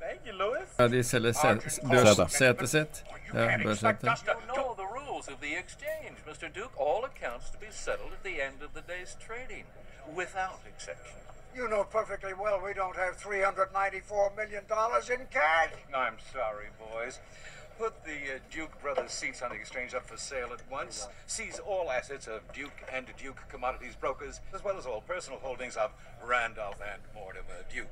Thank 0.00 0.20
you, 0.26 0.32
Louis. 0.32 0.68
ja, 0.78 0.88
de 0.88 1.04
selger 1.04 1.32
ah, 1.44 1.58
se- 1.68 1.82
børssetet 1.90 2.68
sitt. 2.68 3.04
Ja, 3.34 3.58
børssetet. 3.64 4.08
Know 4.54 4.74
the 4.82 4.88
rules 4.98 5.28
of 5.28 5.36
the 5.40 5.52
exchange, 5.62 6.14
Mr. 6.26 6.48
Duke. 6.58 6.74
All 6.80 7.02
accounts 7.04 7.50
to 7.50 7.58
be 7.58 7.70
settled 7.70 8.12
at 8.18 8.22
the 8.24 8.36
end 8.46 8.62
of 8.66 8.70
the 8.78 8.82
day's 8.92 9.12
trading, 9.26 9.64
without 10.20 10.60
exception. 10.72 11.18
You 11.56 11.66
know 11.68 11.82
perfectly 11.98 12.34
well 12.44 12.58
we 12.68 12.72
don't 12.80 12.96
have 13.04 13.14
$394 13.16 14.36
million 14.40 14.62
in 15.16 15.20
cash. 15.38 15.72
I'm 16.04 16.18
sorry, 16.32 16.68
boys. 16.78 17.14
Put 17.78 18.04
the 18.04 18.34
uh, 18.34 18.38
Duke 18.50 18.74
Brothers 18.82 19.12
seats 19.12 19.40
on 19.40 19.50
the 19.50 19.56
exchange 19.56 19.94
up 19.94 20.04
for 20.04 20.16
sale 20.16 20.50
at 20.52 20.62
once. 20.68 21.06
Seize 21.26 21.60
all 21.60 21.92
assets 21.92 22.26
of 22.26 22.40
Duke 22.52 22.82
and 22.92 23.06
Duke 23.22 23.40
Commodities 23.48 23.94
Brokers, 23.94 24.40
as 24.52 24.64
well 24.64 24.76
as 24.76 24.84
all 24.84 25.00
personal 25.02 25.38
holdings 25.38 25.76
of 25.76 25.92
Randolph 26.26 26.80
and 26.92 27.00
Mortimer 27.14 27.62
Duke. 27.72 27.86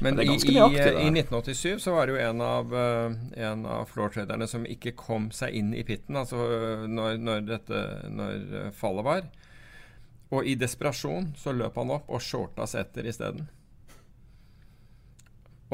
Men 0.00 0.18
i, 0.20 0.24
nøyaktig, 0.24 0.54
i, 0.54 1.06
i 1.06 1.10
1987 1.12 1.82
så 1.82 1.92
var 1.94 2.06
det 2.06 2.14
jo 2.16 2.20
en 2.24 2.40
av, 2.40 2.72
uh, 2.74 3.12
en 3.36 3.66
av 3.68 3.84
floor-traderne 3.90 4.48
som 4.50 4.64
ikke 4.66 4.94
kom 4.98 5.28
seg 5.34 5.54
inn 5.60 5.74
i 5.76 5.84
pitten, 5.86 6.16
altså 6.16 6.40
øh, 6.40 6.86
når, 6.90 7.18
når, 7.20 7.44
dette, 7.48 7.82
når 8.10 8.32
øh, 8.62 8.70
fallet 8.74 9.06
var. 9.06 9.28
Og 10.34 10.48
i 10.48 10.56
desperasjon 10.58 11.34
så 11.38 11.52
løp 11.54 11.76
han 11.78 11.92
opp 11.94 12.08
og 12.10 12.22
shorta 12.24 12.66
seter 12.66 13.06
isteden. 13.06 13.46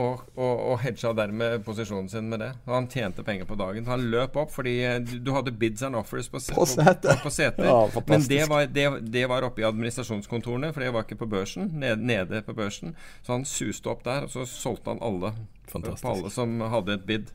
Og, 0.01 0.21
og, 0.39 0.61
og 0.71 0.77
hedga 0.81 1.11
dermed 1.19 1.65
posisjonen 1.67 2.09
sin 2.09 2.29
med 2.31 2.41
det. 2.41 2.51
Og 2.67 2.75
han 2.77 2.87
tjente 2.89 3.25
penger 3.27 3.49
på 3.49 3.57
dagen. 3.61 3.85
Han 3.91 4.07
løp 4.13 4.37
opp 4.41 4.53
fordi 4.55 4.77
eh, 4.87 4.99
du, 5.03 5.33
hadde 5.37 5.53
bids 5.61 5.83
and 5.87 5.99
offers 5.99 6.31
på, 6.33 6.41
se- 6.41 6.55
På. 6.57 6.65
På, 6.65 7.17
på 7.25 7.33
seter. 7.35 7.69
Ja, 7.69 8.05
Men 8.07 8.25
det 8.31 8.45
var, 8.49 8.67
det, 8.71 8.87
det 9.13 9.27
var 9.29 9.47
oppe 9.49 9.65
i 9.65 9.67
administrasjonskontorene, 9.69 10.73
for 10.73 10.85
det 10.87 10.93
var 10.95 11.05
ikke 11.05 11.19
på 11.25 11.29
børsen. 11.31 11.69
Nede, 11.83 11.99
nede 12.01 12.41
på 12.47 12.55
børsen. 12.57 12.95
Så 13.27 13.35
han 13.37 13.45
suste 13.49 13.91
opp 13.93 14.07
der, 14.07 14.25
og 14.29 14.33
så 14.33 14.47
solgte 14.49 14.95
han 14.95 15.03
alle. 15.05 15.35
Fantastisk. 15.71 16.07
På 16.07 16.15
alle 16.17 16.33
som 16.35 16.57
hadde 16.73 16.97
et 16.99 17.07
bid. 17.11 17.29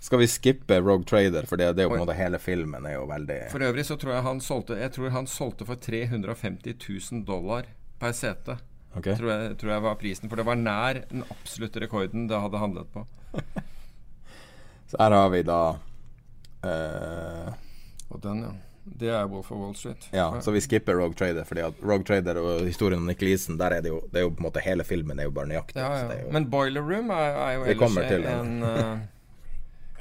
Skal 0.00 0.20
vi 0.22 0.28
skippe 0.30 0.76
Rogue 0.78 1.02
Trader, 1.08 1.46
for 1.50 1.58
det, 1.58 1.72
det 1.74 1.82
er 1.82 1.88
jo 1.88 1.90
på 1.90 1.98
en 1.98 2.04
måte 2.04 2.14
hele 2.14 2.38
filmen 2.38 2.84
er 2.86 2.92
jo 2.94 3.06
veldig 3.10 3.38
For 3.50 3.64
øvrig 3.66 3.82
så 3.88 3.96
tror 3.98 4.12
jeg 4.14 4.22
han 4.28 4.38
solgte 4.44 4.76
Jeg 4.78 4.92
tror 4.94 5.10
han 5.10 5.26
solgte 5.26 5.66
for 5.66 5.74
350 5.74 6.76
000 7.10 7.24
dollar 7.26 7.66
per 7.98 8.14
sete. 8.14 8.54
Ok. 8.96 9.10
Tror, 9.18 9.30
jeg, 9.30 9.56
tror 9.60 9.72
jeg 9.74 9.84
var 9.84 9.98
prisen. 10.00 10.30
For 10.30 10.40
det 10.40 10.46
var 10.48 10.60
nær 10.60 11.02
den 11.10 11.24
absolutte 11.30 11.82
rekorden 11.84 12.28
det 12.30 12.40
hadde 12.40 12.62
handlet 12.62 12.94
på. 12.94 13.04
Så 14.88 14.96
her 15.02 15.12
har 15.12 15.28
vi 15.28 15.42
da 15.44 15.60
uh, 16.64 17.50
Og 18.08 18.22
den, 18.24 18.40
ja. 18.46 18.54
Det 18.88 19.10
er 19.12 19.26
Wolf 19.28 19.50
of 19.52 19.58
Wall 19.60 19.74
Street. 19.76 20.06
Ja, 20.16 20.40
så 20.40 20.50
vi 20.50 20.62
skipper 20.64 20.94
Rogue 20.96 21.12
Trader, 21.14 21.44
fordi 21.44 21.60
at 21.60 21.74
Rogue 21.82 22.04
Trader 22.08 22.38
og 22.40 22.62
historien 22.64 23.02
om 23.02 23.06
Nick 23.06 23.20
Leeson, 23.20 23.58
der 23.60 23.76
er 23.76 23.84
det 23.84 23.92
jo 23.92 23.98
Det 24.08 24.22
er 24.22 24.24
jo 24.24 24.30
på 24.30 24.40
en 24.40 24.46
måte 24.46 24.62
hele 24.64 24.84
filmen 24.84 25.20
er 25.20 25.28
jo 25.28 25.34
bare 25.36 25.50
nøyaktig. 25.50 25.76
Ja, 25.76 25.90
så 25.92 26.08
det 26.08 26.16
ja. 26.16 26.24
jo- 26.24 26.32
Men 26.32 26.50
Boiler 26.50 26.80
Room 26.80 27.10
er, 27.10 27.36
er 27.36 27.52
jo 27.52 27.64
ellers 27.64 27.98
en 27.98 28.62
eh, 28.62 28.98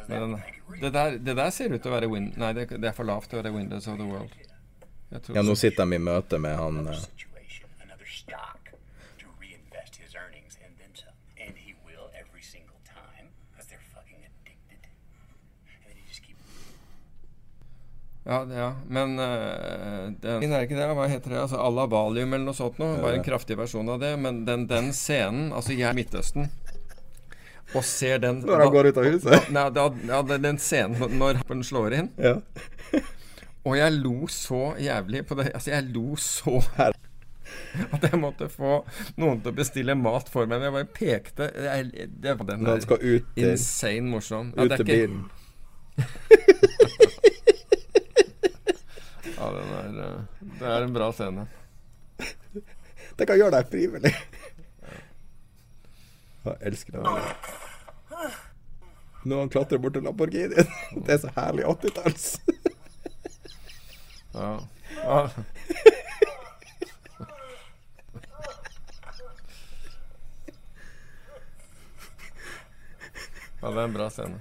den, 0.07 0.37
det, 0.81 0.93
der, 0.93 1.17
det 1.17 1.35
der 1.35 1.49
ser 1.49 1.73
ut 1.73 1.81
til 1.81 1.91
å 1.91 1.95
være 1.97 2.07
win... 2.07 2.29
Nei, 2.39 2.53
det, 2.55 2.69
det 2.69 2.87
er 2.87 2.95
for 2.95 3.07
lavt 3.07 3.27
til 3.29 3.39
å 3.39 3.43
være 3.43 3.51
Windows 3.57 3.87
of 3.91 3.99
the 3.99 4.07
World. 4.07 4.31
Ja, 5.11 5.43
nå 5.43 5.55
sitter 5.55 5.83
de 5.83 5.99
i 5.99 6.03
møte 6.03 6.39
med 6.39 6.55
han 6.55 6.87
eh, 6.87 7.26
Ja, 18.27 18.41
ja. 18.51 18.65
men 18.91 19.13
uh, 19.19 20.09
den 20.19 20.51
er 20.51 20.65
ikke 20.65 20.75
det, 20.75 20.87
hva 20.97 21.05
heter 21.07 21.31
det? 21.31 21.37
Altså, 21.45 21.61
Alabalium 21.63 22.33
eller 22.35 22.49
noe 22.49 22.57
sånt 22.57 22.79
noe. 22.81 22.97
Bare 22.99 23.21
en 23.21 23.23
kraftig 23.23 23.55
versjon 23.59 23.87
av 23.93 24.01
det. 24.03 24.09
Men 24.19 24.41
den, 24.47 24.65
den 24.67 24.89
scenen 24.95 25.53
Altså, 25.55 25.71
jeg 25.77 25.87
er 25.87 25.95
i 25.95 26.01
Midtøsten 26.01 26.49
og 27.75 27.83
ser 27.83 28.21
den 28.23 28.37
Når 28.47 28.61
han 28.63 28.69
går 28.71 28.87
ut 28.87 28.97
av 29.01 29.07
huset? 29.09 29.49
Nei, 29.51 29.65
da, 29.75 29.87
ja, 30.07 30.21
den- 30.23 30.43
den 30.45 30.59
scenen 30.63 31.17
når- 31.19 31.41
den 31.49 31.63
slår 31.67 31.95
inn. 31.97 32.09
Ja. 32.17 32.37
Og 33.67 33.75
jeg 33.75 33.91
lo 33.97 34.27
så 34.31 34.61
jævlig 34.79 35.25
på 35.27 35.35
det. 35.35 35.49
Altså, 35.53 35.71
jeg 35.73 35.89
lo 35.91 36.15
så 36.15 36.61
at 37.91 38.01
jeg 38.07 38.19
måtte 38.19 38.47
få 38.51 38.85
noen 39.19 39.41
til 39.41 39.51
å 39.51 39.55
bestille 39.55 39.95
mat 39.99 40.29
for 40.31 40.47
meg. 40.47 40.59
Men 40.61 40.67
jeg 40.67 40.75
bare 40.77 40.93
pekte 40.95 41.49
jeg, 41.65 42.09
det, 42.23 42.37
var 42.39 42.45
den 42.53 42.63
der 42.63 42.79
ut 42.79 43.25
Insane 43.35 44.09
morsom. 44.15 44.53
ut 44.55 44.71
er 44.71 44.77
til 44.77 44.85
bilen. 44.85 45.21
den 49.55 49.73
er 49.77 49.99
eh, 50.05 50.21
Det 50.59 50.67
er 50.73 50.85
en 50.85 50.93
bra 50.95 51.11
scene. 51.15 51.47
Det 53.17 53.25
kan 53.25 53.37
gjøre 53.39 53.55
deg 53.57 53.69
frivillig. 53.71 54.13
Jeg 56.47 56.57
elsker 56.69 56.97
det. 56.97 57.01
Når 59.27 59.39
han 59.41 59.49
klatrer 59.51 59.81
bort 59.83 59.97
til 59.97 60.05
Lamborghinien. 60.07 60.69
Det 61.05 61.15
er 61.17 61.21
så 61.23 61.31
herlig 61.35 61.65
80-talls. 61.67 62.27
Ja. 64.37 64.51
ja. 65.01 65.21
Ja, 73.61 73.71
det 73.71 73.79
er 73.79 73.83
en 73.83 73.93
bra 73.93 74.09
scene. 74.13 74.37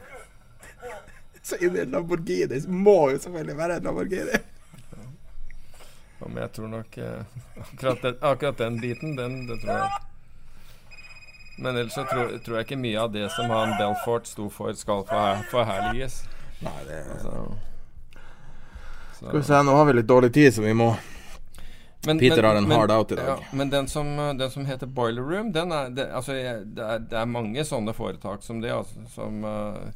Så 1.43 1.57
inni 1.57 1.81
en 1.81 1.91
Lamborghini 1.95 2.61
må 2.69 3.11
jo 3.11 3.19
selvfølgelig 3.23 3.57
være 3.59 3.79
en 3.81 3.89
Lamborghini. 3.89 4.39
Ja, 6.21 6.27
men 6.29 6.37
jeg 6.43 6.53
tror 6.57 6.69
nok 6.73 6.99
eh, 6.99 7.23
akkurat, 7.61 8.03
den, 8.03 8.17
akkurat 8.21 8.59
den 8.59 8.79
biten, 8.81 9.17
den, 9.17 9.47
det 9.51 9.61
tror 9.63 9.77
jeg. 9.79 9.91
Men 11.59 11.77
ellers 11.77 11.95
så 11.97 12.05
tror, 12.05 12.35
tror 12.45 12.59
jeg 12.59 12.67
ikke 12.67 12.77
mye 12.81 13.01
av 13.01 13.13
det 13.15 13.31
som 13.33 13.49
han 13.53 13.71
Belfort 13.81 14.27
sto 14.29 14.49
for, 14.53 14.73
skal 14.77 15.05
forher- 15.09 15.45
forherliges. 15.51 16.23
Nei, 16.61 16.73
det 16.89 17.03
altså, 17.15 17.33
så- 19.17 19.27
Skal 19.29 19.39
vi 19.41 19.47
se, 19.49 19.61
nå 19.65 19.77
har 19.77 19.85
vi 19.89 19.93
litt 19.97 20.07
dårlig 20.11 20.33
tid, 20.35 20.53
så 20.55 20.63
vi 20.63 20.73
må 20.77 20.91
Men- 22.07 22.19
Peter 22.21 22.37
men- 22.37 22.45
har 22.45 22.57
en 22.57 22.69
men- 22.69 22.79
hard 22.79 22.91
out 22.91 23.13
i 23.13 23.15
dag. 23.17 23.27
Ja, 23.27 23.37
men 23.57 23.71
den 23.71 23.89
som, 23.89 24.07
den 24.39 24.51
som 24.51 24.67
heter 24.69 24.87
Boiler 24.87 25.23
Room, 25.23 25.53
den 25.53 25.73
er, 25.73 25.89
det, 25.91 26.11
altså, 26.13 26.33
det, 26.65 26.85
er, 26.85 26.99
det 26.99 27.17
er 27.19 27.25
mange 27.27 27.65
sånne 27.65 27.95
foretak 27.97 28.43
som 28.45 28.61
det. 28.61 28.71
Altså, 28.73 29.01
som 29.15 29.45
uh, 29.45 29.89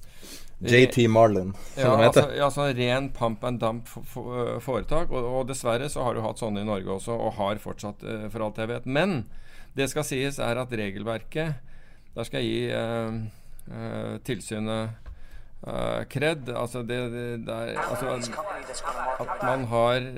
JT 0.60 1.08
Marlin, 1.08 1.54
som 1.74 1.82
ja, 1.82 1.90
han 1.90 2.02
heter. 2.04 2.22
Altså, 2.26 2.36
ja, 2.36 2.48
sånn 2.52 2.72
ren 2.76 3.06
pump 3.16 3.44
and 3.48 3.60
dump 3.62 3.88
for, 3.88 4.04
for, 4.04 4.32
uh, 4.36 4.56
foretak. 4.60 5.12
Og, 5.12 5.28
og 5.40 5.46
dessverre 5.48 5.88
så 5.88 6.04
har 6.04 6.16
du 6.16 6.20
hatt 6.24 6.40
sånne 6.42 6.64
i 6.64 6.68
Norge 6.68 6.98
også, 6.98 7.16
og 7.16 7.38
har 7.38 7.62
fortsatt, 7.62 8.04
uh, 8.04 8.26
for 8.32 8.44
alt 8.44 8.60
jeg 8.60 8.68
vet. 8.68 8.88
Men 8.88 9.22
det 9.78 9.88
skal 9.92 10.04
sies 10.06 10.40
er 10.42 10.58
at 10.58 10.72
regelverket 10.74 11.60
Der 12.16 12.26
skal 12.26 12.42
jeg 12.42 12.50
gi 12.50 12.62
uh, 12.74 13.20
uh, 13.70 14.16
tilsynet 14.26 14.90
uh, 15.62 16.02
kred. 16.10 16.50
Altså 16.50 16.82
det, 16.82 17.00
det, 17.14 17.26
det 17.46 17.56
er 17.56 17.80
altså, 17.80 18.34
At 19.22 19.44
man 19.46 19.64
har 19.70 20.08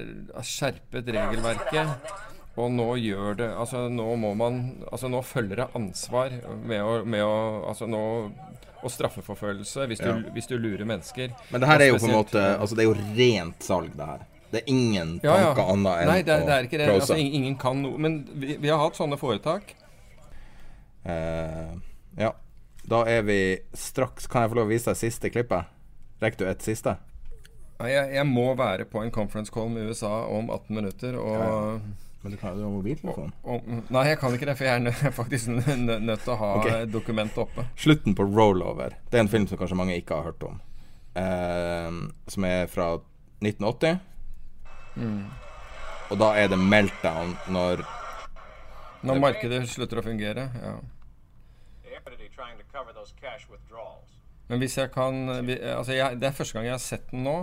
skjerpet 0.42 1.12
regelverket. 1.12 2.12
Og 2.60 2.68
nå 2.68 2.90
gjør 3.00 3.38
det 3.38 3.46
Altså 3.56 3.86
nå 3.88 4.10
må 4.20 4.34
man 4.36 4.58
Altså 4.90 5.08
nå 5.08 5.22
følger 5.24 5.62
det 5.62 5.70
ansvar 5.78 6.34
med 6.60 6.82
å, 6.84 6.98
med 7.08 7.24
å 7.24 7.36
Altså 7.70 7.88
nå 7.88 8.02
og 8.82 8.90
straffeforfølgelse 8.90 9.86
hvis, 9.86 10.00
Ja. 10.02 10.12
du, 10.12 10.30
hvis 10.34 10.46
du 10.50 10.56
lurer 10.58 10.84
mennesker. 10.84 11.30
Men 11.50 11.60
det 11.60 11.68
her 11.68 11.80
er 11.80 11.86
jo 11.92 11.98
på 11.98 12.08
en 12.10 12.16
måte 12.18 12.42
Altså 12.58 12.74
det 12.76 12.84
er 12.84 12.90
jo 12.90 12.96
rent 13.16 13.62
salg, 13.62 13.92
det 13.96 14.06
her. 14.06 14.26
Det 14.52 14.60
er 14.62 14.68
ingen 14.68 15.20
Ja, 15.24 15.36
ja. 15.38 15.44
tanker 15.54 15.70
annet 15.72 16.00
enn 16.02 16.08
Nei, 16.10 16.22
det, 16.22 16.34
er- 16.34 16.46
det 16.46 16.52
er 16.56 16.62
ikke 16.68 16.78
det. 16.82 16.88
Altså, 16.92 17.16
ingen, 17.16 17.56
kan 17.56 17.80
noe. 17.82 17.96
Men 17.98 18.18
vi, 18.34 18.56
vi 18.60 18.68
har 18.68 18.78
hatt 18.82 18.98
sånne 18.98 19.16
foretak. 19.18 19.74
Uh, 21.06 21.78
ja. 22.18 22.32
Da 22.86 23.04
er 23.10 23.22
vi 23.26 23.38
straks 23.78 24.26
Kan 24.30 24.42
jeg 24.44 24.50
få 24.52 24.56
lov 24.58 24.68
å 24.68 24.70
vise 24.72 24.90
deg 24.90 24.98
siste 24.98 25.30
klippet? 25.30 25.66
Rekker 26.22 26.44
du 26.44 26.50
et 26.50 26.62
siste? 26.62 26.96
Jeg, 27.82 28.12
jeg 28.14 28.26
må 28.28 28.52
være 28.58 28.84
på 28.86 29.00
en 29.02 29.10
conference 29.10 29.50
call 29.50 29.68
med 29.72 29.88
USA 29.90 30.10
om 30.30 30.50
18 30.54 30.76
minutter. 30.76 31.16
Og, 31.18 31.32
Ja, 31.32 31.48
ja. 31.48 31.78
Men 32.22 32.34
du 32.34 32.38
kan 32.38 32.58
jo 32.58 32.68
ha 32.68 32.70
mobiltelefon. 32.70 33.32
og, 33.42 33.70
nei, 33.90 34.02
jeg 34.06 34.18
kan 34.20 34.34
ikke 34.36 34.46
det, 34.46 34.54
for 34.58 34.68
jeg 34.68 34.78
er 34.78 34.84
nø, 34.84 34.92
faktisk 35.20 35.50
nø, 35.50 35.62
nø, 35.80 35.96
nødt 36.06 36.22
til 36.22 36.34
å 36.34 36.38
ha 36.38 36.50
okay. 36.60 36.84
dokumentet 36.90 37.40
oppe. 37.42 37.66
Slutten 37.78 38.14
på 38.18 38.26
Rollover. 38.28 38.94
Det 39.10 39.18
er 39.18 39.26
en 39.26 39.32
film 39.32 39.48
som 39.50 39.58
kanskje 39.60 39.78
mange 39.80 39.96
ikke 39.98 40.20
har 40.20 40.30
hørt 40.30 40.46
om. 40.46 40.60
Eh, 41.18 41.98
som 42.30 42.46
er 42.46 42.70
fra 42.70 42.94
1980. 43.42 43.98
Mm. 44.96 45.26
Og 46.12 46.18
da 46.20 46.32
er 46.38 46.50
det 46.52 46.58
meltdown 46.60 47.34
når 47.50 47.82
Når 49.02 49.18
markedet 49.18 49.64
slutter 49.66 49.98
å 49.98 50.04
fungere, 50.04 50.50
ja. 50.62 50.76
Men 54.52 54.60
hvis 54.60 54.76
jeg 54.78 54.90
kan 54.92 55.30
altså 55.32 55.94
jeg, 55.96 56.20
Det 56.20 56.28
er 56.28 56.34
første 56.36 56.58
gang 56.58 56.66
jeg 56.68 56.74
har 56.74 56.82
sett 56.84 57.10
den 57.10 57.24
nå. 57.24 57.36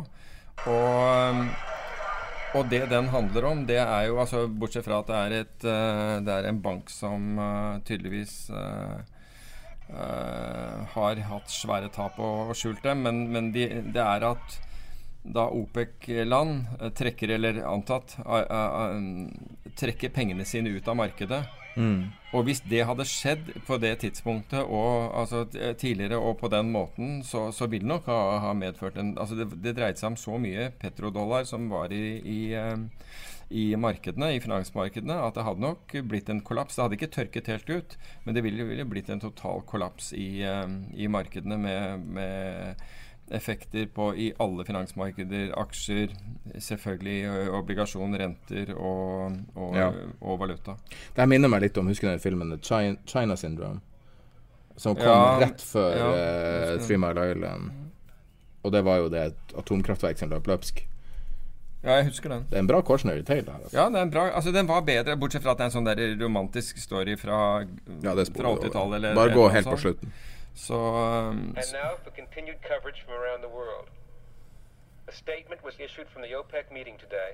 Og, 0.69 1.45
og 2.57 2.69
det 2.71 2.81
den 2.89 3.09
handler 3.13 3.45
om, 3.51 3.65
det 3.69 3.77
er 3.81 4.07
jo 4.09 4.19
altså 4.21 4.47
Bortsett 4.47 4.87
fra 4.87 5.01
at 5.03 5.09
det 5.09 5.17
er, 5.19 5.35
et, 5.43 5.67
det 6.25 6.33
er 6.33 6.49
en 6.49 6.61
bank 6.63 6.89
som 6.89 7.37
uh, 7.37 7.77
tydeligvis 7.85 8.49
uh, 8.49 8.97
har 10.95 11.21
hatt 11.29 11.53
svære 11.53 11.89
tap 11.93 12.17
og 12.21 12.55
skjult 12.57 12.83
dem, 12.85 13.05
men, 13.05 13.21
men 13.33 13.53
de, 13.53 13.67
det 13.93 14.01
er 14.01 14.25
at 14.31 14.59
da 15.23 15.49
OPEC-land 15.51 16.93
trekker, 16.97 17.35
eller 17.35 17.61
antatt, 17.67 18.15
trekker 19.79 20.13
pengene 20.15 20.45
sine 20.47 20.71
ut 20.73 20.87
av 20.87 20.97
markedet, 20.99 21.43
Mm. 21.79 22.09
Og 22.35 22.45
hvis 22.45 22.61
det 22.69 22.81
hadde 22.85 23.05
skjedd 23.07 23.47
på 23.67 23.77
det 23.81 23.93
tidspunktet 24.03 24.61
og 24.61 25.13
altså, 25.21 25.45
tidligere 25.79 26.19
og 26.19 26.37
på 26.41 26.49
den 26.51 26.71
måten, 26.73 27.19
så, 27.25 27.49
så 27.55 27.69
ville 27.69 27.85
det 27.85 27.93
nok 27.93 28.09
ha, 28.11 28.19
ha, 28.43 28.53
medført 28.57 28.99
en 28.99 29.15
altså 29.17 29.37
det, 29.39 29.49
det 29.63 29.75
dreide 29.77 29.99
seg 30.01 30.11
om 30.11 30.19
så 30.19 30.37
mye 30.41 30.69
petrodollar 30.81 31.47
som 31.49 31.69
var 31.71 31.93
i, 31.95 32.19
i, 32.19 32.39
eh, 32.57 32.75
i, 33.49 33.65
markedene, 33.79 34.33
i 34.35 34.43
finansmarkedene, 34.43 35.21
at 35.23 35.37
det 35.37 35.45
hadde 35.47 35.65
nok 35.65 35.95
blitt 36.09 36.29
en 36.29 36.43
kollaps. 36.45 36.77
Det 36.77 36.85
hadde 36.85 36.99
ikke 36.99 37.13
tørket 37.15 37.51
helt 37.53 37.71
ut, 37.71 37.97
men 38.25 38.37
det 38.37 38.45
ville, 38.45 38.67
ville 38.67 38.87
blitt 38.89 39.09
en 39.13 39.23
total 39.23 39.63
kollaps 39.69 40.11
i, 40.13 40.41
eh, 40.45 40.65
i 40.99 41.09
markedene 41.09 41.57
med, 41.63 42.09
med 42.17 42.89
effekter 43.31 43.85
på 43.93 44.15
i 44.15 44.33
alle 44.37 44.65
finansmarkeder. 44.65 45.51
Aksjer, 45.59 46.13
selvfølgelig 46.57 47.49
obligasjon, 47.59 48.17
renter 48.17 48.73
og, 48.75 49.37
og, 49.55 49.77
ja. 49.77 49.91
og, 50.19 50.39
valuta. 50.41 50.75
Det 51.15 51.27
minner 51.29 51.51
meg 51.51 51.67
litt 51.67 51.77
om 51.77 51.89
husker 51.91 52.11
du 52.13 52.23
filmen 52.23 52.55
China, 52.61 52.97
China 53.05 53.37
Syndrome? 53.37 53.81
Som 54.79 54.95
kom 54.95 55.11
ja, 55.11 55.39
rett 55.41 55.61
før 55.61 55.97
ja, 55.97 56.11
uh, 56.15 56.75
Three 56.85 56.99
Mile 57.01 57.31
Island. 57.33 57.73
Og 58.63 58.71
det 58.71 58.83
var 58.87 59.01
jo 59.01 59.09
det 59.11 59.25
atomkraftverk 59.59 60.19
som 60.19 60.31
løp 60.31 60.47
løpsk. 60.47 60.85
Ja, 61.79 61.95
jeg 61.95 62.09
husker 62.09 62.31
den. 62.31 62.41
Det 62.49 62.57
er 62.57 62.63
en 62.65 62.67
bra 62.67 62.81
cautionary 62.83 63.21
tale. 63.23 63.45
Der, 63.47 63.59
altså. 63.63 63.75
Ja, 63.77 63.85
den, 63.91 64.11
bra, 64.11 64.25
altså, 64.35 64.51
den 64.51 64.67
var 64.67 64.81
bedre, 64.87 65.15
bortsett 65.19 65.43
fra 65.43 65.53
at 65.53 65.61
det 65.61 65.67
er 65.67 65.71
en 65.71 65.75
sånn 65.77 65.87
der 65.87 66.01
romantisk 66.19 66.79
story 66.81 67.15
fra, 67.19 67.37
ja, 68.03 68.15
fra 68.15 68.51
80-tallet. 68.55 69.13
Bare 69.15 69.35
gå 69.35 69.45
helt 69.53 69.69
på 69.71 69.77
slutten. 69.79 70.11
Så 70.55 70.75
um, 70.75 71.55
And 71.57 71.71
now 71.83 71.91
for 72.03 72.11
continued 72.11 72.59
coverage 72.71 72.99
from 73.03 73.13
around 73.21 73.41
the 73.41 73.53
world. 73.59 73.87
A 75.07 75.11
statement 75.25 75.63
was 75.63 75.75
issued 75.79 76.07
from 76.13 76.21
the 76.21 76.33
OPEC 76.39 76.65
meeting 76.77 76.97
today 77.05 77.31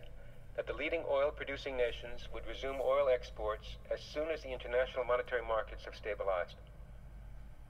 that 0.55 0.65
the 0.67 0.77
leading 0.81 1.03
oil 1.17 1.29
producing 1.39 1.75
nations 1.75 2.19
would 2.31 2.45
resume 2.47 2.79
oil 2.79 3.07
exports 3.17 3.67
as 3.93 3.99
soon 4.13 4.27
as 4.33 4.39
the 4.45 4.51
international 4.57 5.03
monetary 5.11 5.45
markets 5.55 5.83
have 5.87 5.95
stabilized. 6.03 6.57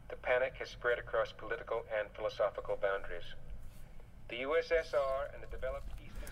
The 0.09 0.19
panic 0.29 0.53
has 0.61 0.69
spread 0.69 0.99
across 0.99 1.29
political 1.43 1.79
and 1.97 2.05
philosophical 2.17 2.75
boundaries. 2.87 3.27
The 4.29 4.37
USSR 4.47 5.17
and 5.33 5.39
the 5.43 5.49
developed 5.57 5.89
Eastern 6.03 6.29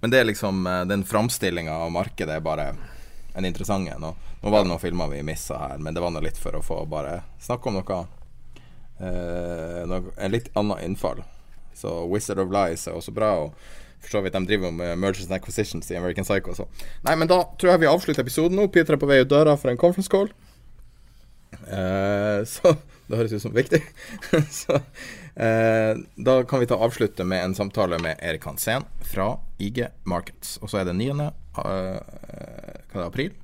Men 0.00 0.10
det 0.10 0.18
er 0.18 0.24
liksom 0.24 0.66
eh, 0.66 0.84
den 0.84 1.04
framstillinga 1.04 1.72
av 1.72 1.90
markedet 1.92 2.34
er 2.36 2.40
bare 2.40 2.74
en 3.34 3.44
interessant 3.44 3.88
en. 3.88 4.00
Nå, 4.00 4.14
nå 4.42 4.50
var 4.50 4.64
det 4.64 4.68
noen 4.68 4.80
filmer 4.80 5.08
vi 5.08 5.22
missa 5.22 5.58
her, 5.58 5.78
men 5.78 5.94
det 5.94 6.00
var 6.00 6.12
nå 6.12 6.20
litt 6.20 6.38
for 6.38 6.56
å 6.56 6.62
få 6.62 6.84
bare 6.84 7.22
snakke 7.40 7.68
om 7.68 7.80
noe 7.80 8.00
eh, 9.00 9.96
en 10.16 10.32
litt 10.32 10.50
annet 10.56 10.84
innfall. 10.86 11.22
Så 11.76 11.92
Wizard 12.10 12.40
of 12.40 12.52
Lies 12.52 12.86
er 12.88 12.96
også 12.96 13.14
bra. 13.16 13.32
Og 13.46 13.54
for 14.06 14.18
så 14.18 14.22
vidt 14.24 14.36
de 14.36 14.46
driver 14.46 14.72
med 14.72 14.98
mergers 14.98 15.26
and 15.26 15.36
acquisitions 15.36 15.90
i 15.90 15.96
American 15.98 16.24
Psycho. 16.24 16.54
Så. 16.54 16.66
Nei, 17.06 17.16
men 17.18 17.30
da 17.30 17.42
tror 17.58 17.74
jeg 17.74 17.84
vi 17.84 17.90
avslutter 17.90 18.24
episoden 18.24 18.58
nå. 18.58 18.68
Peter 18.72 18.96
er 18.96 19.02
på 19.02 19.08
vei 19.10 19.22
ut 19.22 19.30
døra 19.32 19.56
for 19.58 19.72
en 19.72 19.80
conference 19.80 20.12
call. 20.12 20.30
Uh, 21.66 22.44
så 22.46 22.76
det 23.08 23.18
høres 23.18 23.34
ut 23.36 23.44
som 23.44 23.54
viktig. 23.56 23.82
så 24.62 24.78
uh, 24.78 25.92
da 26.16 26.36
kan 26.48 26.62
vi 26.62 26.70
ta 26.70 26.78
avslutte 26.78 27.26
med 27.26 27.44
en 27.44 27.56
samtale 27.58 27.98
med 28.02 28.20
Erik 28.22 28.46
Hansen 28.48 28.86
fra 29.12 29.34
IG 29.58 29.84
Markets. 30.04 30.56
Og 30.62 30.72
så 30.72 30.82
er 30.82 30.90
det 30.90 30.96
9. 30.98 31.10
Uh, 31.16 31.26
hva 31.56 31.66
er 31.72 33.00
det, 33.00 33.08
april. 33.08 33.34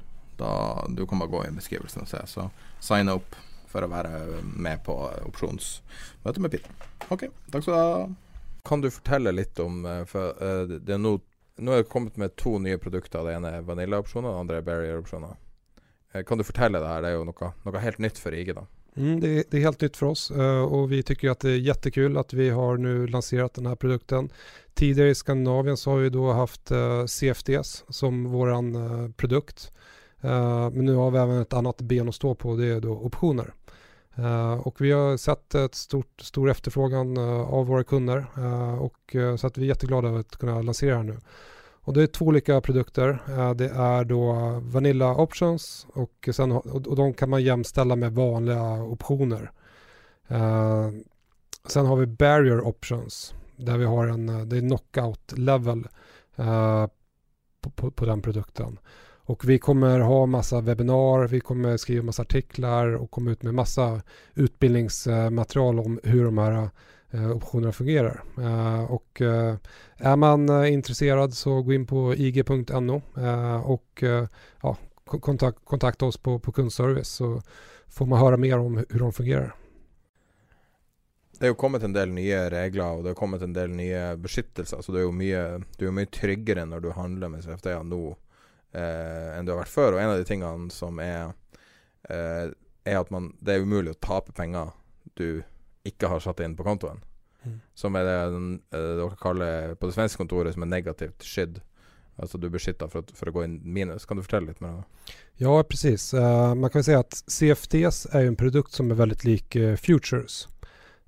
Da 0.40 0.52
Du 0.88 1.04
kan 1.06 1.20
bare 1.20 1.32
gå 1.32 1.46
i 1.46 1.56
beskrivelsen 1.56 2.06
og 2.06 2.12
se. 2.12 2.22
Så 2.30 2.48
sign 2.82 3.12
up 3.12 3.36
for 3.72 3.86
å 3.86 3.90
være 3.90 4.42
med 4.42 4.82
på 4.86 4.96
opsjonsmøte 5.26 6.44
med 6.44 6.54
Peter. 6.54 6.90
Ok, 7.08 7.26
takk 7.50 7.64
skal 7.64 7.72
du 7.72 7.80
ha. 7.80 8.10
Kan 8.68 8.84
du 8.84 8.90
fortelle 8.94 9.32
litt 9.34 9.58
om 9.58 9.86
eh, 9.86 10.04
For 10.06 10.36
uh, 10.38 10.76
det 10.78 10.94
er 10.94 11.00
nå, 11.00 11.16
nå 11.58 11.72
er 11.72 11.82
det 11.82 11.90
kommet 11.90 12.20
med 12.20 12.36
to 12.38 12.58
nye 12.62 12.78
produkter. 12.78 13.24
Det 13.26 13.34
ene 13.34 13.56
er 13.56 13.66
Vanilla-opsjoner, 13.66 14.30
det 14.30 14.44
andre 14.44 14.60
er 14.60 14.68
barrier-opsjoner. 14.68 15.34
Uh, 16.14 16.22
kan 16.28 16.38
du 16.38 16.46
fortelle 16.46 16.78
det 16.78 16.92
her? 16.92 17.02
Det 17.02 17.10
er 17.10 17.18
jo 17.18 17.26
noe, 17.26 17.50
noe 17.66 17.82
helt 17.82 18.02
nytt 18.02 18.22
for 18.22 18.36
IG, 18.38 18.54
da. 18.58 18.68
Mm, 18.96 19.20
det, 19.20 19.50
det, 19.50 19.56
är 19.56 19.60
helt 19.60 19.80
nytt 19.80 19.96
för 19.96 20.06
oss 20.06 20.30
uh, 20.30 20.62
och 20.62 20.92
vi 20.92 21.02
tycker 21.02 21.30
att 21.30 21.40
det 21.40 21.50
är 21.50 21.56
jättekul 21.56 22.16
att 22.16 22.32
vi 22.32 22.50
har 22.50 22.76
nu 22.76 23.06
lanserat 23.06 23.54
den 23.54 23.66
här 23.66 23.76
produkten. 23.76 24.28
Tidigare 24.74 25.10
i 25.10 25.14
Skandinavien 25.14 25.76
så 25.76 25.90
har 25.90 25.98
vi 25.98 26.10
då 26.10 26.32
haft 26.32 26.72
uh, 26.72 27.06
CFDs 27.06 27.84
som 27.88 28.24
våran 28.24 28.76
uh, 28.76 29.10
produkt. 29.10 29.72
men 30.72 30.84
nu 30.84 30.94
har 30.94 31.10
vi 31.10 31.18
även 31.18 31.40
ett 31.40 31.52
annat 31.52 31.80
ben 31.80 32.08
att 32.08 32.14
stå 32.14 32.34
på, 32.34 32.56
det 32.56 32.66
är 32.66 32.80
då 32.80 32.92
optioner. 32.92 33.54
Uh, 34.18 34.52
och 34.52 34.80
vi 34.80 34.92
har 34.92 35.16
sett 35.16 35.54
ett 35.54 35.74
stort, 35.74 36.20
stor 36.20 36.50
efterfrågan 36.50 37.16
uh, 37.16 37.54
av 37.54 37.66
våra 37.66 37.84
kunder 37.84 38.26
uh, 38.38 38.74
och 38.74 39.16
så 39.38 39.46
att 39.46 39.58
vi 39.58 39.62
är 39.62 39.66
jätteglada 39.66 40.08
över 40.08 40.20
att 40.20 40.36
kunna 40.36 40.62
lansera 40.62 40.96
här 40.96 41.02
nu. 41.02 41.18
Och 41.84 41.92
det 41.92 42.02
är 42.02 42.06
två 42.06 42.24
olika 42.24 42.60
produkter. 42.60 43.18
det 43.54 43.68
är 43.68 44.04
då 44.04 44.32
Vanilla 44.62 45.14
Options 45.14 45.86
och, 45.94 46.28
sen, 46.32 46.52
och 46.52 46.96
de 46.96 47.14
kan 47.14 47.30
man 47.30 47.42
jämställa 47.42 47.96
med 47.96 48.14
vanliga 48.14 48.82
optioner. 48.82 49.52
sen 51.66 51.86
har 51.86 51.96
vi 51.96 52.06
Barrier 52.06 52.60
Options 52.60 53.34
där 53.56 53.78
vi 53.78 53.84
har 53.84 54.06
en, 54.06 54.48
det 54.48 54.56
är 54.56 54.60
knockout 54.60 55.32
level 55.38 55.88
på, 57.60 57.70
på, 57.70 57.90
på 57.90 58.04
den 58.04 58.22
produkten. 58.22 58.78
Och 59.24 59.48
vi 59.48 59.58
kommer 59.58 60.00
ha 60.00 60.26
massa 60.26 60.60
webbinar, 60.60 61.28
vi 61.28 61.40
kommer 61.40 61.76
skriva 61.76 62.04
massa 62.04 62.22
artiklar 62.22 62.86
och 62.86 63.10
komma 63.10 63.30
ut 63.30 63.42
med 63.42 63.54
massa 63.54 64.02
utbildningsmaterial 64.34 65.80
om 65.80 66.00
hur 66.02 66.24
de 66.24 66.38
här 66.38 66.68
eh, 67.10 67.30
optionerna 67.30 67.72
fungerar. 67.72 68.22
Eh, 68.38 68.84
och 68.84 69.20
eh, 69.20 69.56
är 69.96 70.16
man 70.16 70.66
intresserad 70.66 71.34
så 71.34 71.62
gå 71.62 71.72
in 71.72 71.86
på 71.86 72.14
ig.no 72.14 73.02
och 73.64 74.02
ja, 74.62 74.76
kontakt, 75.04 75.58
kontakta 75.64 76.06
oss 76.06 76.16
på, 76.16 76.38
på 76.38 76.52
kundservice 76.52 77.08
så 77.08 77.42
får 77.88 78.06
man 78.06 78.18
höra 78.18 78.36
mer 78.36 78.58
om 78.58 78.76
hur 78.76 78.98
de 78.98 79.12
fungerar. 79.12 79.54
Det 81.38 81.46
jo 81.46 81.54
kommet 81.54 81.82
en 81.82 81.92
del 81.92 82.12
nye 82.14 82.50
regler 82.50 82.86
og 82.86 83.00
det 83.02 83.10
er 83.10 83.18
kommet 83.18 83.42
en 83.42 83.54
del 83.54 83.72
nye 83.74 84.02
beskyttelser. 84.16 84.82
Så 84.82 84.92
det 84.94 85.00
er 85.00 85.08
jo 85.08 85.14
mye, 85.14 85.40
du 85.78 85.88
mye 85.90 86.06
tryggere 86.06 86.62
når 86.70 86.84
du 86.84 86.92
handler 86.94 87.32
med 87.32 87.42
CFD 87.42 87.72
nå 87.82 88.02
enn 88.72 89.46
du 89.46 89.52
har 89.52 89.62
vært 89.62 89.72
før. 89.72 89.96
Og 89.96 90.02
en 90.02 90.12
av 90.12 90.20
de 90.20 90.28
tingene 90.28 90.70
som 90.72 91.00
er, 91.02 91.32
eh, 92.08 92.52
er 92.84 93.00
at 93.00 93.10
man, 93.10 93.32
det 93.40 93.56
er 93.56 93.66
umulig 93.66 93.94
å 93.94 94.00
tape 94.00 94.32
penger 94.36 94.72
du 95.18 95.42
ikke 95.84 96.08
har 96.08 96.22
satt 96.22 96.40
inn 96.40 96.56
på 96.56 96.66
kontoen. 96.66 97.02
Mm. 97.44 97.58
Som 97.74 97.98
er 97.98 98.06
det 98.06 98.16
eh, 98.22 98.88
dere 99.00 99.18
kaller 99.20 99.74
på 99.74 99.90
det 99.90 99.96
svenske 99.96 100.22
kontoret 100.22 100.54
som 100.54 100.64
er 100.64 100.72
negativt 100.72 101.26
skydd. 101.26 101.60
Altså 102.20 102.38
du 102.38 102.48
beskytter 102.52 102.90
for, 102.92 103.08
for 103.16 103.30
å 103.30 103.34
gå 103.34 103.44
inn 103.46 103.60
minus. 103.64 104.06
Kan 104.06 104.18
du 104.18 104.22
fortelle 104.22 104.52
litt 104.52 104.60
mer 104.62 104.76
om 104.76 104.82
det? 104.82 105.14
Ja, 105.42 105.56
precis. 105.64 106.12
Uh, 106.14 106.52
man 106.54 106.70
kan 106.70 106.84
si 106.84 106.94
at 106.94 107.16
CFDs 107.26 108.04
er 108.12 108.28
en 108.28 108.36
produkt 108.38 108.76
som 108.76 108.92
er 108.92 109.00
veldig 109.00 109.22
lik 109.24 109.56
uh, 109.56 109.72
futures. 109.80 110.44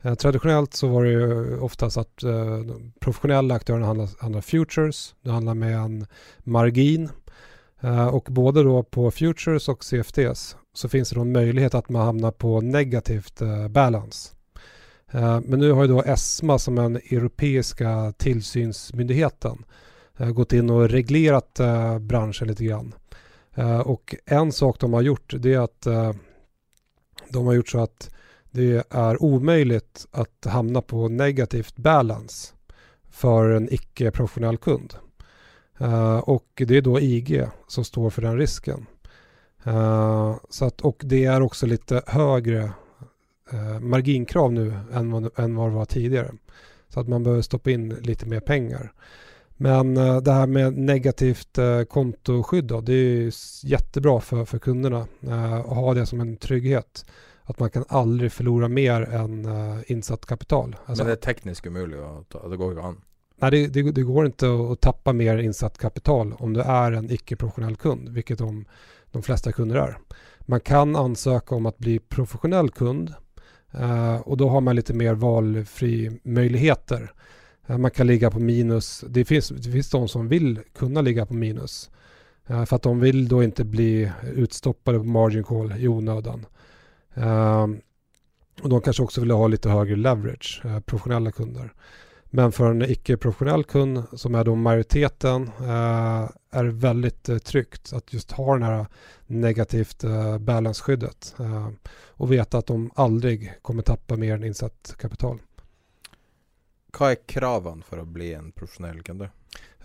Uh, 0.03 0.15
traditionellt 0.19 0.74
så 0.74 0.89
var 0.91 1.05
det 1.05 1.12
ju 1.12 1.59
oftast 1.61 1.99
att 1.99 2.16
de 2.19 2.93
professionella 3.01 3.55
aktörerna 3.55 3.86
handlar, 3.86 4.09
handlar 4.19 4.41
futures. 4.41 5.15
Det 5.23 5.31
handlar 5.31 5.55
med 5.55 5.77
en 5.77 6.07
margin 6.45 7.11
Eh, 7.11 7.24
och 8.12 8.28
både 8.31 8.62
då 8.62 8.82
på 8.82 9.11
Futures 9.11 9.69
och 9.69 9.85
CFDs 9.85 10.56
så 10.74 10.89
finns 10.89 11.11
det 11.11 11.20
en 11.20 11.32
möjlighet 11.32 11.74
att 11.74 11.89
man 11.89 12.06
hamnar 12.06 12.31
på 12.31 12.61
negativt 12.61 13.43
uh, 13.43 13.69
balance. 13.69 14.35
Uh, 15.15 15.40
men 15.40 15.59
nu 15.59 15.73
har 15.73 15.82
ju 15.82 15.89
då 15.89 16.02
ESMA 16.02 16.59
som 16.59 16.74
den 16.74 16.97
europeiska 16.97 18.12
tillsynsmyndigheten 18.16 19.65
gått 20.35 20.52
in 20.52 20.70
och 20.70 20.89
reglerat 20.89 21.61
branschen 22.01 22.48
lite 22.48 22.65
grann. 22.65 22.94
och 23.85 24.15
en 24.27 24.52
sak 24.52 24.81
de 24.81 24.93
har 24.93 25.02
gjort 25.02 25.35
det 25.39 25.55
är 25.55 25.59
att 25.59 25.86
de 27.28 27.47
har 27.47 27.52
gjort 27.52 27.69
så 27.69 27.78
att 27.78 28.11
det 28.51 28.86
är 28.90 29.23
omöjligt 29.23 30.06
att 30.11 30.44
hamna 30.44 30.82
på 30.82 31.09
negativt 31.09 31.77
balance 31.77 32.55
för 33.11 33.51
en 33.51 33.74
icke-professionell 33.74 34.56
kund. 34.56 34.94
Uh, 35.81 36.19
och 36.19 36.63
det 36.67 36.77
är 36.77 36.83
då 36.83 37.01
IG 37.01 37.47
som 37.67 37.85
står 37.85 38.11
för 38.11 38.23
den 38.23 38.39
risken. 38.39 38.87
Uh, 39.67 40.37
så 40.51 40.65
att, 40.65 40.81
och 40.81 41.03
det 41.05 41.25
är 41.25 41.41
också 41.41 41.67
lite 41.67 42.03
högre 42.07 42.73
uh, 43.53 43.81
marginkrav 43.81 44.53
nu 44.53 44.75
än 44.93 45.31
än 45.37 45.57
vad 45.57 45.71
det 45.71 45.75
var 45.75 45.85
tidigare. 45.85 46.33
Så 46.89 47.01
att 47.01 47.09
man 47.09 47.23
behöver 47.23 47.43
stoppa 47.43 47.71
in 47.71 47.89
lite 47.89 48.27
mer 48.27 48.41
pengar. 48.41 48.93
Men 49.57 49.95
det 49.95 50.33
här 50.33 50.47
med 50.47 50.79
negativt 50.79 51.59
kontoskydd 51.89 52.65
då, 52.65 52.81
det 52.81 52.93
är 52.93 53.33
jättebra 53.67 54.21
för, 54.21 54.45
för 54.45 54.59
kunderna 54.59 55.07
att 55.65 55.67
ha 55.67 55.95
det 55.95 56.07
som 56.07 56.21
en 56.21 56.37
trygghet. 56.37 57.07
Att 57.43 57.59
man 57.59 57.71
kan 57.71 57.85
aldrig 57.89 58.33
förlora 58.33 58.69
mer 58.69 59.03
än 59.03 59.49
insatt 59.87 60.27
kapital. 60.27 60.77
Alltså, 60.87 61.05
Men 61.05 61.07
det 61.07 61.13
är 61.13 61.35
tekniskt 61.35 61.67
omöjligt 61.67 62.01
att 62.01 62.29
ta, 62.29 62.49
det 62.49 62.57
går 62.57 62.73
ju 62.73 62.81
an. 62.81 63.01
Nej, 63.36 63.51
det, 63.51 63.66
det, 63.66 63.93
det, 63.93 64.02
går 64.02 64.27
inte 64.27 64.47
att 64.73 64.81
tappa 64.81 65.12
mer 65.12 65.39
insatt 65.39 65.78
kapital 65.78 66.32
om 66.39 66.52
du 66.52 66.61
är 66.61 66.93
en 66.93 67.11
icke-professionell 67.11 67.77
kund, 67.77 68.09
vilket 68.09 68.39
de, 68.39 68.65
de 69.11 69.23
flesta 69.23 69.52
kunder 69.52 69.77
är. 69.77 69.98
Man 70.40 70.61
kan 70.61 70.97
ansöka 70.97 71.55
om 71.55 71.66
att 71.66 71.78
bli 71.78 71.98
professionell 71.98 72.70
kund 72.70 73.15
eh, 73.73 74.16
och 74.16 74.36
då 74.36 74.48
har 74.48 74.61
man 74.61 74.77
lite 74.77 74.94
mer 74.94 75.15
valfri 75.15 76.20
möjligheter. 76.23 77.12
Eh, 77.66 77.78
man 77.78 77.90
kan 77.90 78.06
ligga 78.06 78.31
på 78.31 78.40
minus. 78.40 79.05
Det 79.09 79.24
finns, 79.24 79.48
det 79.48 79.70
finns 79.70 79.90
de 79.90 80.09
som 80.09 80.28
vill 80.28 80.61
kunna 80.74 81.01
ligga 81.01 81.27
på 81.27 81.35
minus. 81.35 81.90
Eh, 82.47 82.65
för 82.65 82.77
att 82.77 82.82
de 82.82 83.01
vill 83.01 83.28
då 83.28 83.43
inte 83.43 83.65
bli 83.65 84.12
utstoppade 84.35 84.98
på 84.98 85.05
margin 85.05 85.44
call 85.44 85.73
i 85.78 85.89
onödan. 85.89 86.47
Ehm, 87.15 87.81
och 88.62 88.69
de 88.69 88.81
kanske 88.81 89.02
också 89.02 89.20
vill 89.20 89.31
ha 89.31 89.47
lite 89.47 89.69
högre 89.69 89.97
leverage, 89.97 90.62
eh, 90.65 90.81
professionella 90.81 91.32
kunder. 91.32 91.73
Men 92.35 92.51
for 92.52 92.73
en 92.73 92.82
ikke-professionell 92.82 93.62
kund 93.70 94.01
som 94.19 94.35
er 94.35 94.44
då 94.44 94.55
majoriteten 94.59 95.44
er 95.62 96.65
det 96.66 96.81
veldig 96.82 97.12
trygt 97.47 97.93
å 97.94 98.01
just 98.11 98.35
ha 98.35 98.56
det 98.56 98.62
negativt 98.65 98.89
negativt 99.27 100.05
balanseskyddet. 100.40 101.35
Eh, 101.39 101.69
og 102.16 102.31
veta 102.31 102.59
at 102.59 102.66
de 102.66 102.90
aldri 102.94 103.51
kommer 103.62 103.82
tappa 103.82 104.16
mer 104.16 104.36
enn 104.36 104.48
innsatt 104.51 104.94
kapital. 105.01 105.39
Hva 106.94 107.11
er 107.11 107.24
kraven 107.27 107.82
for 107.82 108.02
å 108.02 108.06
bli 108.06 108.32
en 108.35 108.52
professionell 108.55 109.02
kund? 109.02 109.27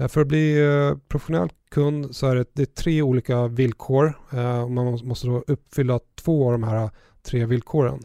For 0.08 0.24
å 0.24 0.30
bli 0.30 0.44
eh, 0.62 0.98
professionell 1.10 1.52
kund 1.74 2.12
så 2.16 2.30
er 2.30 2.42
det, 2.42 2.50
det 2.54 2.68
er 2.68 2.76
tre 2.84 2.96
ulike 3.02 3.42
villkor. 3.58 4.14
Eh, 4.32 4.68
man 4.68 4.98
måste 5.04 5.28
då 5.28 5.44
uppfylla 5.48 6.00
två 6.16 6.38
av 6.46 6.52
de 6.52 6.64
här 6.64 6.90
tre 7.22 7.46
villkoren. 7.46 8.04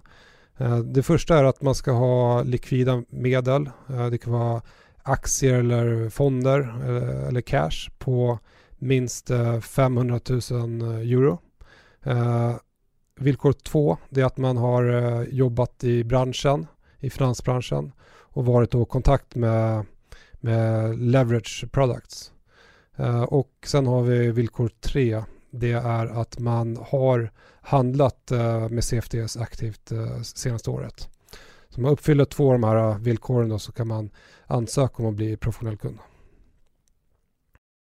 Eh, 0.59 0.79
det 0.79 1.05
første 1.07 1.37
er 1.37 1.49
at 1.49 1.63
man 1.65 1.77
skal 1.77 1.99
ha 1.99 2.17
likvida 2.47 3.01
medel. 3.11 3.69
Det 4.13 4.21
kan 4.23 4.35
være 4.35 4.61
aktier 5.05 5.61
eller 5.61 6.09
fonder 6.09 6.63
eller 7.29 7.43
cash 7.45 7.91
på 8.01 8.39
minst 8.79 9.29
500 9.29 10.21
000 10.51 11.03
euro. 11.05 11.35
Vilkår 13.21 13.53
två 13.69 13.99
det 14.09 14.25
at 14.25 14.39
man 14.41 14.57
har 14.57 14.89
jobbat 15.29 15.85
i 15.85 15.99
bransjen, 16.09 16.65
i 17.05 17.11
finansbransjen 17.13 17.93
og 18.33 18.49
vært 18.49 18.79
i 18.79 18.87
kontakt 18.89 19.37
med, 19.37 19.85
med 20.41 20.97
leverage 20.99 21.69
products. 21.69 22.31
Og 23.29 23.49
så 23.67 23.85
har 23.85 24.09
vi 24.09 24.19
vilkår 24.41 24.73
tre. 24.81 25.07
Det 25.55 25.75
er 25.79 26.11
at 26.21 26.39
man 26.43 26.77
har 26.91 27.29
handlet 27.71 28.33
uh, 28.35 28.67
med 28.69 28.85
CFDs 28.85 29.37
aktivt 29.37 29.93
uh, 29.95 30.21
seneste 30.23 30.71
året. 30.71 31.07
Så 31.71 31.81
man 31.81 31.93
oppfyller 31.93 32.25
två 32.25 32.53
av 32.53 32.59
de 32.59 32.67
her 32.69 32.99
villkoren 33.07 33.59
så 33.59 33.73
kan 33.73 33.89
man 33.89 34.11
ansøke 34.47 35.03
om 35.03 35.13
å 35.13 35.17
bli 35.17 35.37
professionell 35.37 35.79
kund. 35.79 36.03